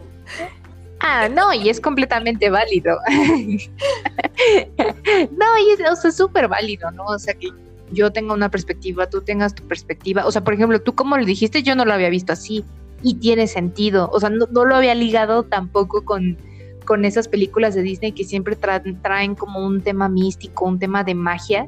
Ah, 1.03 1.27
no, 1.29 1.51
y 1.53 1.69
es 1.69 1.81
completamente 1.81 2.49
válido. 2.49 2.97
no, 5.31 5.45
y 5.59 5.71
es 5.71 5.91
o 5.91 5.95
sea, 5.95 6.11
súper 6.11 6.47
válido, 6.47 6.91
¿no? 6.91 7.05
O 7.05 7.19
sea, 7.19 7.33
que 7.33 7.49
yo 7.91 8.11
tenga 8.11 8.33
una 8.33 8.49
perspectiva, 8.49 9.09
tú 9.09 9.21
tengas 9.21 9.53
tu 9.55 9.67
perspectiva. 9.67 10.25
O 10.25 10.31
sea, 10.31 10.43
por 10.43 10.53
ejemplo, 10.53 10.81
tú 10.81 10.93
como 10.93 11.17
lo 11.17 11.25
dijiste, 11.25 11.63
yo 11.63 11.75
no 11.75 11.85
lo 11.85 11.93
había 11.93 12.09
visto 12.09 12.33
así. 12.33 12.63
Y 13.03 13.15
tiene 13.15 13.47
sentido. 13.47 14.09
O 14.13 14.19
sea, 14.19 14.29
no, 14.29 14.45
no 14.51 14.63
lo 14.65 14.75
había 14.75 14.93
ligado 14.93 15.41
tampoco 15.43 16.05
con, 16.05 16.37
con 16.85 17.03
esas 17.03 17.27
películas 17.27 17.73
de 17.73 17.81
Disney 17.81 18.11
que 18.11 18.23
siempre 18.23 18.55
tra- 18.55 19.01
traen 19.01 19.33
como 19.33 19.65
un 19.65 19.81
tema 19.81 20.07
místico, 20.07 20.65
un 20.65 20.77
tema 20.77 21.03
de 21.03 21.15
magia. 21.15 21.67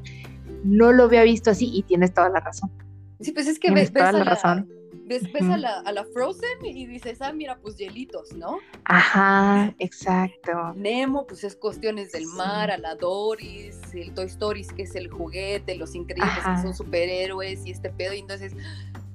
No 0.64 0.92
lo 0.92 1.06
había 1.06 1.24
visto 1.24 1.50
así 1.50 1.72
y 1.74 1.82
tienes 1.84 2.14
toda 2.14 2.30
la 2.30 2.40
razón. 2.40 2.72
sí, 3.20 3.32
pues 3.32 3.48
es 3.48 3.58
que 3.58 3.70
Tienes 3.70 3.92
ves, 3.92 4.00
toda 4.00 4.12
la, 4.12 4.24
razón. 4.24 4.70
Ves, 5.06 5.32
ves 5.32 5.44
a, 5.44 5.58
la, 5.58 5.80
a 5.80 5.92
la 5.92 6.06
Frozen 6.06 6.66
y 6.66 6.86
dices, 6.86 7.22
ah, 7.22 7.34
mira, 7.34 7.58
pues 7.62 7.78
hielitos, 7.78 8.34
¿no? 8.34 8.60
Ajá, 8.86 9.74
exacto. 9.80 10.74
Nemo, 10.76 11.26
pues 11.28 11.44
es 11.44 11.56
cuestiones 11.56 12.12
del 12.12 12.26
mar, 12.28 12.72
a 12.72 12.78
la 12.78 12.96
Doris, 12.96 13.80
el 13.94 14.14
Toy 14.14 14.26
Story, 14.26 14.66
que 14.76 14.84
es 14.84 14.96
el 14.96 15.10
juguete, 15.10 15.76
los 15.76 15.96
increíbles 15.96 16.38
Ajá. 16.38 16.56
que 16.56 16.62
son 16.62 16.74
superhéroes 16.74 17.66
y 17.66 17.72
este 17.72 17.90
pedo. 17.90 18.14
Y 18.14 18.20
entonces 18.20 18.54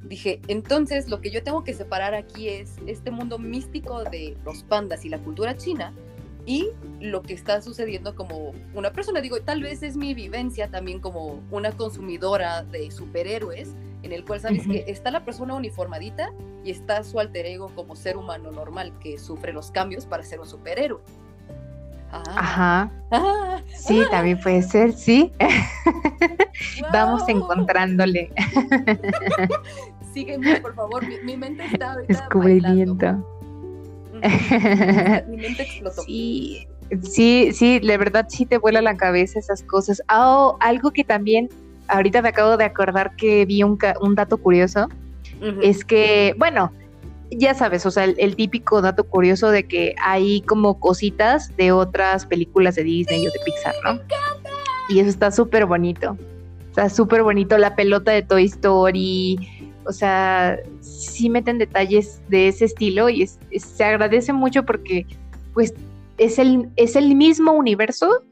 dije, 0.04 0.40
entonces 0.48 1.08
lo 1.08 1.20
que 1.20 1.30
yo 1.30 1.42
tengo 1.42 1.64
que 1.64 1.74
separar 1.74 2.14
aquí 2.14 2.48
es 2.48 2.76
este 2.86 3.10
mundo 3.10 3.38
místico 3.38 4.04
de 4.04 4.36
los 4.44 4.62
pandas 4.64 5.04
y 5.04 5.08
la 5.08 5.18
cultura 5.18 5.56
china 5.56 5.92
y 6.48 6.70
lo 7.00 7.20
que 7.20 7.34
está 7.34 7.60
sucediendo 7.60 8.16
como 8.16 8.52
una 8.72 8.90
persona. 8.90 9.20
Digo, 9.20 9.38
tal 9.42 9.62
vez 9.62 9.82
es 9.82 9.96
mi 9.98 10.14
vivencia 10.14 10.70
también 10.70 10.98
como 10.98 11.40
una 11.50 11.72
consumidora 11.72 12.62
de 12.62 12.90
superhéroes, 12.90 13.68
en 14.02 14.12
el 14.12 14.24
cual 14.24 14.40
sabes 14.40 14.66
que 14.66 14.84
está 14.88 15.10
la 15.10 15.26
persona 15.26 15.54
uniformadita 15.54 16.32
y 16.64 16.70
está 16.70 17.04
su 17.04 17.20
alter 17.20 17.44
ego 17.44 17.70
como 17.74 17.94
ser 17.96 18.16
humano 18.16 18.50
normal 18.50 18.94
que 18.98 19.18
sufre 19.18 19.52
los 19.52 19.70
cambios 19.70 20.06
para 20.06 20.22
ser 20.22 20.40
un 20.40 20.46
superhéroe. 20.46 21.02
Ah, 22.10 22.22
Ajá. 22.36 22.92
ah, 23.10 23.60
Sí, 23.76 24.00
también 24.10 24.40
puede 24.40 24.62
ser, 24.62 24.94
sí. 24.94 25.30
Vamos 26.94 27.28
encontrándole. 27.28 28.32
Sí, 28.40 30.14
sígueme, 30.14 30.60
por 30.62 30.74
favor. 30.74 31.06
Mi, 31.06 31.18
mi 31.24 31.36
mente 31.36 31.66
está 31.66 31.92
ahorita 31.92 32.14
Descubrimiento. 32.14 32.94
bailando. 33.06 33.37
Mi 35.28 35.36
mente 35.36 35.62
explotó. 35.62 36.02
Sí, 36.02 36.66
sí, 37.02 37.50
sí, 37.52 37.80
la 37.82 37.96
verdad 37.96 38.26
sí 38.28 38.46
te 38.46 38.58
vuela 38.58 38.80
la 38.82 38.96
cabeza 38.96 39.38
esas 39.38 39.62
cosas. 39.62 40.02
Ah, 40.08 40.52
algo 40.60 40.90
que 40.92 41.04
también, 41.04 41.48
ahorita 41.88 42.22
me 42.22 42.30
acabo 42.30 42.56
de 42.56 42.64
acordar 42.64 43.14
que 43.16 43.44
vi 43.46 43.62
un, 43.62 43.76
ca- 43.76 43.96
un 44.00 44.14
dato 44.14 44.38
curioso, 44.38 44.88
es 45.62 45.84
que, 45.84 46.34
bueno, 46.38 46.72
ya 47.30 47.52
sabes, 47.54 47.84
o 47.86 47.90
sea, 47.90 48.04
el, 48.04 48.14
el 48.18 48.34
típico 48.36 48.80
dato 48.80 49.04
curioso 49.04 49.50
de 49.50 49.68
que 49.68 49.94
hay 50.02 50.40
como 50.42 50.80
cositas 50.80 51.54
de 51.56 51.72
otras 51.72 52.24
películas 52.26 52.74
de 52.76 52.84
Disney 52.84 53.20
o 53.26 53.30
de 53.30 53.38
Pixar, 53.44 53.74
¿no? 53.84 54.00
Y 54.88 55.00
eso 55.00 55.10
está 55.10 55.30
súper 55.30 55.66
bonito. 55.66 56.16
Está 56.70 56.88
súper 56.88 57.22
bonito 57.22 57.58
la 57.58 57.74
pelota 57.76 58.12
de 58.12 58.22
Toy 58.22 58.44
Story. 58.44 59.38
O 59.88 59.92
sea, 59.92 60.58
sí 60.80 61.30
meten 61.30 61.56
detalles 61.58 62.20
de 62.28 62.48
ese 62.48 62.66
estilo 62.66 63.08
y 63.08 63.26
se 63.26 63.84
agradece 63.84 64.34
mucho 64.34 64.64
porque, 64.64 65.06
pues, 65.54 65.72
es 66.18 66.38
el, 66.38 66.68
es 66.76 66.94
el 66.94 67.14
mismo 67.14 67.52
universo, 67.52 68.22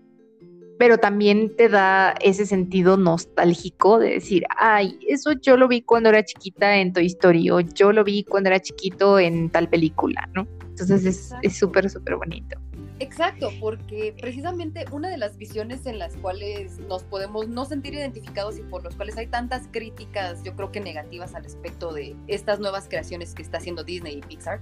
pero 0.79 0.99
también 0.99 1.57
te 1.57 1.71
da 1.71 2.15
ese 2.21 2.45
sentido 2.45 2.99
nostálgico 2.99 3.99
de 3.99 4.11
decir, 4.11 4.45
ay, 4.59 4.99
eso 5.09 5.33
yo 5.33 5.57
lo 5.57 5.67
vi 5.67 5.81
cuando 5.81 6.11
era 6.11 6.23
chiquita 6.23 6.77
en 6.77 6.93
Toy 6.93 7.07
Story 7.07 7.49
o 7.51 7.61
yo 7.61 7.93
lo 7.93 8.05
vi 8.05 8.25
cuando 8.25 8.51
era 8.51 8.61
chiquito 8.61 9.19
en 9.19 9.49
tal 9.49 9.71
película, 9.71 10.29
¿no? 10.35 10.47
Entonces 10.81 11.33
es- 11.43 11.57
súper, 11.57 11.89
súper 11.89 12.17
bonito. 12.17 12.59
Exacto, 12.99 13.51
porque 13.61 14.15
precisamente 14.19 14.87
una 14.91 15.11
de 15.11 15.19
las 15.19 15.37
visiones 15.37 15.85
en 15.85 15.99
las 15.99 16.17
cuales 16.17 16.79
nos 16.81 17.03
podemos 17.03 17.47
no 17.47 17.67
sentir 17.67 17.93
identificados 17.93 18.59
y 18.59 18.63
por 18.63 18.83
los 18.83 18.95
cuales 18.95 19.19
hay 19.19 19.27
tantas 19.27 19.69
críticas, 19.71 20.43
yo 20.43 20.55
creo 20.57 20.73
que 20.73 20.81
negativas 20.81 21.35
al 21.35 21.43
respecto 21.45 21.93
de 21.93 22.17
estas 22.27 22.59
nuevas 22.59 22.89
creaciones 22.89 23.35
que 23.35 23.43
está 23.43 23.59
haciendo 23.59 23.85
Disney 23.85 24.19
y 24.19 24.21
Pixar, 24.23 24.61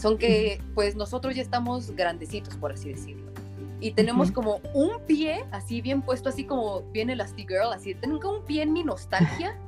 son 0.00 0.16
que 0.16 0.60
pues 0.74 0.96
nosotros 0.96 1.34
ya 1.34 1.42
estamos 1.42 1.90
grandecitos, 1.90 2.56
por 2.56 2.72
así 2.72 2.90
decirlo. 2.90 3.30
Y 3.80 3.90
tenemos 3.90 4.30
como 4.30 4.60
un 4.72 5.00
pie 5.06 5.44
así 5.50 5.82
bien 5.82 6.00
puesto, 6.00 6.30
así 6.30 6.44
como 6.44 6.80
bien 6.92 7.10
Elastigirl, 7.10 7.70
así 7.74 7.94
tengo 7.94 8.38
un 8.38 8.44
pie 8.46 8.62
en 8.62 8.72
mi 8.72 8.82
nostalgia, 8.82 9.58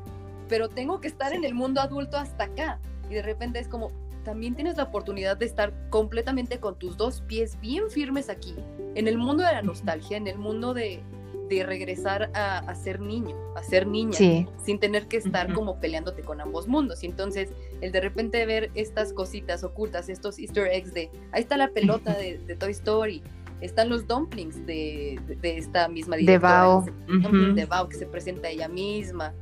pero 0.48 0.70
tengo 0.70 1.02
que 1.02 1.08
estar 1.08 1.34
en 1.34 1.44
el 1.44 1.52
mundo 1.54 1.82
adulto 1.82 2.16
hasta 2.16 2.44
acá. 2.44 2.78
Y 3.10 3.14
de 3.14 3.22
repente 3.22 3.58
es 3.58 3.68
como, 3.68 3.90
también 4.26 4.54
tienes 4.56 4.76
la 4.76 4.82
oportunidad 4.82 5.36
de 5.36 5.46
estar 5.46 5.72
completamente 5.88 6.58
con 6.58 6.76
tus 6.78 6.96
dos 6.96 7.22
pies 7.22 7.58
bien 7.60 7.88
firmes 7.90 8.28
aquí, 8.28 8.54
en 8.96 9.06
el 9.08 9.16
mundo 9.18 9.44
de 9.44 9.52
la 9.52 9.62
nostalgia, 9.62 10.16
en 10.16 10.26
el 10.26 10.36
mundo 10.36 10.74
de, 10.74 11.00
de 11.48 11.64
regresar 11.64 12.30
a, 12.34 12.58
a 12.58 12.74
ser 12.74 13.00
niño, 13.00 13.36
a 13.54 13.62
ser 13.62 13.86
niña, 13.86 14.14
Sí. 14.14 14.46
sin 14.64 14.80
tener 14.80 15.06
que 15.06 15.16
estar 15.18 15.52
como 15.54 15.78
peleándote 15.78 16.22
con 16.22 16.40
ambos 16.40 16.66
mundos. 16.66 17.04
Y 17.04 17.06
entonces, 17.06 17.50
el 17.80 17.92
de 17.92 18.00
repente 18.00 18.44
ver 18.46 18.70
estas 18.74 19.12
cositas 19.12 19.62
ocultas, 19.62 20.08
estos 20.08 20.40
easter 20.40 20.66
eggs 20.66 20.92
de, 20.92 21.08
ahí 21.30 21.42
está 21.42 21.56
la 21.56 21.68
pelota 21.68 22.12
de, 22.14 22.38
de 22.38 22.56
Toy 22.56 22.72
Story, 22.72 23.22
están 23.60 23.88
los 23.88 24.06
dumplings 24.08 24.66
de, 24.66 25.20
de- 25.28 25.36
de 25.36 25.56
esta 25.56 25.86
misma 25.88 26.16
De 26.16 26.22
directora, 26.22 26.52
Bao. 26.66 26.84
se- 26.84 26.90
Ujú. 27.28 27.54
de 27.54 27.64
Bao, 27.64 27.88
que 27.88 27.96
se 27.96 28.06
presenta 28.06 28.48
ella 28.48 28.66
misma, 28.68 29.32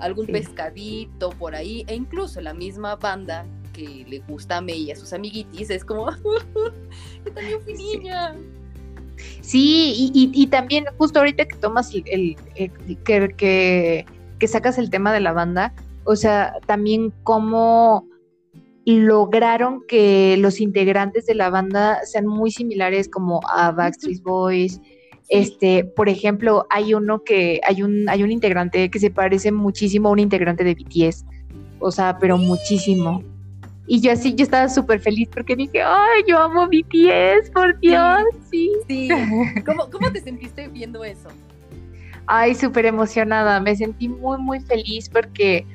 algún 0.00 0.26
Sí. 0.26 0.32
pescadito 0.32 1.30
por 1.30 1.54
ahí, 1.54 1.84
e 1.88 1.94
incluso 1.94 2.40
la 2.42 2.52
misma 2.52 2.96
banda 2.96 3.46
que 3.74 4.06
le 4.08 4.20
gusta 4.20 4.56
a 4.56 4.60
May 4.62 4.84
y 4.84 4.90
a 4.92 4.96
sus 4.96 5.12
amiguitis, 5.12 5.68
es 5.68 5.84
como, 5.84 6.06
yo 7.26 7.32
también 7.34 7.60
fui 7.62 7.76
Sí. 7.76 7.98
niña. 7.98 8.34
Sí, 9.42 9.92
y, 9.96 10.12
y- 10.14 10.42
y 10.42 10.46
también 10.46 10.86
justo 10.98 11.18
ahorita 11.18 11.44
que 11.44 11.56
tomas 11.56 11.94
el, 11.94 12.02
el- 12.06 12.36
el- 12.56 12.98
que, 13.04 13.28
que, 13.36 14.06
que 14.38 14.48
sacas 14.48 14.78
el 14.78 14.88
tema 14.90 15.12
de 15.12 15.20
la 15.20 15.32
banda, 15.32 15.74
o 16.04 16.16
sea, 16.16 16.54
también 16.66 17.12
cómo 17.22 18.06
lograron 18.86 19.82
que 19.88 20.36
los 20.38 20.60
integrantes 20.60 21.26
de 21.26 21.34
la 21.34 21.48
banda 21.50 22.00
sean 22.04 22.26
muy 22.26 22.50
similares 22.50 23.08
como 23.08 23.40
a 23.50 23.70
Backstreet 23.70 24.22
Boys. 24.22 24.80
Este, 25.30 25.84
por 25.84 26.10
ejemplo, 26.10 26.66
hay 26.68 26.92
uno 26.92 27.24
que, 27.24 27.60
hay 27.66 27.82
un, 27.82 28.08
hay 28.10 28.22
un 28.22 28.30
integrante 28.30 28.90
que 28.90 28.98
se 28.98 29.10
parece 29.10 29.52
muchísimo 29.52 30.08
a 30.10 30.12
un 30.12 30.18
integrante 30.18 30.64
de 30.64 30.74
BTS. 30.74 31.24
O 31.80 31.90
sea, 31.90 32.18
pero 32.18 32.36
muchísimo. 32.36 33.22
Y 33.86 34.00
yo 34.00 34.12
así, 34.12 34.34
yo 34.34 34.44
estaba 34.44 34.68
súper 34.68 35.00
feliz 35.00 35.28
porque 35.32 35.56
dije, 35.56 35.82
ay, 35.82 36.22
yo 36.26 36.38
amo 36.38 36.66
BTS, 36.66 37.50
por 37.50 37.78
Dios, 37.80 38.22
sí. 38.50 38.72
Sí. 38.88 39.08
¿Cómo, 39.66 39.90
¿Cómo 39.90 40.10
te 40.10 40.20
sentiste 40.20 40.68
viendo 40.68 41.04
eso? 41.04 41.28
Ay, 42.26 42.54
súper 42.54 42.86
emocionada. 42.86 43.60
Me 43.60 43.76
sentí 43.76 44.08
muy, 44.08 44.38
muy 44.38 44.60
feliz 44.60 45.10
porque 45.10 45.66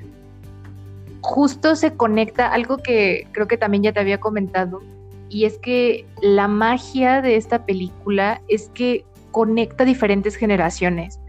justo 1.22 1.76
se 1.76 1.94
conecta 1.94 2.52
algo 2.52 2.78
que 2.78 3.28
creo 3.32 3.48
que 3.48 3.58
también 3.58 3.84
ya 3.84 3.94
te 3.94 4.00
había 4.00 4.20
comentado. 4.20 4.82
Y 5.30 5.46
es 5.46 5.60
que 5.60 6.08
la 6.24 6.48
magia 6.48 7.22
de 7.22 7.36
esta 7.36 7.66
película 7.66 8.42
es 8.48 8.70
que 8.74 9.06
conecta 9.32 9.86
diferentes 9.86 10.36
generaciones. 10.36 11.20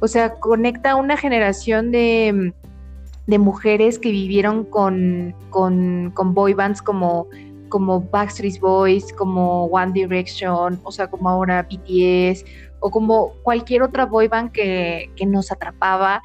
O 0.00 0.08
sea, 0.08 0.34
conecta 0.34 0.96
una 0.96 1.16
generación 1.16 1.92
de, 1.92 2.52
de 3.26 3.38
mujeres 3.38 3.98
que 3.98 4.10
vivieron 4.10 4.64
con, 4.64 5.34
con, 5.50 6.10
con 6.14 6.34
boy 6.34 6.54
bands 6.54 6.82
como, 6.82 7.26
como 7.68 8.00
Backstreet 8.00 8.60
Boys, 8.60 9.12
como 9.12 9.64
One 9.66 9.92
Direction, 9.92 10.78
o 10.82 10.92
sea, 10.92 11.08
como 11.08 11.28
ahora 11.30 11.62
BTS, 11.62 12.44
o 12.80 12.90
como 12.90 13.32
cualquier 13.42 13.82
otra 13.82 14.04
boy 14.04 14.28
band 14.28 14.52
que, 14.52 15.10
que 15.16 15.24
nos 15.26 15.50
atrapaba. 15.50 16.20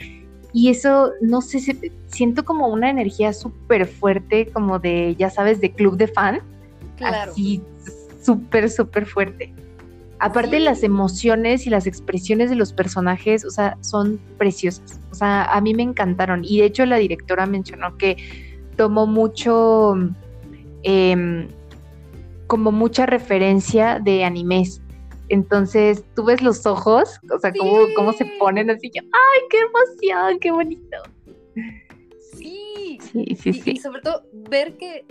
Y 0.52 0.70
eso, 0.70 1.12
no 1.22 1.42
sé, 1.42 1.60
se- 1.60 1.92
siento 2.08 2.44
como 2.44 2.68
una 2.68 2.90
energía 2.90 3.32
súper 3.34 3.86
fuerte, 3.88 4.48
como 4.52 4.80
de, 4.80 5.16
ya 5.18 5.30
sabes, 5.30 5.62
de 5.62 5.72
club 5.72 5.96
de 5.96 6.08
fan. 6.08 6.42
Claro. 6.98 7.32
Así, 7.32 7.62
súper, 8.22 8.70
súper 8.70 9.06
fuerte. 9.06 9.54
Aparte, 10.20 10.58
Sí. 10.58 10.64
las 10.64 10.84
emociones 10.84 11.66
y 11.66 11.70
las 11.70 11.88
expresiones 11.88 12.50
de 12.50 12.56
los 12.58 12.74
personajes, 12.74 13.46
o 13.46 13.50
sea, 13.50 13.78
son 13.82 14.20
preciosas. 14.38 15.00
O 15.12 15.16
sea, 15.16 15.46
a 15.46 15.62
mí 15.62 15.74
me 15.74 15.84
encantaron. 15.84 16.44
Y 16.44 16.60
de 16.60 16.66
hecho, 16.66 16.86
la 16.86 16.98
directora 16.98 17.46
mencionó 17.46 17.98
que 17.98 18.18
tomó 18.76 19.08
mucho, 19.08 19.96
em, 20.84 21.48
como 22.48 22.72
mucha 22.72 23.06
referencia 23.06 24.00
de 24.00 24.24
animes. 24.26 24.82
Entonces, 25.30 26.04
tú 26.16 26.26
ves 26.26 26.42
los 26.42 26.66
ojos, 26.66 27.20
o 27.34 27.40
sea, 27.40 27.54
cómo, 27.54 27.78
cómo 27.96 28.12
se 28.14 28.26
ponen 28.40 28.70
así, 28.72 28.90
yo, 28.94 29.02
¡ay, 29.04 29.42
qué 29.50 29.58
emoción, 29.60 30.40
qué 30.40 30.52
bonito! 30.52 30.98
Sí. 32.34 32.98
Sí, 33.00 33.26
sí, 33.40 33.50
Y, 33.50 33.54
sí. 33.54 33.72
y 33.72 33.78
sobre 33.78 34.02
todo 34.02 34.24
ver 34.50 34.76
que, 34.78 35.06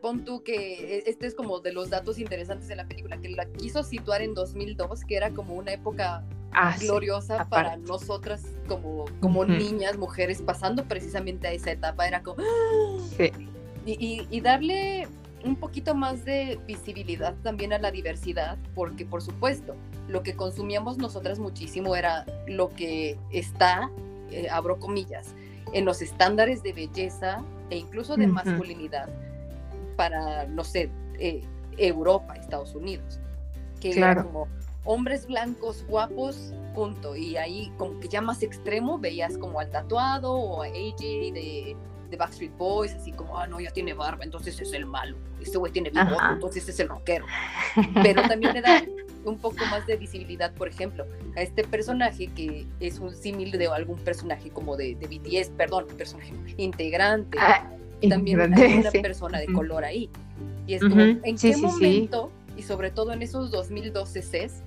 pon 0.00 0.24
tú 0.24 0.42
que 0.42 1.02
este 1.06 1.26
es 1.26 1.34
como 1.34 1.60
de 1.60 1.72
los 1.72 1.90
datos 1.90 2.18
interesantes 2.18 2.68
de 2.68 2.76
la 2.76 2.86
película, 2.86 3.18
que 3.18 3.28
la 3.30 3.46
quiso 3.46 3.82
situar 3.82 4.22
en 4.22 4.34
2002, 4.34 5.04
que 5.04 5.16
era 5.16 5.30
como 5.30 5.54
una 5.54 5.72
época 5.72 6.24
Ah, 6.52 6.74
sí. 6.76 6.86
gloriosa 6.86 7.46
para 7.48 7.68
aparte. 7.74 7.86
nosotras 7.86 8.42
como, 8.66 9.04
como 9.20 9.40
Ujú. 9.42 9.52
niñas, 9.52 9.96
mujeres, 9.98 10.42
pasando 10.42 10.84
precisamente 10.86 11.46
a 11.46 11.52
esa 11.52 11.70
etapa, 11.70 12.08
era 12.08 12.22
como... 12.24 12.42
Sí. 13.16 13.30
Y, 13.86 13.92
y- 14.04 14.26
y 14.30 14.40
darle 14.40 15.06
un 15.44 15.54
poquito 15.56 15.94
más 15.94 16.24
de 16.24 16.58
visibilidad 16.66 17.34
también 17.42 17.72
a 17.72 17.78
la 17.78 17.90
diversidad, 17.92 18.58
porque 18.74 19.06
por 19.06 19.22
supuesto, 19.22 19.76
lo 20.08 20.22
que 20.24 20.34
consumíamos 20.34 20.98
nosotras 20.98 21.38
muchísimo 21.38 21.94
era 21.94 22.26
lo 22.48 22.68
que 22.70 23.16
está, 23.30 23.88
eh, 24.32 24.48
abro 24.50 24.78
comillas, 24.80 25.34
en 25.72 25.84
los 25.84 26.02
estándares 26.02 26.62
de 26.64 26.72
belleza 26.72 27.44
e 27.70 27.76
incluso 27.78 28.16
de 28.16 28.24
Ujú. 28.26 28.34
masculinidad 28.34 29.08
para, 30.00 30.46
no 30.46 30.64
sé, 30.64 30.88
eh, 31.18 31.42
Europa, 31.76 32.32
Estados 32.32 32.74
Unidos, 32.74 33.20
que 33.80 33.90
Claro. 33.90 34.12
era 34.12 34.24
como 34.24 34.48
hombres 34.86 35.26
blancos 35.26 35.84
guapos, 35.86 36.54
punto. 36.74 37.14
Y 37.14 37.36
ahí 37.36 37.70
como 37.76 38.00
que 38.00 38.08
ya 38.08 38.22
más 38.22 38.42
extremo 38.42 38.98
veías 38.98 39.36
como 39.36 39.60
al 39.60 39.68
tatuado 39.68 40.32
o 40.32 40.62
a 40.62 40.68
AJ 40.68 41.00
de, 41.34 41.76
de 42.08 42.16
Backstreet 42.16 42.56
Boys, 42.56 42.94
así 42.94 43.12
como, 43.12 43.38
ah, 43.38 43.46
no, 43.46 43.60
ya 43.60 43.72
tiene 43.72 43.92
barba, 43.92 44.24
entonces 44.24 44.58
es 44.58 44.72
el 44.72 44.86
malo. 44.86 45.18
Este 45.38 45.58
güey 45.58 45.70
tiene 45.70 45.90
bigote, 45.90 46.24
entonces 46.32 46.66
es 46.66 46.80
el 46.80 46.88
rockero. 46.88 47.26
Pero 48.02 48.22
también 48.22 48.54
le 48.54 48.62
da 48.62 48.82
un 49.26 49.36
poco 49.36 49.58
más 49.70 49.86
de 49.86 49.96
visibilidad, 49.98 50.50
por 50.54 50.68
ejemplo, 50.68 51.04
a 51.36 51.42
este 51.42 51.62
personaje 51.64 52.28
que 52.28 52.66
es 52.80 52.98
un 53.00 53.14
símil 53.14 53.50
de 53.52 53.66
algún 53.66 53.98
personaje 53.98 54.48
como 54.48 54.78
de, 54.78 54.94
de 54.94 55.06
BTS, 55.08 55.50
perdón, 55.50 55.88
personaje 55.98 56.32
integrante 56.56 57.36
Ah, 57.38 57.70
también 58.08 58.38
grande, 58.38 58.62
hay 58.62 58.78
una 58.78 58.90
sí. 58.92 59.00
persona 59.00 59.38
de 59.38 59.46
color 59.46 59.84
ahí. 59.84 60.10
Y 60.66 60.74
es 60.74 60.82
¿en 60.82 61.38
sí, 61.38 61.48
qué 61.48 61.54
sí, 61.54 61.62
momento, 61.62 62.30
y 62.56 62.62
sobre 62.62 62.90
todo 62.90 63.12
en 63.12 63.22
esos 63.22 63.50
2012 63.50 64.20
Cs, 64.20 64.62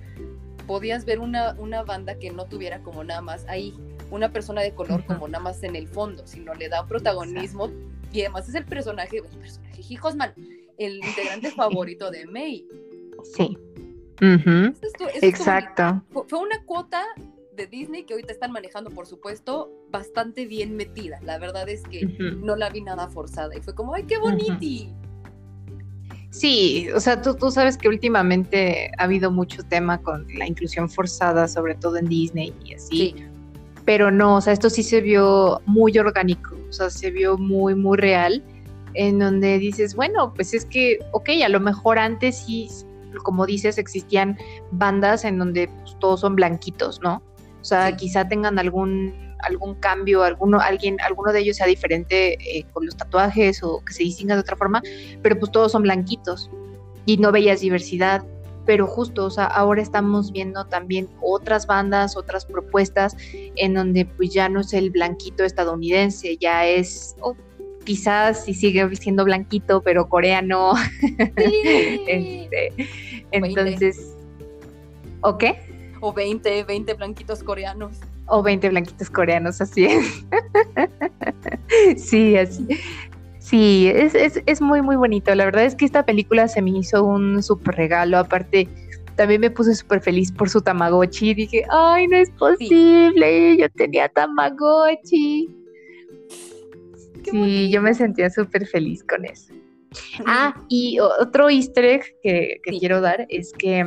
podías 0.66 1.04
ver 1.04 1.18
una, 1.18 1.54
una 1.58 1.82
banda 1.82 2.18
que 2.18 2.30
no 2.30 2.46
tuviera 2.46 2.80
como 2.80 3.04
nada 3.04 3.20
más 3.20 3.46
ahí 3.48 3.74
una 4.10 4.32
persona 4.32 4.62
de 4.62 4.72
color 4.72 5.04
como 5.06 5.28
nada 5.28 5.42
más 5.42 5.62
en 5.62 5.76
el 5.76 5.88
fondo, 5.88 6.26
sino 6.26 6.54
le 6.54 6.68
da 6.68 6.86
protagonismo 6.86 7.70
y 8.12 8.20
además 8.20 8.48
es 8.48 8.54
el 8.54 8.64
personaje, 8.64 9.18
el 9.18 9.24
personaje, 9.24 9.82
hijos 9.88 10.14
man, 10.14 10.32
el 10.78 10.96
integrante 10.96 11.50
favorito 11.56 12.10
de 12.10 12.26
May. 12.26 12.66
Sí. 13.36 13.58
Estuvo 14.20 15.08
Exacto. 15.20 16.02
fue 16.28 16.38
una 16.38 16.62
cuota 16.64 17.02
de 17.56 17.66
Disney 17.66 18.04
que 18.04 18.14
ahorita 18.14 18.32
están 18.32 18.52
manejando, 18.52 18.90
por 18.90 19.06
supuesto, 19.06 19.72
bastante 19.90 20.46
bien 20.46 20.76
metida. 20.76 21.20
La 21.22 21.38
verdad 21.38 21.68
es 21.68 21.82
que 21.82 22.04
no 22.04 22.56
la 22.56 22.70
vi 22.70 22.82
nada 22.82 23.08
forzada 23.08 23.56
y 23.56 23.60
fue 23.60 23.74
como, 23.74 23.94
¡ay, 23.94 24.04
qué 24.04 24.18
boniti! 24.18 24.92
Sí, 26.30 26.88
o 26.92 26.98
sea, 26.98 27.22
tú, 27.22 27.34
tú 27.36 27.50
sabes 27.52 27.78
que 27.78 27.88
últimamente 27.88 28.90
ha 28.98 29.04
habido 29.04 29.30
mucho 29.30 29.62
tema 29.62 30.02
con 30.02 30.26
la 30.36 30.48
inclusión 30.48 30.90
forzada, 30.90 31.46
sobre 31.46 31.76
todo 31.76 31.96
en 31.96 32.06
Disney 32.06 32.52
y 32.64 32.74
así. 32.74 32.96
Sí, 32.96 33.14
pero 33.84 34.10
no, 34.10 34.36
o 34.36 34.40
sea, 34.40 34.52
esto 34.52 34.70
sí 34.70 34.82
se 34.82 35.00
vio 35.00 35.60
muy 35.66 35.96
orgánico, 35.98 36.56
o 36.68 36.72
sea, 36.72 36.90
se 36.90 37.10
vio 37.10 37.36
muy, 37.38 37.74
muy 37.74 37.98
real, 37.98 38.42
en 38.94 39.18
donde 39.18 39.58
dices, 39.58 39.94
bueno, 39.94 40.32
pues 40.34 40.54
es 40.54 40.64
que, 40.64 40.98
ok, 41.12 41.30
a 41.44 41.48
lo 41.48 41.60
mejor 41.60 41.98
antes 41.98 42.38
sí, 42.38 42.68
como 43.22 43.46
dices, 43.46 43.78
existían 43.78 44.38
bandas 44.72 45.24
en 45.24 45.38
donde 45.38 45.68
pues, 45.68 45.96
todos 46.00 46.20
son 46.20 46.34
blanquitos, 46.34 47.00
¿no? 47.00 47.22
O 47.64 47.66
sea, 47.66 47.88
Sí. 47.88 47.96
quizá 47.96 48.28
tengan 48.28 48.58
algún 48.58 49.14
algún 49.40 49.74
cambio, 49.76 50.22
alguno, 50.22 50.60
alguien, 50.60 50.98
alguno 51.00 51.32
de 51.32 51.40
ellos 51.40 51.56
sea 51.56 51.66
diferente 51.66 52.34
eh, 52.40 52.64
con 52.72 52.84
los 52.84 52.94
tatuajes 52.94 53.62
o 53.62 53.82
que 53.84 53.94
se 53.94 54.02
distinga 54.02 54.34
de 54.34 54.40
otra 54.42 54.54
forma, 54.56 54.82
pero 55.22 55.38
pues 55.38 55.50
todos 55.50 55.72
son 55.72 55.82
blanquitos 55.82 56.50
y 57.06 57.16
no 57.16 57.32
veías 57.32 57.60
diversidad. 57.60 58.22
Pero 58.66 58.86
justo, 58.86 59.24
o 59.26 59.30
sea, 59.30 59.44
ahora 59.46 59.80
estamos 59.82 60.30
viendo 60.30 60.66
también 60.66 61.08
otras 61.22 61.66
bandas, 61.66 62.16
otras 62.16 62.44
propuestas 62.46 63.16
en 63.56 63.72
donde 63.74 64.04
pues 64.06 64.30
ya 64.32 64.48
no 64.50 64.60
es 64.60 64.72
el 64.74 64.90
blanquito 64.90 65.42
estadounidense, 65.44 66.36
ya 66.38 66.66
es, 66.66 67.14
oh, 67.20 67.34
quizás 67.84 68.44
si 68.44 68.52
sigue 68.54 68.94
siendo 68.96 69.24
blanquito, 69.24 69.82
pero 69.82 70.06
coreano. 70.08 70.74
Sí. 70.98 71.62
este, 72.08 72.72
O 73.32 73.40
20. 73.40 73.60
entonces, 73.60 74.14
¿o 75.20 75.36
qué? 75.38 75.73
O 76.06 76.12
20, 76.12 76.64
20 76.64 76.92
blanquitos 76.94 77.42
coreanos. 77.42 77.96
O 78.26 78.42
20 78.42 78.68
blanquitos 78.68 79.08
coreanos, 79.08 79.58
así 79.62 79.86
es. 79.86 80.26
sí, 81.96 82.36
así. 82.36 82.66
Sí, 83.38 83.90
es, 83.94 84.14
es, 84.14 84.42
es 84.44 84.60
muy, 84.60 84.82
muy 84.82 84.96
bonito. 84.96 85.34
La 85.34 85.46
verdad 85.46 85.64
es 85.64 85.74
que 85.74 85.86
esta 85.86 86.04
película 86.04 86.46
se 86.48 86.60
me 86.60 86.70
hizo 86.78 87.02
un 87.04 87.42
súper 87.42 87.74
regalo. 87.76 88.18
Aparte, 88.18 88.68
también 89.16 89.40
me 89.40 89.50
puse 89.50 89.74
súper 89.74 90.02
feliz 90.02 90.30
por 90.30 90.50
su 90.50 90.60
Tamagotchi. 90.60 91.32
Dije, 91.32 91.64
ay, 91.70 92.06
no 92.08 92.18
es 92.18 92.30
posible. 92.32 93.56
Yo 93.56 93.70
tenía 93.70 94.10
Tamagotchi. 94.10 95.48
Qué 97.22 97.30
Sí, 97.30 97.70
yo 97.70 97.80
me 97.80 97.94
sentía 97.94 98.28
súper 98.28 98.66
feliz 98.66 99.02
con 99.04 99.24
eso. 99.24 99.54
Ah, 100.26 100.54
y 100.68 100.98
otro 100.98 101.48
easter 101.48 101.84
egg 101.86 102.02
que, 102.22 102.60
que 102.62 102.72
Sí. 102.72 102.78
quiero 102.80 103.00
dar 103.00 103.26
es 103.30 103.54
que, 103.54 103.86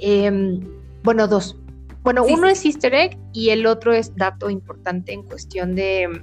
em, 0.00 0.60
bueno, 1.02 1.26
dos. 1.28 1.56
Bueno, 2.02 2.24
Sí, 2.24 2.32
uno 2.34 2.46
sí. 2.48 2.52
es 2.52 2.64
easter 2.66 2.94
egg 2.94 3.18
y 3.32 3.50
el 3.50 3.66
otro 3.66 3.92
es 3.92 4.14
dato 4.16 4.48
importante 4.48 5.12
en 5.12 5.22
cuestión 5.22 5.74
de 5.74 6.02
em, 6.04 6.22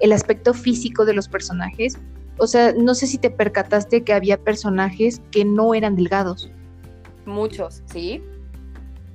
el 0.00 0.12
aspecto 0.12 0.52
físico 0.54 1.04
de 1.04 1.14
los 1.14 1.28
personajes. 1.28 1.98
O 2.38 2.46
sea, 2.46 2.72
no 2.74 2.94
sé 2.94 3.06
si 3.06 3.16
te 3.18 3.30
percataste 3.30 4.02
que 4.02 4.12
había 4.12 4.36
personajes 4.38 5.22
que 5.30 5.44
no 5.44 5.72
eran 5.74 5.96
delgados. 5.96 6.50
Muchos, 7.26 7.82
¿sí? 7.86 8.22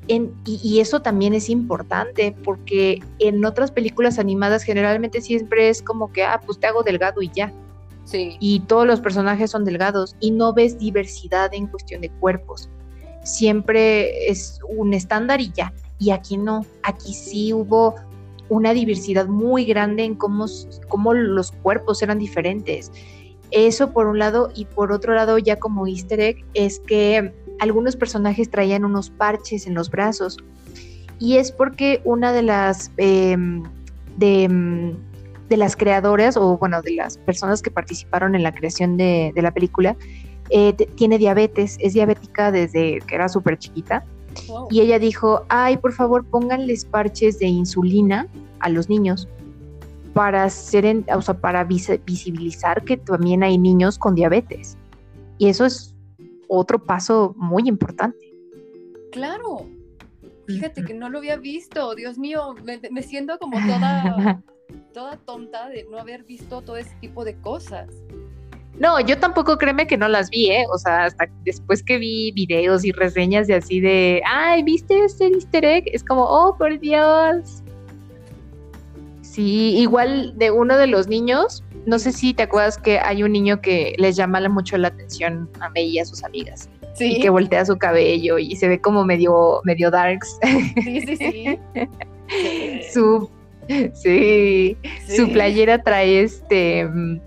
En- 0.07 0.33
y, 0.45 0.59
y 0.63 0.79
eso 0.79 1.01
también 1.01 1.33
es 1.35 1.49
importante 1.49 2.35
porque 2.43 2.99
en 3.19 3.45
otras 3.45 3.71
películas 3.71 4.17
animadas 4.17 4.63
generalmente 4.63 5.21
siempre 5.21 5.69
es 5.69 5.83
como 5.83 6.11
que, 6.11 6.23
ah, 6.23 6.41
pues 6.43 6.59
te 6.59 6.65
hago 6.67 6.81
delgado 6.81 7.21
y 7.21 7.29
ya. 7.33 7.53
Sí. 8.05 8.37
y 8.39 8.61
todos 8.61 8.87
los 8.87 9.01
personajes 9.01 9.51
son 9.51 9.65
delgados 9.65 10.15
y 10.19 10.31
no 10.31 10.51
ves 10.51 10.79
diversidad 10.79 11.53
en 11.53 11.67
cuestión 11.67 12.01
de 12.01 12.09
cuerpos. 12.09 12.67
Siempre 13.29 14.29
es 14.29 14.59
un 14.67 14.93
estándar 14.93 15.41
y 15.41 15.51
ya. 15.51 15.73
Y 15.99 16.11
aquí 16.11 16.37
no, 16.37 16.65
aquí 16.83 17.13
sí 17.13 17.53
hubo 17.53 17.95
una 18.49 18.73
diversidad 18.73 19.27
muy 19.27 19.65
grande 19.65 20.03
en 20.03 20.15
cómo, 20.15 20.47
cómo 20.87 21.13
los 21.13 21.51
cuerpos 21.51 22.01
eran 22.01 22.17
diferentes. 22.17 22.91
Eso 23.51 23.91
por 23.91 24.07
un 24.07 24.19
lado 24.19 24.51
y 24.55 24.65
por 24.65 24.91
otro 24.91 25.13
lado 25.13 25.37
ya 25.37 25.57
como 25.57 25.87
easter 25.87 26.19
egg 26.19 26.43
es 26.53 26.79
que 26.79 27.33
algunos 27.59 27.95
personajes 27.95 28.49
traían 28.49 28.85
unos 28.85 29.09
parches 29.09 29.67
en 29.67 29.73
los 29.73 29.89
brazos 29.89 30.37
y 31.19 31.37
es 31.37 31.51
porque 31.51 32.01
una 32.05 32.31
de 32.31 32.43
las 32.43 32.91
em, 32.97 33.63
em, 34.19 34.95
de 35.49 35.57
las 35.57 35.75
creadoras 35.75 36.37
o 36.37 36.57
bueno 36.57 36.81
de 36.81 36.91
las 36.91 37.17
personas 37.17 37.61
que 37.61 37.71
participaron 37.71 38.35
en 38.35 38.43
la 38.43 38.53
creación 38.53 38.97
de 38.97 39.33
la 39.35 39.51
película 39.51 39.95
eh, 40.49 40.73
tiene 40.95 41.17
diabetes, 41.17 41.77
es 41.79 41.93
diabética 41.93 42.51
desde 42.51 42.99
que 43.07 43.15
era 43.15 43.29
súper 43.29 43.57
chiquita 43.57 44.03
Wow. 44.47 44.67
y 44.71 44.79
ella 44.81 44.99
dijo, 44.99 45.43
ay, 45.49 45.77
por 45.77 45.91
favor, 45.91 46.23
pónganles 46.25 46.85
parches 46.85 47.39
de 47.39 47.47
insulina 47.47 48.27
a 48.59 48.69
los 48.69 48.87
niños 48.87 49.27
para 50.13 50.43
hacer, 50.43 50.85
en- 50.85 51.05
o 51.13 51.21
sea, 51.21 51.33
para 51.33 51.67
visi- 51.67 51.99
visibilizar 52.05 52.83
que 52.83 52.95
también 52.97 53.43
hay 53.43 53.57
niños 53.57 53.97
con 53.97 54.15
diabetes. 54.15 54.77
Y 55.39 55.47
eso 55.49 55.65
es 55.65 55.95
otro 56.47 56.79
paso 56.83 57.33
muy 57.37 57.67
importante. 57.67 58.33
Claro. 59.11 59.65
Fíjate 60.47 60.83
que 60.83 60.93
no 60.93 61.09
lo 61.09 61.17
había 61.19 61.37
visto. 61.37 61.93
Dios 61.95 62.17
mío, 62.17 62.55
me, 62.63 62.79
me 62.91 63.01
siento 63.03 63.37
como 63.39 63.57
toda, 63.57 64.41
toda 64.93 65.17
tonta 65.17 65.69
de 65.69 65.85
no 65.91 65.97
haber 65.99 66.23
visto 66.23 66.61
todo 66.61 66.77
ese 66.77 66.95
tipo 67.01 67.23
de 67.23 67.35
cosas. 67.35 67.89
No, 68.77 68.99
yo 69.01 69.17
tampoco 69.17 69.57
créeme 69.57 69.87
que 69.87 69.97
no 69.97 70.07
las 70.07 70.29
vi, 70.29 70.51
¿eh? 70.51 70.65
O 70.73 70.77
sea, 70.77 71.05
hasta 71.05 71.27
después 71.43 71.83
que 71.83 71.97
vi 71.97 72.31
videos 72.31 72.85
y 72.85 72.91
reseñas 72.91 73.47
de 73.47 73.55
así 73.55 73.79
de, 73.81 74.21
ay, 74.25 74.63
¿viste 74.63 75.03
este 75.03 75.27
easter 75.27 75.65
egg? 75.65 75.83
Es 75.91 76.03
como, 76.03 76.23
oh, 76.23 76.55
por 76.57 76.79
Dios. 76.79 77.61
Sí, 79.21 79.75
igual 79.77 80.33
de 80.37 80.51
uno 80.51 80.77
de 80.77 80.87
los 80.87 81.07
niños, 81.07 81.63
no 81.85 81.99
sé 81.99 82.11
si 82.11 82.33
te 82.33 82.43
acuerdas 82.43 82.77
que 82.77 82.99
hay 82.99 83.23
un 83.23 83.31
niño 83.31 83.61
que 83.61 83.95
les 83.97 84.15
llama 84.15 84.39
la- 84.39 84.49
mucho 84.49 84.77
la 84.77 84.87
atención 84.89 85.49
a 85.59 85.69
May 85.69 85.87
y 85.87 85.99
a 85.99 86.05
sus 86.05 86.23
amigas. 86.23 86.69
Sí, 86.95 87.17
Y 87.17 87.21
que 87.21 87.29
voltea 87.29 87.65
su 87.65 87.77
cabello 87.77 88.37
y 88.39 88.55
se 88.55 88.67
ve 88.67 88.81
como 88.81 89.05
medio, 89.05 89.61
medio 89.63 89.91
darks. 89.91 90.37
sí, 90.83 91.01
sí, 91.01 91.15
sí. 91.15 91.59
Su, 92.93 93.29
sí, 93.93 94.77
sí. 95.05 95.15
su 95.15 95.31
playera 95.31 95.81
trae 95.81 96.21
este 96.23 96.85
mm, 96.85 97.19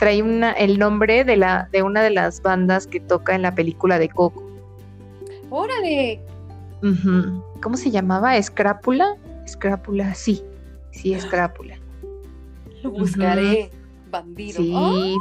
trae 0.00 0.22
una, 0.22 0.50
el 0.52 0.78
nombre 0.80 1.22
de 1.24 1.36
la 1.36 1.68
de 1.72 1.82
una 1.84 2.02
de 2.02 2.10
las 2.10 2.42
bandas 2.42 2.86
que 2.88 2.98
toca 2.98 3.34
en 3.36 3.42
la 3.42 3.54
película 3.54 3.98
de 4.00 4.08
Coco. 4.08 4.42
Órale. 5.50 6.20
¿Cómo 7.62 7.76
se 7.76 7.90
llamaba? 7.92 8.36
¿Escrápula? 8.36 9.16
Escrápula, 9.44 10.14
sí. 10.14 10.42
Sí, 10.90 11.12
Escrápula. 11.14 11.76
Lo 12.82 12.90
buscaré. 12.90 13.70
Bandido. 14.10 14.62
Sí. 14.62 15.16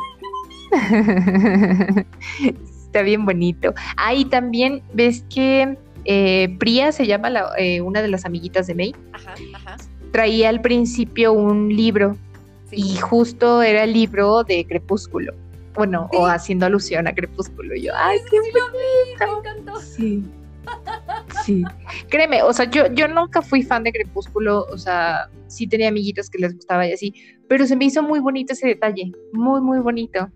Está 2.86 3.02
bien 3.04 3.26
bonito. 3.26 3.74
Ah, 3.98 4.14
y 4.14 4.26
también 4.26 4.82
ves 4.94 5.24
que 5.30 5.78
eh, 6.06 6.56
Priya 6.60 6.92
se 6.92 7.06
llama 7.06 7.30
la- 7.30 7.52
eh, 7.58 7.82
una 7.82 8.02
de 8.02 8.08
las 8.08 8.26
amiguitas 8.26 8.68
de 8.68 8.76
May. 8.76 8.96
Ajá, 9.14 9.36
ajá. 9.54 9.78
Traía 10.12 10.50
al 10.50 10.62
principio 10.62 11.34
un 11.34 11.76
libro 11.76 12.16
Sí. 12.70 12.76
y 12.78 12.98
justo 12.98 13.62
era 13.62 13.84
el 13.84 13.94
libro 13.94 14.44
de 14.44 14.66
Crepúsculo. 14.66 15.34
Bueno, 15.74 16.10
o 16.14 16.26
haciendo 16.26 16.66
alusión 16.66 17.08
a 17.08 17.14
Crepúsculo. 17.14 17.76
Y 17.76 17.84
yo, 17.84 17.94
ay, 17.96 18.20
qué 18.30 18.38
sí 18.44 18.52
lo 18.54 18.68
vi, 18.72 19.26
me 19.26 19.40
encantó. 19.40 19.80
Sí. 19.80 20.24
Sí. 21.46 21.64
Créeme, 22.10 22.44
o 22.44 22.54
sea, 22.54 22.70
yo, 22.70 22.94
yo 22.94 23.08
nunca 23.08 23.42
fui 23.42 23.64
fan 23.64 23.84
de 23.84 23.92
Crepúsculo, 23.92 24.68
o 24.72 24.78
sea, 24.78 25.30
sí 25.48 25.68
tenía 25.68 25.88
amiguitos 25.88 26.30
que 26.30 26.38
les 26.38 26.56
gustaba 26.56 26.86
y 26.86 26.94
así, 26.94 27.14
pero 27.48 27.66
se 27.66 27.76
me 27.76 27.86
hizo 27.86 28.04
muy 28.04 28.20
bonito 28.20 28.54
ese 28.54 28.68
detalle, 28.68 29.12
muy, 29.32 29.62
muy 29.62 29.80
bonito. 29.80 30.30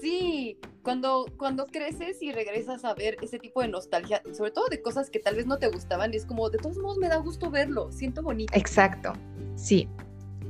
Sí, 0.00 0.58
cuando, 0.82 1.26
cuando 1.36 1.66
creces 1.66 2.22
y 2.22 2.32
regresas 2.32 2.84
a 2.84 2.94
ver 2.94 3.16
ese 3.22 3.38
tipo 3.38 3.62
de 3.62 3.68
nostalgia, 3.68 4.22
sobre 4.32 4.50
todo 4.50 4.66
de 4.68 4.82
cosas 4.82 5.10
que 5.10 5.18
tal 5.18 5.36
vez 5.36 5.46
no 5.46 5.58
te 5.58 5.68
gustaban, 5.68 6.12
es 6.14 6.26
como, 6.26 6.50
de 6.50 6.58
todos 6.58 6.78
modos 6.78 6.98
me 6.98 7.08
da 7.08 7.16
gusto 7.16 7.50
verlo, 7.50 7.90
siento 7.90 8.22
bonito. 8.22 8.52
Exacto, 8.56 9.12
sí. 9.56 9.88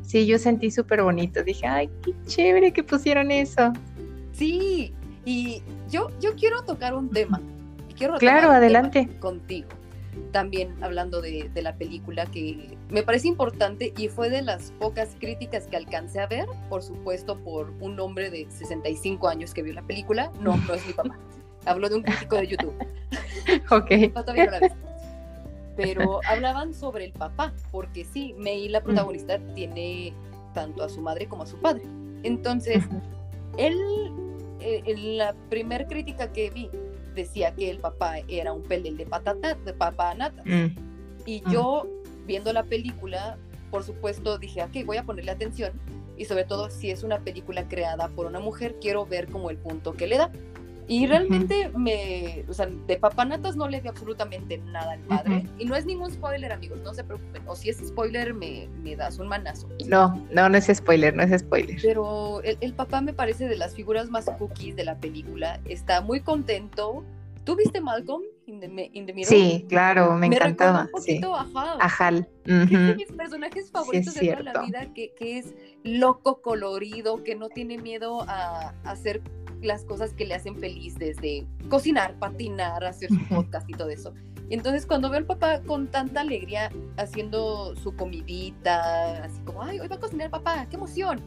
Sí, 0.03 0.27
yo 0.27 0.39
sentí 0.39 0.71
súper 0.71 1.03
bonito. 1.03 1.43
Dije, 1.43 1.67
ay, 1.67 1.89
qué 2.05 2.13
chévere 2.27 2.73
que 2.73 2.83
pusieron 2.83 3.31
eso. 3.31 3.73
Sí, 4.33 4.93
y 5.25 5.63
yo, 5.91 6.09
yo 6.21 6.35
quiero 6.35 6.63
tocar 6.65 6.95
un 6.95 7.09
tema. 7.11 7.41
Quiero 7.97 8.17
Claro, 8.19 8.49
un 8.51 8.55
adelante. 8.57 9.07
tema 9.07 9.21
contigo. 9.21 9.69
También 10.33 10.75
hablando 10.83 11.23
de, 11.23 11.51
de 11.55 11.63
la 11.63 11.75
película 11.77 12.27
que 12.27 12.77
me 12.91 13.03
parece 13.03 13.29
importante 13.29 13.95
y 13.97 14.09
fue 14.09 14.29
de 14.29 14.43
las 14.43 14.73
pocas 14.73 15.17
críticas 15.19 15.67
que 15.67 15.77
alcancé 15.77 16.21
a 16.21 16.27
ver, 16.27 16.47
por 16.69 16.83
supuesto, 16.83 17.39
por 17.39 17.73
un 17.81 17.99
hombre 18.01 18.29
de 18.31 18.47
65 18.51 19.29
años 19.29 19.55
que 19.55 19.63
vio 19.63 19.73
la 19.73 19.83
película. 19.83 20.31
No, 20.41 20.57
no 20.57 20.75
es 20.75 20.87
mi 20.87 20.93
papá. 20.93 21.19
Hablo 21.65 21.89
de 21.89 21.95
un 21.97 22.03
crítico 22.03 22.37
de 22.37 22.47
YouTube. 22.49 22.75
Ok. 23.71 23.91
No, 24.15 24.23
todavía 24.25 24.47
no 24.47 24.51
la. 24.53 24.77
Pero 25.77 26.21
hablaban 26.29 26.75
sobre 26.75 27.07
el 27.07 27.13
papá, 27.13 27.53
porque 27.71 28.05
sí, 28.05 28.35
May, 28.39 28.69
la 28.69 28.83
protagonista, 28.83 29.39
tiene 29.55 30.13
tanto 30.55 30.83
a 30.85 30.89
su 30.89 31.01
madre 31.01 31.27
como 31.27 31.45
a 31.45 31.47
su 31.47 31.57
padre. 31.59 31.83
Entonces, 32.23 32.85
él, 33.57 33.77
eh, 34.61 34.83
en 34.87 35.19
la 35.19 35.35
primer 35.49 35.87
crítica 35.87 36.33
que 36.33 36.51
vi, 36.51 36.69
decía 37.15 37.55
que 37.55 37.71
el 37.71 37.79
papá 37.79 38.19
era 38.29 38.53
un 38.53 38.63
pelel 38.63 38.97
de 38.97 39.07
patata, 39.07 39.55
de 39.55 39.73
papá 39.73 40.15
nata. 40.15 40.43
Mm, 40.45 40.93
Y 41.25 41.43
yo, 41.51 41.87
viendo 42.27 42.53
la 42.53 42.65
película, 42.65 43.39
por 43.71 43.85
supuesto 43.85 44.39
dije, 44.39 44.63
ok, 44.63 44.85
voy 44.85 44.97
a 44.97 45.05
ponerle 45.05 45.31
atención. 45.31 45.73
Y 46.17 46.25
sobre 46.25 46.45
todo, 46.45 46.69
si 46.71 46.91
es 46.91 47.03
una 47.05 47.21
película 47.21 47.69
creada 47.69 48.09
por 48.09 48.27
una 48.27 48.41
mujer, 48.41 48.77
quiero 48.81 49.07
ver 49.07 49.29
como 49.29 49.51
el 49.51 49.57
punto 49.57 49.95
que 49.95 50.07
le 50.07 50.19
da. 50.19 50.31
Y 50.89 51.07
realmente 51.07 51.71
me, 51.77 52.45
o 52.49 52.53
sea, 52.53 52.67
de 52.67 52.97
papanatas 52.97 53.57
no 53.57 53.69
le 53.69 53.81
vi 53.81 53.89
absolutamente 53.89 54.59
nada 54.59 54.93
al 54.93 55.01
padre. 55.01 55.45
Y 55.59 55.65
no 55.65 55.77
es 55.77 55.87
ningún 55.87 56.11
spoiler, 56.11 56.53
amigos, 56.53 56.81
no 56.83 56.93
se 56.93 57.05
preocupen. 57.05 57.43
O 57.47 57.55
si 57.57 57.71
es 57.71 57.79
spoiler, 57.79 58.35
me, 58.35 58.69
me 58.83 58.97
das 58.97 59.19
un 59.19 59.29
manazo. 59.29 59.69
No, 59.87 60.27
no, 60.33 60.49
no 60.49 60.59
es 60.59 60.67
spoiler, 60.67 61.15
no 61.15 61.23
es 61.23 61.41
spoiler. 61.41 61.79
Pero 61.81 62.43
el, 62.43 62.59
el 62.61 62.75
papá 62.75 63.01
me 63.01 63.13
parece 63.15 63.49
de 63.49 63.57
las 63.57 63.75
figuras 63.75 64.11
más 64.11 64.29
cookies 64.39 64.77
de 64.77 64.85
la 64.85 64.99
película. 64.99 65.61
Está 65.65 66.01
muy 66.01 66.21
contento. 66.21 67.05
¿Tú 67.45 67.57
viste 67.57 67.81
Malcolm 67.81 68.23
in 68.47 68.61
the, 68.61 68.91
in 68.93 69.05
the? 69.07 69.25
Sí, 69.25 69.67
claro, 69.69 70.15
me 70.15 70.27
encantaba. 70.29 70.89
un 70.95 71.03
Sí. 71.03 71.15
poquito 71.21 71.35
a 71.35 71.43
Hal, 71.43 71.79
A 71.81 71.87
Hal. 71.89 72.29
que 72.45 72.53
es 72.63 72.71
de 72.71 72.95
mis 72.95 73.13
personajes 73.13 73.71
favoritos 73.71 74.15
de 74.15 74.29
toda 74.29 74.43
la 74.53 74.63
vida, 74.63 74.87
que, 74.95 75.13
que 75.19 75.39
es 75.39 75.55
loco, 75.83 76.41
colorido, 76.41 77.25
que 77.25 77.35
no 77.35 77.49
tiene 77.49 77.79
miedo 77.79 78.23
a, 78.29 78.73
a 78.85 78.91
hacer 78.91 79.23
las 79.63 79.85
cosas 79.85 80.13
que 80.13 80.27
le 80.27 80.35
hacen 80.35 80.59
feliz, 80.59 80.99
desde 80.99 81.47
cocinar, 81.69 82.15
patinar, 82.19 82.85
hacer 82.85 83.09
su 83.09 83.29
podcast 83.29 83.69
y 83.69 83.73
todo 83.73 83.89
eso. 83.89 84.13
Y 84.49 84.55
entonces 84.55 84.85
cuando 84.85 85.09
veo 85.09 85.19
al 85.19 85.25
papá 85.25 85.63
con 85.63 85.89
tanta 85.89 86.21
alegría 86.21 86.71
haciendo 86.97 87.75
su 87.77 87.97
comidita, 87.97 89.25
así 89.25 89.41
como, 89.45 89.63
ay, 89.63 89.81
hoy 89.81 89.89
va 89.89 89.97
a 89.97 90.01
cocinar 90.01 90.31
papá, 90.31 90.67
qué 90.69 90.77
emoción. 90.77 91.21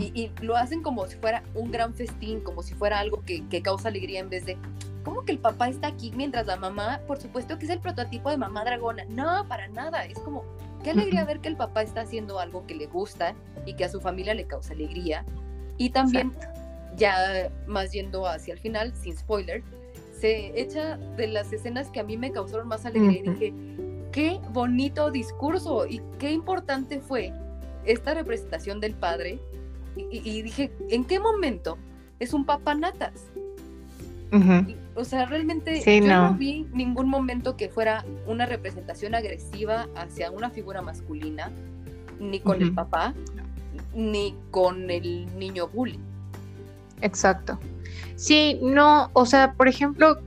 Y, 0.00 0.06
y 0.20 0.32
lo 0.40 0.56
hacen 0.56 0.82
como 0.82 1.06
si 1.06 1.16
fuera 1.16 1.42
un 1.54 1.70
gran 1.70 1.94
festín, 1.94 2.40
como 2.40 2.62
si 2.62 2.74
fuera 2.74 2.98
algo 2.98 3.22
que, 3.22 3.46
que 3.48 3.62
causa 3.62 3.88
alegría 3.88 4.20
en 4.20 4.30
vez 4.30 4.46
de, 4.46 4.56
¿cómo 5.04 5.24
que 5.24 5.30
el 5.30 5.38
papá 5.38 5.68
está 5.68 5.86
aquí 5.86 6.12
mientras 6.16 6.48
la 6.48 6.56
mamá, 6.56 7.00
por 7.06 7.20
supuesto 7.20 7.58
que 7.58 7.66
es 7.66 7.70
el 7.70 7.78
prototipo 7.78 8.30
de 8.30 8.38
mamá 8.38 8.64
dragona? 8.64 9.04
No, 9.08 9.46
para 9.46 9.68
nada, 9.68 10.04
es 10.04 10.18
como, 10.18 10.44
qué 10.82 10.90
alegría 10.90 11.24
ver 11.24 11.38
que 11.38 11.48
el 11.48 11.56
papá 11.56 11.82
está 11.82 12.00
haciendo 12.00 12.40
algo 12.40 12.66
que 12.66 12.74
le 12.74 12.86
gusta 12.86 13.36
y 13.66 13.74
que 13.74 13.84
a 13.84 13.88
su 13.88 14.00
familia 14.00 14.34
le 14.34 14.46
causa 14.46 14.72
alegría. 14.72 15.24
Y 15.78 15.90
también, 15.90 16.32
ya 16.96 17.50
más 17.66 17.92
yendo 17.92 18.26
hacia 18.26 18.54
el 18.54 18.60
final, 18.60 18.92
sin 18.94 19.16
spoiler, 19.16 19.62
se 20.18 20.58
echa 20.60 20.96
de 21.16 21.28
las 21.28 21.52
escenas 21.52 21.90
que 21.90 22.00
a 22.00 22.04
mí 22.04 22.16
me 22.16 22.32
causaron 22.32 22.68
más 22.68 22.86
alegría 22.86 23.20
y 23.20 23.30
dije, 23.30 23.54
qué 24.12 24.40
bonito 24.52 25.10
discurso 25.10 25.86
y 25.86 26.00
qué 26.18 26.32
importante 26.32 27.00
fue 27.00 27.32
esta 27.84 28.14
representación 28.14 28.80
del 28.80 28.94
padre. 28.94 29.38
Y, 30.10 30.42
dije, 30.42 30.70
¿en 30.90 31.04
qué 31.04 31.18
momento 31.18 31.78
es 32.18 32.34
un 32.34 32.44
papanatas? 32.44 33.12
Y, 34.32 34.76
O 34.94 35.04
sea, 35.04 35.24
realmente 35.24 35.80
Sí, 35.80 36.00
yo 36.00 36.06
no. 36.06 36.30
no. 36.32 36.36
vi 36.36 36.66
ningún 36.72 37.08
momento 37.08 37.56
que 37.56 37.68
fuera 37.70 38.04
una 38.26 38.44
representación 38.44 39.14
agresiva 39.14 39.88
hacia 39.96 40.30
una 40.30 40.50
figura 40.50 40.82
masculina, 40.82 41.50
ni 42.18 42.40
con 42.40 42.60
el 42.60 42.74
papá, 42.74 43.14
ni 43.94 44.34
con 44.50 44.90
el 44.90 45.26
niño 45.38 45.68
bully. 45.68 45.98
Exacto. 47.00 47.58
Sí, 48.16 48.58
no, 48.62 49.10
o 49.12 49.26
sea, 49.26 49.54
por 49.54 49.68
ejemplo, 49.68 50.18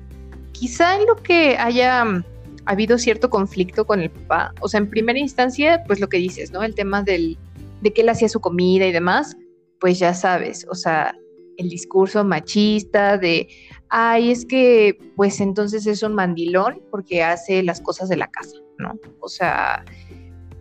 quizá 0.52 0.96
en 1.00 1.06
lo 1.08 1.16
que 1.16 1.58
haya 1.58 2.06
mm, 2.06 2.24
habido 2.66 2.98
cierto 2.98 3.30
conflicto 3.30 3.86
con 3.86 4.00
el 4.00 4.12
papá, 4.12 4.54
o 4.62 4.68
sea, 4.68 4.80
en 4.80 4.90
primera 4.90 5.18
instancia, 5.18 5.84
pues 5.88 6.00
lo 6.00 6.08
que 6.08 6.18
dices, 6.18 6.52
¿no? 6.52 6.64
El 6.64 6.76
tema 6.76 7.02
del, 7.02 7.38
de 7.82 7.94
que 7.94 8.02
él 8.02 8.10
hacía 8.10 8.30
su 8.30 8.40
comida 8.40 8.86
y 8.86 8.92
demás, 8.92 9.36
pues 9.80 9.98
ya 10.00 10.14
sabes, 10.14 10.68
o 10.70 10.76
sea, 10.76 11.16
el 11.58 11.70
discurso 11.70 12.24
machista 12.24 13.18
de, 13.18 13.48
ay, 13.90 14.32
es 14.32 14.46
que, 14.46 14.98
pues 15.16 15.42
entonces 15.42 15.88
es 15.88 16.04
un 16.04 16.14
mandilón 16.14 16.82
porque 16.92 17.24
hace 17.24 17.64
las 17.64 17.82
cosas 17.82 18.08
de 18.08 18.18
la 18.18 18.28
casa, 18.28 18.58
¿no? 18.78 18.98
O 19.20 19.28
sea, 19.28 19.84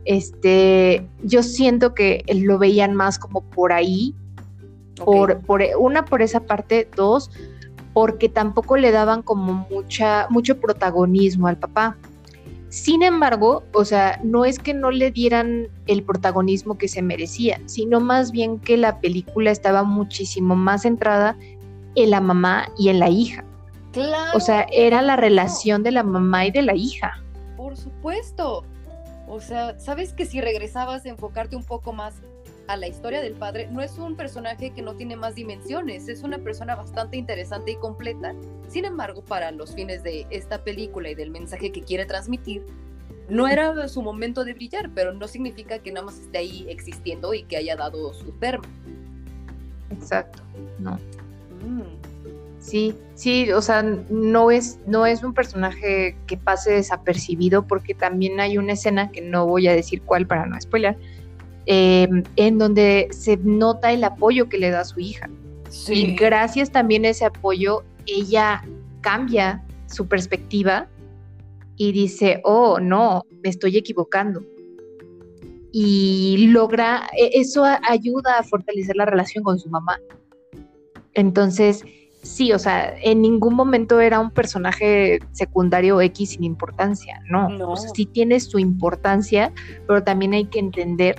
este, 0.05 1.07
yo 1.23 1.43
siento 1.43 1.95
que 1.95 2.25
lo 2.35 2.59
veían 2.59 2.95
más 2.95 3.19
como 3.19 3.49
por 3.51 3.73
ahí, 3.73 4.15
Por, 5.05 5.41
por 5.41 5.63
una 5.79 6.05
por 6.05 6.23
esa 6.23 6.41
parte, 6.41 6.89
dos, 6.97 7.31
porque 7.93 8.29
tampoco 8.29 8.77
le 8.77 8.91
daban 8.91 9.23
como 9.23 9.67
mucha, 9.71 10.27
mucho 10.31 10.61
protagonismo 10.61 11.49
al 11.49 11.57
papá. 11.57 11.97
Sin 12.69 13.03
embargo, 13.03 13.65
o 13.73 13.85
sea, 13.85 14.21
no 14.23 14.45
es 14.45 14.59
que 14.59 14.75
no 14.75 14.91
le 14.91 15.11
dieran 15.11 15.69
el 15.87 16.03
protagonismo 16.03 16.77
que 16.77 16.87
se 16.87 17.01
merecía, 17.01 17.61
sino 17.65 17.99
más 17.99 18.31
bien 18.31 18.59
que 18.59 18.77
la 18.77 19.01
película 19.01 19.51
estaba 19.51 19.85
muchísimo 19.85 20.55
más 20.55 20.83
centrada 20.83 21.37
en 21.95 22.11
la 22.11 22.21
mamá 22.21 22.69
y 22.79 22.91
en 22.91 22.99
la 22.99 23.09
hija. 23.09 23.45
Claro, 23.93 24.37
O 24.37 24.41
sea, 24.41 24.67
era 24.71 25.01
la 25.01 25.17
relación 25.17 25.83
de 25.83 25.93
la 25.93 26.03
mamá 26.03 26.47
y 26.47 26.51
de 26.51 26.63
la 26.63 26.75
hija. 26.75 27.23
Por 27.57 27.77
supuesto. 27.77 28.65
O 29.27 29.41
sea, 29.41 29.79
sabes 29.81 30.13
que 30.13 30.27
si 30.27 30.41
regresabas 30.41 31.05
a 31.05 31.09
enfocarte 31.09 31.57
un 31.57 31.65
poco 31.65 31.93
más 31.93 32.15
a 32.69 32.77
la 32.77 32.87
historia 32.87 33.21
del 33.21 33.33
padre, 33.33 33.69
no 33.71 33.81
es 33.83 33.99
un 33.99 34.15
personaje 34.15 34.71
que 34.71 34.83
no 34.83 34.95
tiene 34.95 35.17
más 35.17 35.35
dimensiones, 35.35 36.09
es 36.09 36.23
una 36.23 36.39
persona 36.39 36.77
bastante 36.77 37.17
interesante 37.17 37.73
y 37.73 37.77
completa. 37.77 38.35
Sin 38.69 38.85
embargo, 38.85 39.25
para 39.25 39.51
los 39.51 39.75
fines 39.75 40.03
de 40.03 40.27
esta 40.31 40.63
película 40.63 41.11
y 41.11 41.15
del 41.15 41.31
mensaje 41.31 41.73
que 41.73 41.83
quiere 41.83 42.05
transmitir, 42.05 42.65
no 43.29 43.49
era 43.49 43.89
su 43.89 44.03
momento 44.03 44.45
de 44.45 44.53
brillar, 44.53 44.91
pero 44.95 45.13
no 45.13 45.27
significa 45.29 45.79
que 45.79 45.93
nada 45.93 46.07
más 46.07 46.19
esté 46.19 46.39
ahí 46.39 46.67
existiendo 46.69 47.33
y 47.35 47.43
que 47.45 47.57
haya 47.57 47.75
dado 47.75 48.13
su 48.13 48.33
termo. 48.33 48.65
Exacto. 49.91 50.43
No. 50.79 50.99
Mm, 51.67 51.99
Sí, 52.61 52.95
sí, 53.15 53.51
o 53.53 53.63
sea, 53.63 53.83
no 53.83 54.51
es, 54.51 54.79
no 54.87 55.07
es 55.07 55.23
un 55.23 55.33
personaje 55.33 56.17
que 56.27 56.37
pase 56.37 56.73
desapercibido 56.73 57.67
porque 57.67 57.95
también 57.95 58.41
hay 58.41 58.59
una 58.59 58.73
escena 58.73 59.11
que 59.11 59.23
no 59.23 59.47
voy 59.47 59.69
a 59.69 59.73
decir 59.73 60.03
cuál 60.03 60.27
para 60.27 60.45
no 60.45 60.61
spoiler, 60.61 60.99
eh, 61.71 62.09
en 62.37 62.59
donde 62.59 63.09
se 63.11 63.37
nota 63.37 63.93
el 63.93 64.03
apoyo 64.03 64.49
que 64.49 64.57
le 64.57 64.71
da 64.71 64.81
a 64.81 64.85
su 64.87 65.01
hija. 65.01 65.29
Y 65.89 66.15
gracias 66.15 66.73
también 66.73 67.05
a 67.05 67.11
ese 67.11 67.27
apoyo, 67.27 67.85
ella 68.07 68.65
cambia 69.03 69.63
su 69.87 70.09
perspectiva 70.09 70.89
y 71.77 71.93
dice, 71.93 72.41
oh, 72.45 72.81
no, 72.81 73.23
me 73.43 73.51
estoy 73.51 73.77
equivocando. 73.77 74.43
Y 75.71 76.49
logra, 76.53 77.07
e- 77.15 77.33
eso 77.35 77.65
ayuda 77.65 78.39
a 78.39 78.43
fortalecer 78.45 78.97
la 78.97 79.05
relación 79.05 79.45
con 79.45 79.59
su 79.59 79.69
mamá. 79.69 80.01
Entonces, 81.13 81.85
sí, 82.23 82.51
o 82.53 82.59
sea, 82.59 82.97
en 83.03 83.21
ningún 83.21 83.55
momento 83.55 84.01
era 84.01 84.21
un 84.21 84.31
personaje 84.31 85.19
secundario 85.33 86.01
X 86.01 86.31
sin 86.31 86.45
importancia, 86.45 87.21
no. 87.29 87.51
No. 87.51 87.73
O 87.73 87.77
sea, 87.77 87.91
sí 87.95 88.07
tiene 88.07 88.41
su 88.41 88.59
importancia, 88.59 89.53
pero 89.87 90.03
también 90.03 90.33
hay 90.33 90.47
que 90.47 90.61
entender 90.61 91.17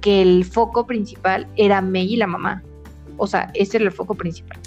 que 0.00 0.22
el 0.22 0.44
foco 0.44 0.86
principal 0.86 1.46
era 1.56 1.80
May 1.80 2.14
y 2.14 2.16
la 2.16 2.26
mamá. 2.26 2.62
O 3.16 3.26
sea, 3.26 3.50
ese 3.54 3.78
era 3.78 3.86
el 3.86 3.92
foco 3.92 4.14
principal. 4.14 4.58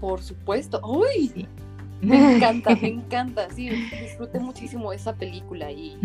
Por 0.00 0.22
supuesto. 0.22 0.80
¡Uy! 0.84 1.30
Sí. 1.34 1.48
Me 2.02 2.36
encanta, 2.36 2.76
me 2.82 2.88
encanta. 2.88 3.48
Sí, 3.50 3.70
disfruté 3.70 4.38
muchísimo 4.38 4.92
esa 4.92 5.14
película 5.14 5.70
y. 5.72 5.96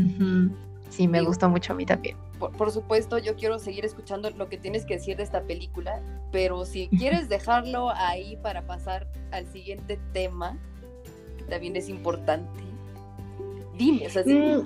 Sí, 0.90 1.08
me 1.08 1.22
gustó 1.22 1.50
mucho 1.50 1.74
a 1.74 1.76
mí 1.76 1.86
también. 1.86 2.16
por, 2.40 2.52
por 2.54 2.72
supuesto 2.72 3.20
yo 3.20 3.36
quiero 3.36 3.60
seguir 3.60 3.86
escuchando 3.86 4.30
lo 4.32 4.50
que 4.50 4.58
tienes 4.58 4.86
que 4.86 4.96
decir 4.96 5.18
de 5.18 5.24
esta 5.24 5.44
película, 5.44 6.02
pero 6.32 6.66
si 6.66 6.88
quieres 6.88 7.30
dejarlo 7.30 7.92
ahí 7.92 8.38
para 8.42 8.66
pasar 8.66 9.08
al 9.32 9.46
siguiente 9.52 10.00
tema, 10.14 10.58
que 11.38 11.44
también 11.44 11.76
es 11.76 11.90
importante, 11.90 12.60
dime, 13.78 14.08
o 14.08 14.10
sea, 14.10 14.24
Mm, 14.26 14.66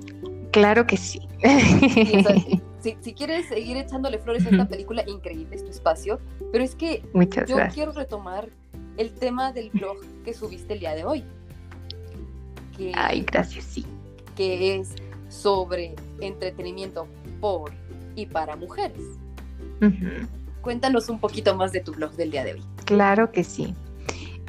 claro 0.53 0.87
que 0.87 0.95
sí. 0.95 1.19
sí, 1.41 2.13
o 2.17 2.23
sea, 2.23 2.35
si- 2.81 2.97
si 3.01 3.13
quieres 3.13 3.47
seguir 3.47 3.75
echándole 3.77 4.17
flores 4.19 4.45
a 4.45 4.49
esta 4.49 4.67
película, 4.67 5.03
increíble 5.07 5.55
es 5.55 5.63
tu 5.65 5.71
espacio, 5.71 6.19
pero 6.51 6.63
es 6.63 6.75
que 6.75 7.03
Muchas 7.13 7.49
yo 7.49 7.55
gracias. 7.57 7.73
quiero 7.75 7.91
retomar 7.91 8.47
el 8.97 9.11
tema 9.13 9.51
del 9.51 9.69
blog 9.71 9.97
que 10.23 10.33
subiste 10.33 10.73
el 10.73 10.79
día 10.79 10.95
de 10.95 11.03
hoy, 11.03 11.23
que, 12.77 12.91
Ay, 12.95 13.21
gracias, 13.29 13.65
sí. 13.65 13.85
que 14.35 14.75
es 14.77 14.93
sobre 15.29 15.95
entretenimiento 16.21 17.07
por 17.41 17.71
y 18.15 18.25
para 18.27 18.55
mujeres. 18.55 19.01
Cuéntanos 20.61 21.09
un 21.09 21.19
poquito 21.19 21.55
más 21.55 21.71
de 21.73 21.81
tu 21.81 21.91
blog 21.91 22.11
del 22.13 22.31
día 22.31 22.43
de 22.45 22.53
hoy. 22.53 22.63
Claro 22.85 23.31
que 23.31 23.43
sí. 23.43 23.73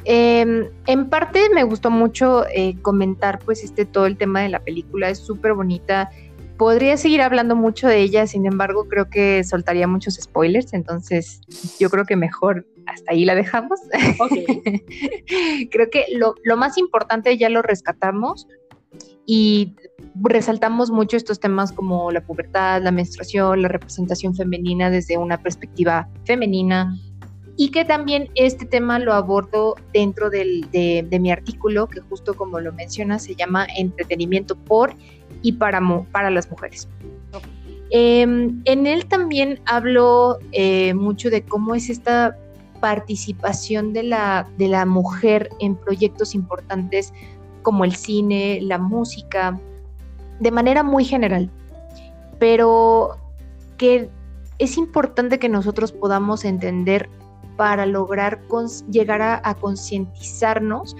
Em, 0.05 0.69
en 0.85 1.09
parte 1.09 1.49
me 1.53 1.63
gustó 1.63 1.89
mucho 1.89 2.45
eh, 2.53 2.75
comentar 2.83 3.39
pues 3.39 3.63
este 3.63 3.85
todo 3.85 4.05
el 4.05 4.17
tema 4.17 4.41
de 4.41 4.49
la 4.49 4.63
película, 4.63 5.09
es 5.09 5.19
súper 5.19 5.53
bonita. 5.53 6.11
Podría 6.57 6.95
seguir 6.95 7.21
hablando 7.21 7.55
mucho 7.55 7.87
de 7.87 7.99
ella, 7.99 8.27
sin 8.27 8.45
embargo 8.45 8.87
creo 8.87 9.09
que 9.09 9.43
soltaría 9.43 9.87
muchos 9.87 10.15
spoilers, 10.15 10.73
entonces 10.73 11.41
yo 11.79 11.89
creo 11.89 12.05
que 12.05 12.15
mejor 12.15 12.65
hasta 12.85 13.11
ahí 13.11 13.25
la 13.25 13.35
dejamos. 13.35 13.79
creo 15.71 15.89
que 15.89 16.05
lo, 16.13 16.35
lo 16.43 16.55
más 16.55 16.77
importante 16.77 17.35
ya 17.37 17.49
lo 17.49 17.61
rescatamos 17.63 18.47
y 19.25 19.73
resaltamos 20.21 20.91
mucho 20.91 21.17
estos 21.17 21.39
temas 21.39 21.71
como 21.71 22.11
la 22.11 22.21
pubertad, 22.21 22.81
la 22.83 22.91
menstruación, 22.91 23.63
la 23.63 23.67
representación 23.67 24.35
femenina 24.35 24.89
desde 24.89 25.17
una 25.17 25.41
perspectiva 25.41 26.07
femenina, 26.25 26.95
y 27.57 27.69
que 27.69 27.85
también 27.85 28.29
este 28.35 28.65
tema 28.65 28.99
lo 28.99 29.13
abordo 29.13 29.75
dentro 29.93 30.29
del, 30.29 30.69
de, 30.71 31.19
mi 31.19 31.31
artículo, 31.31 31.87
que 31.87 32.01
justo 32.01 32.35
como 32.35 32.59
lo 32.59 32.73
menciona, 32.73 33.17
se 33.17 33.35
llama 33.35 33.65
Entretenimiento 33.77 34.55
por 34.55 34.93
y 35.41 35.53
para, 35.53 35.81
para 36.11 36.29
las 36.29 36.49
mujeres. 36.51 36.87
Em, 37.91 38.61
en 38.65 38.87
él 38.87 39.05
también 39.05 39.61
hablo 39.65 40.39
eh, 40.51 40.93
mucho 40.95 41.29
de 41.29 41.43
cómo 41.43 41.75
es 41.75 41.89
esta 41.89 42.35
participación 42.81 43.93
de 43.93 44.03
la, 44.03 44.49
de 44.57 44.67
la 44.67 44.85
mujer 44.85 45.49
en 45.59 45.75
proyectos 45.75 46.35
importantes 46.35 47.13
como 47.61 47.85
el 47.85 47.95
cine, 47.95 48.59
la 48.61 48.77
música, 48.77 49.59
de 50.39 50.51
manera 50.51 50.83
muy 50.83 51.05
general, 51.05 51.49
pero 52.37 53.17
que 53.77 54.09
es 54.59 54.77
importante 54.77 55.39
que 55.39 55.49
nosotros 55.49 55.91
podamos 55.91 56.45
entender 56.45 57.09
para 57.57 57.85
lograr 57.85 58.41
llegar 58.89 59.21
a, 59.21 59.55
concientizarnos 59.55 60.95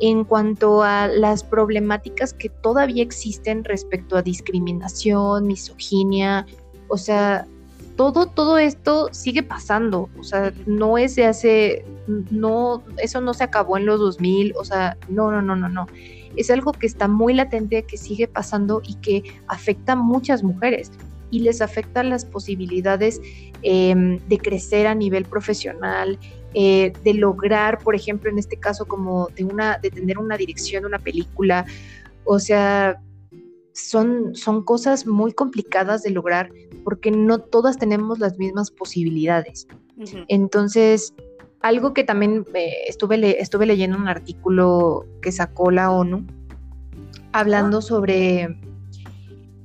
en 0.00 0.24
cuanto 0.24 0.82
a 0.82 1.08
las 1.08 1.44
problemáticas 1.44 2.32
que 2.32 2.48
todavía 2.48 3.02
existen 3.02 3.64
respecto 3.64 4.16
a 4.16 4.22
discriminación, 4.22 5.46
misoginia, 5.46 6.46
o 6.88 6.96
sea, 6.96 7.46
todo, 7.96 8.26
todo 8.26 8.56
esto 8.56 9.08
sigue 9.12 9.42
pasando, 9.42 10.08
o 10.18 10.22
sea, 10.22 10.54
no 10.66 10.96
es 10.96 11.16
de 11.16 11.26
hace, 11.26 11.84
no, 12.30 12.82
eso 12.96 13.20
no 13.20 13.34
se 13.34 13.44
acabó 13.44 13.76
en 13.76 13.84
los 13.84 14.00
2000, 14.00 14.54
o 14.56 14.64
sea, 14.64 14.96
no, 15.08 15.30
no, 15.30 15.42
no, 15.42 15.54
no, 15.54 15.68
no. 15.68 15.86
Es 16.36 16.50
algo 16.50 16.72
que 16.72 16.86
está 16.86 17.08
muy 17.08 17.34
latente, 17.34 17.82
que 17.82 17.98
sigue 17.98 18.26
pasando 18.26 18.80
y 18.86 18.94
que 18.94 19.24
afecta 19.48 19.92
a 19.92 19.96
muchas 19.96 20.42
mujeres 20.42 20.92
y 21.30 21.40
les 21.40 21.60
afecta 21.60 22.02
las 22.02 22.24
posibilidades 22.24 23.20
em, 23.62 24.18
de 24.28 24.38
crecer 24.38 24.86
a 24.86 24.94
nivel 24.94 25.24
profesional, 25.24 26.18
eh, 26.54 26.92
de 27.04 27.14
lograr, 27.14 27.78
por 27.78 27.94
ejemplo, 27.94 28.30
en 28.30 28.38
este 28.38 28.56
caso, 28.56 28.86
como 28.86 29.28
de 29.28 29.44
una, 29.44 29.78
de 29.78 29.90
tener 29.90 30.18
una 30.18 30.36
dirección 30.36 30.82
de 30.82 30.88
una 30.88 30.98
película. 30.98 31.64
O 32.24 32.38
sea, 32.38 33.00
son, 33.72 34.34
son 34.34 34.64
cosas 34.64 35.06
muy 35.06 35.32
complicadas 35.32 36.02
de 36.02 36.10
lograr 36.10 36.50
porque 36.84 37.10
no 37.10 37.38
todas 37.38 37.78
tenemos 37.78 38.18
las 38.18 38.38
mismas 38.38 38.70
posibilidades. 38.70 39.68
Entonces, 40.28 41.14
algo 41.60 41.92
que 41.92 42.04
también 42.04 42.46
eh, 42.54 42.72
estuve, 42.88 43.40
estuve 43.40 43.66
leyendo 43.66 43.98
un 43.98 44.08
artículo 44.08 45.06
que 45.20 45.30
sacó 45.30 45.70
la 45.70 45.90
ONU 45.90 46.26
hablando 47.32 47.82
sobre 47.82 48.58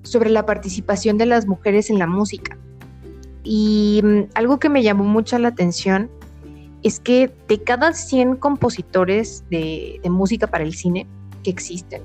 sobre 0.06 0.30
la 0.30 0.46
participación 0.46 1.18
de 1.18 1.26
las 1.26 1.48
mujeres 1.48 1.90
en 1.90 2.00
la 2.00 2.08
música. 2.08 2.58
Y 3.44 4.02
mm, 4.04 4.20
algo 4.34 4.60
que 4.60 4.70
me 4.70 4.84
llamó 4.84 5.04
mucho 5.04 5.38
la 5.40 5.50
atención 5.50 6.10
es 6.84 7.00
que 7.00 7.34
de 7.48 7.62
cada 7.64 7.94
100 7.94 8.36
compositores 8.38 9.44
de, 9.50 10.00
música 10.06 10.48
para 10.48 10.64
el 10.64 10.74
cine 10.74 11.08
que 11.44 11.50
existen, 11.50 12.04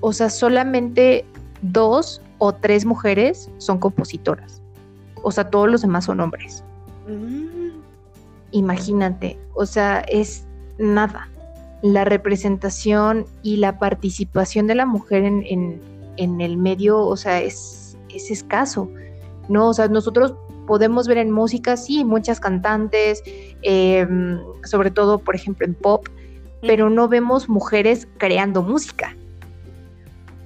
o 0.00 0.12
sea, 0.12 0.30
solamente 0.30 1.24
dos 1.60 2.22
o 2.38 2.52
tres 2.52 2.84
mujeres 2.84 3.50
son 3.58 3.78
compositoras. 3.78 4.62
O 5.22 5.30
sea, 5.30 5.50
todos 5.50 5.70
los 5.70 5.82
demás 5.82 6.06
son 6.06 6.20
hombres. 6.20 6.64
Imagínate, 8.50 9.38
o 9.54 9.66
sea, 9.66 10.00
es 10.00 10.46
nada. 10.78 11.28
La 11.82 12.04
representación 12.04 13.26
y 13.42 13.58
la 13.58 13.78
participación 13.78 14.66
de 14.66 14.74
la 14.74 14.86
mujer 14.86 15.24
en, 15.24 15.44
en 15.46 15.80
el 16.16 16.56
medio, 16.56 17.00
o 17.00 17.16
sea, 17.16 17.40
es, 17.40 17.96
es 18.08 18.30
escaso, 18.30 18.88
¿no? 19.48 19.68
O 19.68 19.74
sea, 19.74 19.88
nosotros 19.88 20.34
podemos 20.66 21.08
ver 21.08 21.18
en 21.18 21.30
música, 21.30 21.76
sí, 21.76 22.04
muchas 22.04 22.40
cantantes, 22.40 23.22
em, 23.62 24.38
sobre 24.64 24.90
todo, 24.90 25.18
por 25.18 25.34
ejemplo, 25.34 25.66
en 25.66 25.74
pop, 25.74 26.06
pero 26.60 26.90
no 26.90 27.08
vemos 27.08 27.48
mujeres 27.48 28.08
creando 28.18 28.62
música. 28.62 29.16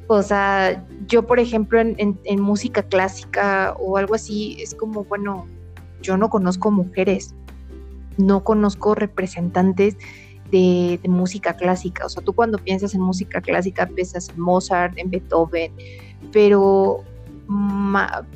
O 0.09 0.23
sea, 0.23 0.85
yo, 1.09 1.27
por 1.27 1.41
ejemplo, 1.41 1.81
en, 1.81 2.41
música 2.41 2.83
clásica 2.83 3.75
o 3.79 3.97
algo 3.97 4.15
así, 4.15 4.57
es 4.61 4.75
como, 4.75 5.05
bueno, 5.05 5.47
yo 6.01 6.17
no 6.17 6.31
conozco 6.31 6.71
mujeres, 6.71 7.35
no 8.17 8.45
conozco 8.45 8.95
representantes 8.95 9.97
de, 10.51 11.01
música 11.05 11.55
clásica. 11.55 12.07
O 12.07 12.09
sea, 12.09 12.23
tú 12.23 12.33
cuando 12.33 12.59
piensas 12.59 12.95
en 12.95 13.01
música 13.01 13.41
clásica 13.41 13.87
piensas 13.87 14.29
en 14.29 14.41
Mozart, 14.41 14.97
en 14.99 15.11
Beethoven, 15.11 15.73
pero, 16.33 17.05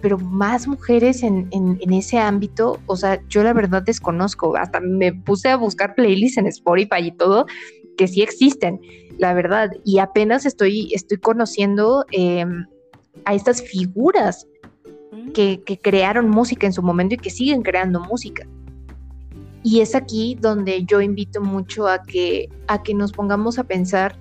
pero 0.01 0.19
más 0.19 0.67
mujeres 0.67 1.23
en, 1.23 1.49
ese 1.91 2.19
ámbito, 2.19 2.79
o 2.87 2.97
sea, 2.97 3.21
yo 3.29 3.43
la 3.43 3.53
verdad 3.53 3.83
desconozco. 3.83 4.57
Hasta 4.57 4.81
me 4.81 5.13
puse 5.13 5.49
a 5.49 5.57
buscar 5.57 5.95
playlists 5.95 6.39
en 6.39 6.47
Spotify 6.47 7.07
y 7.07 7.13
todo, 7.13 7.47
que 7.97 8.09
sí 8.09 8.23
existen, 8.23 8.81
la 9.19 9.35
verdad. 9.35 9.71
Y 9.85 9.99
apenas 9.99 10.47
estoy, 10.47 10.93
estoy 10.95 11.19
conociendo 11.19 12.05
em, 12.13 12.67
a 13.25 13.35
estas 13.35 13.63
figuras 13.63 14.47
mm. 15.13 15.31
que, 15.33 15.63
que 15.65 15.79
crearon 15.79 16.29
música 16.29 16.67
en 16.67 16.73
su 16.73 16.83
momento 16.83 17.15
y 17.15 17.19
que 17.19 17.31
siguen 17.31 17.63
creando 17.63 18.01
música. 18.01 18.47
Y 19.63 19.81
es 19.81 19.95
aquí 19.95 20.37
donde 20.41 20.85
yo 20.85 21.01
invito 21.01 21.41
mucho 21.41 21.87
a 21.87 22.03
que, 22.03 22.49
a 22.67 22.83
que 22.83 22.95
nos 22.95 23.13
pongamos 23.13 23.59
a 23.59 23.65
pensar 23.65 24.17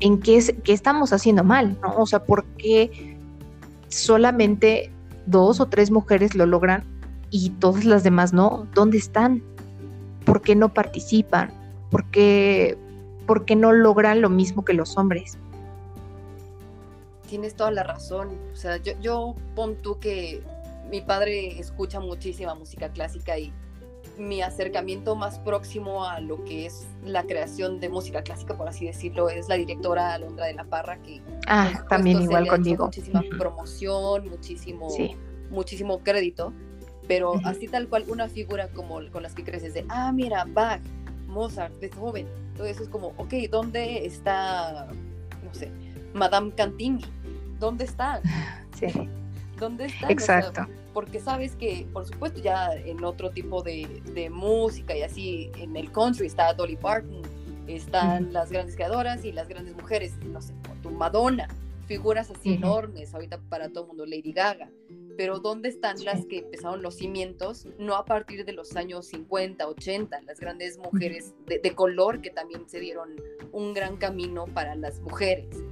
en 0.00 0.20
qué, 0.20 0.36
es, 0.36 0.54
qué 0.64 0.72
estamos 0.72 1.12
haciendo 1.12 1.44
mal, 1.44 1.78
¿no? 1.80 1.96
O 1.96 2.06
sea, 2.06 2.24
¿por 2.24 2.44
qué 2.58 3.16
solamente 3.88 4.90
dos 5.26 5.60
o 5.60 5.66
tres 5.66 5.90
mujeres 5.90 6.34
lo 6.34 6.44
logran 6.44 6.84
y 7.30 7.50
todas 7.50 7.84
las 7.84 8.02
demás 8.02 8.32
no? 8.32 8.66
¿Dónde 8.74 8.98
están? 8.98 9.42
¿Por 10.26 10.42
qué 10.42 10.56
no 10.56 10.74
participan? 10.74 11.50
¿Por 11.90 12.04
qué, 12.10 12.76
por 13.26 13.44
qué 13.44 13.56
no 13.56 13.72
logran 13.72 14.20
lo 14.20 14.28
mismo 14.28 14.64
que 14.64 14.74
los 14.74 14.96
hombres? 14.98 15.38
Tienes 17.28 17.54
toda 17.54 17.70
la 17.70 17.82
razón. 17.82 18.30
O 18.52 18.56
sea, 18.56 18.76
yo, 18.76 18.92
yo 19.00 19.34
pon 19.54 19.76
tú 19.76 19.98
que 19.98 20.42
mi 20.90 21.00
padre 21.00 21.58
escucha 21.58 22.00
muchísima 22.00 22.54
música 22.54 22.90
clásica 22.90 23.38
y 23.38 23.52
mi 24.18 24.42
acercamiento 24.42 25.16
más 25.16 25.38
próximo 25.38 26.04
a 26.04 26.20
lo 26.20 26.44
que 26.44 26.66
es 26.66 26.86
la 27.04 27.24
creación 27.24 27.80
de 27.80 27.88
música 27.88 28.22
clásica, 28.22 28.56
por 28.56 28.68
así 28.68 28.86
decirlo, 28.86 29.28
es 29.28 29.48
la 29.48 29.56
directora 29.56 30.14
Alondra 30.14 30.46
de 30.46 30.54
la 30.54 30.64
Parra, 30.64 30.98
que 31.02 31.20
ah, 31.46 31.84
también 31.88 32.22
igual 32.22 32.46
conmigo. 32.46 32.86
Muchísima 32.86 33.22
promoción, 33.38 34.28
muchísimo, 34.28 34.88
muchísimo 35.50 36.00
crédito, 36.00 36.52
pero 37.08 37.34
así 37.44 37.68
tal 37.68 37.88
cual 37.88 38.04
una 38.08 38.28
figura 38.28 38.68
como 38.68 39.00
con 39.10 39.22
las 39.22 39.34
que 39.34 39.44
creces 39.44 39.74
de, 39.74 39.84
ah, 39.88 40.12
mira, 40.12 40.44
Bach, 40.48 40.80
Mozart, 41.26 41.78
Beethoven, 41.80 42.26
todo 42.56 42.66
eso 42.66 42.82
es 42.82 42.88
como, 42.88 43.08
ok, 43.16 43.34
¿dónde 43.50 44.04
está, 44.04 44.88
no 45.44 45.54
sé, 45.54 45.70
Madame 46.14 46.52
Cantini? 46.54 47.04
¿Dónde 47.58 47.84
está? 47.84 48.20
Sí. 48.72 49.08
¿Dónde 49.62 49.84
está? 49.84 50.10
Exacto. 50.10 50.66
porque 50.92 51.20
sabes 51.20 51.54
que, 51.54 51.86
por 51.92 52.04
supuesto, 52.04 52.40
ya 52.40 52.74
en 52.74 53.04
otro 53.04 53.30
tipo 53.30 53.62
de, 53.62 54.28
música 54.28 54.96
y 54.96 55.02
así, 55.02 55.52
en 55.56 55.76
el 55.76 55.92
country 55.92 56.26
está 56.26 56.52
Dolly 56.52 56.74
Parton, 56.74 57.22
están 57.68 58.32
las 58.32 58.50
grandes 58.50 58.74
creadoras 58.74 59.24
y 59.24 59.30
las 59.30 59.46
grandes 59.46 59.76
mujeres, 59.76 60.16
no 60.24 60.42
sé, 60.42 60.52
tu 60.82 60.90
Madonna, 60.90 61.46
figuras 61.86 62.28
así 62.32 62.54
enormes, 62.54 63.14
ahorita 63.14 63.38
para 63.48 63.68
todo 63.68 63.84
el 63.84 63.88
mundo, 63.88 64.04
Lady 64.04 64.32
Gaga, 64.32 64.68
pero 65.16 65.38
¿dónde 65.38 65.68
están 65.68 66.02
las 66.04 66.26
que 66.26 66.38
empezaron 66.38 66.82
los 66.82 66.96
cimientos? 66.96 67.68
No 67.78 67.94
a 67.94 68.04
partir 68.04 68.44
de 68.44 68.52
los 68.52 68.74
años 68.74 69.06
50, 69.06 69.64
80, 69.64 70.22
las 70.22 70.40
grandes 70.40 70.76
mujeres 70.78 71.34
de, 71.46 71.60
de 71.60 71.74
color 71.76 72.20
que 72.20 72.30
también 72.30 72.68
se 72.68 72.80
dieron 72.80 73.10
un 73.52 73.74
gran 73.74 73.96
camino 73.96 74.46
para 74.46 74.74
las 74.74 74.98
mujeres 74.98 75.62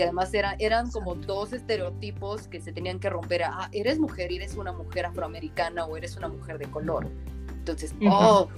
que 0.00 0.04
además 0.04 0.32
era, 0.32 0.56
eran 0.58 0.90
como 0.90 1.14
dos 1.14 1.52
estereotipos 1.52 2.48
que 2.48 2.62
se 2.62 2.72
tenían 2.72 2.98
que 3.00 3.10
romper. 3.10 3.42
ah, 3.42 3.68
eres 3.70 3.98
mujer 3.98 4.32
y 4.32 4.36
eres 4.36 4.56
una 4.56 4.72
mujer 4.72 5.04
afroamericana 5.04 5.84
o 5.84 5.94
eres 5.94 6.16
una 6.16 6.28
mujer 6.28 6.56
de 6.56 6.70
color. 6.70 7.06
Entonces, 7.52 7.94
oh, 8.08 8.48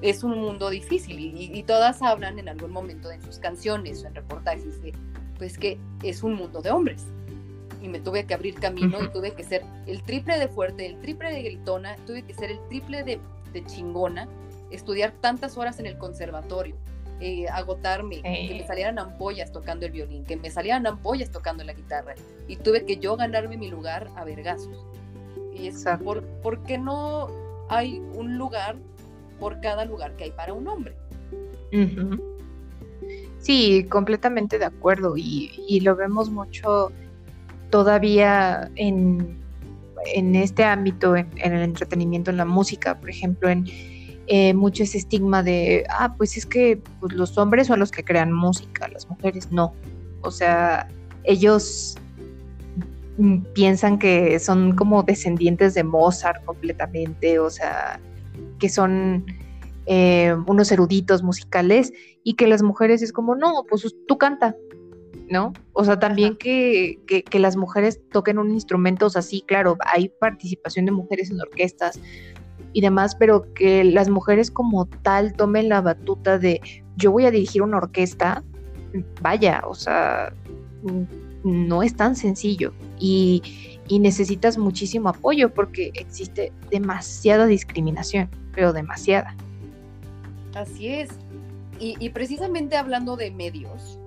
es 0.00 0.22
un 0.22 0.38
mundo 0.38 0.70
difícil 0.70 1.18
y, 1.18 1.60
todas 1.64 2.02
hablan 2.02 2.38
en 2.38 2.48
algún 2.48 2.70
momento 2.70 3.10
en 3.10 3.20
sus 3.20 3.40
canciones 3.40 4.04
o 4.04 4.06
en 4.06 4.14
reportajes 4.14 4.80
de, 4.80 4.92
pues 5.38 5.58
que 5.58 5.76
es 6.04 6.22
un 6.22 6.34
mundo 6.34 6.62
de 6.62 6.70
hombres. 6.70 7.04
Y 7.82 7.88
me 7.88 7.98
tuve 7.98 8.24
que 8.24 8.34
abrir 8.34 8.54
camino 8.54 9.02
y 9.02 9.08
tuve 9.08 9.32
que 9.32 9.42
ser 9.42 9.64
el 9.88 10.04
triple 10.04 10.38
de 10.38 10.46
fuerte, 10.46 10.86
el 10.86 11.00
triple 11.00 11.32
de 11.32 11.42
gritona, 11.42 11.96
tuve 12.06 12.22
que 12.22 12.32
ser 12.32 12.52
el 12.52 12.60
triple 12.68 13.02
de, 13.02 13.18
de 13.52 13.64
chingona, 13.64 14.28
estudiar 14.70 15.10
tantas 15.20 15.58
horas 15.58 15.80
en 15.80 15.86
el 15.86 15.98
conservatorio 15.98 16.76
eh, 17.20 17.46
agotarme, 17.48 18.20
que 18.22 18.56
me 18.60 18.66
salieran 18.66 18.98
ampollas 18.98 19.50
tocando 19.50 19.86
el 19.86 19.92
violín, 19.92 20.24
que 20.24 20.36
me 20.36 20.50
salieran 20.50 20.86
ampollas 20.86 21.30
tocando 21.30 21.64
la 21.64 21.72
guitarra. 21.72 22.14
Y 22.46 22.56
tuve 22.56 22.84
que 22.84 22.98
yo 22.98 23.16
ganarme 23.16 23.56
mi 23.56 23.68
lugar 23.68 24.08
a 24.16 24.24
vergazos. 24.24 24.84
Y 25.54 25.68
es 25.68 25.84
por, 26.04 26.22
¿por 26.42 26.62
qué 26.64 26.76
no 26.76 27.28
hay 27.68 28.02
un 28.14 28.36
lugar 28.36 28.76
por 29.40 29.60
cada 29.60 29.84
lugar 29.84 30.14
que 30.16 30.24
hay 30.24 30.30
para 30.30 30.52
un 30.52 30.68
hombre? 30.68 30.94
Sí, 33.38 33.84
completamente 33.84 34.58
de 34.58 34.64
acuerdo. 34.64 35.14
Y, 35.16 35.80
lo 35.80 35.96
vemos 35.96 36.30
mucho 36.30 36.92
todavía 37.70 38.70
en, 38.76 39.38
en 40.14 40.34
este 40.34 40.64
ámbito, 40.64 41.16
en, 41.16 41.28
el 41.36 41.62
entretenimiento, 41.62 42.30
en 42.30 42.36
la 42.36 42.44
música, 42.44 42.98
por 42.98 43.08
ejemplo, 43.08 43.48
en 43.48 43.66
eh, 44.28 44.54
mucho 44.54 44.82
ese 44.82 44.98
estigma 44.98 45.42
de, 45.42 45.84
ah, 45.88 46.14
pues 46.16 46.36
es 46.36 46.46
que 46.46 46.80
pues, 47.00 47.12
los 47.12 47.38
hombres 47.38 47.68
son 47.68 47.78
los 47.78 47.90
que 47.90 48.04
crean 48.04 48.32
música, 48.32 48.88
las 48.88 49.08
mujeres 49.08 49.52
no. 49.52 49.72
O 50.22 50.30
sea, 50.30 50.88
ellos 51.22 51.96
mm, 53.18 53.38
piensan 53.54 53.98
que 53.98 54.38
son 54.40 54.74
como 54.74 55.04
descendientes 55.04 55.74
de 55.74 55.84
Mozart 55.84 56.44
completamente, 56.44 57.38
o 57.38 57.50
sea, 57.50 58.00
que 58.58 58.68
son 58.68 59.24
eh, 59.86 60.34
unos 60.48 60.72
eruditos 60.72 61.22
musicales 61.22 61.92
y 62.24 62.34
que 62.34 62.48
las 62.48 62.62
mujeres 62.62 63.02
es 63.02 63.12
como, 63.12 63.36
no, 63.36 63.64
pues 63.68 63.94
tú 64.08 64.18
canta, 64.18 64.56
¿no? 65.30 65.52
O 65.72 65.84
sea, 65.84 66.00
también 66.00 66.36
que, 66.36 66.98
que, 67.06 67.38
las 67.38 67.56
mujeres 67.56 68.00
toquen 68.10 68.38
un 68.38 68.50
instrumento, 68.50 69.06
o 69.06 69.10
sea, 69.10 69.22
sí, 69.22 69.44
claro, 69.46 69.76
hay 69.86 70.08
participación 70.20 70.86
de 70.86 70.92
mujeres 70.92 71.30
en 71.30 71.40
orquestas 71.40 72.00
y 72.76 72.82
demás, 72.82 73.14
pero 73.14 73.54
que 73.54 73.84
las 73.84 74.10
mujeres 74.10 74.50
como 74.50 74.84
tal 74.84 75.32
tomen 75.32 75.70
la 75.70 75.80
batuta 75.80 76.38
de 76.38 76.60
yo 76.96 77.10
voy 77.10 77.24
a 77.24 77.30
dirigir 77.30 77.62
una 77.62 77.78
orquesta, 77.78 78.44
vaya, 79.22 79.62
o 79.66 79.74
sea, 79.74 80.30
no 81.42 81.82
es 81.82 81.96
tan 81.96 82.14
sencillo 82.16 82.74
y, 82.98 83.80
y 83.88 83.98
necesitas 83.98 84.58
muchísimo 84.58 85.08
apoyo 85.08 85.54
porque 85.54 85.90
existe 85.94 86.52
demasiada 86.70 87.46
discriminación, 87.46 88.28
pero 88.52 88.74
demasiada. 88.74 89.34
Así 90.54 90.88
es. 90.88 91.08
Y, 91.80 92.10
precisamente 92.10 92.76
hablando 92.76 93.16
de 93.16 93.30
medios 93.30 93.98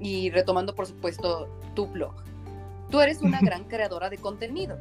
y 0.00 0.30
retomando 0.30 0.74
por 0.74 0.86
supuesto 0.86 1.48
tu 1.76 1.86
blog, 1.86 2.14
tú 2.90 3.00
eres 3.00 3.22
una 3.22 3.40
gran 3.40 3.62
creadora 3.62 4.10
de 4.10 4.18
contenido. 4.18 4.76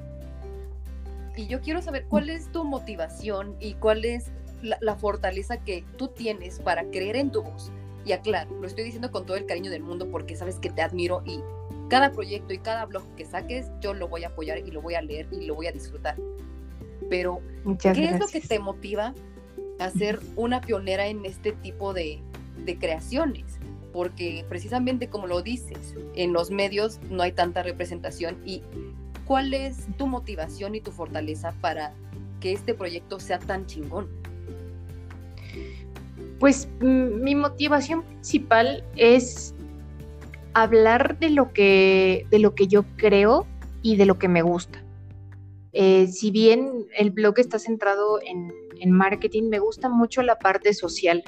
Y 1.37 1.47
yo 1.47 1.61
quiero 1.61 1.81
saber 1.81 2.05
cuál 2.09 2.29
es 2.29 2.51
tu 2.51 2.63
motivación 2.65 3.55
y 3.59 3.75
cuál 3.75 4.03
es 4.03 4.31
la, 4.61 4.95
fortaleza 4.95 5.57
que 5.57 5.85
tú 5.95 6.07
tienes 6.07 6.59
para 6.59 6.83
creer 6.89 7.15
en 7.15 7.31
tu 7.31 7.43
voz. 7.43 7.71
Y 8.05 8.11
aclaro, 8.11 8.49
lo 8.59 8.65
estoy 8.65 8.83
diciendo 8.83 9.11
con 9.11 9.25
todo 9.25 9.37
el 9.37 9.45
cariño 9.45 9.69
del 9.69 9.83
mundo 9.83 10.09
porque 10.09 10.35
sabes 10.35 10.55
que 10.55 10.69
te 10.69 10.81
admiro 10.81 11.21
y 11.25 11.39
cada 11.89 12.11
proyecto 12.11 12.53
y 12.53 12.57
cada 12.57 12.85
blog 12.85 13.03
que 13.15 13.25
saques 13.25 13.67
yo 13.81 13.93
lo 13.93 14.07
voy 14.07 14.23
a 14.23 14.29
apoyar 14.29 14.57
y 14.57 14.71
lo 14.71 14.81
voy 14.81 14.95
a 14.95 15.01
leer 15.01 15.27
y 15.31 15.45
lo 15.45 15.55
voy 15.55 15.67
a 15.67 15.71
disfrutar. 15.71 16.17
Pero, 17.09 17.39
¿qué 17.79 18.05
es 18.05 18.19
lo 18.19 18.27
que 18.27 18.41
te 18.41 18.59
motiva 18.59 19.13
a 19.79 19.89
ser 19.91 20.19
una 20.35 20.61
pionera 20.61 21.07
en 21.07 21.25
este 21.25 21.51
tipo 21.51 21.93
de, 21.93 22.21
creaciones, 22.79 23.45
porque 23.93 24.43
precisamente 24.49 25.07
como 25.07 25.27
lo 25.27 25.41
dices, 25.41 25.95
en 26.15 26.33
los 26.33 26.51
medios 26.51 26.99
no 27.09 27.23
hay 27.23 27.31
tanta 27.31 27.63
representación 27.63 28.41
y 28.45 28.61
cuál 29.27 29.53
es 29.53 29.85
tu 29.97 30.07
motivación 30.07 30.73
y 30.75 30.81
tu 30.81 30.91
fortaleza 30.91 31.53
para 31.61 31.93
que 32.39 32.53
este 32.53 32.73
proyecto 32.73 33.19
sea 33.19 33.39
tan 33.39 33.65
chingón. 33.65 34.07
Pues 36.39 36.69
mi 36.79 37.35
motivación 37.35 38.03
principal 38.03 38.83
es 38.95 39.53
hablar 40.53 41.19
de 41.19 41.31
lo 41.31 41.51
que, 41.51 42.25
de 42.29 42.39
lo 42.39 42.55
que 42.55 42.67
yo 42.67 42.85
creo 42.95 43.45
y 43.81 43.95
de 43.97 44.05
lo 44.05 44.17
que 44.17 44.27
me 44.27 44.41
gusta. 44.41 44.83
Eh, 45.73 46.07
si 46.07 46.31
bien 46.31 46.85
el 46.97 47.11
blog 47.11 47.37
está 47.39 47.59
centrado 47.59 48.19
en, 48.23 48.51
en 48.79 48.91
marketing, 48.91 49.49
me 49.49 49.59
gusta 49.59 49.89
mucho 49.89 50.21
la 50.21 50.39
parte 50.39 50.73
social. 50.73 51.23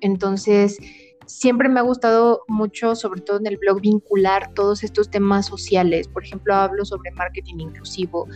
Entonces, 0.00 0.78
siempre 1.26 1.68
me 1.68 1.80
ha 1.80 1.82
gustado 1.82 2.42
mucho, 2.48 2.94
sobre 2.94 3.20
todo 3.20 3.38
en 3.38 3.46
el 3.46 3.56
blog, 3.56 3.80
vincular 3.80 4.52
todos 4.54 4.82
estos 4.84 5.10
temas 5.10 5.46
sociales. 5.46 6.08
Por 6.08 6.24
ejemplo, 6.24 6.54
hablo 6.54 6.84
sobre 6.84 7.10
marketing 7.12 7.56
inclusivo, 7.58 8.26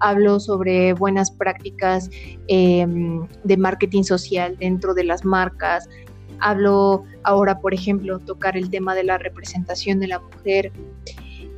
hablo 0.00 0.40
sobre 0.40 0.92
buenas 0.94 1.30
prácticas 1.30 2.10
em, 2.48 3.26
de 3.44 3.56
marketing 3.56 4.02
social 4.02 4.56
dentro 4.58 4.94
de 4.94 5.04
las 5.04 5.24
marcas. 5.24 5.88
Hablo 6.40 7.04
ahora, 7.22 7.60
por 7.60 7.72
ejemplo, 7.72 8.18
tocar 8.18 8.56
el 8.56 8.70
tema 8.70 8.94
de 8.94 9.04
la 9.04 9.18
representación 9.18 10.00
de 10.00 10.08
la 10.08 10.20
mujer. 10.20 10.72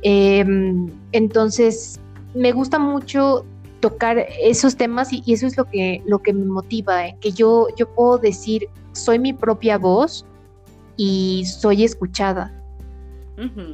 Em, 0.01 0.87
entonces, 1.11 1.99
me 2.33 2.51
gusta 2.51 2.79
mucho 2.79 3.45
tocar 3.81 4.25
esos 4.41 4.75
temas 4.75 5.11
y, 5.11 5.23
eso 5.27 5.47
es 5.47 5.57
lo 5.57 5.65
que, 5.65 6.01
lo 6.05 6.19
que 6.19 6.33
me 6.33 6.45
motiva, 6.45 7.07
¿eh? 7.07 7.17
que 7.21 7.31
yo, 7.31 7.67
yo 7.77 7.87
puedo 7.93 8.17
decir, 8.17 8.67
soy 8.91 9.19
mi 9.19 9.33
propia 9.33 9.77
voz 9.77 10.25
y 10.99 11.45
soy 11.45 11.85
escuchada. 11.85 12.53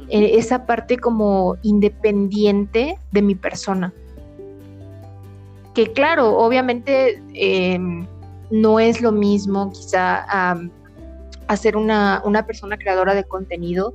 E, 0.08 0.38
esa 0.38 0.64
parte 0.64 0.96
como 0.96 1.56
independiente 1.62 2.96
de 3.10 3.20
mi 3.20 3.34
persona. 3.34 3.92
Que 5.74 5.92
claro, 5.92 6.38
obviamente 6.38 7.20
em, 7.34 8.06
no 8.52 8.78
es 8.78 9.00
lo 9.00 9.10
mismo 9.10 9.72
quizá 9.72 10.24
a 11.48 11.56
ser 11.56 11.76
una, 11.76 12.22
una 12.24 12.46
persona 12.46 12.78
creadora 12.78 13.12
de 13.14 13.24
contenido, 13.24 13.92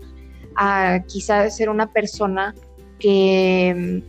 a 0.58 1.00
quizá 1.08 1.50
ser 1.50 1.70
una 1.70 1.88
persona 1.88 2.54
que 3.00 4.04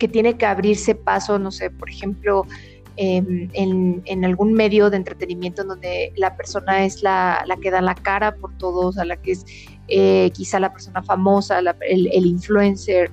que 0.00 0.08
tiene 0.08 0.36
que 0.36 0.46
abrirse 0.46 0.96
paso, 0.96 1.38
no 1.38 1.52
sé, 1.52 1.70
por 1.70 1.88
ejemplo, 1.88 2.46
em, 2.96 3.50
en, 3.54 4.24
algún 4.24 4.52
medio 4.52 4.90
de 4.90 4.96
entretenimiento 4.96 5.64
donde 5.64 6.12
la 6.16 6.36
persona 6.36 6.84
es 6.84 7.02
la, 7.02 7.44
que 7.60 7.70
da 7.70 7.80
la 7.80 7.94
cara 7.94 8.34
por 8.36 8.56
todos, 8.58 8.98
a 8.98 9.04
la 9.04 9.16
que 9.16 9.32
es 9.32 9.44
eh, 9.88 10.30
quizá 10.32 10.60
la 10.60 10.72
persona 10.72 11.02
famosa, 11.02 11.60
el, 11.80 12.26
influencer. 12.26 13.10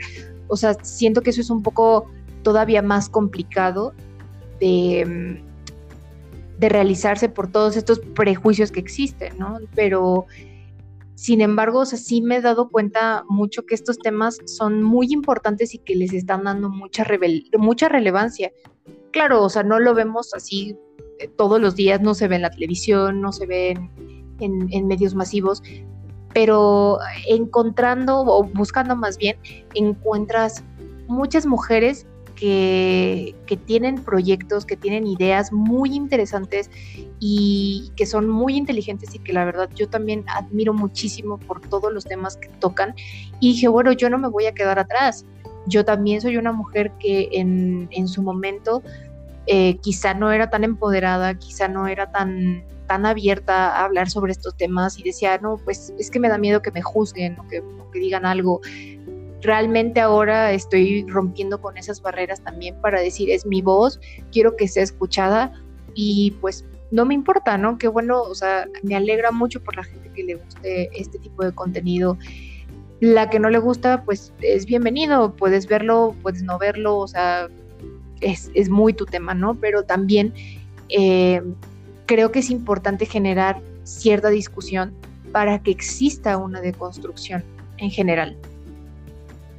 O 0.47 0.57
sea, 0.57 0.73
siento 0.83 1.21
que 1.21 1.29
eso 1.31 1.41
es 1.41 1.49
un 1.49 1.63
poco 1.63 2.09
todavía 2.43 2.81
más 2.81 3.09
complicado 3.09 3.93
de, 4.59 5.01
em, 5.01 5.41
de 6.59 6.69
realizarse 6.69 7.29
por 7.29 7.51
todos 7.51 7.75
estos 7.77 7.99
prejuicios 7.99 8.71
que 8.71 8.79
existen, 8.79 9.37
¿no? 9.37 9.59
Pero 9.75 10.25
sin 11.17 11.41
embargo, 11.41 11.79
o 11.79 11.85
sea, 11.87 11.97
sí 11.97 12.21
me 12.21 12.35
he 12.35 12.41
dado 12.41 12.69
cuenta 12.69 13.25
mucho 13.27 13.65
que 13.65 13.73
estos 13.73 13.97
temas 13.97 14.37
son 14.45 14.83
muy 14.83 15.11
importantes 15.11 15.73
y 15.73 15.79
que 15.79 15.95
les 15.95 16.13
están 16.13 16.43
dando 16.43 16.69
mucha, 16.69 17.07
mucha 17.57 17.89
relevancia. 17.89 18.51
Claro, 19.18 19.41
o 19.41 19.49
sea, 19.49 19.64
no 19.64 19.80
lo 19.80 19.95
vemos 19.95 20.31
así 20.35 20.77
eh, 21.18 21.27
todos 21.27 21.60
los 21.60 21.76
días, 21.76 21.99
no 22.02 22.14
se 22.14 22.27
ve 22.27 22.35
en 22.35 22.44
la 22.44 22.52
televisión, 22.52 23.19
no 23.19 23.31
se 23.31 23.48
ve 23.48 23.72
en, 24.39 24.68
en 24.69 24.88
medios 24.88 25.15
masivos, 25.15 25.64
pero 26.35 26.99
encontrando 27.27 28.19
o 28.19 28.44
buscando 28.44 28.95
más 28.95 29.18
bien, 29.18 29.38
encuentras 29.73 30.64
muchas 31.07 31.48
mujeres 31.48 32.06
que, 32.38 33.60
tienen 33.65 33.95
proyectos, 33.95 34.65
que 34.65 34.77
tienen 34.77 35.07
ideas 35.07 35.52
muy 35.52 35.95
interesantes 35.95 36.69
y 37.19 37.91
que 37.95 38.06
son 38.06 38.30
muy 38.30 38.56
inteligentes 38.56 39.14
y 39.15 39.19
que 39.19 39.34
la 39.34 39.44
verdad 39.45 39.69
yo 39.76 39.89
también 39.89 40.23
admiro 40.27 40.73
muchísimo 40.73 41.38
por 41.39 41.61
todos 41.61 41.91
los 41.91 42.06
temas 42.06 42.38
que 42.38 42.49
tocan. 42.60 42.94
Y 43.39 43.53
dije, 43.53 43.68
bueno, 43.68 43.91
yo 43.91 44.10
no 44.10 44.18
me 44.18 44.30
voy 44.30 44.45
a 44.45 44.53
quedar 44.53 44.80
atrás. 44.80 45.26
Yo 45.65 45.84
también 45.84 46.22
soy 46.22 46.38
una 46.38 46.53
mujer 46.53 46.91
que 46.99 47.30
en, 47.34 48.07
su 48.07 48.22
momento 48.22 48.84
eh, 49.48 49.78
quizá 49.78 50.14
no 50.14 50.32
era 50.32 50.49
tan 50.49 50.64
empoderada, 50.64 51.36
quizá 51.36 51.68
no 51.68 51.88
era 51.88 52.11
tan 52.11 52.64
tan 52.88 53.06
abierta 53.06 53.76
a 53.76 53.84
hablar 53.84 54.10
sobre 54.10 54.32
estos 54.32 54.56
temas 54.56 54.98
y 54.98 55.03
decía, 55.03 55.38
no, 55.40 55.57
pues 55.57 55.94
es 55.99 56.10
que 56.10 56.22
me 56.22 56.30
da 56.30 56.38
miedo 56.38 56.61
que 56.61 56.72
me 56.72 56.82
juzguen 56.82 57.36
que, 57.49 57.60
o 57.60 57.91
que 57.91 57.99
digan 57.99 58.26
algo 58.26 58.61
realmente 59.41 59.99
ahora 59.99 60.52
estoy 60.52 61.06
rompiendo 61.07 61.61
con 61.61 61.78
esas 61.78 62.02
barreras 62.02 62.41
también 62.41 62.76
para 62.82 63.02
decir, 63.02 63.30
es 63.30 63.45
mi 63.45 63.61
voz, 63.61 63.99
quiero 64.32 64.56
que 64.56 64.68
sea 64.68 64.84
escuchada 64.84 65.52
y 65.94 66.32
pues 66.41 66.65
no 66.91 67.06
me 67.06 67.14
importa, 67.14 67.57
¿no? 67.57 67.78
Qué 67.78 67.88
bueno, 67.88 68.22
o 68.22 68.34
sea, 68.34 68.68
me 68.84 68.95
alegra 68.95 69.32
mucho 69.32 69.61
por 69.61 69.76
la 69.76 69.84
gente 69.84 70.10
que 70.14 70.24
le 70.24 70.36
guste 70.36 70.90
este 70.94 71.19
tipo 71.19 71.44
de 71.44 71.53
contenido. 71.53 72.18
La 72.99 73.30
que 73.30 73.40
no 73.40 73.49
le 73.49 73.60
gusta, 73.60 74.03
pues 74.03 74.34
es 74.41 74.65
bienvenido, 74.65 75.36
puedes 75.36 75.68
verlo, 75.68 76.15
puedes 76.22 76.44
no 76.44 76.57
verlo, 76.57 76.98
o 76.98 77.07
sea, 77.07 77.48
es, 78.22 78.52
es 78.53 78.69
muy 78.69 78.94
tu 78.94 79.06
tema, 79.06 79.34
¿no? 79.34 79.56
Pero 79.56 79.84
también 79.84 80.34
eh, 80.89 81.41
creo 82.06 82.31
que 82.31 82.39
es 82.39 82.49
importante 82.49 83.06
generar 83.06 83.61
cierta 83.84 84.30
discusión 84.30 84.94
para 85.31 85.61
que 85.61 85.72
exista 85.72 86.38
una 86.38 86.61
deconstrucción 86.61 87.44
en 87.77 87.91
general. 87.91 88.38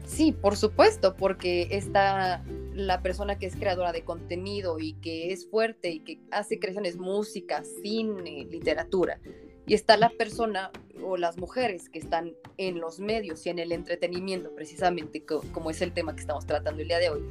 Sí, 0.07 0.33
por 0.33 0.57
supuesto, 0.57 1.15
porque 1.17 1.69
está 1.71 2.43
la 2.75 3.03
persona 3.03 3.39
que 3.39 3.47
es 3.47 3.57
creadora 3.57 3.93
de 3.93 4.03
contenido 4.03 4.79
y 4.81 4.95
que 4.95 5.33
es 5.33 5.47
fuerte 5.49 5.91
y 5.91 6.01
que 6.01 6.19
hace 6.31 6.59
creaciones, 6.59 6.97
música, 6.97 7.63
cine, 7.83 8.47
literatura. 8.51 9.21
Y 9.67 9.75
está 9.75 9.99
la 9.99 10.09
persona 10.09 10.71
o 11.05 11.19
las 11.19 11.37
mujeres 11.37 11.91
que 11.91 11.99
están 11.99 12.33
en 12.57 12.81
los 12.81 13.01
medios 13.01 13.45
y 13.47 13.51
en 13.51 13.59
el 13.59 13.71
entretenimiento, 13.71 14.55
precisamente 14.55 15.25
como 15.25 15.71
es 15.71 15.83
el 15.83 15.93
tema 15.93 16.15
que 16.15 16.23
estamos 16.23 16.47
tratando 16.47 16.81
el 16.81 16.89
día 16.89 16.99
de 16.99 17.11
hoy, 17.11 17.23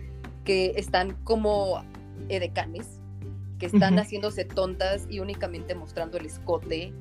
que 0.48 0.72
están 0.78 1.12
como 1.26 1.84
edecanes, 2.30 3.02
que 3.60 3.66
están 3.66 4.00
haciéndose 4.00 4.46
tontas 4.46 5.06
y 5.10 5.20
únicamente 5.20 5.76
mostrando 5.76 6.18
el 6.18 6.26
escote, 6.26 6.94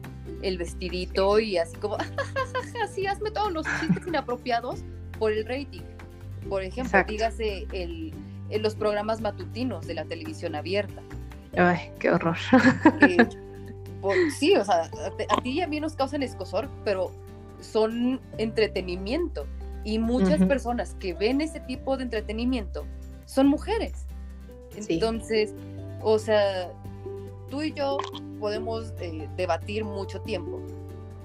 el 0.42 0.58
vestidito 0.58 1.38
y 1.38 1.56
así 1.56 1.76
como, 1.76 1.96
así 2.84 3.06
hazme 3.06 3.30
todos 3.30 3.52
los 3.52 3.64
chistes 3.78 4.04
inapropiados 4.04 4.80
por 5.20 5.30
el 5.30 5.46
rating. 5.46 5.82
Por 6.48 6.64
ejemplo, 6.64 7.04
dígase 7.06 7.68
el, 7.70 8.12
los 8.50 8.74
programas 8.74 9.20
matutinos 9.20 9.86
de 9.86 9.94
la 9.94 10.04
televisión 10.04 10.56
abierta. 10.56 11.00
Ay, 11.56 11.92
qué 12.00 12.10
horror. 12.10 12.36
que, 12.98 13.28
por- 14.00 14.16
sí, 14.36 14.56
o 14.56 14.64
sea, 14.64 14.90
a, 15.28 15.40
ti 15.42 15.50
y 15.50 15.60
a 15.60 15.68
mí 15.68 15.78
nos 15.78 15.94
causan 15.94 16.24
escosor, 16.24 16.68
pero 16.84 17.12
son 17.60 18.20
entretenimiento. 18.38 19.46
Y 19.84 20.00
muchas 20.00 20.44
personas 20.46 20.96
que 20.98 21.14
ven 21.14 21.40
ese 21.40 21.60
tipo 21.60 21.96
de 21.96 22.02
entretenimiento 22.02 22.84
son 23.26 23.48
mujeres. 23.48 24.06
Sí. 24.70 24.94
Entonces, 24.94 25.54
o 26.02 26.18
sea, 26.18 26.72
tú 27.50 27.62
y 27.62 27.72
yo 27.72 27.98
podemos 28.40 28.92
eh, 29.00 29.28
debatir 29.36 29.84
mucho 29.84 30.20
tiempo, 30.20 30.60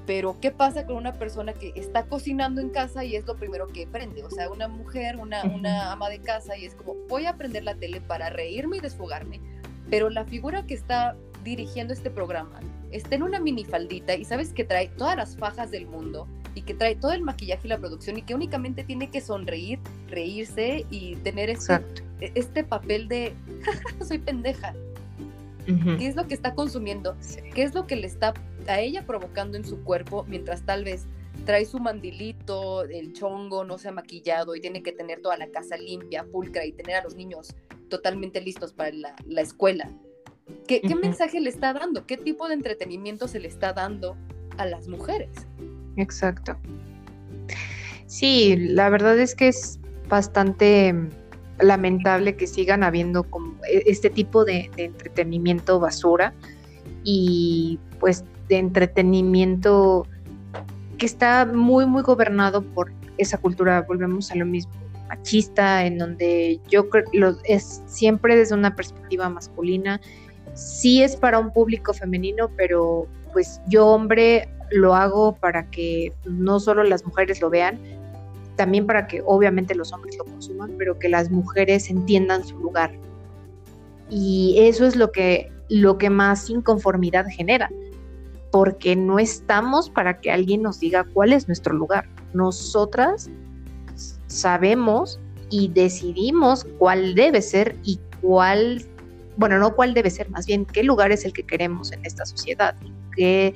pero 0.06 0.38
¿qué 0.40 0.52
pasa 0.52 0.86
con 0.86 0.98
una 0.98 1.14
persona 1.14 1.54
que 1.54 1.72
está 1.76 2.06
cocinando 2.06 2.62
en 2.62 2.70
casa 2.70 3.04
y 3.06 3.16
es 3.16 3.26
lo 3.26 3.36
primero 3.36 3.68
que 3.68 3.88
prende? 3.88 4.24
O 4.24 4.30
sea, 4.30 4.50
una 4.50 4.68
mujer, 4.68 5.18
una, 5.18 5.92
ama 5.92 6.10
de 6.10 6.20
casa 6.20 6.58
y 6.58 6.66
es 6.66 6.76
como, 6.76 6.96
voy 7.08 7.26
a 7.26 7.38
prender 7.38 7.64
la 7.64 7.76
tele 7.76 8.02
para 8.02 8.30
reírme 8.30 8.78
y 8.78 8.80
desfogarme, 8.80 9.40
pero 9.90 10.10
la 10.10 10.26
figura 10.26 10.66
que 10.66 10.74
está 10.74 11.16
dirigiendo 11.44 11.94
este 11.94 12.10
programa 12.10 12.60
está 12.92 13.16
en 13.16 13.24
una 13.24 13.40
minifaldita 13.40 14.16
y 14.16 14.26
sabes 14.26 14.54
que 14.54 14.64
trae 14.64 14.90
todas 14.90 15.16
las 15.16 15.38
fajas 15.38 15.72
del 15.72 15.88
mundo 15.88 16.28
y 16.56 16.62
que 16.62 16.74
trae 16.74 16.96
todo 16.96 17.12
el 17.12 17.22
maquillaje 17.22 17.62
y 17.66 17.70
la 17.70 17.78
producción 17.78 18.18
y 18.18 18.22
que 18.22 18.36
únicamente 18.36 18.84
tiene 18.84 19.10
que 19.10 19.22
sonreír, 19.22 19.80
reírse 20.08 20.86
y 20.90 21.16
tener 21.18 21.50
este, 21.50 21.74
Exacto. 21.74 22.04
este 22.20 22.64
papel 22.64 23.08
de 23.08 23.34
soy 24.08 24.20
pendeja. 24.20 24.74
¿Qué 25.66 26.08
es 26.08 26.16
lo 26.16 26.28
que 26.28 26.34
está 26.34 26.56
consumiendo? 26.56 27.16
Sí. 27.22 27.40
¿Qué 27.54 27.64
es 27.64 27.74
lo 27.74 27.86
que 27.86 27.96
le 27.96 28.08
está 28.08 28.34
a 28.68 28.80
ella 28.80 29.06
provocando 29.06 29.58
en 29.58 29.64
su 29.64 29.84
cuerpo 29.84 30.26
mientras 30.28 30.64
tal 30.66 30.84
vez 30.84 31.06
trae 31.46 31.66
su 31.66 31.80
mandilito, 31.80 32.84
el 32.84 33.14
chongo, 33.14 33.64
no 33.64 33.78
se 33.78 33.88
ha 33.88 33.92
maquillado 33.92 34.56
y 34.56 34.60
tiene 34.60 34.84
que 34.84 34.92
tener 34.92 35.22
toda 35.22 35.38
la 35.38 35.48
casa 35.48 35.78
limpia, 35.78 36.26
pulcra 36.26 36.66
y 36.66 36.72
tener 36.72 36.96
a 36.98 37.04
los 37.04 37.16
niños 37.16 37.56
totalmente 37.90 38.42
listos 38.42 38.74
para 38.74 38.92
la, 38.92 39.16
la 39.26 39.42
escuela? 39.42 39.90
¿Qué, 40.68 40.82
mensaje 40.96 41.40
le 41.40 41.50
está 41.50 41.74
dando? 41.74 42.06
¿Qué 42.06 42.18
tipo 42.18 42.48
de 42.48 42.54
entretenimiento 42.54 43.28
se 43.28 43.40
le 43.40 43.48
está 43.48 43.74
dando 43.74 44.16
a 44.58 44.66
las 44.66 44.88
mujeres? 44.88 45.30
Exacto. 45.98 46.58
Sí, 48.12 48.56
la 48.58 48.90
verdad 48.90 49.18
es 49.20 49.36
que 49.36 49.48
es 49.48 49.80
bastante 50.10 50.92
mm, 50.92 51.10
lamentable 51.62 52.36
que 52.36 52.46
sigan 52.46 52.84
habiendo 52.84 53.24
como 53.24 53.56
e- 53.64 53.84
este 53.86 54.10
tipo 54.10 54.44
de, 54.44 54.70
entretenimiento 54.78 55.80
basura 55.80 56.34
y 57.04 57.80
pues 58.00 58.26
de 58.50 58.58
entretenimiento 58.58 60.06
que 60.98 61.06
está 61.06 61.46
muy, 61.46 61.86
muy 61.86 62.04
gobernado 62.04 62.62
por 62.62 62.92
esa 63.18 63.38
cultura, 63.38 63.82
volvemos 63.84 64.30
a 64.32 64.36
lo 64.36 64.46
mismo, 64.46 64.74
machista, 65.08 65.86
en 65.86 65.98
donde 65.98 66.60
yo 66.70 66.90
creo 66.90 67.06
es 67.46 67.82
siempre 67.86 68.36
desde 68.36 68.56
una 68.56 68.76
perspectiva 68.76 69.30
masculina. 69.30 70.02
Sí 70.54 71.02
es 71.02 71.16
para 71.16 71.40
un 71.40 71.54
público 71.54 71.94
femenino, 71.94 72.50
pero 72.58 73.08
pues 73.32 73.62
yo 73.68 73.88
hombre 73.88 74.50
lo 74.72 74.96
hago 74.96 75.36
para 75.36 75.70
que 75.70 76.14
no 76.26 76.60
solo 76.60 76.84
las 76.84 77.06
mujeres 77.06 77.42
lo 77.42 77.50
vean, 77.50 77.80
también 78.56 78.86
para 78.86 79.08
que 79.08 79.22
obviamente 79.26 79.76
los 79.76 79.92
hombres 79.94 80.18
lo 80.18 80.26
consuman, 80.26 80.74
pero 80.78 80.98
que 81.00 81.10
las 81.10 81.32
mujeres 81.32 81.90
entiendan 81.90 82.46
su 82.46 82.58
lugar. 82.60 82.92
Y 84.10 84.56
eso 84.60 84.86
es 84.86 84.96
lo 84.96 85.12
que, 85.12 85.52
lo 85.70 85.98
que 85.98 86.10
más 86.10 86.50
inconformidad 86.50 87.26
genera, 87.30 87.70
porque 88.52 88.96
no 88.96 89.20
estamos 89.20 89.90
para 89.90 90.20
que 90.20 90.32
alguien 90.32 90.62
nos 90.62 90.80
diga 90.80 91.06
cuál 91.14 91.34
es 91.34 91.48
nuestro 91.48 91.74
lugar. 91.74 92.08
Nosotras 92.34 93.30
sabemos 94.28 95.20
y 95.50 95.68
decidimos 95.70 96.66
cuál 96.78 97.16
debe 97.16 97.42
ser 97.42 97.76
y 97.84 98.00
cuál, 98.22 98.86
bueno, 99.38 99.60
no 99.60 99.76
cuál 99.76 99.94
debe 99.94 100.10
ser, 100.10 100.30
más 100.30 100.46
bien 100.46 100.66
qué 100.66 100.84
lugar 100.84 101.12
es 101.12 101.26
el 101.26 101.34
que 101.34 101.44
queremos 101.44 101.92
en 101.92 102.06
esta 102.06 102.26
sociedad, 102.26 102.76
qué, 103.12 103.54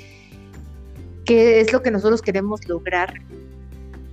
qué 1.25 1.59
es 1.59 1.73
lo 1.73 1.81
que 1.81 1.91
nosotros 1.91 2.21
queremos 2.21 2.67
lograr 2.67 3.21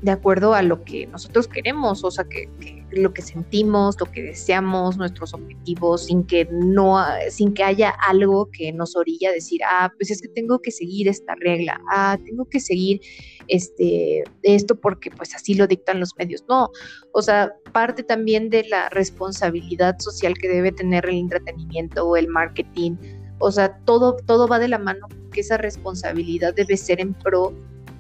de 0.03 0.11
acuerdo 0.11 0.53
a 0.53 0.63
lo 0.63 0.83
que 0.85 1.07
nosotros 1.07 1.47
queremos, 1.47 2.03
o 2.03 2.11
sea, 2.11 2.25
que, 2.25 2.49
lo 2.91 3.15
que 3.15 3.23
sentimos, 3.23 3.97
lo 4.01 4.07
que 4.07 4.23
deseamos, 4.23 4.97
nuestros 4.97 5.33
objetivos, 5.33 6.07
sin 6.07 6.25
que 6.25 6.47
no, 6.51 6.99
sin 7.31 7.55
que 7.55 7.63
haya 7.63 7.91
algo 7.91 8.51
que 8.51 8.73
nos 8.73 8.97
orilla 8.97 9.31
a 9.31 9.33
decir, 9.33 9.61
ah, 9.65 9.93
pues 9.97 10.11
es 10.11 10.21
que 10.21 10.29
tengo 10.29 10.59
que 10.59 10.73
seguir 10.73 11.09
esta 11.09 11.35
regla, 11.37 11.81
ah, 11.91 12.19
tengo 12.25 12.45
que 12.47 12.61
seguir 12.61 13.01
este 13.49 14.25
esto 14.43 14.75
porque 14.75 15.11
pues 15.11 15.35
así 15.35 15.55
lo 15.55 15.67
dictan 15.69 16.01
los 16.01 16.17
medios. 16.19 16.45
No, 16.49 16.71
o 17.13 17.23
sea, 17.23 17.55
parte 17.73 18.03
también 18.03 18.51
de 18.51 18.65
la 18.69 18.89
responsabilidad 18.91 19.99
social 20.01 20.35
que 20.35 20.49
debe 20.49 20.73
tener 20.73 21.07
el 21.07 21.17
entretenimiento 21.17 22.07
o 22.07 22.17
el 22.17 22.27
marketing. 22.29 22.97
O 23.43 23.53
sea, 23.53 23.77
todo, 23.85 24.17
todo 24.27 24.47
va 24.49 24.59
de 24.59 24.69
la 24.69 24.79
mano 24.79 25.07
porque 25.09 25.41
esa 25.41 25.57
responsabilidad 25.57 26.55
debe 26.55 26.77
ser 26.77 27.01
en 27.01 27.13
pro 27.15 27.53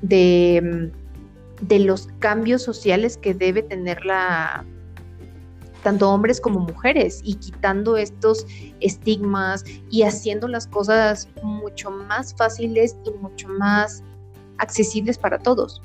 de 0.03 0.91
de 1.61 1.79
los 1.79 2.09
cambios 2.19 2.61
sociales 2.63 3.17
que 3.17 3.35
debe 3.35 3.63
tener 3.63 4.05
la 4.05 4.65
tanto 5.85 6.11
hombres 6.11 6.41
como 6.41 6.61
mujeres 6.61 7.21
y 7.25 7.35
quitando 7.35 7.97
estos 7.97 8.47
estigmas 8.81 9.65
y 9.91 10.03
haciendo 10.03 10.49
las 10.49 10.67
cosas 10.67 11.29
mucho 11.43 11.91
más 11.91 12.35
fáciles 12.35 12.97
y 13.05 13.11
mucho 13.13 13.49
más 13.49 14.03
accesibles 14.59 15.19
para 15.19 15.39
todos. 15.39 15.81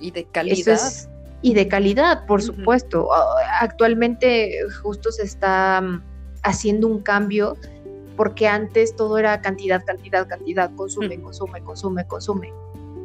Y 0.00 0.10
de 0.10 0.24
calidad. 0.24 0.74
es- 0.74 1.08
y 1.40 1.54
de 1.54 1.68
calidad, 1.68 2.26
por 2.26 2.42
supuesto. 2.42 3.08
Actualmente 3.60 4.58
justo 4.82 5.12
se 5.12 5.22
está 5.22 5.80
mm, 5.80 6.02
haciendo 6.42 6.86
un 6.88 7.00
cambio 7.00 7.56
porque 8.18 8.48
antes 8.48 8.96
todo 8.96 9.16
era 9.16 9.40
cantidad, 9.40 9.82
cantidad, 9.86 10.26
cantidad, 10.26 10.74
consume, 10.74 11.14
Ujú. 11.14 11.26
consume, 11.26 11.62
consume, 11.62 12.04
consume. 12.08 12.52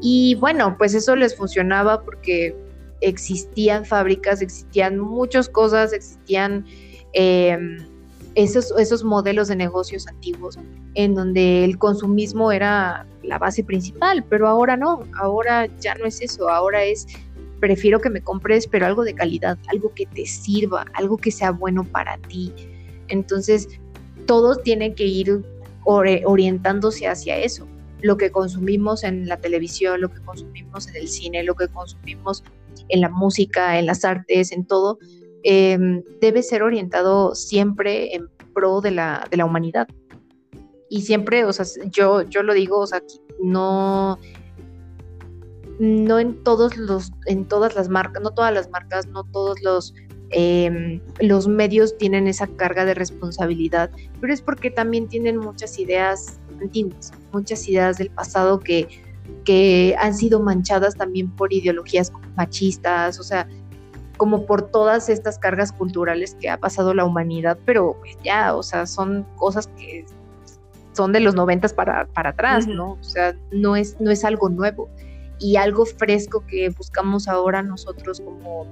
Y 0.02 0.34
bueno, 0.40 0.76
pues 0.76 0.96
eso 0.96 1.16
les 1.16 1.38
funcionaba 1.38 2.02
porque 2.02 2.56
existían 3.00 3.86
fábricas, 3.86 4.42
existían 4.42 4.98
muchas 4.98 5.48
cosas, 5.48 5.94
existían 5.94 6.66
eh, 7.14 7.56
esos, 8.34 8.74
esos 8.80 9.04
modelos 9.04 9.50
de 9.50 9.56
negocios 9.56 10.08
antiguos 10.08 10.58
en 10.96 11.14
donde 11.14 11.64
el 11.64 11.78
consumismo 11.78 12.52
era 12.52 13.06
la 13.22 13.38
base 13.38 13.64
principal, 13.64 14.26
pero 14.28 14.48
ahora 14.48 14.78
no, 14.78 15.04
ahora 15.22 15.68
ya 15.80 15.94
no 15.94 16.06
es 16.06 16.22
eso, 16.22 16.50
ahora 16.50 16.84
es 16.86 17.06
prefiero 17.60 18.02
que 18.02 18.10
me 18.10 18.22
compres, 18.22 18.66
pero 18.66 18.88
algo 18.88 19.04
de 19.04 19.14
calidad, 19.14 19.60
algo 19.68 19.94
que 19.94 20.08
te 20.08 20.26
sirva, 20.26 20.86
algo 20.96 21.18
que 21.18 21.30
sea 21.30 21.52
bueno 21.52 21.84
para 21.84 22.18
ti. 22.18 22.52
Entonces, 23.10 23.70
todos 24.26 24.62
tienen 24.64 24.96
que 24.96 25.06
ir 25.06 25.44
orientándose 25.86 27.08
hacia 27.08 27.38
eso. 27.38 27.68
Lo 28.02 28.18
que 28.18 28.32
consumimos 28.32 29.04
en 29.04 29.28
la 29.28 29.38
televisión, 29.38 30.02
lo 30.02 30.10
que 30.10 30.22
consumimos 30.22 30.88
en 30.88 30.96
el 30.98 31.08
cine, 31.08 31.44
lo 31.44 31.56
que 31.56 31.68
consumimos 31.68 32.44
en 32.90 33.02
la 33.02 33.10
música, 33.10 33.80
en 33.80 33.86
las 33.86 34.04
artes, 34.04 34.52
en 34.52 34.66
todo, 34.66 34.98
eh, 35.44 35.78
debe 36.22 36.44
ser 36.44 36.64
orientado 36.64 37.36
siempre 37.36 38.16
en 38.16 38.28
pro 38.54 38.82
de 38.82 38.92
la, 38.92 39.28
de 39.30 39.38
la 39.38 39.46
humanidad. 39.46 39.88
Y 40.90 41.02
siempre, 41.02 41.44
o 41.46 41.54
sea, 41.54 41.66
yo, 41.90 42.22
yo 42.22 42.44
lo 42.44 42.54
digo, 42.54 42.80
o 42.80 42.88
sea, 42.88 43.02
no, 43.42 44.20
no 45.80 46.20
en 46.20 46.44
todos 46.44 46.78
los, 46.78 47.12
en 47.26 47.48
todas 47.48 47.76
las 47.76 47.90
marcas, 47.90 48.22
no 48.22 48.32
todas 48.32 48.54
las 48.54 48.70
marcas, 48.70 49.08
no 49.08 49.24
todos 49.24 49.62
los, 49.62 49.94
eh, 50.34 51.02
los 51.20 51.48
medios 51.48 51.98
tienen 51.98 52.28
esa 52.28 52.48
carga 52.48 52.86
de 52.86 52.94
responsabilidad, 52.94 53.92
pero 54.20 54.34
es 54.34 54.42
porque 54.42 54.72
también 54.72 55.08
tienen 55.08 55.38
muchas 55.38 55.78
ideas 55.80 56.40
antiguas, 56.62 57.12
muchas 57.32 57.68
ideas 57.68 57.98
del 57.98 58.10
pasado 58.10 58.60
que, 58.60 58.88
que 59.46 59.96
han 60.00 60.14
sido 60.14 60.40
manchadas 60.40 60.96
también 60.96 61.30
por 61.30 61.54
ideologías 61.54 62.12
machistas, 62.36 63.20
o 63.20 63.24
sea, 63.24 63.48
como 64.18 64.46
por 64.46 64.70
todas 64.70 65.10
estas 65.10 65.38
cargas 65.40 65.72
culturales 65.72 66.36
que 66.40 66.50
ha 66.50 66.58
pasado 66.58 66.94
la 66.94 67.06
humanidad, 67.06 67.58
pero 67.66 67.98
pues 68.00 68.18
ya, 68.24 68.56
o 68.56 68.64
sea, 68.64 68.86
son 68.86 69.26
cosas 69.38 69.68
que 69.78 70.06
son 70.94 71.12
de 71.12 71.20
los 71.20 71.36
noventas 71.36 71.74
para, 71.74 72.06
para 72.08 72.32
atrás. 72.32 72.68
¿no? 72.68 72.94
O 72.94 73.04
sea, 73.04 73.36
no 73.52 73.76
es, 73.76 74.00
no 74.00 74.12
es 74.12 74.24
algo 74.24 74.50
nuevo 74.50 74.90
y 75.40 75.58
algo 75.58 75.86
fresco 75.86 76.46
que 76.48 76.70
buscamos 76.70 77.28
ahora 77.28 77.64
nosotros 77.64 78.22
como, 78.22 78.66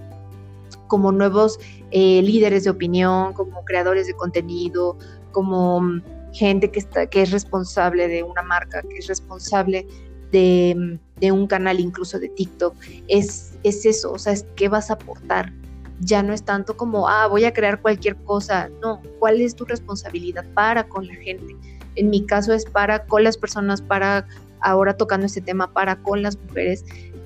como 0.91 1.13
nuevos 1.13 1.57
eh, 1.91 2.21
líderes 2.21 2.65
de 2.65 2.69
opinión, 2.69 3.31
como 3.31 3.63
creadores 3.63 4.07
de 4.07 4.13
contenido, 4.13 4.97
como 5.31 5.79
mm, 5.79 6.01
gente 6.33 6.69
que, 6.69 6.79
está, 6.79 7.05
que 7.05 7.21
es 7.21 7.31
responsable 7.31 8.09
de 8.09 8.23
una 8.23 8.41
marca, 8.41 8.81
que 8.81 8.97
es 8.97 9.07
responsable 9.07 9.87
de, 10.33 10.75
mm, 10.77 11.21
de 11.21 11.31
un 11.31 11.47
canal 11.47 11.79
incluso 11.79 12.19
de 12.19 12.27
TikTok, 12.27 12.75
es, 13.07 13.53
es 13.63 13.85
eso, 13.85 14.11
o 14.11 14.19
sea, 14.19 14.33
es 14.33 14.45
qué 14.57 14.67
vas 14.67 14.89
a 14.89 14.95
aportar. 14.95 15.53
Ya 16.01 16.23
no 16.23 16.33
es 16.33 16.43
tanto 16.43 16.75
como, 16.75 17.07
ah, 17.07 17.27
voy 17.27 17.45
a 17.45 17.53
crear 17.53 17.81
cualquier 17.81 18.17
cosa, 18.25 18.69
no, 18.81 19.01
¿cuál 19.19 19.39
es 19.39 19.55
tu 19.55 19.63
responsabilidad 19.63 20.43
para 20.53 20.89
con 20.89 21.07
la 21.07 21.15
gente? 21.15 21.55
En 21.95 22.09
mi 22.09 22.25
caso 22.25 22.51
es 22.51 22.65
para 22.65 23.05
con 23.05 23.23
las 23.23 23.37
personas, 23.37 23.81
para 23.81 24.27
ahora 24.59 24.97
tocando 24.97 25.25
este 25.25 25.39
tema, 25.39 25.71
para 25.71 25.95
con 26.03 26.21
las 26.21 26.37
mujeres, 26.37 26.83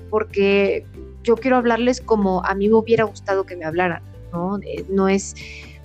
porque 0.08 0.86
yo 1.26 1.36
quiero 1.36 1.56
hablarles 1.56 2.00
como 2.00 2.44
a 2.44 2.54
mí 2.54 2.68
me 2.68 2.76
hubiera 2.76 3.04
gustado 3.04 3.44
que 3.44 3.56
me 3.56 3.64
hablaran, 3.64 4.02
¿no? 4.32 4.58
Eh, 4.58 4.86
no 4.88 5.08
es 5.08 5.34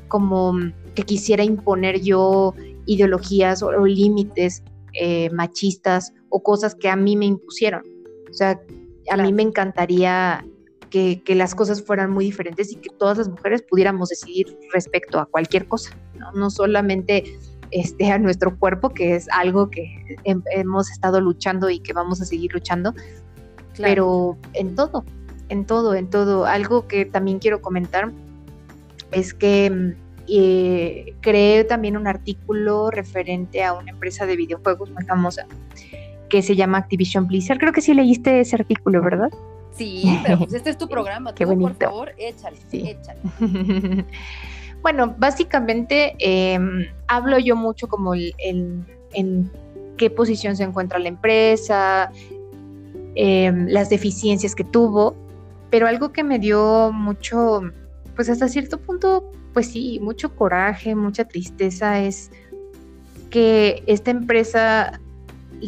como 0.07 0.53
que 0.93 1.03
quisiera 1.03 1.43
imponer 1.43 2.01
yo 2.01 2.53
ideologías 2.85 3.63
o, 3.63 3.71
límites 3.85 4.63
eh, 4.93 5.29
machistas 5.31 6.13
o 6.29 6.43
cosas 6.43 6.75
que 6.75 6.89
a 6.89 6.95
mí 6.95 7.15
me 7.15 7.25
impusieron. 7.25 7.81
O 8.29 8.33
sea, 8.33 8.61
a 9.09 9.17
mí 9.17 9.33
me 9.33 9.41
encantaría 9.41 10.45
que, 10.91 11.23
las 11.29 11.55
cosas 11.55 11.81
fueran 11.81 12.11
muy 12.11 12.25
diferentes 12.25 12.71
y 12.71 12.75
que 12.75 12.89
todas 12.89 13.17
las 13.17 13.29
mujeres 13.29 13.63
pudiéramos 13.63 14.09
decidir 14.09 14.55
respecto 14.73 15.19
a 15.19 15.25
cualquier 15.25 15.67
cosa, 15.67 15.97
no, 16.35 16.49
solamente 16.51 17.23
este, 17.71 18.11
a 18.11 18.19
nuestro 18.19 18.57
cuerpo, 18.59 18.89
que 18.89 19.15
es 19.15 19.27
algo 19.31 19.69
que 19.69 20.17
hemos 20.25 20.91
estado 20.91 21.19
luchando 21.19 21.69
y 21.69 21.79
que 21.79 21.93
vamos 21.93 22.21
a 22.21 22.25
seguir 22.25 22.53
luchando, 22.53 22.93
pero 23.77 24.37
en 24.53 24.75
todo, 24.75 25.05
en 25.51 25.65
todo, 25.65 25.93
en 25.93 26.09
todo. 26.09 26.45
Algo 26.45 26.87
que 26.87 27.05
también 27.05 27.39
quiero 27.39 27.61
comentar 27.61 28.11
es 29.11 29.33
que 29.33 29.95
eh, 30.27 31.13
creé 31.21 31.63
también 31.65 31.97
un 31.97 32.07
artículo 32.07 32.89
referente 32.89 33.63
a 33.63 33.73
una 33.73 33.91
empresa 33.91 34.25
de 34.25 34.37
videojuegos 34.37 34.89
muy 34.91 35.03
famosa 35.03 35.45
que 36.29 36.41
se 36.41 36.55
llama 36.55 36.77
Activision 36.77 37.27
Blizzard. 37.27 37.59
Creo 37.59 37.73
que 37.73 37.81
sí 37.81 37.93
leíste 37.93 38.39
ese 38.39 38.55
artículo, 38.55 39.01
¿verdad? 39.01 39.29
Sí, 39.75 40.19
pero 40.23 40.37
pues 40.39 40.53
este 40.53 40.69
es 40.69 40.77
tu 40.77 40.87
programa. 40.95 41.35
Qué 41.35 41.43
bonito. 41.43 41.73
Por 41.73 41.89
favor, 41.89 42.11
échale, 42.17 42.57
échale. 42.71 43.19
bueno, 44.81 45.13
básicamente 45.17 46.15
em, 46.19 46.87
hablo 47.07 47.37
yo 47.39 47.57
mucho 47.57 47.89
como 47.89 48.15
en 48.15 48.85
qué 49.97 50.09
posición 50.09 50.55
se 50.55 50.63
encuentra 50.63 50.97
la 50.97 51.09
empresa, 51.09 52.11
em, 53.15 53.67
las 53.67 53.89
deficiencias 53.89 54.55
que 54.55 54.63
tuvo, 54.63 55.15
pero 55.71 55.87
algo 55.87 56.11
que 56.11 56.23
me 56.23 56.37
dio 56.37 56.91
mucho, 56.91 57.61
pues 58.15 58.29
hasta 58.29 58.47
cierto 58.47 58.79
punto, 58.79 59.31
pues 59.53 59.71
sí, 59.71 59.99
mucho 60.01 60.35
coraje, 60.35 60.93
mucha 60.93 61.25
tristeza 61.25 61.99
es 61.99 62.29
que 63.31 63.81
esta 63.87 64.11
empresa 64.11 64.99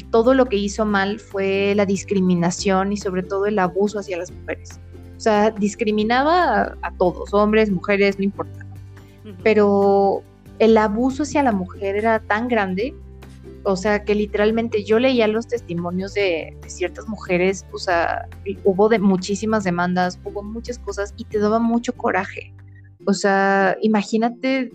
todo 0.02 0.34
lo 0.34 0.46
que 0.46 0.58
hizo 0.58 0.86
mal 0.86 1.20
fue 1.20 1.74
la 1.76 1.86
discriminación 1.86 2.92
y 2.94 2.98
sobre 2.98 3.24
todo 3.24 3.46
el 3.46 3.60
abuso 3.60 4.00
hacia 4.00 4.18
las 4.18 4.32
mujeres. 4.32 4.80
O 5.18 5.20
sea, 5.20 5.52
discriminaba 5.52 6.76
a, 6.82 6.92
todos, 6.98 7.34
hombres, 7.34 7.70
mujeres, 7.70 8.18
no 8.18 8.26
importa. 8.26 8.66
Pero 9.44 10.24
el 10.60 10.78
abuso 10.78 11.24
hacia 11.24 11.44
la 11.44 11.52
mujer 11.52 11.96
era 11.96 12.20
tan 12.20 12.48
grande, 12.48 12.94
o 13.64 13.76
sea, 13.76 14.04
que 14.04 14.16
literalmente 14.16 14.84
yo 14.84 15.00
leía 15.00 15.28
los 15.28 15.48
testimonios 15.48 16.14
de, 16.14 16.58
de 16.62 16.70
ciertas 16.70 17.08
mujeres, 17.08 17.66
o 17.72 17.78
sea, 17.78 18.28
hubo 18.64 18.90
de 18.90 19.00
muchísimas 19.00 19.64
demandas, 19.64 20.20
hubo 20.24 20.44
muchas 20.44 20.80
cosas 20.80 21.14
y 21.18 21.26
te 21.26 21.40
daba 21.40 21.60
mucho 21.60 21.94
coraje. 21.94 22.54
O 23.06 23.14
sea, 23.14 23.78
imagínate 23.82 24.72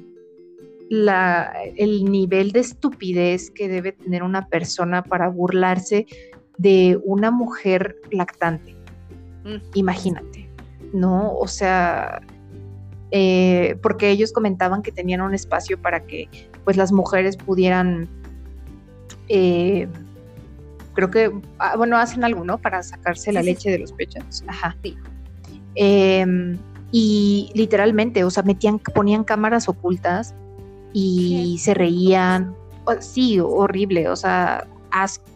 la, 0.88 1.52
el 1.76 2.04
nivel 2.04 2.52
de 2.52 2.60
estupidez 2.60 3.50
que 3.50 3.68
debe 3.68 3.92
tener 3.92 4.22
una 4.22 4.48
persona 4.48 5.02
para 5.02 5.28
burlarse 5.28 6.06
de 6.56 6.98
una 7.04 7.30
mujer 7.30 7.96
lactante. 8.10 8.74
Mm. 9.44 9.56
Imagínate, 9.74 10.50
¿no? 10.92 11.36
O 11.36 11.46
sea, 11.46 12.20
eh, 13.10 13.76
porque 13.82 14.10
ellos 14.10 14.32
comentaban 14.32 14.82
que 14.82 14.92
tenían 14.92 15.20
un 15.20 15.34
espacio 15.34 15.80
para 15.80 16.04
que 16.04 16.28
pues 16.64 16.76
las 16.76 16.92
mujeres 16.92 17.36
pudieran, 17.36 18.08
eh, 19.28 19.88
creo 20.94 21.10
que, 21.10 21.32
ah, 21.58 21.76
bueno, 21.76 21.96
hacen 21.96 22.24
algo, 22.24 22.44
¿no? 22.44 22.58
Para 22.58 22.82
sacarse 22.82 23.32
la 23.32 23.42
leche 23.42 23.70
de 23.70 23.78
los 23.78 23.92
pechos. 23.92 24.44
Ajá. 24.46 24.76
Sí. 24.82 24.96
Em, 25.74 26.58
y 26.90 27.50
literalmente, 27.54 28.24
o 28.24 28.30
sea, 28.30 28.42
metían, 28.42 28.78
ponían 28.78 29.24
cámaras 29.24 29.68
ocultas 29.68 30.34
y 30.92 31.58
se 31.60 31.74
reían. 31.74 32.54
Sí, 33.00 33.38
horrible, 33.38 34.08
o 34.08 34.16
sea, 34.16 34.66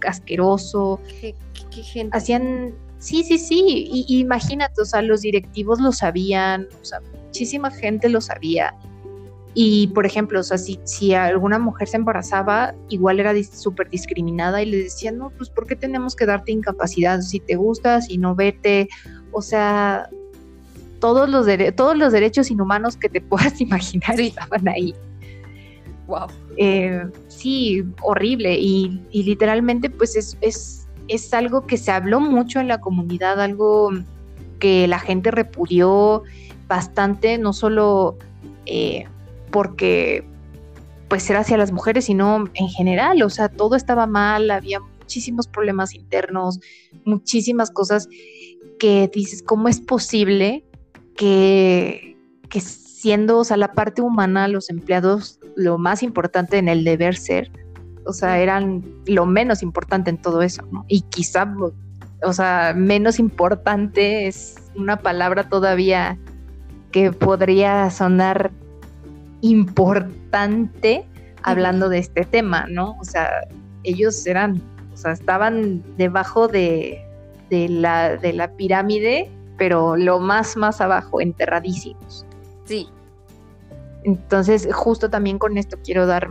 asqueroso. 0.07 1.01
¿Qué, 1.21 1.35
gente? 1.83 2.17
Hacían, 2.17 2.75
sí, 2.99 3.23
sí, 3.23 3.39
sí, 3.39 3.63
y, 3.67 4.19
imagínate, 4.21 4.81
o 4.81 4.85
sea, 4.85 5.03
los 5.03 5.21
directivos 5.21 5.81
lo 5.81 5.93
sabían, 5.93 6.69
o 6.81 6.85
sea, 6.85 7.01
muchísima 7.27 7.71
gente 7.71 8.09
lo 8.09 8.21
sabía. 8.21 8.75
Y, 9.55 9.89
por 9.89 10.07
ejemplo, 10.07 10.41
o 10.41 10.43
sea, 10.43 10.57
si, 10.57 10.81
si 10.85 11.15
alguna 11.15 11.59
mujer 11.59 11.87
se 11.87 11.99
embarazaba, 11.99 12.75
igual 12.89 13.21
era 13.21 13.35
súper 13.45 13.91
discriminada 13.91 14.63
y 14.63 14.67
le 14.67 14.79
decían, 14.85 15.19
no, 15.19 15.31
pues, 15.31 15.51
¿por 15.51 15.67
qué 15.67 15.77
tenemos 15.77 16.17
que 16.17 16.25
darte 16.25 16.53
incapacidad? 16.53 17.21
Si 17.21 17.39
te 17.39 17.57
gusta, 17.57 18.01
si 18.01 18.17
no, 18.17 18.35
vete. 18.35 18.89
O 19.31 19.43
sea, 19.43 20.09
todos 21.01 21.29
los, 21.29 21.47
todos 21.77 21.99
los 21.99 22.13
derechos 22.13 22.51
inhumanos 22.51 22.97
que 22.97 23.11
te 23.11 23.21
puedas 23.21 23.61
imaginar 23.61 24.19
estaban 24.19 24.69
ahí. 24.69 24.95
Wow. 26.07 26.29
Eh, 26.57 27.05
sí, 27.29 27.85
horrible. 28.01 28.57
Y, 28.59 29.03
literalmente, 29.13 29.91
pues 29.91 30.17
es, 30.17 30.39
es, 30.41 30.89
es, 31.09 31.35
algo 31.35 31.67
que 31.67 31.77
se 31.77 31.91
habló 31.91 32.21
mucho 32.21 32.59
en 32.59 32.69
la 32.69 32.81
comunidad, 32.81 33.41
algo 33.41 33.91
que 34.59 34.87
la 34.89 34.99
gente 34.99 35.31
repudió 35.31 36.23
bastante, 36.69 37.37
no 37.37 37.53
solo 37.53 38.17
eh, 38.67 39.07
porque 39.53 40.25
pues 41.09 41.29
era 41.29 41.41
hacia 41.41 41.59
las 41.59 41.73
mujeres, 41.73 42.07
sino 42.07 42.45
en 42.55 42.69
general, 42.69 43.23
o 43.23 43.31
sea, 43.31 43.51
todo 43.51 43.77
estaba 43.77 44.07
mal, 44.07 44.51
había 44.51 44.81
muchísimos 44.81 45.47
problemas 45.47 45.95
internos, 45.95 46.59
muchísimas 47.05 47.71
cosas 47.71 48.09
que 48.79 49.11
dices, 49.13 49.43
¿cómo 49.43 49.69
es 49.69 49.79
posible 49.79 50.65
que, 51.15 52.17
que 52.49 52.61
siendo, 52.61 53.39
o 53.39 53.45
sea, 53.45 53.59
la 53.59 53.75
parte 53.75 54.01
humana, 54.01 54.49
los 54.49 54.71
empleados, 54.71 55.39
lo 55.55 55.77
más 55.77 56.03
importante 56.03 56.57
en 56.57 56.69
el 56.69 56.83
deber 56.83 57.15
ser, 57.15 57.53
o 58.07 58.13
sea, 58.13 58.39
eran 58.39 58.83
lo 59.07 59.27
menos 59.27 59.63
importante 59.63 60.09
en 60.09 60.17
todo 60.17 60.41
eso, 60.41 60.63
¿no? 60.73 60.85
Y 60.89 61.03
quizá, 61.03 61.55
o 62.25 62.33
sea, 62.33 62.73
menos 62.75 63.19
importante 63.19 64.27
es 64.27 64.57
una 64.75 64.97
palabra 64.97 65.49
todavía 65.49 66.19
que 66.91 67.13
podría 67.13 67.91
sonar 67.91 68.51
importante 69.43 71.07
hablando 71.43 71.89
de 71.89 71.99
este 71.99 72.25
tema, 72.25 72.67
¿no? 72.69 72.97
O 73.01 73.05
sea, 73.05 73.29
ellos 73.85 74.27
eran, 74.27 74.63
o 74.93 74.97
sea, 74.97 75.13
estaban 75.13 75.83
debajo 75.97 76.49
de, 76.49 77.05
de, 77.51 77.69
la, 77.69 78.17
de 78.17 78.33
la 78.33 78.53
pirámide, 78.53 79.31
pero 79.59 79.97
lo 79.97 80.19
más, 80.19 80.57
más 80.57 80.81
abajo, 80.81 81.21
enterradísimos. 81.21 82.25
Sí. 82.65 82.89
Entonces, 84.05 84.69
justo 84.73 85.11
también 85.11 85.39
con 85.39 85.59
esto 85.59 85.77
quiero 85.85 86.07
dar 86.07 86.31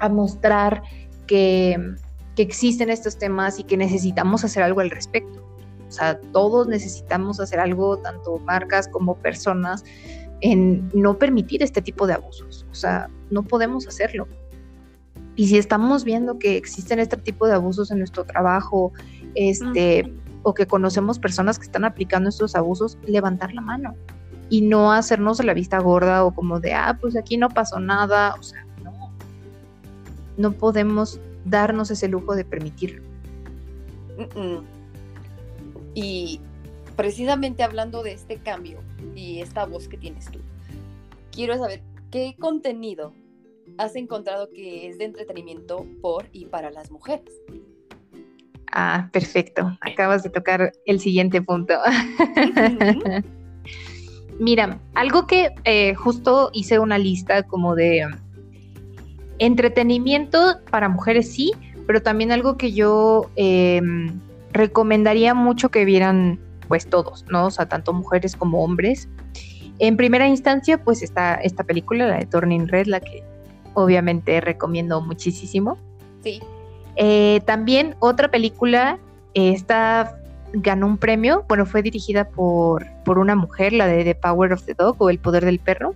a 0.00 0.08
mostrar 0.08 0.82
que, 1.26 1.94
existen 2.36 2.90
estos 2.90 3.16
temas 3.16 3.60
y 3.60 3.62
que 3.62 3.76
necesitamos 3.76 4.44
hacer 4.44 4.64
algo 4.64 4.80
al 4.80 4.90
respecto. 4.90 5.40
O 5.86 5.92
sea, 5.92 6.18
todos 6.32 6.66
necesitamos 6.66 7.38
hacer 7.38 7.60
algo, 7.60 7.98
tanto 7.98 8.40
marcas 8.40 8.88
como 8.88 9.14
personas, 9.14 9.84
en 10.40 10.90
no 10.94 11.18
permitir 11.18 11.62
este 11.62 11.82
tipo 11.82 12.06
de 12.06 12.14
abusos. 12.14 12.66
O 12.70 12.74
sea, 12.74 13.08
no 13.30 13.42
podemos 13.42 13.86
hacerlo. 13.86 14.28
Y 15.36 15.48
si 15.48 15.58
estamos 15.58 16.04
viendo 16.04 16.38
que 16.38 16.56
existen 16.56 17.00
este 17.00 17.16
tipo 17.16 17.46
de 17.46 17.54
abusos 17.54 17.90
en 17.90 17.98
nuestro 17.98 18.24
trabajo, 18.24 18.92
este, 19.34 20.12
o 20.42 20.54
que 20.54 20.66
conocemos 20.66 21.18
personas 21.18 21.58
que 21.58 21.64
están 21.64 21.84
aplicando 21.84 22.28
estos 22.28 22.54
abusos, 22.54 22.98
levantar 23.06 23.52
la 23.52 23.60
mano 23.60 23.94
y 24.50 24.60
no 24.60 24.92
hacernos 24.92 25.42
la 25.44 25.54
vista 25.54 25.78
gorda 25.80 26.24
o 26.24 26.32
como 26.32 26.60
de, 26.60 26.74
ah, 26.74 26.98
pues 27.00 27.16
aquí 27.16 27.36
no 27.36 27.48
pasó 27.48 27.80
nada, 27.80 28.34
o 28.38 28.42
sea, 28.42 28.64
no, 28.84 29.10
no 30.36 30.52
podemos 30.52 31.20
darnos 31.44 31.90
ese 31.90 32.08
lujo 32.08 32.34
de 32.34 32.44
permitirlo. 32.44 33.02
Y 35.94 36.40
precisamente 36.96 37.62
hablando 37.62 38.02
de 38.02 38.12
este 38.12 38.38
cambio 38.38 38.78
y 39.14 39.40
esta 39.40 39.64
voz 39.66 39.88
que 39.88 39.96
tienes 39.96 40.30
tú, 40.30 40.40
quiero 41.32 41.56
saber 41.56 41.82
qué 42.10 42.36
contenido 42.38 43.12
has 43.78 43.96
encontrado 43.96 44.50
que 44.50 44.88
es 44.88 44.98
de 44.98 45.06
entretenimiento 45.06 45.86
por 46.00 46.26
y 46.32 46.46
para 46.46 46.70
las 46.70 46.90
mujeres. 46.90 47.32
Ah, 48.72 49.08
perfecto. 49.12 49.76
Acabas 49.80 50.22
de 50.24 50.30
tocar 50.30 50.72
el 50.84 51.00
siguiente 51.00 51.40
punto. 51.40 51.74
Mira, 54.40 54.80
algo 54.94 55.26
que 55.28 55.54
eh, 55.64 55.94
justo 55.94 56.50
hice 56.52 56.80
una 56.80 56.98
lista 56.98 57.44
como 57.44 57.76
de 57.76 58.04
entretenimiento 59.38 60.58
para 60.70 60.88
mujeres, 60.88 61.32
sí, 61.32 61.52
pero 61.86 62.02
también 62.02 62.32
algo 62.32 62.56
que 62.56 62.72
yo 62.72 63.30
em, 63.36 64.18
recomendaría 64.52 65.34
mucho 65.34 65.70
que 65.70 65.84
vieran 65.84 66.40
pues 66.68 66.88
todos, 66.88 67.24
¿no? 67.28 67.46
O 67.46 67.50
sea, 67.50 67.68
tanto 67.68 67.92
mujeres 67.92 68.36
como 68.36 68.62
hombres. 68.62 69.08
En 69.78 69.96
primera 69.96 70.28
instancia, 70.28 70.82
pues 70.82 71.02
está 71.02 71.34
esta 71.34 71.64
película, 71.64 72.06
la 72.06 72.18
de 72.18 72.26
Turning 72.26 72.68
Red, 72.68 72.86
la 72.86 73.00
que 73.00 73.24
obviamente 73.74 74.40
recomiendo 74.40 75.00
muchísimo. 75.00 75.78
Sí. 76.22 76.40
Eh, 76.96 77.40
también 77.44 77.96
otra 77.98 78.30
película, 78.30 78.98
está 79.34 80.20
ganó 80.54 80.86
un 80.86 80.98
premio, 80.98 81.44
bueno, 81.48 81.66
fue 81.66 81.82
dirigida 81.82 82.28
por, 82.28 82.86
por 83.04 83.18
una 83.18 83.34
mujer, 83.34 83.72
la 83.72 83.88
de 83.88 84.04
The 84.04 84.14
Power 84.14 84.52
of 84.52 84.62
the 84.64 84.74
Dog 84.74 84.96
o 85.00 85.10
El 85.10 85.18
Poder 85.18 85.44
del 85.44 85.58
Perro. 85.58 85.94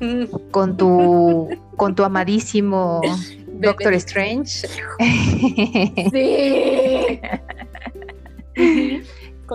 Mm, 0.00 0.24
con 0.52 0.76
tu, 0.76 1.48
con 1.76 1.94
tu 1.96 2.04
amadísimo 2.04 3.00
Doctor 3.48 3.94
Strange. 3.94 4.68
Sí. 6.12 7.20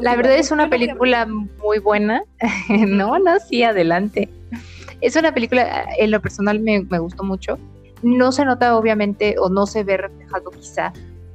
La 0.01 0.15
verdad 0.15 0.35
es 0.37 0.51
una 0.51 0.69
película 0.69 1.25
muy 1.25 1.79
buena. 1.79 2.23
no, 2.69 3.19
no, 3.19 3.39
sí, 3.39 3.63
adelante. 3.63 4.29
Es 5.01 5.15
una 5.15 5.33
película, 5.33 5.85
en 5.97 6.11
lo 6.11 6.21
personal 6.21 6.59
me, 6.59 6.81
me 6.89 6.99
gustó 6.99 7.23
mucho. 7.23 7.57
No 8.01 8.31
se 8.31 8.45
nota 8.45 8.75
obviamente 8.77 9.35
o 9.39 9.49
no 9.49 9.65
se 9.65 9.83
ve 9.83 9.97
reflejado 9.97 10.49
quizá 10.51 10.91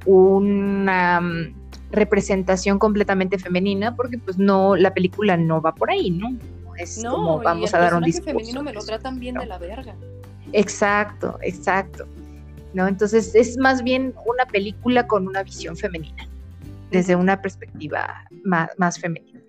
una 0.06 1.20
mm, 1.20 1.54
representación 1.92 2.78
completamente 2.78 3.38
femenina 3.38 3.94
porque 3.96 4.18
pues 4.18 4.38
no, 4.38 4.76
la 4.76 4.92
película 4.94 5.36
no 5.36 5.60
va 5.62 5.74
por 5.74 5.90
ahí, 5.90 6.10
¿no? 6.10 6.30
Es 6.76 7.02
No, 7.02 7.12
como 7.12 7.42
y 7.42 7.44
vamos 7.44 7.70
el 7.70 7.76
a 7.76 7.82
dar 7.82 7.94
un 7.94 8.02
discurso. 8.04 8.30
femenino 8.38 8.62
me 8.62 8.72
lo 8.72 8.82
tratan 8.84 9.18
bien 9.18 9.34
No. 9.36 9.40
de 9.40 9.46
la 9.46 9.58
verga. 9.58 9.94
Exacto, 10.52 11.38
exacto. 11.42 12.06
¿No? 12.74 12.86
Entonces 12.86 13.34
es 13.34 13.56
más 13.56 13.82
bien 13.82 14.14
una 14.26 14.44
película 14.46 15.06
con 15.06 15.26
una 15.26 15.42
visión 15.42 15.76
femenina, 15.76 16.27
desde 16.90 17.16
una 17.16 17.40
perspectiva 17.40 18.24
más, 18.44 18.70
más 18.78 18.98
femenina. 18.98 19.40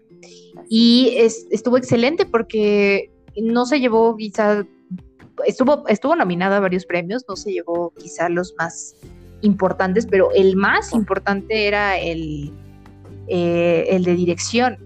Y 0.69 1.13
es- 1.17 1.47
estuvo 1.51 1.77
excelente 1.77 2.25
porque 2.25 3.11
no 3.41 3.65
se 3.65 3.79
llevó 3.79 4.15
quizá, 4.17 4.65
estuvo, 5.45 5.87
estuvo 5.87 6.15
nominada 6.15 6.57
a 6.57 6.59
varios 6.59 6.85
premios, 6.85 7.23
no 7.27 7.35
se 7.35 7.51
llevó 7.53 7.91
quizá 7.97 8.27
los 8.29 8.53
más 8.57 8.95
importantes, 9.41 10.05
pero 10.05 10.31
el 10.33 10.57
más 10.57 10.93
importante 10.93 11.67
era 11.67 11.97
el, 11.97 12.51
eh, 13.27 13.85
el 13.89 14.03
de 14.03 14.15
dirección 14.15 14.77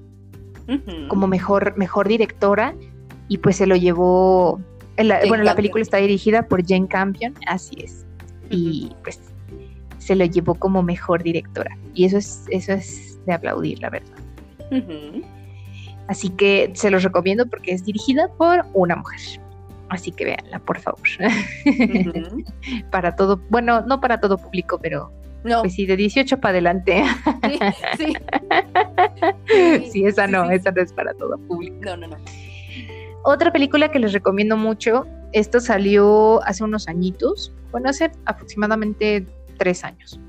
como 1.10 1.28
mejor, 1.28 1.76
mejor 1.78 2.08
directora 2.08 2.76
y 3.28 3.40
pues 3.40 3.56
se 3.58 3.66
lo 3.66 3.76
llevó, 3.76 4.62
bueno, 5.28 5.44
la 5.44 5.56
película 5.56 5.82
está 5.82 5.98
dirigida 5.98 6.48
por 6.48 6.66
Jane 6.66 6.88
Campion, 6.88 7.34
así 7.48 7.76
es, 7.84 8.06
y 8.50 8.92
pues 9.04 9.20
se 10.04 10.16
lo 10.16 10.26
llevó 10.26 10.56
como 10.56 10.84
mejor 10.84 11.24
directora 11.24 11.78
y 11.94 12.06
eso 12.06 12.18
es, 12.18 12.44
eso 12.50 12.74
es 12.74 13.20
de 13.26 13.34
aplaudir, 13.34 13.80
la 13.80 13.90
verdad. 13.90 14.18
Así 16.08 16.30
que 16.30 16.72
se 16.74 16.92
los 16.92 17.04
recomiendo 17.04 17.46
porque 17.46 17.72
es 17.72 17.86
dirigida 17.86 18.28
por 18.38 18.66
una 18.74 18.98
mujer. 18.98 19.20
Así 19.90 20.12
que 20.12 20.26
véanla, 20.26 20.60
por 20.60 20.80
favor. 20.80 21.00
Para 22.92 23.16
todo, 23.16 23.40
bueno, 23.50 23.82
no 23.82 24.02
para 24.02 24.20
todo 24.20 24.38
público, 24.38 24.80
pero 24.82 25.12
No, 25.44 25.62
pues 25.62 25.74
sí, 25.74 25.86
de 25.86 25.96
18 25.96 26.40
para 26.40 26.52
adelante. 26.52 27.04
sí, 27.44 27.60
sí. 27.98 28.14
sí, 29.92 30.06
esa 30.06 30.26
no, 30.28 30.48
sí. 30.48 30.56
esa 30.56 30.72
no 30.72 30.82
es 30.82 30.92
para 30.92 31.14
todo 31.14 31.38
público. 31.48 31.78
No, 31.82 31.96
no, 31.96 32.08
no. 32.08 32.18
Otra 33.24 33.54
película 33.54 33.90
que 33.92 34.00
les 34.00 34.12
recomiendo 34.14 34.58
mucho, 34.58 35.06
esta 35.32 35.60
salió 35.60 36.44
hace 36.44 36.64
unos 36.64 36.88
añitos, 36.88 37.54
bueno, 37.72 37.90
hace 37.90 38.12
aproximadamente 38.26 39.26
tres 39.64 39.85
años. 39.85 40.19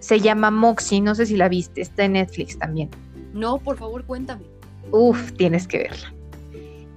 Se 0.00 0.20
llama 0.20 0.50
Moxie, 0.50 1.00
no 1.00 1.14
sé 1.14 1.24
si 1.24 1.36
la 1.36 1.48
viste, 1.48 1.80
está 1.80 2.04
en 2.04 2.12
Netflix 2.12 2.58
también. 2.58 2.90
No, 3.32 3.56
por 3.56 3.78
favor, 3.78 4.04
cuéntame. 4.04 4.44
Uf, 4.90 5.32
tienes 5.32 5.66
que 5.66 5.78
verla. 5.78 6.12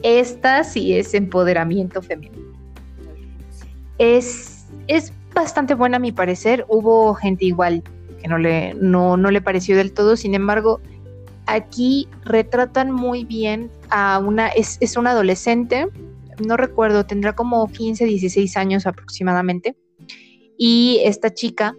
Esta 0.02 0.66
sí 0.66 0.94
es 0.94 1.14
empoderamiento 1.14 2.02
femenino. 2.02 2.54
Es, 3.98 4.66
es 4.88 5.14
bastante 5.34 5.74
buena 5.74 5.98
a 5.98 6.00
mi 6.02 6.12
parecer. 6.12 6.66
Hubo 6.68 7.14
gente 7.14 7.46
igual 7.46 7.82
que 8.22 8.28
no 8.28 8.38
le, 8.38 8.74
no, 8.74 9.16
no 9.16 9.32
le 9.32 9.42
pareció 9.42 9.78
del 9.78 9.94
todo. 9.94 10.18
Sin 10.18 10.36
embargo, 10.36 10.82
aquí 11.46 12.10
retratan 12.26 12.92
muy 12.92 13.24
bien 13.24 13.72
a 13.90 14.20
una, 14.20 14.50
es, 14.50 14.78
es 14.82 14.98
una 14.98 15.12
adolescente, 15.12 15.88
no 16.46 16.58
recuerdo, 16.58 17.06
tendrá 17.06 17.34
como 17.34 17.66
15, 17.68 18.04
16 18.04 18.58
años 18.58 18.86
aproximadamente. 18.86 19.78
Y 20.58 21.02
esta 21.04 21.34
chica 21.34 21.76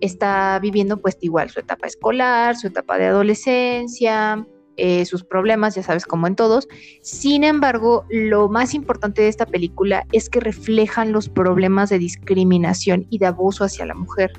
está 0.00 0.58
viviendo 0.60 1.00
pues 1.00 1.16
igual 1.20 1.50
su 1.50 1.60
etapa 1.60 1.86
escolar, 1.86 2.56
su 2.56 2.68
etapa 2.68 2.98
de 2.98 3.06
adolescencia, 3.06 4.46
eh, 4.82 5.04
sus 5.04 5.24
problemas, 5.24 5.74
ya 5.74 5.82
sabes, 5.82 6.06
como 6.06 6.26
en 6.26 6.36
todos. 6.36 6.66
Sin 7.02 7.44
embargo, 7.44 8.06
lo 8.08 8.48
más 8.48 8.72
importante 8.72 9.20
de 9.20 9.28
esta 9.28 9.44
película 9.44 10.06
es 10.10 10.30
que 10.30 10.40
reflejan 10.40 11.12
los 11.12 11.28
problemas 11.28 11.90
de 11.90 11.98
discriminación 11.98 13.06
y 13.10 13.18
de 13.18 13.26
abuso 13.26 13.64
hacia 13.64 13.84
la 13.84 13.94
mujer, 13.94 14.32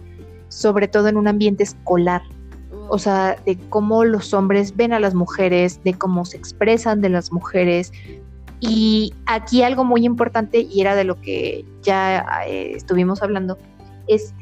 sobre 0.47 0.87
todo 0.87 1.09
en 1.09 1.17
un 1.17 1.27
ambiente 1.27 1.63
escolar. 1.63 2.23
O 2.89 2.97
sea, 2.97 3.37
de 3.45 3.55
cómo 3.69 4.03
los 4.03 4.33
hombres 4.33 4.75
ven 4.75 4.93
a 4.93 4.99
las 4.99 5.13
mujeres, 5.13 5.79
de 5.83 5.93
cómo 5.93 6.25
se 6.25 6.37
expresan 6.37 7.01
de 7.01 7.09
las 7.09 7.31
mujeres. 7.31 7.91
Y 8.61 9.13
aquí 9.25 9.63
algo 9.63 9.83
muy 9.83 10.05
importante, 10.05 10.59
y 10.59 10.81
era 10.81 10.95
de 10.95 11.03
lo 11.03 11.19
que 11.19 11.65
ya 11.81 12.23
eh, 12.47 12.73
estuvimos 12.75 13.23
hablando, 13.23 13.57
es 14.07 14.35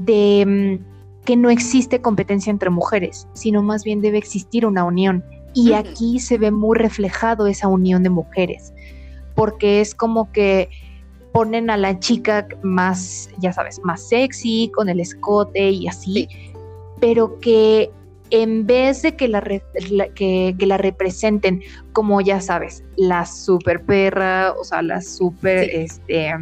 de 0.00 0.44
mm, 0.80 1.24
que 1.24 1.36
no 1.36 1.50
existe 1.50 2.02
competencia 2.02 2.50
entre 2.50 2.68
mujeres, 2.68 3.28
sino 3.32 3.62
más 3.62 3.84
bien 3.84 4.00
debe 4.00 4.18
existir 4.18 4.66
una 4.66 4.84
unión. 4.84 5.24
Y 5.54 5.72
aquí 5.72 6.18
se 6.18 6.36
ve 6.36 6.50
muy 6.50 6.76
reflejado 6.76 7.46
esa 7.46 7.68
unión 7.68 8.02
de 8.02 8.10
mujeres, 8.10 8.72
porque 9.34 9.80
es 9.80 9.94
como 9.94 10.30
que 10.32 10.68
ponen 11.32 11.70
a 11.70 11.76
la 11.76 11.98
chica 12.00 12.48
más, 12.62 13.30
ya 13.38 13.52
sabes, 13.52 13.80
más 13.84 14.08
sexy, 14.08 14.70
con 14.74 14.88
el 14.88 15.00
escote 15.00 15.70
y 15.70 15.86
así, 15.86 16.28
pero 17.00 17.38
que 17.40 17.90
en 18.30 18.66
vez 18.66 19.02
de 19.02 19.16
que 19.16 19.28
la, 19.28 19.40
re- 19.40 19.62
la- 19.90 20.08
que, 20.08 20.54
que 20.58 20.66
la 20.66 20.76
representen 20.76 21.62
como, 21.92 22.20
ya 22.20 22.40
sabes, 22.40 22.84
la 22.96 23.26
super 23.26 23.82
perra, 23.84 24.52
o 24.58 24.64
sea, 24.64 24.82
la 24.82 25.00
super, 25.00 25.64
Sí. 25.64 25.70
este, 25.74 26.32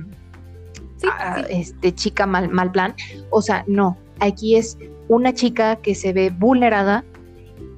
Sí, 0.99 1.07
ah, 1.13 1.45
sí. 1.49 1.55
este 1.61 1.95
chica 1.95 2.27
mal, 2.27 2.49
mal 2.51 2.73
plan. 2.73 2.95
O 3.31 3.41
sea, 3.41 3.65
no, 3.69 3.97
aquí 4.19 4.57
es 4.57 4.77
una 5.09 5.33
chica 5.33 5.77
que 5.77 5.95
se 5.95 6.13
ve 6.13 6.31
vulnerada 6.31 7.05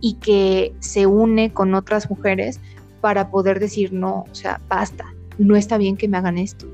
y 0.00 0.14
que 0.14 0.72
se 0.80 1.06
une 1.06 1.52
con 1.52 1.74
otras 1.74 2.08
mujeres 2.08 2.58
para 3.02 3.30
poder 3.30 3.60
decir, 3.60 3.92
no, 3.92 4.24
o 4.30 4.34
sea, 4.34 4.60
basta, 4.68 5.04
no 5.38 5.54
está 5.56 5.76
bien 5.78 5.96
que 5.98 6.08
me 6.08 6.16
hagan 6.16 6.38
esto. 6.38 6.66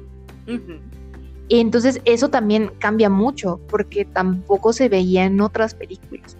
Y 1.49 1.61
entonces 1.61 2.01
eso 2.05 2.29
también 2.29 2.71
cambia 2.79 3.09
mucho 3.11 3.61
porque 3.69 4.05
tampoco 4.05 4.73
se 4.73 4.89
veía 4.89 5.25
en 5.25 5.41
otras 5.41 5.75
películas. 5.75 6.36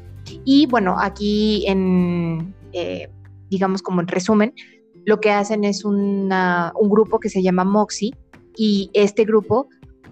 Y 0.49 0.67
bueno, 0.67 0.95
aquí 0.99 1.67
en, 1.67 2.55
eh, 2.73 3.11
digamos 3.51 3.83
como 3.83 4.01
en 4.01 4.07
resumen, 4.07 4.55
lo 5.05 5.21
que 5.21 5.33
hacen 5.33 5.65
es 5.65 5.85
una- 5.85 6.73
un 6.81 6.89
grupo 6.89 7.19
que 7.19 7.29
se 7.29 7.43
llama 7.43 7.65
Moxie 7.65 8.13
y 8.57 8.89
este 8.95 9.25
grupo 9.25 9.69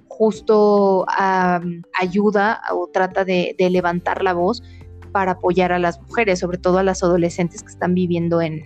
justo 0.09 1.07
ayuda 2.01 2.61
o 2.73 2.89
trata 2.93 3.25
de, 3.25 3.55
de 3.59 3.71
levantar 3.71 4.23
la 4.25 4.33
voz 4.35 4.61
para 5.13 5.33
apoyar 5.33 5.71
a 5.73 5.79
las 5.79 6.01
mujeres, 6.03 6.41
sobre 6.41 6.59
todo 6.59 6.79
a 6.79 6.83
las 6.83 7.05
adolescentes 7.05 7.63
que 7.63 7.71
están 7.71 7.95
viviendo 7.95 8.43
en, 8.43 8.61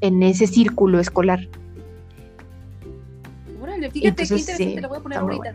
en 0.00 0.22
ese 0.24 0.48
círculo 0.48 0.98
escolar. 0.98 1.48
Órale, 3.62 3.90
fíjate 3.92 4.00
qué 4.00 4.08
Entonces, 4.08 4.40
interesante, 4.40 4.74
sí, 4.74 4.80
la 4.80 4.88
voy 4.88 4.98
a 4.98 5.00
poner 5.00 5.18
ahorita. 5.18 5.54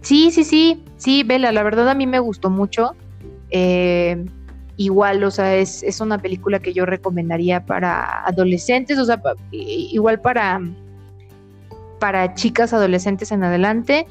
Sí, 0.00 0.30
sí, 0.30 0.44
sí, 0.44 0.82
sí, 0.96 1.22
Vela, 1.22 1.52
la 1.52 1.62
verdad 1.62 1.88
a 1.90 1.94
mí 1.94 2.06
me 2.06 2.18
gustó 2.18 2.48
mucho. 2.48 2.92
Eh, 3.50 4.24
igual, 4.78 5.22
o 5.24 5.30
sea, 5.30 5.56
es, 5.56 5.82
es 5.82 6.00
una 6.00 6.16
película 6.18 6.60
que 6.60 6.72
yo 6.72 6.86
recomendaría 6.86 7.66
para 7.66 8.24
adolescentes, 8.24 8.96
o 8.98 9.04
sea, 9.04 9.20
pa- 9.20 9.34
igual 9.50 10.20
para, 10.20 10.60
para 11.98 12.32
chicas 12.34 12.72
adolescentes 12.72 13.30
en 13.32 13.42
adelante, 13.44 14.06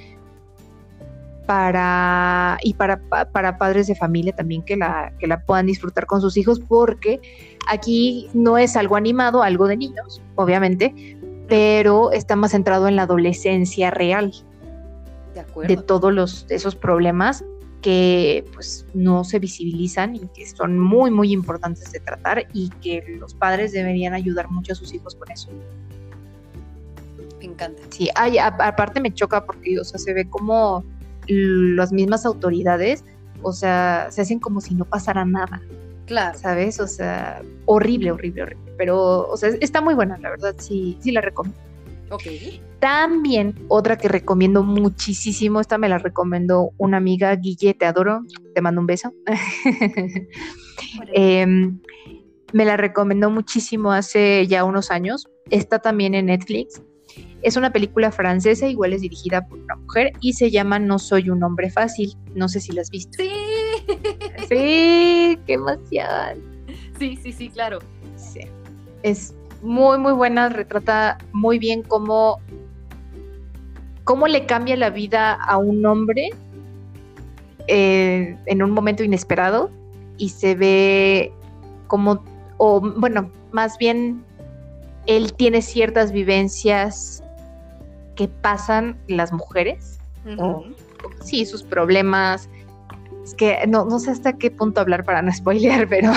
para 1.45 2.57
y 2.61 2.73
para, 2.73 2.98
pa- 2.99 3.26
para 3.26 3.57
padres 3.57 3.88
de 3.88 3.95
familia 3.95 4.35
también 4.35 4.61
que 4.64 4.76
la, 4.76 5.14
que 5.19 5.27
la 5.27 5.39
puedan 5.39 5.65
disfrutar 5.68 6.06
con 6.06 6.19
sus 6.19 6.35
hijos, 6.35 6.60
porque 6.60 7.22
aquí 7.69 8.27
no 8.34 8.57
es 8.57 8.76
algo 8.76 8.98
animado, 8.98 9.44
algo 9.44 9.68
de 9.68 9.77
niños, 9.77 10.22
obviamente, 10.35 11.18
pero 11.48 12.11
está 12.11 12.35
más 12.35 12.52
centrado 12.52 12.89
en 12.89 12.98
la 12.98 13.03
adolescencia 13.03 13.89
real 13.89 14.34
De 15.34 15.68
de 15.68 15.77
todos 15.77 16.11
los 16.14 16.45
esos 16.49 16.76
problemas 16.76 17.45
que 17.82 18.44
pues 18.54 18.86
no 18.94 19.24
se 19.24 19.40
visibilizan 19.40 20.16
y 20.16 20.28
que 20.36 20.45
son 20.48 20.80
muy 20.80 21.12
muy 21.12 21.32
importantes 21.32 21.91
de 21.91 21.99
tratar 21.99 22.48
y 22.54 22.70
que 22.82 23.04
los 23.20 23.34
padres 23.36 23.72
deberían 23.72 24.14
ayudar 24.14 24.49
mucho 24.49 24.74
a 24.74 24.76
sus 24.76 24.94
hijos 24.94 25.16
con 25.16 25.32
eso. 25.32 25.49
Me 27.40 27.45
encanta. 27.45 27.82
Sí, 27.90 28.10
ay, 28.16 28.38
a- 28.40 28.48
aparte 28.48 28.99
me 28.99 29.14
choca 29.14 29.45
porque 29.45 29.80
o 29.80 29.84
sea, 29.84 29.99
se 29.99 30.14
ve 30.14 30.28
como 30.30 30.84
las 31.28 31.91
mismas 31.91 32.26
autoridades, 32.26 33.04
o 33.44 33.52
sea, 33.54 34.08
se 34.10 34.22
hacen 34.22 34.40
como 34.40 34.62
si 34.62 34.74
no 34.76 34.86
pasara 34.86 35.24
nada, 35.26 35.62
Claro. 36.06 36.38
¿sabes? 36.40 36.80
O 36.80 36.88
sea, 36.88 37.41
horrible, 37.66 38.12
horrible, 38.12 38.44
horrible, 38.44 38.72
pero 38.78 39.28
o 39.30 39.38
sea, 39.38 39.49
está 39.60 39.82
muy 39.82 39.94
buena, 39.94 40.18
la 40.18 40.30
verdad, 40.32 40.56
sí 40.58 40.98
sí 41.02 41.12
la 41.12 41.22
recomiendo. 41.22 41.60
Ok. 42.10 42.24
También 42.80 43.56
otra 43.70 43.98
que 43.98 44.08
recomiendo 44.08 44.64
muchísimo, 44.64 45.60
esta 45.60 45.78
me 45.78 45.90
la 45.90 45.98
recomendó 45.98 46.72
una 46.78 46.98
amiga, 46.98 47.36
Guille, 47.36 47.74
te 47.74 47.86
adoro, 47.86 48.22
te 48.54 48.62
mando 48.62 48.82
un 48.82 48.88
beso. 48.88 49.14
Em, 51.12 51.80
me 52.54 52.64
la 52.64 52.78
recomendó 52.78 53.32
muchísimo 53.32 53.92
hace 53.92 54.46
ya 54.48 54.64
unos 54.64 54.92
años. 54.92 55.28
Está 55.50 55.80
también 55.80 56.14
en 56.14 56.28
Netflix 56.28 56.82
Es 57.42 57.56
una 57.58 57.72
película 57.72 58.12
francesa, 58.12 58.68
igual 58.68 58.94
es 58.94 59.02
dirigida 59.02 59.48
por 59.48 59.60
una 59.60 59.76
mujer 59.76 60.12
y 60.22 60.34
se 60.34 60.52
llama 60.52 60.78
No 60.78 61.00
soy 61.00 61.30
un 61.30 61.44
hombre 61.44 61.72
fácil. 61.72 62.16
No 62.36 62.48
sé 62.48 62.60
si 62.60 62.74
la 62.74 62.82
has 62.82 62.92
visto. 62.92 63.12
Sí. 63.18 63.32
Sí, 64.50 65.40
qué 65.46 65.54
emoción. 65.54 66.66
Sí, 67.00 67.18
sí, 67.22 67.32
sí, 67.32 67.50
claro. 67.50 67.80
Sí. 68.16 68.42
Es 69.04 69.34
muy, 69.62 69.98
muy 69.98 70.14
buena, 70.14 70.50
retrata 70.50 71.18
muy 71.34 71.60
bien 71.60 71.84
cómo, 71.84 72.40
cómo 74.04 74.28
le 74.28 74.46
cambia 74.46 74.76
la 74.76 74.90
vida 74.90 75.34
a 75.34 75.58
un 75.58 75.86
hombre 75.86 76.30
eh, 77.68 78.38
en 78.46 78.64
un 78.64 78.72
momento 78.72 79.04
inesperado 79.04 79.70
y 80.18 80.30
se 80.30 80.56
ve 80.56 81.32
como, 81.88 82.24
o 82.58 82.82
bueno, 82.82 83.32
más 83.52 83.78
bien 83.78 84.24
él 85.06 85.34
tiene 85.34 85.62
ciertas 85.62 86.12
vivencias 86.12 87.24
que 88.16 88.28
pasan 88.28 88.98
las 89.08 89.32
mujeres. 89.32 90.00
Ujú. 90.26 90.76
Sí, 91.24 91.46
sus 91.46 91.64
problemas. 91.64 92.50
Es 93.24 93.34
que 93.34 93.66
no, 93.68 93.86
no 93.86 94.00
sé 94.00 94.12
hasta 94.12 94.34
qué 94.34 94.52
punto 94.52 94.82
hablar 94.82 95.04
para 95.06 95.22
no 95.22 95.32
spoilear, 95.34 95.88
pero, 95.88 96.12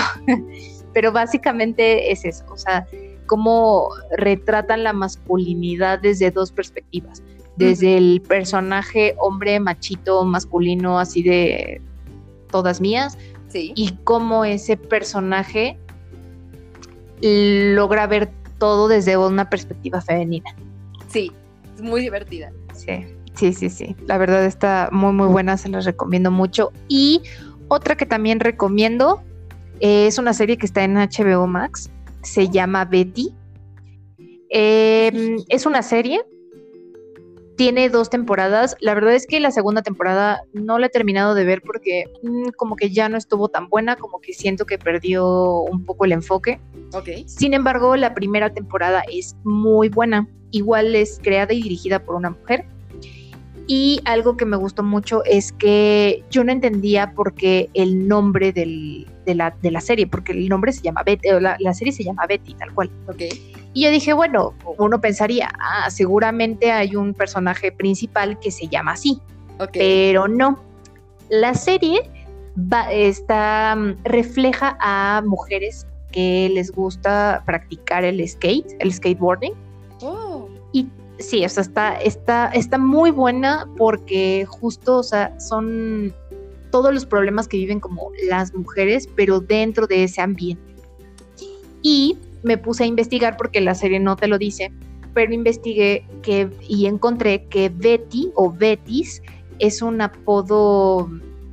pero 0.93 1.11
básicamente 1.11 2.11
es 2.11 2.25
eso. 2.25 2.45
O 2.49 2.57
sea, 2.57 2.85
cómo 3.31 3.87
retratan 4.17 4.83
la 4.83 4.91
masculinidad 4.91 5.99
desde 5.99 6.31
dos 6.31 6.51
perspectivas. 6.51 7.23
Desde 7.55 7.95
el 7.95 8.21
personaje 8.27 9.15
hombre 9.19 9.57
machito 9.61 10.25
masculino, 10.25 10.99
así 10.99 11.23
de 11.23 11.81
todas 12.51 12.81
mías, 12.81 13.17
Sí. 13.47 13.71
y 13.73 13.93
cómo 14.03 14.43
ese 14.43 14.75
personaje 14.75 15.79
logra 17.21 18.05
ver 18.05 18.29
todo 18.57 18.89
desde 18.89 19.15
una 19.15 19.49
perspectiva 19.49 20.01
femenina. 20.01 20.53
Sí. 21.07 21.31
Es 21.73 21.81
muy 21.81 22.01
divertida. 22.01 22.51
Sí, 22.73 23.05
sí, 23.33 23.53
sí, 23.53 23.69
sí. 23.69 23.95
La 24.07 24.17
verdad 24.17 24.43
está 24.43 24.89
muy, 24.91 25.13
muy 25.13 25.27
buena, 25.27 25.55
se 25.55 25.69
las 25.69 25.85
recomiendo 25.85 26.31
mucho. 26.31 26.73
Y 26.89 27.21
otra 27.69 27.95
que 27.95 28.05
también 28.05 28.41
recomiendo 28.41 29.21
eh, 29.79 30.07
es 30.07 30.17
una 30.17 30.33
serie 30.33 30.57
que 30.57 30.65
está 30.65 30.83
en 30.83 30.95
HBO 30.95 31.47
Max, 31.47 31.89
se 32.23 32.49
llama 32.49 32.85
Betty. 32.85 33.33
Eh, 34.49 35.37
es 35.47 35.65
una 35.65 35.81
serie, 35.81 36.21
tiene 37.61 37.89
dos 37.89 38.09
temporadas. 38.09 38.75
La 38.79 38.95
verdad 38.95 39.13
es 39.13 39.27
que 39.27 39.39
la 39.39 39.51
segunda 39.51 39.83
temporada 39.83 40.41
no 40.51 40.79
la 40.79 40.87
he 40.87 40.89
terminado 40.89 41.35
de 41.35 41.45
ver 41.45 41.61
porque 41.61 42.05
mm, 42.23 42.49
como 42.57 42.75
que 42.75 42.89
ya 42.89 43.07
no 43.07 43.17
estuvo 43.17 43.49
tan 43.49 43.69
buena, 43.69 43.95
como 43.97 44.19
que 44.19 44.33
siento 44.33 44.65
que 44.65 44.77
perdió 44.77 45.59
un 45.61 45.85
poco 45.85 46.05
el 46.05 46.11
enfoque. 46.11 46.59
Sin 47.27 47.53
embargo, 47.53 47.95
la 47.95 48.13
primera 48.13 48.51
temporada 48.51 49.03
es 49.11 49.35
muy 49.43 49.89
buena. 49.89 50.27
Igual 50.49 50.95
es 50.95 51.19
creada 51.21 51.53
y 51.53 51.61
dirigida 51.61 52.03
por 52.03 52.15
una 52.15 52.31
mujer. 52.31 52.65
Y 53.73 54.01
algo 54.03 54.35
que 54.35 54.43
me 54.43 54.57
gustó 54.57 54.83
mucho 54.83 55.23
es 55.23 55.53
que 55.53 56.25
yo 56.29 56.43
no 56.43 56.51
entendía 56.51 57.13
por 57.13 57.33
qué 57.33 57.69
el 57.73 58.05
nombre 58.05 58.51
del- 58.51 59.07
de, 59.25 59.33
la, 59.33 59.55
de 59.61 59.71
la 59.71 59.79
serie, 59.79 60.07
porque 60.07 60.33
el 60.33 60.49
nombre 60.49 60.73
se 60.73 60.81
llama 60.81 61.03
Betty, 61.03 61.29
o 61.29 61.39
la, 61.39 61.55
la 61.57 61.73
serie 61.73 61.93
se 61.93 62.03
llama 62.03 62.25
Betty, 62.27 62.53
tal 62.55 62.73
cual. 62.73 62.91
Ok. 63.07 63.21
Y 63.73 63.83
yo 63.85 63.89
dije, 63.91 64.11
bueno, 64.11 64.53
uno 64.77 64.99
pensaría, 64.99 65.49
ah, 65.57 65.89
seguramente 65.89 66.69
hay 66.73 66.97
un 66.97 67.13
personaje 67.13 67.71
principal 67.71 68.37
que 68.39 68.51
se 68.51 68.67
llama 68.67 68.91
así 68.91 69.21
Ok. 69.57 69.69
pero 69.71 70.27
no. 70.27 70.59
La 71.29 71.53
serie 71.53 72.01
va- 72.57 72.91
está, 72.91 73.73
mm, 73.77 74.03
refleja 74.03 74.75
a 74.81 75.23
mujeres 75.25 75.87
que 76.11 76.51
les 76.53 76.73
gusta 76.73 77.41
practicar 77.45 78.03
el 78.03 78.27
skate, 78.27 78.75
el 78.79 78.91
skateboarding. 78.91 79.53
Oh. 80.01 80.49
Y 80.73 80.87
sí, 81.21 81.45
o 81.45 81.49
sea, 81.49 81.63
está, 81.63 81.95
está, 81.95 82.47
está 82.47 82.77
muy 82.77 83.11
buena 83.11 83.67
porque 83.77 84.45
justo, 84.47 84.97
o 84.99 85.03
sea, 85.03 85.39
son 85.39 86.13
todos 86.71 86.93
los 86.93 87.05
problemas 87.05 87.47
que 87.47 87.57
viven 87.57 87.79
como 87.79 88.11
las 88.29 88.53
mujeres, 88.53 89.07
pero 89.15 89.39
dentro 89.39 89.87
de 89.87 90.03
ese 90.03 90.21
ambiente. 90.21 90.63
Y 91.81 92.17
me 92.43 92.57
puse 92.57 92.83
a 92.83 92.87
investigar 92.87 93.37
porque 93.37 93.61
la 93.61 93.75
serie 93.75 93.99
no 93.99 94.15
te 94.15 94.27
lo 94.27 94.37
dice, 94.37 94.71
pero 95.13 95.33
investigué 95.33 96.05
que, 96.21 96.49
y 96.67 96.85
encontré 96.85 97.45
que 97.45 97.69
Betty 97.69 98.31
o 98.35 98.51
Betis 98.51 99.21
es 99.59 99.81
un 99.81 100.01
apodo 100.01 101.09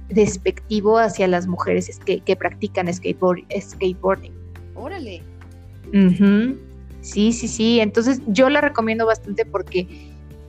despectivo 0.08 0.98
hacia 0.98 1.28
las 1.28 1.46
mujeres 1.46 1.88
es 1.88 1.98
que, 1.98 2.20
que 2.20 2.36
practican 2.36 2.92
skateboard, 2.92 3.40
skateboarding. 3.60 4.32
Órale. 4.74 5.22
Ujú. 5.92 6.56
Sí, 7.00 7.32
sí, 7.32 7.48
sí. 7.48 7.80
Entonces 7.80 8.20
yo 8.26 8.48
la 8.50 8.60
recomiendo 8.60 9.06
bastante 9.06 9.44
porque 9.44 9.86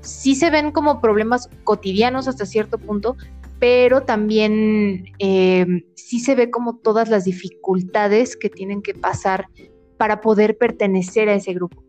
sí 0.01 0.35
se 0.35 0.49
ven 0.49 0.71
como 0.71 1.01
problemas 1.01 1.49
cotidianos 1.63 2.27
hasta 2.27 2.45
cierto 2.45 2.77
punto, 2.77 3.15
pero 3.59 4.01
también 4.01 5.05
eh, 5.19 5.83
sí 5.95 6.19
se 6.19 6.35
ve 6.35 6.49
como 6.49 6.77
todas 6.77 7.09
las 7.09 7.25
dificultades 7.25 8.37
que 8.37 8.49
tienen 8.49 8.81
que 8.81 8.93
pasar 8.93 9.47
para 9.97 10.21
poder 10.21 10.57
pertenecer 10.57 11.27
a 11.27 11.35
ese 11.35 11.53
grupo, 11.53 11.83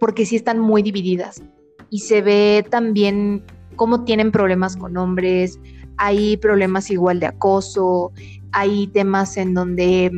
porque 0.00 0.26
sí 0.26 0.34
están 0.34 0.58
muy 0.58 0.82
divididas 0.82 1.42
y 1.90 2.00
se 2.00 2.22
ve 2.22 2.64
también 2.68 3.44
cómo 3.76 4.04
tienen 4.04 4.32
problemas 4.32 4.76
con 4.76 4.96
hombres, 4.96 5.60
hay 5.96 6.36
problemas 6.38 6.90
igual 6.90 7.20
de 7.20 7.26
acoso, 7.26 8.12
hay 8.52 8.88
temas 8.88 9.36
en 9.36 9.54
donde 9.54 10.10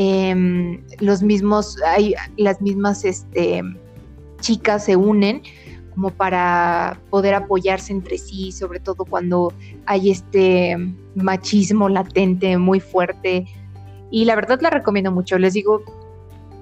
em, 0.00 0.80
los 1.00 1.22
mismos, 1.24 1.76
hay 1.82 2.14
las 2.36 2.60
mismas 2.60 3.04
este, 3.04 3.62
chicas 4.40 4.84
se 4.84 4.94
unen 4.94 5.42
como 5.92 6.10
para 6.10 7.00
poder 7.10 7.34
apoyarse 7.34 7.92
entre 7.92 8.16
sí, 8.16 8.52
sobre 8.52 8.78
todo 8.78 9.04
cuando 9.04 9.52
hay 9.86 10.12
este 10.12 10.76
machismo 11.16 11.88
latente 11.88 12.56
muy 12.56 12.78
fuerte. 12.78 13.46
Y 14.12 14.24
la 14.24 14.36
verdad 14.36 14.60
la 14.60 14.70
recomiendo 14.70 15.10
mucho. 15.10 15.36
Les 15.36 15.54
digo, 15.54 15.82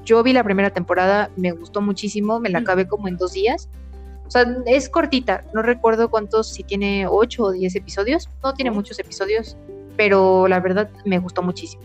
yo 0.07 0.23
vi 0.23 0.33
la 0.33 0.43
primera 0.43 0.71
temporada, 0.71 1.31
me 1.37 1.53
gustó 1.53 1.83
muchísimo, 1.83 2.41
me 2.41 2.49
la 2.49 2.61
Mm. 2.61 2.63
acabé 2.63 2.89
como 2.89 3.09
en 3.09 3.19
dos 3.19 3.35
días. 3.35 3.69
O 4.27 4.31
sea, 4.31 4.47
es 4.65 4.89
cortita, 4.89 5.45
no 5.53 5.61
recuerdo 5.61 6.09
cuántos, 6.11 6.49
si 6.49 6.65
tiene 6.65 7.07
ocho 7.07 7.45
o 7.45 7.53
diez 7.53 7.77
episodios. 7.77 8.31
No 8.43 8.55
tiene 8.55 8.71
muchos 8.71 8.99
episodios, 8.99 9.59
pero 9.99 10.49
la 10.49 10.61
verdad 10.61 10.89
me 11.05 11.19
gustó 11.19 11.43
muchísimo. 11.43 11.83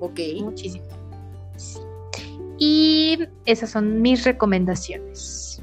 Ok. 0.00 0.20
Muchísimo. 0.40 0.84
Sí. 1.56 1.78
Y 2.58 3.18
esas 3.44 3.70
son 3.70 4.00
mis 4.02 4.24
recomendaciones. 4.24 5.60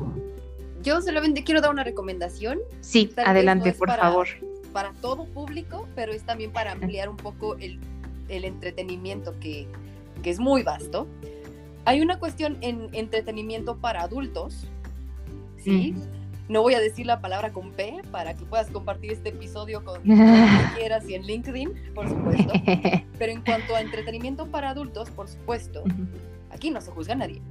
Yo 0.83 1.01
solamente 1.01 1.43
quiero 1.43 1.61
dar 1.61 1.71
una 1.71 1.83
recomendación 1.83 2.59
Sí, 2.81 3.07
Tal 3.07 3.25
adelante, 3.27 3.71
no 3.71 3.77
por 3.77 3.87
para- 3.87 4.03
favor. 4.03 4.27
para 4.73 4.91
todo 5.01 5.25
público, 5.25 5.87
pero 5.95 6.11
es 6.11 6.23
también 6.23 6.51
para 6.51 6.71
ampliar 6.73 7.07
un 7.09 7.17
poco 7.17 7.55
el, 7.57 7.79
el 8.27 8.43
entretenimiento 8.45 9.33
que, 9.39 9.67
que 10.21 10.29
es 10.29 10.39
muy 10.39 10.61
vasto. 10.63 11.07
Hay 11.85 12.01
una 12.01 12.19
cuestión 12.19 12.57
en 12.61 12.89
entretenimiento 12.93 13.77
para 13.77 14.01
adultos, 14.03 14.67
¿sí? 15.57 15.95
No 16.49 16.61
voy 16.61 16.73
a 16.73 16.79
decir 16.79 17.05
la 17.05 17.21
palabra 17.21 17.53
con 17.53 17.71
P 17.71 18.01
para 18.11 18.35
que 18.35 18.43
puedas 18.45 18.69
compartir 18.69 19.11
este 19.11 19.29
episodio 19.29 19.83
con 19.83 20.01
quien 20.03 20.67
quieras 20.75 21.07
y 21.07 21.15
en 21.15 21.23
LinkedIn, 21.23 21.93
por 21.95 22.09
supuesto. 22.09 22.53
Pero 23.17 23.31
en 23.31 23.41
cuanto 23.41 23.75
a 23.75 23.81
entretenimiento 23.81 24.47
para 24.47 24.71
adultos, 24.71 25.09
por 25.11 25.27
supuesto, 25.27 25.83
aquí 26.49 26.69
no 26.69 26.81
se 26.81 26.91
juzga 26.91 27.13
a 27.13 27.17
nadie. 27.17 27.41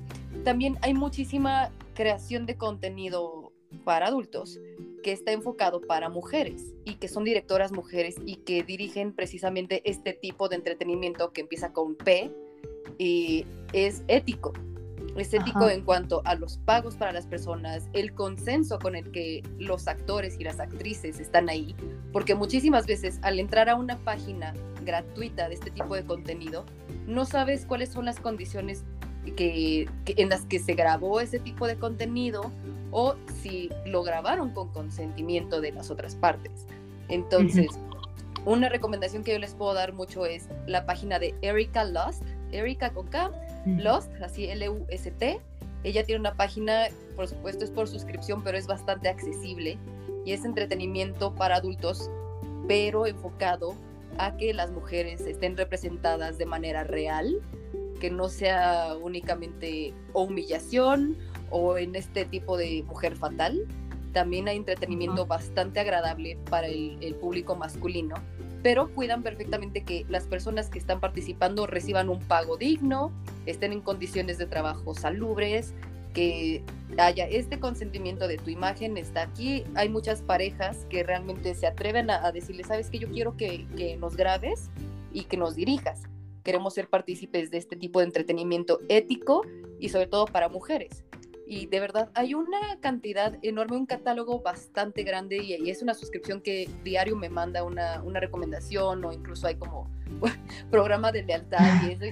También 0.44 0.76
hay 0.82 0.94
muchísima 0.94 1.70
creación 1.94 2.46
de 2.46 2.56
contenido 2.56 3.52
para 3.84 4.08
adultos 4.08 4.60
que 5.02 5.12
está 5.12 5.32
enfocado 5.32 5.80
para 5.80 6.08
mujeres 6.08 6.74
y 6.84 6.94
que 6.94 7.08
son 7.08 7.24
directoras 7.24 7.72
mujeres 7.72 8.16
y 8.24 8.36
que 8.36 8.62
dirigen 8.62 9.12
precisamente 9.12 9.82
este 9.84 10.12
tipo 10.12 10.48
de 10.48 10.56
entretenimiento 10.56 11.32
que 11.32 11.40
empieza 11.40 11.72
con 11.72 11.96
P 11.96 12.30
y 12.98 13.44
es 13.72 14.04
ético. 14.08 14.52
Es 15.16 15.34
ético 15.34 15.58
Ajá. 15.64 15.74
en 15.74 15.82
cuanto 15.82 16.22
a 16.24 16.34
los 16.34 16.56
pagos 16.58 16.96
para 16.96 17.12
las 17.12 17.26
personas, 17.26 17.88
el 17.92 18.14
consenso 18.14 18.78
con 18.78 18.96
el 18.96 19.10
que 19.10 19.42
los 19.58 19.86
actores 19.86 20.36
y 20.40 20.44
las 20.44 20.58
actrices 20.58 21.20
están 21.20 21.48
ahí, 21.50 21.76
porque 22.12 22.34
muchísimas 22.34 22.86
veces 22.86 23.18
al 23.22 23.38
entrar 23.38 23.68
a 23.68 23.74
una 23.76 23.98
página 23.98 24.54
gratuita 24.84 25.48
de 25.48 25.54
este 25.54 25.70
tipo 25.70 25.94
de 25.94 26.04
contenido, 26.04 26.64
no 27.06 27.26
sabes 27.26 27.66
cuáles 27.66 27.90
son 27.90 28.06
las 28.06 28.20
condiciones 28.20 28.84
que, 29.36 29.88
que- 30.04 30.14
en 30.16 30.30
las 30.30 30.46
que 30.46 30.58
se 30.58 30.74
grabó 30.74 31.20
ese 31.20 31.38
tipo 31.38 31.66
de 31.66 31.76
contenido 31.76 32.50
o 32.90 33.14
si 33.42 33.68
lo 33.84 34.02
grabaron 34.02 34.50
con 34.50 34.68
consentimiento 34.72 35.60
de 35.60 35.72
las 35.72 35.90
otras 35.90 36.14
partes. 36.16 36.66
Entonces, 37.08 37.68
una 38.46 38.68
recomendación 38.68 39.22
que 39.24 39.32
yo 39.32 39.38
les 39.38 39.54
puedo 39.54 39.74
dar 39.74 39.92
mucho 39.92 40.24
es 40.26 40.48
la 40.66 40.86
página 40.86 41.18
de 41.18 41.34
Erika 41.42 41.84
Lost, 41.84 42.22
Erika 42.50 42.92
con 42.92 43.06
K, 43.08 43.30
Lost, 43.66 44.10
así 44.22 44.46
L-U-S-T. 44.46 45.40
Ella 45.84 46.04
tiene 46.04 46.20
una 46.20 46.34
página, 46.34 46.88
por 47.16 47.28
supuesto 47.28 47.64
es 47.64 47.70
por 47.70 47.88
suscripción, 47.88 48.42
pero 48.42 48.56
es 48.56 48.66
bastante 48.66 49.08
accesible 49.08 49.78
y 50.24 50.32
es 50.32 50.44
entretenimiento 50.44 51.34
para 51.34 51.56
adultos, 51.56 52.10
pero 52.68 53.06
enfocado 53.06 53.74
a 54.18 54.36
que 54.36 54.54
las 54.54 54.70
mujeres 54.70 55.22
estén 55.22 55.56
representadas 55.56 56.38
de 56.38 56.46
manera 56.46 56.84
real, 56.84 57.40
que 58.00 58.10
no 58.10 58.28
sea 58.28 58.94
únicamente 59.00 59.94
o 60.12 60.22
humillación 60.22 61.16
o 61.50 61.78
en 61.78 61.94
este 61.96 62.24
tipo 62.24 62.56
de 62.56 62.82
mujer 62.84 63.16
fatal, 63.16 63.66
también 64.12 64.48
hay 64.48 64.56
entretenimiento 64.56 65.26
bastante 65.26 65.80
agradable 65.80 66.38
para 66.50 66.66
el, 66.66 66.98
el 67.00 67.14
público 67.14 67.56
masculino, 67.56 68.14
pero 68.62 68.92
cuidan 68.94 69.22
perfectamente 69.22 69.82
que 69.82 70.06
las 70.08 70.26
personas 70.26 70.68
que 70.68 70.78
están 70.78 71.00
participando 71.00 71.66
reciban 71.66 72.08
un 72.08 72.20
pago 72.20 72.56
digno, 72.56 73.12
estén 73.46 73.72
en 73.72 73.80
condiciones 73.80 74.38
de 74.38 74.46
trabajo 74.46 74.94
salubres, 74.94 75.74
que 76.14 76.62
haya 76.98 77.26
este 77.26 77.58
consentimiento 77.58 78.28
de 78.28 78.36
tu 78.36 78.50
imagen 78.50 78.98
está 78.98 79.22
aquí. 79.22 79.64
Hay 79.74 79.88
muchas 79.88 80.22
parejas 80.22 80.86
que 80.90 81.02
realmente 81.02 81.54
se 81.54 81.66
atreven 81.66 82.10
a, 82.10 82.24
a 82.24 82.32
decirle, 82.32 82.64
sabes 82.64 82.90
que 82.90 82.98
yo 82.98 83.08
quiero 83.10 83.36
que, 83.36 83.66
que 83.76 83.96
nos 83.96 84.16
grabes 84.16 84.70
y 85.12 85.24
que 85.24 85.36
nos 85.36 85.56
dirijas. 85.56 86.02
Queremos 86.44 86.74
ser 86.74 86.88
partícipes 86.88 87.50
de 87.50 87.58
este 87.58 87.76
tipo 87.76 88.00
de 88.00 88.06
entretenimiento 88.06 88.80
ético 88.88 89.42
y 89.78 89.88
sobre 89.88 90.06
todo 90.06 90.26
para 90.26 90.48
mujeres. 90.48 91.04
Y 91.46 91.66
de 91.66 91.80
verdad 91.80 92.10
hay 92.14 92.34
una 92.34 92.58
cantidad 92.80 93.36
enorme, 93.42 93.76
un 93.76 93.86
catálogo 93.86 94.40
bastante 94.40 95.02
grande 95.02 95.38
y, 95.38 95.54
y 95.54 95.70
es 95.70 95.82
una 95.82 95.94
suscripción 95.94 96.40
que 96.40 96.68
diario 96.84 97.16
me 97.16 97.28
manda 97.28 97.62
una, 97.64 98.02
una 98.02 98.20
recomendación 98.20 99.04
o 99.04 99.12
incluso 99.12 99.46
hay 99.46 99.56
como 99.56 99.90
programa 100.70 101.12
de 101.12 101.24
lealtad 101.24 101.82
y, 101.82 101.92
eso, 101.92 102.04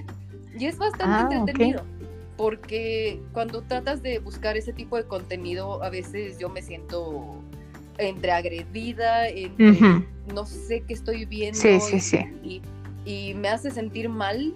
y 0.57 0.65
es 0.65 0.77
bastante 0.77 1.05
Ah, 1.05 1.29
entretenido 1.39 1.83
porque 2.37 3.21
cuando 3.33 3.61
tratas 3.61 4.01
de 4.01 4.17
buscar 4.19 4.57
ese 4.57 4.73
tipo 4.73 4.97
de 4.97 5.03
contenido, 5.03 5.83
a 5.83 5.89
veces 5.89 6.39
yo 6.39 6.49
me 6.49 6.61
siento 6.61 7.35
entre 7.99 8.31
agredida, 8.31 9.27
entre 9.27 9.71
Ujú. 9.71 10.05
no 10.33 10.45
sé 10.47 10.81
qué 10.81 10.93
estoy 10.93 11.25
viendo. 11.25 11.59
Sí, 11.59 11.79
sí, 11.79 11.99
sí. 11.99 12.17
Y, 12.43 12.61
y 13.05 13.33
me 13.35 13.49
hace 13.49 13.69
sentir 13.69 14.09
mal 14.09 14.53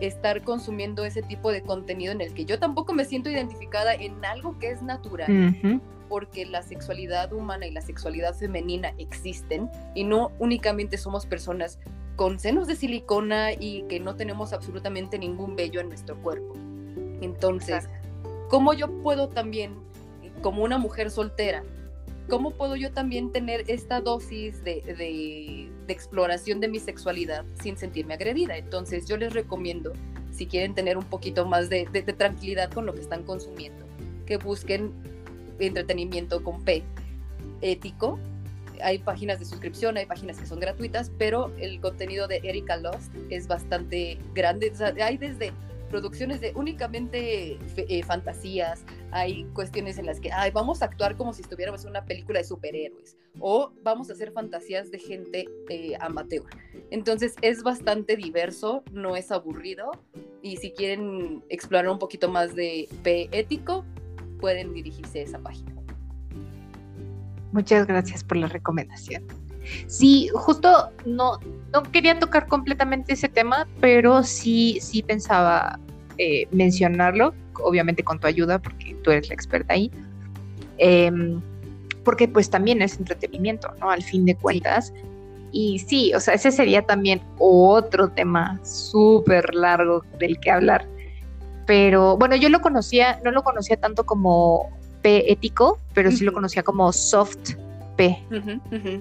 estar 0.00 0.42
consumiendo 0.42 1.04
ese 1.04 1.22
tipo 1.22 1.52
de 1.52 1.62
contenido 1.62 2.12
en 2.12 2.20
el 2.20 2.34
que 2.34 2.44
yo 2.44 2.58
tampoco 2.58 2.92
me 2.94 3.04
siento 3.04 3.30
identificada 3.30 3.94
en 3.94 4.24
algo 4.24 4.58
que 4.58 4.70
es 4.70 4.82
natural, 4.82 5.80
porque 6.08 6.46
la 6.46 6.62
sexualidad 6.62 7.32
humana 7.32 7.66
y 7.66 7.70
la 7.70 7.82
sexualidad 7.82 8.34
femenina 8.34 8.94
existen 8.98 9.70
y 9.94 10.04
no 10.04 10.32
únicamente 10.38 10.96
somos 10.96 11.26
personas 11.26 11.78
con 12.16 12.40
senos 12.40 12.66
de 12.66 12.74
silicona 12.74 13.52
y 13.52 13.82
que 13.82 14.00
no 14.00 14.16
tenemos 14.16 14.52
absolutamente 14.52 15.18
ningún 15.18 15.54
vello 15.54 15.80
en 15.80 15.88
nuestro 15.88 16.16
cuerpo. 16.20 16.54
Entonces, 17.20 17.88
¿cómo 18.48 18.72
yo 18.74 18.90
puedo 19.02 19.28
también, 19.28 19.76
como 20.42 20.64
una 20.64 20.78
mujer 20.78 21.10
soltera, 21.10 21.62
cómo 22.28 22.50
puedo 22.52 22.76
yo 22.76 22.92
también 22.92 23.32
tener 23.32 23.64
esta 23.68 24.00
dosis 24.00 24.62
de, 24.62 24.82
de- 24.82 25.68
de 25.86 25.92
exploración 25.92 26.60
de 26.60 26.68
mi 26.68 26.78
sexualidad 26.78 27.44
sin 27.62 27.76
sentirme 27.76 28.14
agredida? 28.14 28.56
Entonces, 28.56 29.06
yo 29.06 29.16
les 29.16 29.32
recomiendo, 29.32 29.92
si 30.30 30.46
quieren 30.46 30.74
tener 30.74 30.96
un 30.98 31.04
poquito 31.04 31.46
más 31.46 31.68
de, 31.70 31.86
de- 31.92 32.02
tranquilidad 32.02 32.70
con 32.70 32.86
lo 32.86 32.94
que 32.94 33.00
están 33.00 33.22
consumiendo, 33.24 33.84
que 34.26 34.36
busquen 34.36 34.92
entretenimiento 35.58 36.42
con 36.44 36.62
P, 36.62 36.82
ético. 37.62 38.18
Hay 38.80 38.98
páginas 38.98 39.40
de 39.40 39.44
suscripción, 39.44 39.96
hay 39.96 40.06
páginas 40.06 40.38
que 40.38 40.46
son 40.46 40.60
gratuitas, 40.60 41.10
pero 41.18 41.50
el 41.58 41.80
contenido 41.80 42.28
de 42.28 42.40
Erika 42.44 42.76
Lost 42.76 43.12
es 43.30 43.48
bastante 43.48 44.18
grande. 44.34 44.70
O 44.72 44.76
sea, 44.76 44.94
hay 45.02 45.16
desde 45.16 45.50
producciones 45.88 46.40
de 46.40 46.52
únicamente 46.54 47.58
eh, 47.76 48.02
fantasías, 48.02 48.84
hay 49.10 49.44
cuestiones 49.54 49.98
en 49.98 50.06
las 50.06 50.20
que 50.20 50.30
ay, 50.32 50.50
vamos 50.50 50.82
a 50.82 50.86
actuar 50.86 51.16
como 51.16 51.32
si 51.32 51.42
estuviéramos 51.42 51.82
en 51.84 51.90
una 51.90 52.04
película 52.04 52.38
de 52.38 52.44
superhéroes 52.44 53.16
o 53.40 53.72
vamos 53.82 54.10
a 54.10 54.12
hacer 54.12 54.32
fantasías 54.32 54.90
de 54.90 54.98
gente 54.98 55.48
eh, 55.68 55.96
amateur. 56.00 56.44
Entonces 56.90 57.34
es 57.42 57.62
bastante 57.62 58.16
diverso, 58.16 58.82
no 58.92 59.16
es 59.16 59.30
aburrido 59.30 59.90
y 60.42 60.56
si 60.56 60.72
quieren 60.72 61.42
explorar 61.48 61.88
un 61.88 61.98
poquito 61.98 62.28
más 62.28 62.54
de 62.54 62.88
P 63.02 63.28
ético, 63.32 63.84
pueden 64.40 64.72
dirigirse 64.72 65.20
a 65.20 65.22
esa 65.22 65.38
página. 65.38 65.74
Muchas 67.52 67.86
gracias 67.86 68.22
por 68.22 68.36
la 68.36 68.46
recomendación. 68.46 69.26
Sí, 69.86 70.28
justo 70.34 70.90
no, 71.04 71.38
no 71.72 71.82
quería 71.84 72.18
tocar 72.18 72.46
completamente 72.46 73.14
ese 73.14 73.28
tema, 73.28 73.66
pero 73.80 74.22
sí, 74.22 74.78
sí 74.80 75.02
pensaba 75.02 75.78
eh, 76.18 76.46
mencionarlo, 76.50 77.34
obviamente 77.62 78.02
con 78.02 78.18
tu 78.18 78.26
ayuda, 78.26 78.58
porque 78.58 78.96
tú 79.02 79.10
eres 79.10 79.28
la 79.28 79.34
experta 79.34 79.74
ahí. 79.74 79.90
Em, 80.78 81.40
porque 82.04 82.28
pues 82.28 82.48
también 82.48 82.80
es 82.82 82.98
entretenimiento, 82.98 83.68
¿no? 83.80 83.90
Al 83.90 84.02
fin 84.02 84.24
de 84.24 84.34
cuentas. 84.34 84.92
Y 85.52 85.78
sí, 85.78 86.12
o 86.14 86.20
sea, 86.20 86.34
ese 86.34 86.50
sería 86.52 86.82
también 86.82 87.20
otro 87.38 88.08
tema 88.08 88.58
súper 88.64 89.54
largo 89.54 90.02
del 90.18 90.38
que 90.40 90.50
hablar. 90.50 90.86
Pero 91.66 92.16
bueno, 92.16 92.36
yo 92.36 92.48
lo 92.48 92.60
conocía, 92.60 93.20
no 93.24 93.30
lo 93.30 93.42
conocía 93.42 93.76
tanto 93.76 94.06
como 94.06 94.70
P 95.02 95.30
ético, 95.30 95.78
pero 95.94 96.10
sí 96.10 96.24
lo 96.24 96.32
conocía 96.32 96.62
como 96.62 96.92
soft 96.92 97.56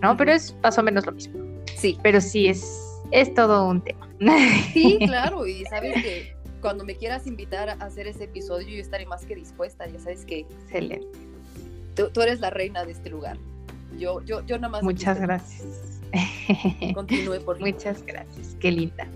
¿no? 0.02 0.18
Pero 0.18 0.32
es 0.32 0.56
más 0.64 0.78
o 0.78 0.84
menos 0.84 1.06
lo 1.06 1.12
mismo. 1.14 1.40
sí, 1.76 1.98
Pero 2.04 2.20
sí 2.22 2.48
es, 2.48 2.66
es 3.12 3.34
todo 3.34 3.68
un 3.68 3.82
tema. 3.82 4.08
sí, 4.74 4.98
claro, 5.06 5.46
y 5.48 5.64
sabes 5.66 5.94
que 6.02 6.36
cuando 6.62 6.84
me 6.84 6.96
quieras 6.96 7.28
invitar 7.28 7.70
a 7.70 7.74
hacer 7.74 8.08
ese 8.08 8.26
episodio, 8.26 8.68
yo 8.70 8.82
estaré 8.82 9.06
más 9.06 9.26
que 9.26 9.36
dispuesta, 9.36 9.88
ya 9.88 10.00
sabes 10.00 10.26
que 10.26 10.40
Excelente. 10.40 11.08
tú, 11.96 12.10
tú 12.14 12.22
eres 12.22 12.40
la 12.40 12.50
reina 12.50 12.84
de 12.84 12.92
este 12.94 13.10
lugar. 13.10 13.38
Yo, 13.98 14.22
yo, 14.26 14.46
yo 14.46 14.58
nada 14.58 14.70
más. 14.70 14.84
Muchas 14.84 15.20
gracias. 15.20 16.02
Continúe, 16.94 17.40
por 17.46 17.58
favor. 17.58 17.74
Muchas 17.74 18.04
gracias, 18.06 18.56
qué 18.60 18.72
linda. 18.72 19.08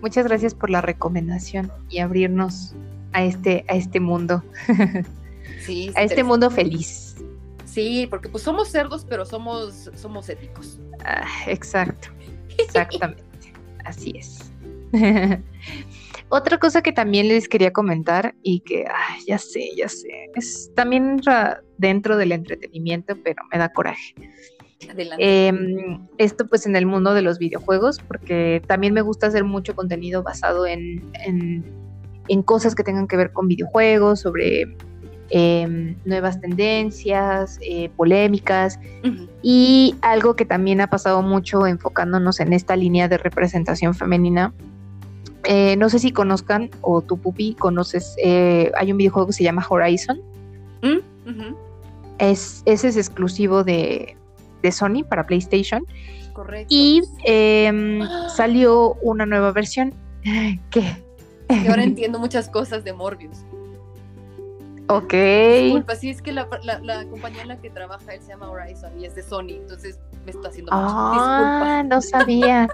Muchas 0.00 0.26
gracias 0.26 0.54
por 0.54 0.70
la 0.70 0.80
recomendación 0.80 1.70
y 1.90 1.98
abrirnos 1.98 2.74
a 3.12 3.24
este, 3.24 3.64
a 3.68 3.74
este 3.76 4.00
mundo, 4.00 4.42
Sí, 5.60 5.90
a 5.96 6.02
este 6.02 6.22
mundo 6.24 6.50
feliz. 6.50 7.16
Sí, 7.76 8.06
porque 8.08 8.30
pues 8.30 8.42
somos 8.42 8.68
cerdos, 8.68 9.04
pero 9.06 9.26
somos, 9.26 9.90
somos 9.96 10.30
éticos. 10.30 10.80
Ah, 11.04 11.26
exacto, 11.46 12.08
exactamente. 12.58 13.22
Así 13.84 14.14
es. 14.16 14.50
Otra 16.30 16.56
cosa 16.58 16.80
que 16.80 16.90
también 16.90 17.28
les 17.28 17.50
quería 17.50 17.74
comentar 17.74 18.34
y 18.42 18.60
que 18.60 18.86
ay, 18.88 19.20
ya 19.26 19.36
sé, 19.36 19.68
ya 19.76 19.90
sé, 19.90 20.08
es 20.34 20.70
también 20.74 21.10
entra 21.10 21.60
dentro 21.76 22.16
del 22.16 22.32
entretenimiento, 22.32 23.14
pero 23.22 23.42
me 23.52 23.58
da 23.58 23.68
coraje. 23.68 24.14
Adelante. 24.90 25.48
Em, 25.48 25.98
esto 26.16 26.46
pues 26.48 26.64
en 26.64 26.76
el 26.76 26.86
mundo 26.86 27.12
de 27.12 27.20
los 27.20 27.38
videojuegos, 27.38 27.98
porque 28.08 28.62
también 28.66 28.94
me 28.94 29.02
gusta 29.02 29.26
hacer 29.26 29.44
mucho 29.44 29.74
contenido 29.76 30.22
basado 30.22 30.64
en, 30.66 31.12
en- 31.26 31.62
en 32.28 32.42
cosas 32.42 32.74
que 32.74 32.82
tengan 32.84 33.06
que 33.06 33.18
ver 33.18 33.32
con 33.34 33.48
videojuegos, 33.48 34.20
sobre 34.20 34.74
em, 35.30 35.96
nuevas 36.04 36.40
tendencias, 36.40 37.58
eh, 37.62 37.90
polémicas 37.96 38.78
y 39.42 39.94
algo 40.02 40.36
que 40.36 40.44
también 40.44 40.80
ha 40.80 40.88
pasado 40.88 41.22
mucho 41.22 41.66
enfocándonos 41.66 42.40
en 42.40 42.52
esta 42.52 42.76
línea 42.76 43.08
de 43.08 43.18
representación 43.18 43.94
femenina. 43.94 44.52
Eh, 45.44 45.76
no 45.76 45.88
sé 45.88 45.98
si 46.00 46.10
conozcan 46.10 46.70
o 46.80 47.02
tu 47.02 47.18
pupi 47.18 47.54
conoces, 47.54 48.16
eh, 48.22 48.72
hay 48.76 48.90
un 48.90 48.98
videojuego 48.98 49.28
que 49.28 49.32
se 49.32 49.44
llama 49.44 49.64
Horizon. 49.68 50.20
Mm. 50.82 51.54
Es, 52.18 52.62
ese 52.64 52.88
es 52.88 52.96
exclusivo 52.96 53.62
de, 53.62 54.16
de 54.62 54.72
Sony 54.72 55.04
para 55.08 55.26
PlayStation. 55.26 55.84
Correcto. 56.32 56.66
Y 56.68 57.02
em, 57.24 58.00
salió 58.28 58.94
una 59.02 59.26
nueva 59.26 59.52
versión. 59.52 59.94
¿Qué? 60.70 60.96
Y 61.48 61.68
ahora 61.68 61.84
entiendo 61.84 62.18
muchas 62.18 62.48
cosas 62.48 62.84
de 62.84 62.92
Morbius. 62.92 63.44
Ok. 64.88 65.12
Disculpa, 65.12 65.94
sí, 65.96 66.10
es 66.10 66.22
que 66.22 66.32
la, 66.32 66.48
la- 66.62 66.78
la 66.80 67.04
compañía 67.06 67.42
en 67.42 67.48
la 67.48 67.60
que 67.60 67.70
trabaja 67.70 68.14
él 68.14 68.20
se 68.22 68.28
llama 68.28 68.50
Horizon 68.50 68.98
y 69.00 69.04
es 69.06 69.14
de 69.14 69.22
Sony, 69.22 69.50
entonces 69.60 69.98
me 70.24 70.30
está 70.30 70.48
haciendo. 70.48 70.70
Ah, 70.74 71.82
no 71.86 72.00
sabía. 72.00 72.68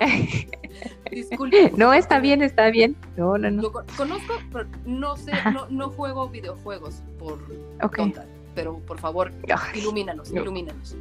Disculpa. 1.10 1.56
No, 1.76 1.92
está 1.92 2.20
bien, 2.20 2.42
está 2.42 2.70
bien. 2.70 2.96
No, 3.16 3.36
no, 3.38 3.50
no. 3.50 3.62
Lo 3.62 3.72
conozco, 3.72 4.34
pero 4.52 4.66
no 4.86 5.16
sé, 5.16 5.32
no, 5.52 5.66
no 5.70 5.90
juego 5.90 6.28
videojuegos 6.28 7.02
por 7.18 7.38
Ok. 7.82 7.96
tonta, 7.96 8.26
pero 8.54 8.78
por 8.80 8.98
favor, 9.00 9.32
Ay. 9.48 9.80
ilumínanos, 9.80 10.30
No. 10.32 10.42
ilumínanos. 10.42 10.96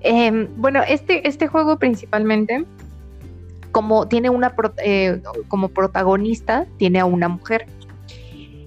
Em, 0.00 0.48
bueno, 0.56 0.82
este, 0.86 1.26
este 1.26 1.46
juego 1.48 1.78
principalmente, 1.78 2.64
como 3.72 4.06
tiene 4.06 4.30
una 4.30 4.54
pro- 4.54 4.74
eh, 4.84 5.20
como 5.48 5.68
protagonista, 5.68 6.66
tiene 6.76 7.00
a 7.00 7.04
una 7.04 7.28
mujer. 7.28 7.66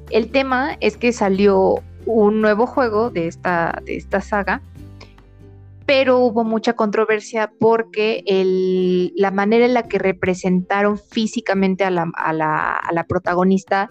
El 0.10 0.30
tema 0.32 0.77
es 0.82 0.98
que 0.98 1.11
salió 1.11 1.76
un 2.06 2.41
nuevo 2.41 2.68
juego 2.68 3.10
de 3.10 3.27
esta, 3.27 3.82
de 3.86 3.98
esta 3.98 4.22
saga, 4.22 4.61
pero 5.86 6.19
hubo 6.19 6.44
mucha 6.44 6.73
controversia 6.73 7.52
porque 7.60 8.23
el- 8.26 9.14
la 9.15 9.32
manera 9.32 9.65
en 9.65 9.73
la 9.73 9.84
que 9.84 9.99
representaron 9.99 10.98
físicamente 10.98 11.84
a 11.84 11.91
la, 11.91 12.11
a 12.15 12.34
la- 12.34 12.73
a 12.76 12.91
la 12.94 13.03
protagonista 13.06 13.90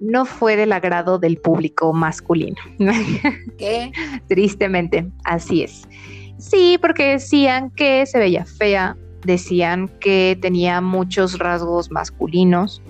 no 0.00 0.24
fue 0.24 0.56
del 0.56 0.72
agrado 0.72 1.18
del 1.18 1.36
público 1.36 1.92
masculino. 1.92 2.56
¿Qué? 3.58 3.92
Tristemente, 4.28 5.06
así 5.24 5.62
es. 5.62 5.86
Sí, 6.38 6.78
porque 6.80 7.04
decían 7.12 7.70
que 7.70 8.06
se 8.06 8.18
veía 8.18 8.46
fea, 8.46 8.96
decían 9.26 9.88
que 10.00 10.38
tenía 10.40 10.80
muchos 10.80 11.38
rasgos 11.38 11.90
masculinos 11.90 12.80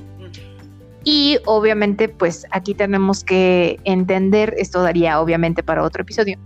Y 1.04 1.38
obviamente, 1.46 2.08
pues 2.08 2.46
aquí 2.50 2.74
tenemos 2.74 3.24
que 3.24 3.78
entender, 3.84 4.54
esto 4.58 4.82
daría 4.82 5.20
obviamente 5.20 5.62
para 5.62 5.82
otro 5.82 6.02
episodio, 6.02 6.38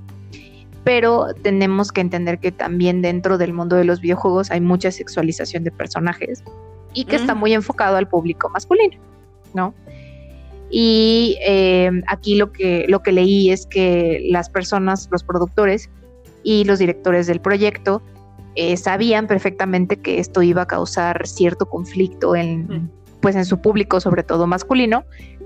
pero 0.85 1.28
tenemos 1.43 1.90
que 1.90 2.01
entender 2.01 2.39
que 2.39 2.52
también 2.52 3.02
dentro 3.02 3.36
del 3.39 3.52
mundo 3.52 3.74
de 3.76 3.85
los 3.85 4.01
videojuegos 4.01 4.51
hay 4.51 4.60
mucha 4.60 4.90
sexualización 4.93 5.64
de 5.64 5.72
personajes 5.72 6.44
y 6.93 7.05
que 7.05 7.16
está 7.16 7.35
Mm. 7.35 7.39
muy 7.39 7.52
enfocado 7.55 7.97
al 7.97 8.06
público 8.06 8.48
masculino, 8.51 8.97
¿no? 9.55 9.74
Y 10.70 11.36
eh, 11.47 11.90
aquí 12.06 12.36
lo 12.36 12.52
que, 12.52 12.85
lo 12.89 13.02
que 13.02 13.12
leí 13.12 13.51
es 13.51 13.66
que 13.66 14.26
las 14.31 14.48
personas, 14.51 15.09
los 15.10 15.22
productores 15.24 15.90
y 16.43 16.64
los 16.64 16.78
directores 16.78 17.26
del 17.26 17.40
proyecto 17.40 18.02
eh, 18.56 18.76
sabían 18.76 19.26
perfectamente 19.26 19.97
que 19.97 20.20
esto 20.20 20.43
iba 20.43 20.62
a 20.62 20.66
causar 20.66 21.26
cierto 21.26 21.66
conflicto 21.66 22.36
en, 22.36 22.66
Mm. 22.68 22.90
Pues 23.24 23.36
en 23.36 23.46
su 23.46 23.59
público, 23.59 24.01
sobre 24.01 24.22
todo 24.22 24.46
masculino, 24.46 25.05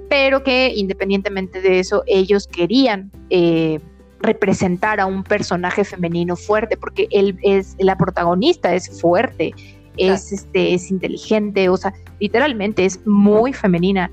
pero 0.08 0.42
que 0.42 0.72
independientemente 0.74 1.60
de 1.60 1.78
eso, 1.78 2.02
ellos 2.08 2.48
querían 2.48 3.12
eh, 3.30 3.78
representar 4.18 4.98
a 4.98 5.06
un 5.06 5.22
personaje 5.22 5.84
femenino 5.84 6.34
fuerte, 6.34 6.76
porque 6.76 7.06
él 7.12 7.38
es 7.44 7.76
la 7.78 7.96
protagonista, 7.96 8.74
es 8.74 9.00
fuerte, 9.00 9.54
es, 9.96 10.32
este, 10.32 10.74
es 10.74 10.90
inteligente, 10.90 11.68
o 11.68 11.76
sea, 11.76 11.94
literalmente 12.18 12.84
es 12.84 13.06
muy 13.06 13.52
femenina, 13.52 14.10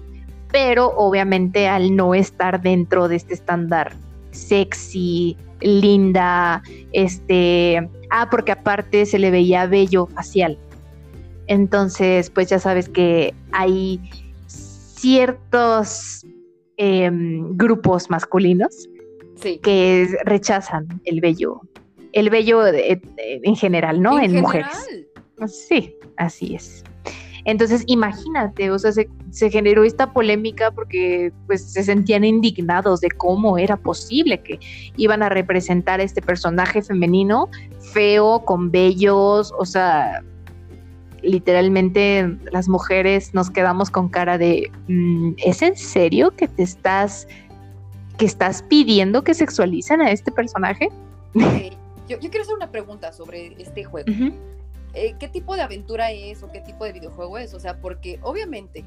pero 0.52 0.94
obviamente 0.96 1.68
al 1.68 1.96
no 1.96 2.14
estar 2.14 2.62
dentro 2.62 3.08
de 3.08 3.16
este 3.16 3.34
estándar 3.34 3.94
sexy, 4.30 5.36
linda, 5.62 6.62
este, 6.92 7.90
ah, 8.12 8.28
porque 8.30 8.52
aparte 8.52 9.08
se 9.08 9.18
le 9.18 9.32
veía 9.32 9.66
bello 9.66 10.06
facial. 10.06 10.56
Entonces, 11.48 12.30
pues 12.30 12.50
ya 12.50 12.60
sabes 12.60 12.90
que 12.90 13.34
hay 13.52 14.00
ciertos 14.48 16.26
em, 16.78 17.56
grupos 17.56 18.10
masculinos 18.10 18.90
Sí. 19.36 19.60
que 19.64 20.08
rechazan 20.26 20.88
el 21.06 21.22
vello, 21.22 21.62
el 22.12 22.30
vello 22.30 22.62
de- 22.64 22.72
de- 23.16 23.42
en 23.44 23.56
general, 23.56 24.02
¿no? 24.02 24.20
En, 24.20 24.42
mujeres. 24.42 24.68
general. 24.86 25.50
Sí, 25.50 25.94
así 26.18 26.56
es. 26.56 26.84
Entonces, 27.46 27.84
imagínate, 27.86 28.72
o 28.72 28.80
sea, 28.80 28.92
se, 28.92 29.08
se 29.30 29.52
generó 29.52 29.84
esta 29.84 30.12
polémica 30.12 30.72
porque 30.72 31.32
pues 31.46 31.72
se 31.72 31.84
sentían 31.84 32.24
indignados 32.24 33.02
de 33.02 33.10
cómo 33.12 33.58
era 33.60 33.78
posible 33.78 34.42
que 34.42 34.60
iban 34.98 35.22
a 35.22 35.30
representar 35.30 36.00
a 36.00 36.04
este 36.04 36.22
personaje 36.22 36.82
femenino 36.82 37.48
feo, 37.94 38.44
con 38.46 38.72
vellos, 38.72 39.54
o 39.60 39.66
sea, 39.66 40.24
literalmente 41.22 42.38
las 42.52 42.68
mujeres 42.68 43.34
nos 43.34 43.50
quedamos 43.50 43.90
con 43.90 44.10
cara 44.10 44.38
de, 44.38 44.72
"Mm, 44.88 45.34
¿es 45.38 45.62
en 45.62 45.76
serio 45.76 46.32
que 46.32 46.48
te 46.48 46.64
estás, 46.64 47.28
que 48.18 48.26
estás 48.26 48.64
pidiendo 48.64 49.24
que 49.24 49.34
sexualicen 49.34 50.02
a 50.02 50.12
este 50.12 50.32
personaje? 50.32 50.90
Yo, 52.08 52.20
yo 52.20 52.30
quiero 52.30 52.42
hacer 52.42 52.56
una 52.56 52.72
pregunta 52.72 53.12
sobre 53.12 53.62
este 53.62 53.84
juego. 53.84 54.08
Eh, 54.94 55.16
¿Qué 55.20 55.28
tipo 55.28 55.56
de 55.56 55.62
aventura 55.62 56.12
es 56.12 56.42
o 56.44 56.52
qué 56.52 56.62
tipo 56.62 56.86
de 56.86 56.94
videojuego 56.94 57.38
es? 57.38 57.54
O 57.54 57.60
sea, 57.60 57.82
porque 57.82 58.20
obviamente, 58.22 58.86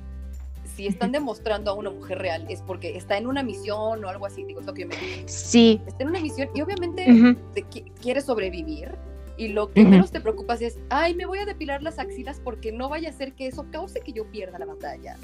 si 0.74 0.86
están 0.86 1.12
demostrando 1.12 1.70
a 1.70 1.74
una 1.74 1.90
mujer 1.90 2.18
real, 2.18 2.46
es 2.48 2.62
porque 2.62 2.96
está 2.96 3.18
en 3.18 3.26
una 3.26 3.42
misión 3.42 4.04
o 4.04 4.08
algo 4.08 4.24
así. 4.24 4.44
Digo, 4.44 4.60
es 4.60 4.66
lo 4.66 4.72
que 4.72 4.82
yo 4.82 4.88
me. 4.88 4.94
Sí. 5.26 5.82
Está 5.86 6.04
en 6.04 6.10
una 6.10 6.20
misión 6.20 6.48
y 6.54 6.62
obviamente 6.62 7.36
te 7.54 7.62
quiere 8.00 8.20
sobrevivir. 8.22 8.92
Y 9.38 9.48
lo 9.48 9.72
que 9.72 9.84
menos 9.84 10.10
te 10.10 10.20
preocupas 10.20 10.60
es, 10.60 10.78
ay, 10.90 11.14
me 11.14 11.24
voy 11.24 11.38
a 11.38 11.46
depilar 11.46 11.80
las 11.82 11.98
axilas 11.98 12.40
porque 12.42 12.72
no 12.72 12.88
vaya 12.88 13.08
a 13.08 13.12
ser 13.12 13.32
que 13.34 13.46
eso 13.46 13.64
cause 13.70 14.00
que 14.00 14.12
yo 14.12 14.26
pierda 14.26 14.58
la 14.58 14.66
batalla. 14.66 15.16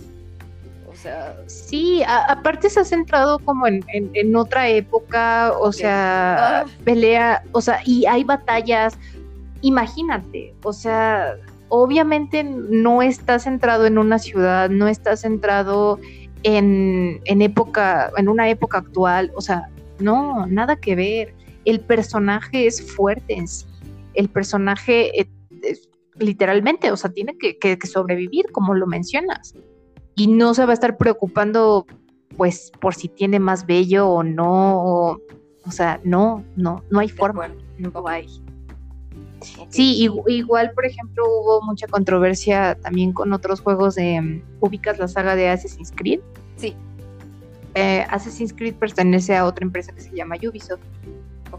O 0.88 0.94
sea, 0.94 1.36
Sí, 1.48 2.02
a- 2.06 2.24
aparte 2.30 2.70
se 2.70 2.78
ha 2.80 2.84
centrado 2.84 3.40
como 3.40 3.66
en, 3.66 3.84
en- 3.92 4.10
en 4.14 4.36
otra 4.36 4.68
época, 4.68 5.52
o 5.58 5.72
sea, 5.72 6.60
Ah. 6.60 6.64
pelea, 6.84 7.42
o 7.50 7.60
sea, 7.60 7.80
y 7.84 8.06
hay 8.06 8.22
batallas, 8.22 8.96
imagínate, 9.62 10.54
o 10.62 10.72
sea, 10.72 11.34
obviamente 11.68 12.44
no 12.44 13.02
está 13.02 13.38
centrado 13.40 13.86
en 13.86 13.98
una 13.98 14.18
ciudad, 14.20 14.70
no 14.70 14.86
está 14.86 15.16
centrado 15.16 15.98
en, 16.44 17.20
en 17.24 17.42
época, 17.42 18.12
en 18.16 18.28
una 18.28 18.48
época 18.48 18.78
actual, 18.78 19.32
o 19.34 19.40
sea, 19.40 19.68
no, 19.98 20.46
nada 20.46 20.76
que 20.76 20.94
ver. 20.94 21.34
El 21.64 21.80
personaje 21.80 22.66
es 22.66 22.82
fuerte 22.94 23.34
en 23.34 23.48
sí, 23.48 23.64
el 24.14 24.28
personaje 24.28 25.20
eh, 25.20 25.28
literalmente, 26.18 26.90
o 26.92 26.96
sea, 26.96 27.10
tiene 27.12 27.36
que, 27.38 27.58
que- 27.58 27.78
que 27.78 27.86
sobrevivir, 27.86 28.46
como 28.52 28.74
lo 28.74 28.86
mencionas 28.86 29.54
y 30.16 30.28
no 30.28 30.54
se 30.54 30.64
va 30.64 30.70
a 30.70 30.74
estar 30.74 30.96
preocupando 30.96 31.86
pues 32.36 32.72
por 32.80 32.94
si 32.94 33.08
tiene 33.08 33.38
más 33.38 33.66
bello 33.66 34.08
o 34.08 34.22
no, 34.24 34.80
o, 34.82 35.18
o 35.66 35.70
sea, 35.70 36.00
no, 36.04 36.44
no, 36.56 36.82
no 36.90 36.98
hay 37.00 37.08
forma, 37.08 37.48
no 37.78 38.08
hay. 38.08 38.26
Sí, 39.68 40.08
igu- 40.08 40.24
igual, 40.28 40.72
por 40.74 40.86
ejemplo, 40.86 41.22
hubo 41.26 41.62
mucha 41.62 41.86
controversia 41.86 42.76
también 42.80 43.12
con 43.12 43.32
otros 43.32 43.60
juegos 43.60 43.94
de, 43.94 44.20
mm, 44.20 44.42
ubicas 44.60 44.98
la 44.98 45.06
saga 45.06 45.36
de 45.36 45.48
Assassin's 45.48 45.92
Creed. 45.94 46.20
Sí. 46.56 46.74
Eh, 47.74 48.04
Assassin's 48.08 48.52
Creed 48.52 48.74
pertenece 48.74 49.36
a 49.36 49.44
otra 49.44 49.64
empresa 49.64 49.92
que 49.92 50.00
se 50.00 50.14
llama 50.14 50.36
Ubisoft. 50.36 50.82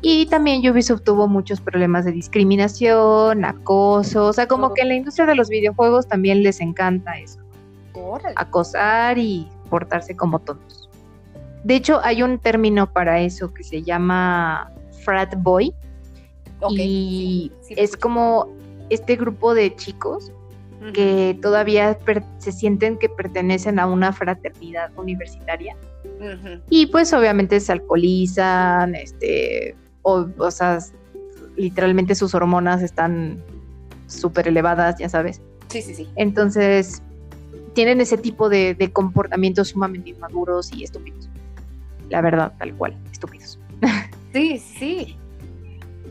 Y 0.01 0.25
también 0.27 0.67
Ubisoft 0.69 1.03
tuvo 1.03 1.27
muchos 1.27 1.61
problemas 1.61 2.05
de 2.05 2.11
discriminación, 2.11 3.45
acoso, 3.45 4.25
o 4.25 4.33
sea, 4.33 4.47
como 4.47 4.73
que 4.73 4.81
en 4.81 4.89
la 4.89 4.95
industria 4.95 5.25
de 5.25 5.35
los 5.35 5.49
videojuegos 5.49 6.07
también 6.07 6.43
les 6.43 6.59
encanta 6.61 7.17
eso 7.17 7.45
acosar 8.35 9.17
y 9.17 9.47
portarse 9.69 10.15
como 10.15 10.39
tontos. 10.39 10.89
De 11.63 11.75
hecho, 11.75 11.99
hay 12.03 12.21
un 12.21 12.39
término 12.39 12.91
para 12.91 13.19
eso 13.19 13.53
que 13.53 13.63
se 13.63 13.81
llama 13.81 14.71
frat 15.03 15.33
boy. 15.37 15.73
Y 16.69 16.77
sí, 16.77 17.51
sí 17.61 17.75
lo 17.75 17.81
es 17.81 17.97
como 17.97 18.47
este 18.89 19.15
grupo 19.15 19.53
de 19.53 19.75
chicos 19.75 20.31
que 20.93 21.37
todavía 21.41 21.97
se 22.37 22.51
sienten 22.51 22.97
que 22.99 23.09
pertenecen 23.09 23.79
a 23.79 23.87
una 23.87 24.13
fraternidad 24.13 24.91
universitaria. 24.97 25.75
Y 26.69 26.85
pues 26.87 27.11
obviamente 27.13 27.59
se 27.59 27.71
alcoholizan, 27.71 28.93
este, 28.93 29.75
o, 30.05 30.29
o 30.37 30.51
sea, 30.51 30.77
literalmente 31.57 32.13
sus 32.13 32.35
hormonas 32.35 32.83
están 32.83 33.41
súper 34.05 34.47
elevadas, 34.47 34.97
ya 34.99 35.09
sabes. 35.09 35.41
Sí, 35.69 35.81
sí, 35.81 35.95
sí. 35.95 36.07
Entonces, 36.15 37.01
tienen 37.73 37.99
ese 38.01 38.17
tipo 38.17 38.47
de, 38.47 38.75
de 38.75 38.91
comportamientos 38.91 39.69
sumamente 39.69 40.11
inmaduros 40.11 40.71
y 40.71 40.83
estúpidos. 40.83 41.27
La 42.09 42.21
verdad, 42.21 42.53
tal 42.59 42.75
cual, 42.75 42.95
estúpidos. 43.11 43.59
Sí, 44.31 44.59
sí. 44.59 45.17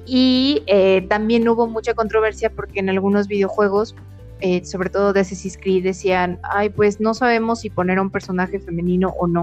Y 0.06 0.62
eh, 0.66 1.06
también 1.08 1.48
hubo 1.48 1.68
mucha 1.68 1.94
controversia 1.94 2.50
porque 2.50 2.80
en 2.80 2.88
algunos 2.88 3.28
videojuegos, 3.28 3.94
eh, 4.40 4.64
sobre 4.64 4.90
todo 4.90 5.12
de 5.12 5.20
Assassin's 5.20 5.56
Creed, 5.56 5.84
decían, 5.84 6.40
ay, 6.42 6.70
pues 6.70 7.00
no 7.00 7.14
sabemos 7.14 7.60
si 7.60 7.70
poner 7.70 7.98
a 7.98 8.02
un 8.02 8.10
personaje 8.10 8.58
femenino 8.58 9.14
o 9.18 9.28
no. 9.28 9.42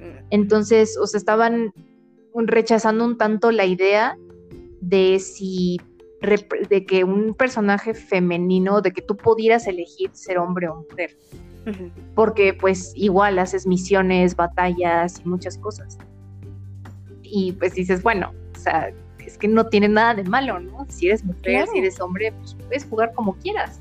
Mm. 0.00 0.26
Entonces, 0.30 0.98
o 0.98 1.06
sea, 1.06 1.18
estaban 1.18 1.72
rechazando 2.44 3.04
un 3.04 3.16
tanto 3.18 3.50
la 3.50 3.64
idea 3.64 4.16
de 4.80 5.18
si 5.20 5.80
de 6.70 6.84
que 6.86 7.04
un 7.04 7.34
personaje 7.34 7.94
femenino, 7.94 8.80
de 8.80 8.92
que 8.92 9.02
tú 9.02 9.16
pudieras 9.16 9.66
elegir 9.66 10.10
ser 10.12 10.38
hombre 10.38 10.68
o 10.68 10.76
mujer. 10.88 11.16
Porque 12.14 12.54
pues 12.54 12.92
igual 12.94 13.38
haces 13.38 13.66
misiones, 13.66 14.34
batallas 14.36 15.20
y 15.24 15.28
muchas 15.28 15.58
cosas. 15.58 15.98
Y 17.22 17.52
pues 17.52 17.74
dices, 17.74 18.02
bueno, 18.02 18.32
o 18.54 18.58
sea, 18.58 18.90
es 19.18 19.36
que 19.36 19.48
no 19.48 19.66
tiene 19.66 19.88
nada 19.88 20.14
de 20.14 20.24
malo, 20.24 20.58
¿no? 20.60 20.86
Si 20.88 21.06
eres 21.08 21.24
mujer, 21.24 21.42
Claro. 21.42 21.72
si 21.72 21.78
eres 21.78 22.00
hombre, 22.00 22.32
pues 22.32 22.54
puedes 22.54 22.84
jugar 22.86 23.12
como 23.14 23.34
quieras. 23.34 23.80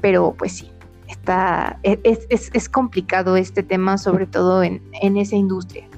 Pero 0.00 0.34
pues 0.36 0.52
sí, 0.52 0.70
está, 1.08 1.78
e- 1.82 2.00
es, 2.04 2.26
es- 2.28 2.50
es 2.52 2.68
complicado 2.68 3.36
este 3.36 3.62
tema, 3.62 3.96
sobre 3.98 4.26
todo 4.26 4.62
en, 4.62 4.82
en 5.00 5.16
esa 5.16 5.36
industria, 5.36 5.88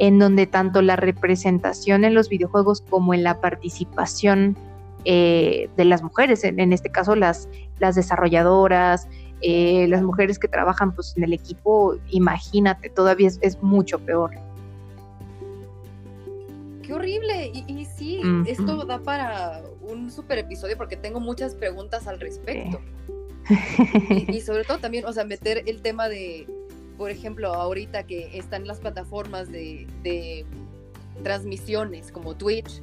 en 0.00 0.18
donde 0.18 0.46
tanto 0.46 0.80
la 0.80 0.96
representación 0.96 2.04
en 2.04 2.14
los 2.14 2.30
videojuegos 2.30 2.80
como 2.88 3.12
en 3.12 3.22
la 3.22 3.38
participación 3.38 4.56
eh, 5.04 5.68
de 5.76 5.84
las 5.84 6.02
mujeres, 6.02 6.42
en, 6.42 6.58
en 6.58 6.72
este 6.72 6.90
caso 6.90 7.14
las, 7.14 7.50
las 7.80 7.96
desarrolladoras, 7.96 9.06
eh, 9.42 9.86
las 9.88 10.02
mujeres 10.02 10.38
que 10.38 10.48
trabajan 10.48 10.94
pues, 10.94 11.12
en 11.18 11.24
el 11.24 11.34
equipo, 11.34 11.96
imagínate, 12.08 12.88
todavía 12.88 13.28
es, 13.28 13.38
es 13.42 13.62
mucho 13.62 13.98
peor. 13.98 14.30
Qué 16.82 16.94
horrible. 16.94 17.50
Y, 17.52 17.64
y 17.68 17.84
sí, 17.84 18.22
esto 18.46 18.86
da 18.86 19.00
para 19.00 19.62
un 19.82 20.10
super 20.10 20.38
episodio 20.38 20.78
porque 20.78 20.96
tengo 20.96 21.20
muchas 21.20 21.54
preguntas 21.54 22.08
al 22.08 22.18
respecto. 22.18 22.80
Y, 24.10 24.36
y 24.36 24.40
sobre 24.42 24.62
todo 24.62 24.78
también, 24.78 25.04
o 25.06 25.12
sea, 25.12 25.24
meter 25.24 25.64
el 25.66 25.82
tema 25.82 26.08
de, 26.08 26.46
por 27.00 27.10
ejemplo, 27.10 27.54
ahorita 27.54 28.02
que 28.02 28.36
están 28.36 28.66
las 28.66 28.78
plataformas 28.78 29.50
de, 29.50 29.86
de 30.02 30.44
transmisiones 31.22 32.12
como 32.12 32.36
Twitch, 32.36 32.82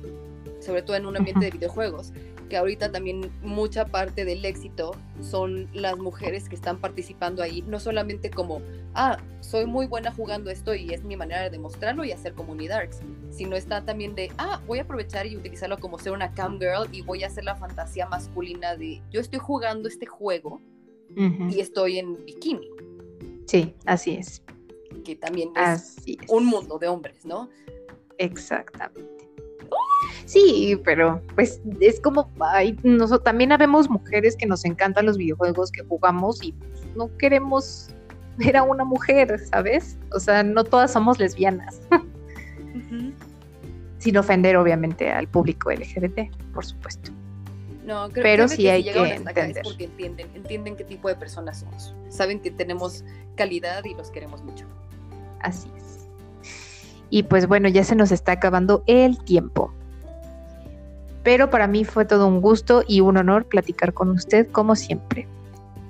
sobre 0.60 0.82
todo 0.82 0.98
en 0.98 1.06
un 1.06 1.16
ambiente 1.16 1.46
de 1.46 1.52
videojuegos, 1.52 2.14
que 2.50 2.58
ahorita 2.58 2.92
también 2.92 3.30
mucha 3.44 3.86
parte 3.86 4.26
del 4.26 4.44
éxito 4.44 4.96
son 5.22 5.70
las 5.72 6.00
mujeres 6.00 6.50
que 6.50 6.56
están 6.56 6.80
participando 6.80 7.44
ahí, 7.44 7.62
no 7.68 7.80
solamente 7.80 8.32
como, 8.32 8.60
ah, 8.96 9.20
soy 9.42 9.68
muy 9.68 9.86
buena 9.86 10.12
jugando 10.12 10.50
esto 10.50 10.74
y 10.74 10.96
es 10.96 11.04
mi 11.04 11.16
manera 11.16 11.44
de 11.44 11.52
demostrarlo 11.52 12.04
y 12.04 12.12
hacer 12.12 12.34
Darks, 12.68 13.02
sino 13.30 13.56
está 13.56 13.86
también 13.86 14.16
de, 14.16 14.32
ah, 14.40 14.60
voy 14.66 14.80
a 14.80 14.82
aprovechar 14.82 15.28
y 15.28 15.38
utilizarlo 15.38 15.78
como 15.78 16.00
ser 16.00 16.14
una 16.14 16.32
cam 16.32 16.58
girl 16.58 16.90
y 16.92 17.04
voy 17.04 17.24
a 17.24 17.28
hacer 17.28 17.44
la 17.44 17.56
fantasía 17.56 18.08
masculina 18.08 18.76
de, 18.76 19.00
yo 19.12 19.22
estoy 19.22 19.38
jugando 19.38 19.88
este 19.88 20.08
juego 20.08 20.60
y 21.16 21.60
estoy 21.60 22.00
en 22.00 22.26
bikini. 22.26 22.68
Sí, 23.48 23.74
así 23.86 24.16
es. 24.16 24.44
Que 25.04 25.16
también 25.16 25.50
es, 25.56 25.96
un 26.28 26.46
mundo 26.46 26.78
de 26.78 26.88
hombres, 26.88 27.26
¿no? 27.26 27.50
Exactamente. 28.18 29.18
Sí, 30.26 30.80
pero 30.84 31.22
pues 31.36 31.62
es 31.80 32.00
como, 32.02 32.30
nosotros 32.84 33.24
también 33.24 33.52
habemos 33.52 33.90
mujeres 33.90 34.36
que 34.36 34.46
nos 34.46 34.66
encantan 34.66 35.06
los 35.06 35.18
videojuegos 35.18 35.72
que 35.72 35.84
jugamos 35.84 36.44
y 36.44 36.54
no 36.96 37.10
queremos 37.18 37.90
ver 38.38 38.58
a 38.58 38.64
una 38.64 38.84
mujer, 38.84 39.40
¿sabes? 39.40 39.98
O 40.12 40.20
sea, 40.20 40.44
no 40.44 40.64
todas 40.64 40.94
somos 40.94 41.18
lesbianas. 41.20 41.82
Sin 43.98 44.18
ofender, 44.18 44.58
obviamente, 44.58 45.10
al 45.10 45.28
público 45.28 45.72
LGBT, 45.72 46.32
por 46.54 46.66
supuesto. 46.66 47.12
No, 47.88 48.10
creo, 48.10 48.24
pero 48.24 48.48
sí 48.48 48.68
hay 48.68 48.84
que 48.84 48.92
entender. 48.92 49.64
porque 49.64 49.86
entienden, 49.86 50.28
entienden 50.36 50.76
qué 50.76 50.84
tipo 50.84 51.08
de 51.08 51.16
personas 51.16 51.62
somos. 51.62 51.96
Saben 52.10 52.40
que 52.40 52.52
tenemos 52.52 53.04
calidad 53.36 53.84
y 53.86 53.96
los 53.96 54.12
queremos 54.12 54.44
mucho. 54.44 54.66
Así 55.40 55.70
es. 55.76 56.08
Y 57.10 57.24
pues 57.24 57.48
bueno, 57.48 57.70
ya 57.70 57.84
se 57.84 57.96
nos 57.96 58.12
está 58.12 58.34
acabando 58.34 58.84
el 58.86 59.18
tiempo 59.24 59.74
pero 61.28 61.50
para 61.50 61.68
mí 61.68 61.84
fue 61.84 62.06
todo 62.06 62.26
un 62.26 62.40
gusto 62.40 62.86
y 62.88 63.02
un 63.02 63.18
honor 63.18 63.44
platicar 63.44 63.94
con 63.94 64.12
usted 64.12 64.48
como 64.50 64.78
siempre. 64.78 65.28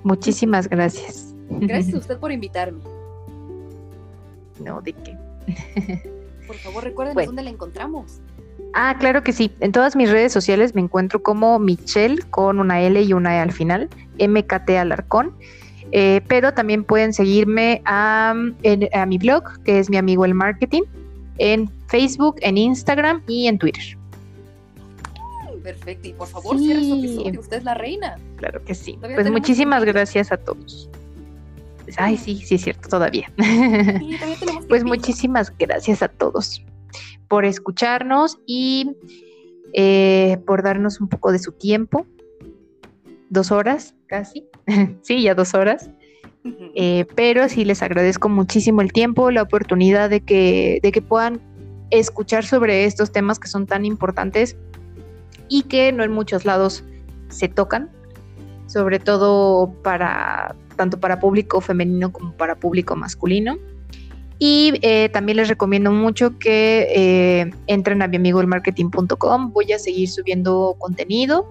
Muchísimas 0.02 0.68
gracias. 0.68 1.32
Gracias 1.48 1.94
a 1.94 1.98
usted 2.00 2.18
por 2.18 2.32
invitarme. 2.32 2.80
No, 4.58 4.80
¿de 4.80 4.94
qué? 4.94 5.16
Por 6.44 6.56
favor, 6.56 6.82
recuerden 6.82 7.14
dónde 7.24 7.44
la 7.44 7.50
encontramos. 7.50 8.18
Ah, 8.74 8.96
claro 8.98 9.22
que 9.22 9.32
sí. 9.32 9.50
En 9.60 9.72
todas 9.72 9.96
mis 9.96 10.10
redes 10.10 10.32
sociales 10.32 10.74
me 10.74 10.80
encuentro 10.80 11.22
como 11.22 11.58
Michelle 11.58 12.22
con 12.30 12.60
una 12.60 12.80
L 12.80 13.00
y 13.00 13.12
una 13.12 13.36
E 13.36 13.40
al 13.40 13.52
final, 13.52 13.88
MKT 14.18 14.70
Alarcón. 14.70 15.34
Eh, 15.90 16.20
pero 16.28 16.52
también 16.52 16.84
pueden 16.84 17.14
seguirme 17.14 17.80
a, 17.86 18.34
a 18.92 19.06
mi 19.06 19.18
blog, 19.18 19.62
que 19.64 19.78
es 19.78 19.88
mi 19.88 19.96
amigo 19.96 20.26
el 20.26 20.34
marketing, 20.34 20.82
en 21.38 21.70
Facebook, 21.88 22.36
en 22.42 22.58
Instagram 22.58 23.22
y 23.26 23.46
en 23.46 23.58
Twitter. 23.58 23.96
Perfecto. 25.62 26.08
Y 26.08 26.12
por 26.12 26.28
favor, 26.28 26.58
sí. 26.58 26.66
su 26.66 26.98
episodio. 26.98 27.40
Usted 27.40 27.56
es 27.58 27.64
la 27.64 27.74
reina. 27.74 28.16
Claro 28.36 28.62
que 28.64 28.74
sí. 28.74 28.98
Pues 29.00 29.30
muchísimas 29.30 29.84
gracias 29.84 30.30
a 30.30 30.36
todos. 30.36 30.88
Ay, 31.96 32.18
sí, 32.18 32.42
sí 32.44 32.56
es 32.56 32.62
cierto, 32.62 32.88
todavía. 32.88 33.30
pues 34.68 34.84
muchísimas 34.84 35.52
gracias 35.58 36.02
a 36.02 36.08
todos 36.08 36.62
por 37.28 37.44
escucharnos 37.44 38.38
y 38.46 38.92
eh, 39.72 40.38
por 40.46 40.62
darnos 40.62 41.00
un 41.00 41.08
poco 41.08 41.32
de 41.32 41.38
su 41.38 41.52
tiempo. 41.52 42.06
Dos 43.30 43.50
horas, 43.52 43.94
casi. 44.06 44.46
sí, 45.02 45.22
ya 45.22 45.34
dos 45.34 45.54
horas. 45.54 45.90
Eh, 46.74 47.04
pero 47.14 47.48
sí 47.48 47.64
les 47.64 47.82
agradezco 47.82 48.28
muchísimo 48.28 48.80
el 48.80 48.92
tiempo, 48.92 49.30
la 49.30 49.42
oportunidad 49.42 50.08
de 50.08 50.20
que, 50.20 50.78
de 50.82 50.92
que 50.92 51.02
puedan 51.02 51.40
escuchar 51.90 52.44
sobre 52.44 52.84
estos 52.84 53.12
temas 53.12 53.38
que 53.38 53.48
son 53.48 53.66
tan 53.66 53.84
importantes 53.84 54.56
y 55.48 55.62
que 55.62 55.92
no 55.92 56.04
en 56.04 56.12
muchos 56.12 56.44
lados 56.44 56.84
se 57.28 57.48
tocan, 57.48 57.90
sobre 58.66 58.98
todo 58.98 59.72
para 59.82 60.54
tanto 60.76 61.00
para 61.00 61.18
público 61.18 61.60
femenino 61.60 62.12
como 62.12 62.32
para 62.32 62.54
público 62.54 62.94
masculino. 62.96 63.58
Y 64.38 64.74
eh, 64.82 65.08
también 65.08 65.36
les 65.36 65.48
recomiendo 65.48 65.90
mucho 65.90 66.38
que 66.38 66.86
eh, 66.94 67.50
entren 67.66 68.02
a 68.02 68.08
miamigoelmarketing.com. 68.08 69.52
Voy 69.52 69.72
a 69.72 69.78
seguir 69.78 70.08
subiendo 70.08 70.76
contenido. 70.78 71.48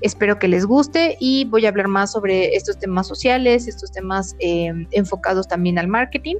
Espero 0.00 0.38
que 0.38 0.48
les 0.48 0.66
guste 0.66 1.16
y 1.20 1.44
voy 1.44 1.66
a 1.66 1.68
hablar 1.68 1.88
más 1.88 2.12
sobre 2.12 2.56
estos 2.56 2.78
temas 2.78 3.06
sociales, 3.06 3.68
estos 3.68 3.92
temas 3.92 4.34
eh, 4.40 4.72
enfocados 4.90 5.46
también 5.46 5.78
al 5.78 5.86
marketing. 5.86 6.36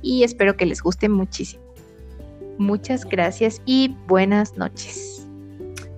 Y 0.00 0.22
espero 0.22 0.56
que 0.56 0.66
les 0.66 0.82
guste 0.82 1.08
muchísimo. 1.08 1.62
Muchas 2.58 3.04
gracias 3.04 3.60
y 3.66 3.94
buenas 4.06 4.56
noches. 4.56 5.26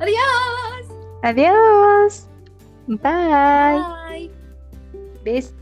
Adiós. 0.01 0.95
Adiós. 1.23 2.29
Bye. 2.87 3.81
Bye. 4.09 4.31
Besos. 5.25 5.55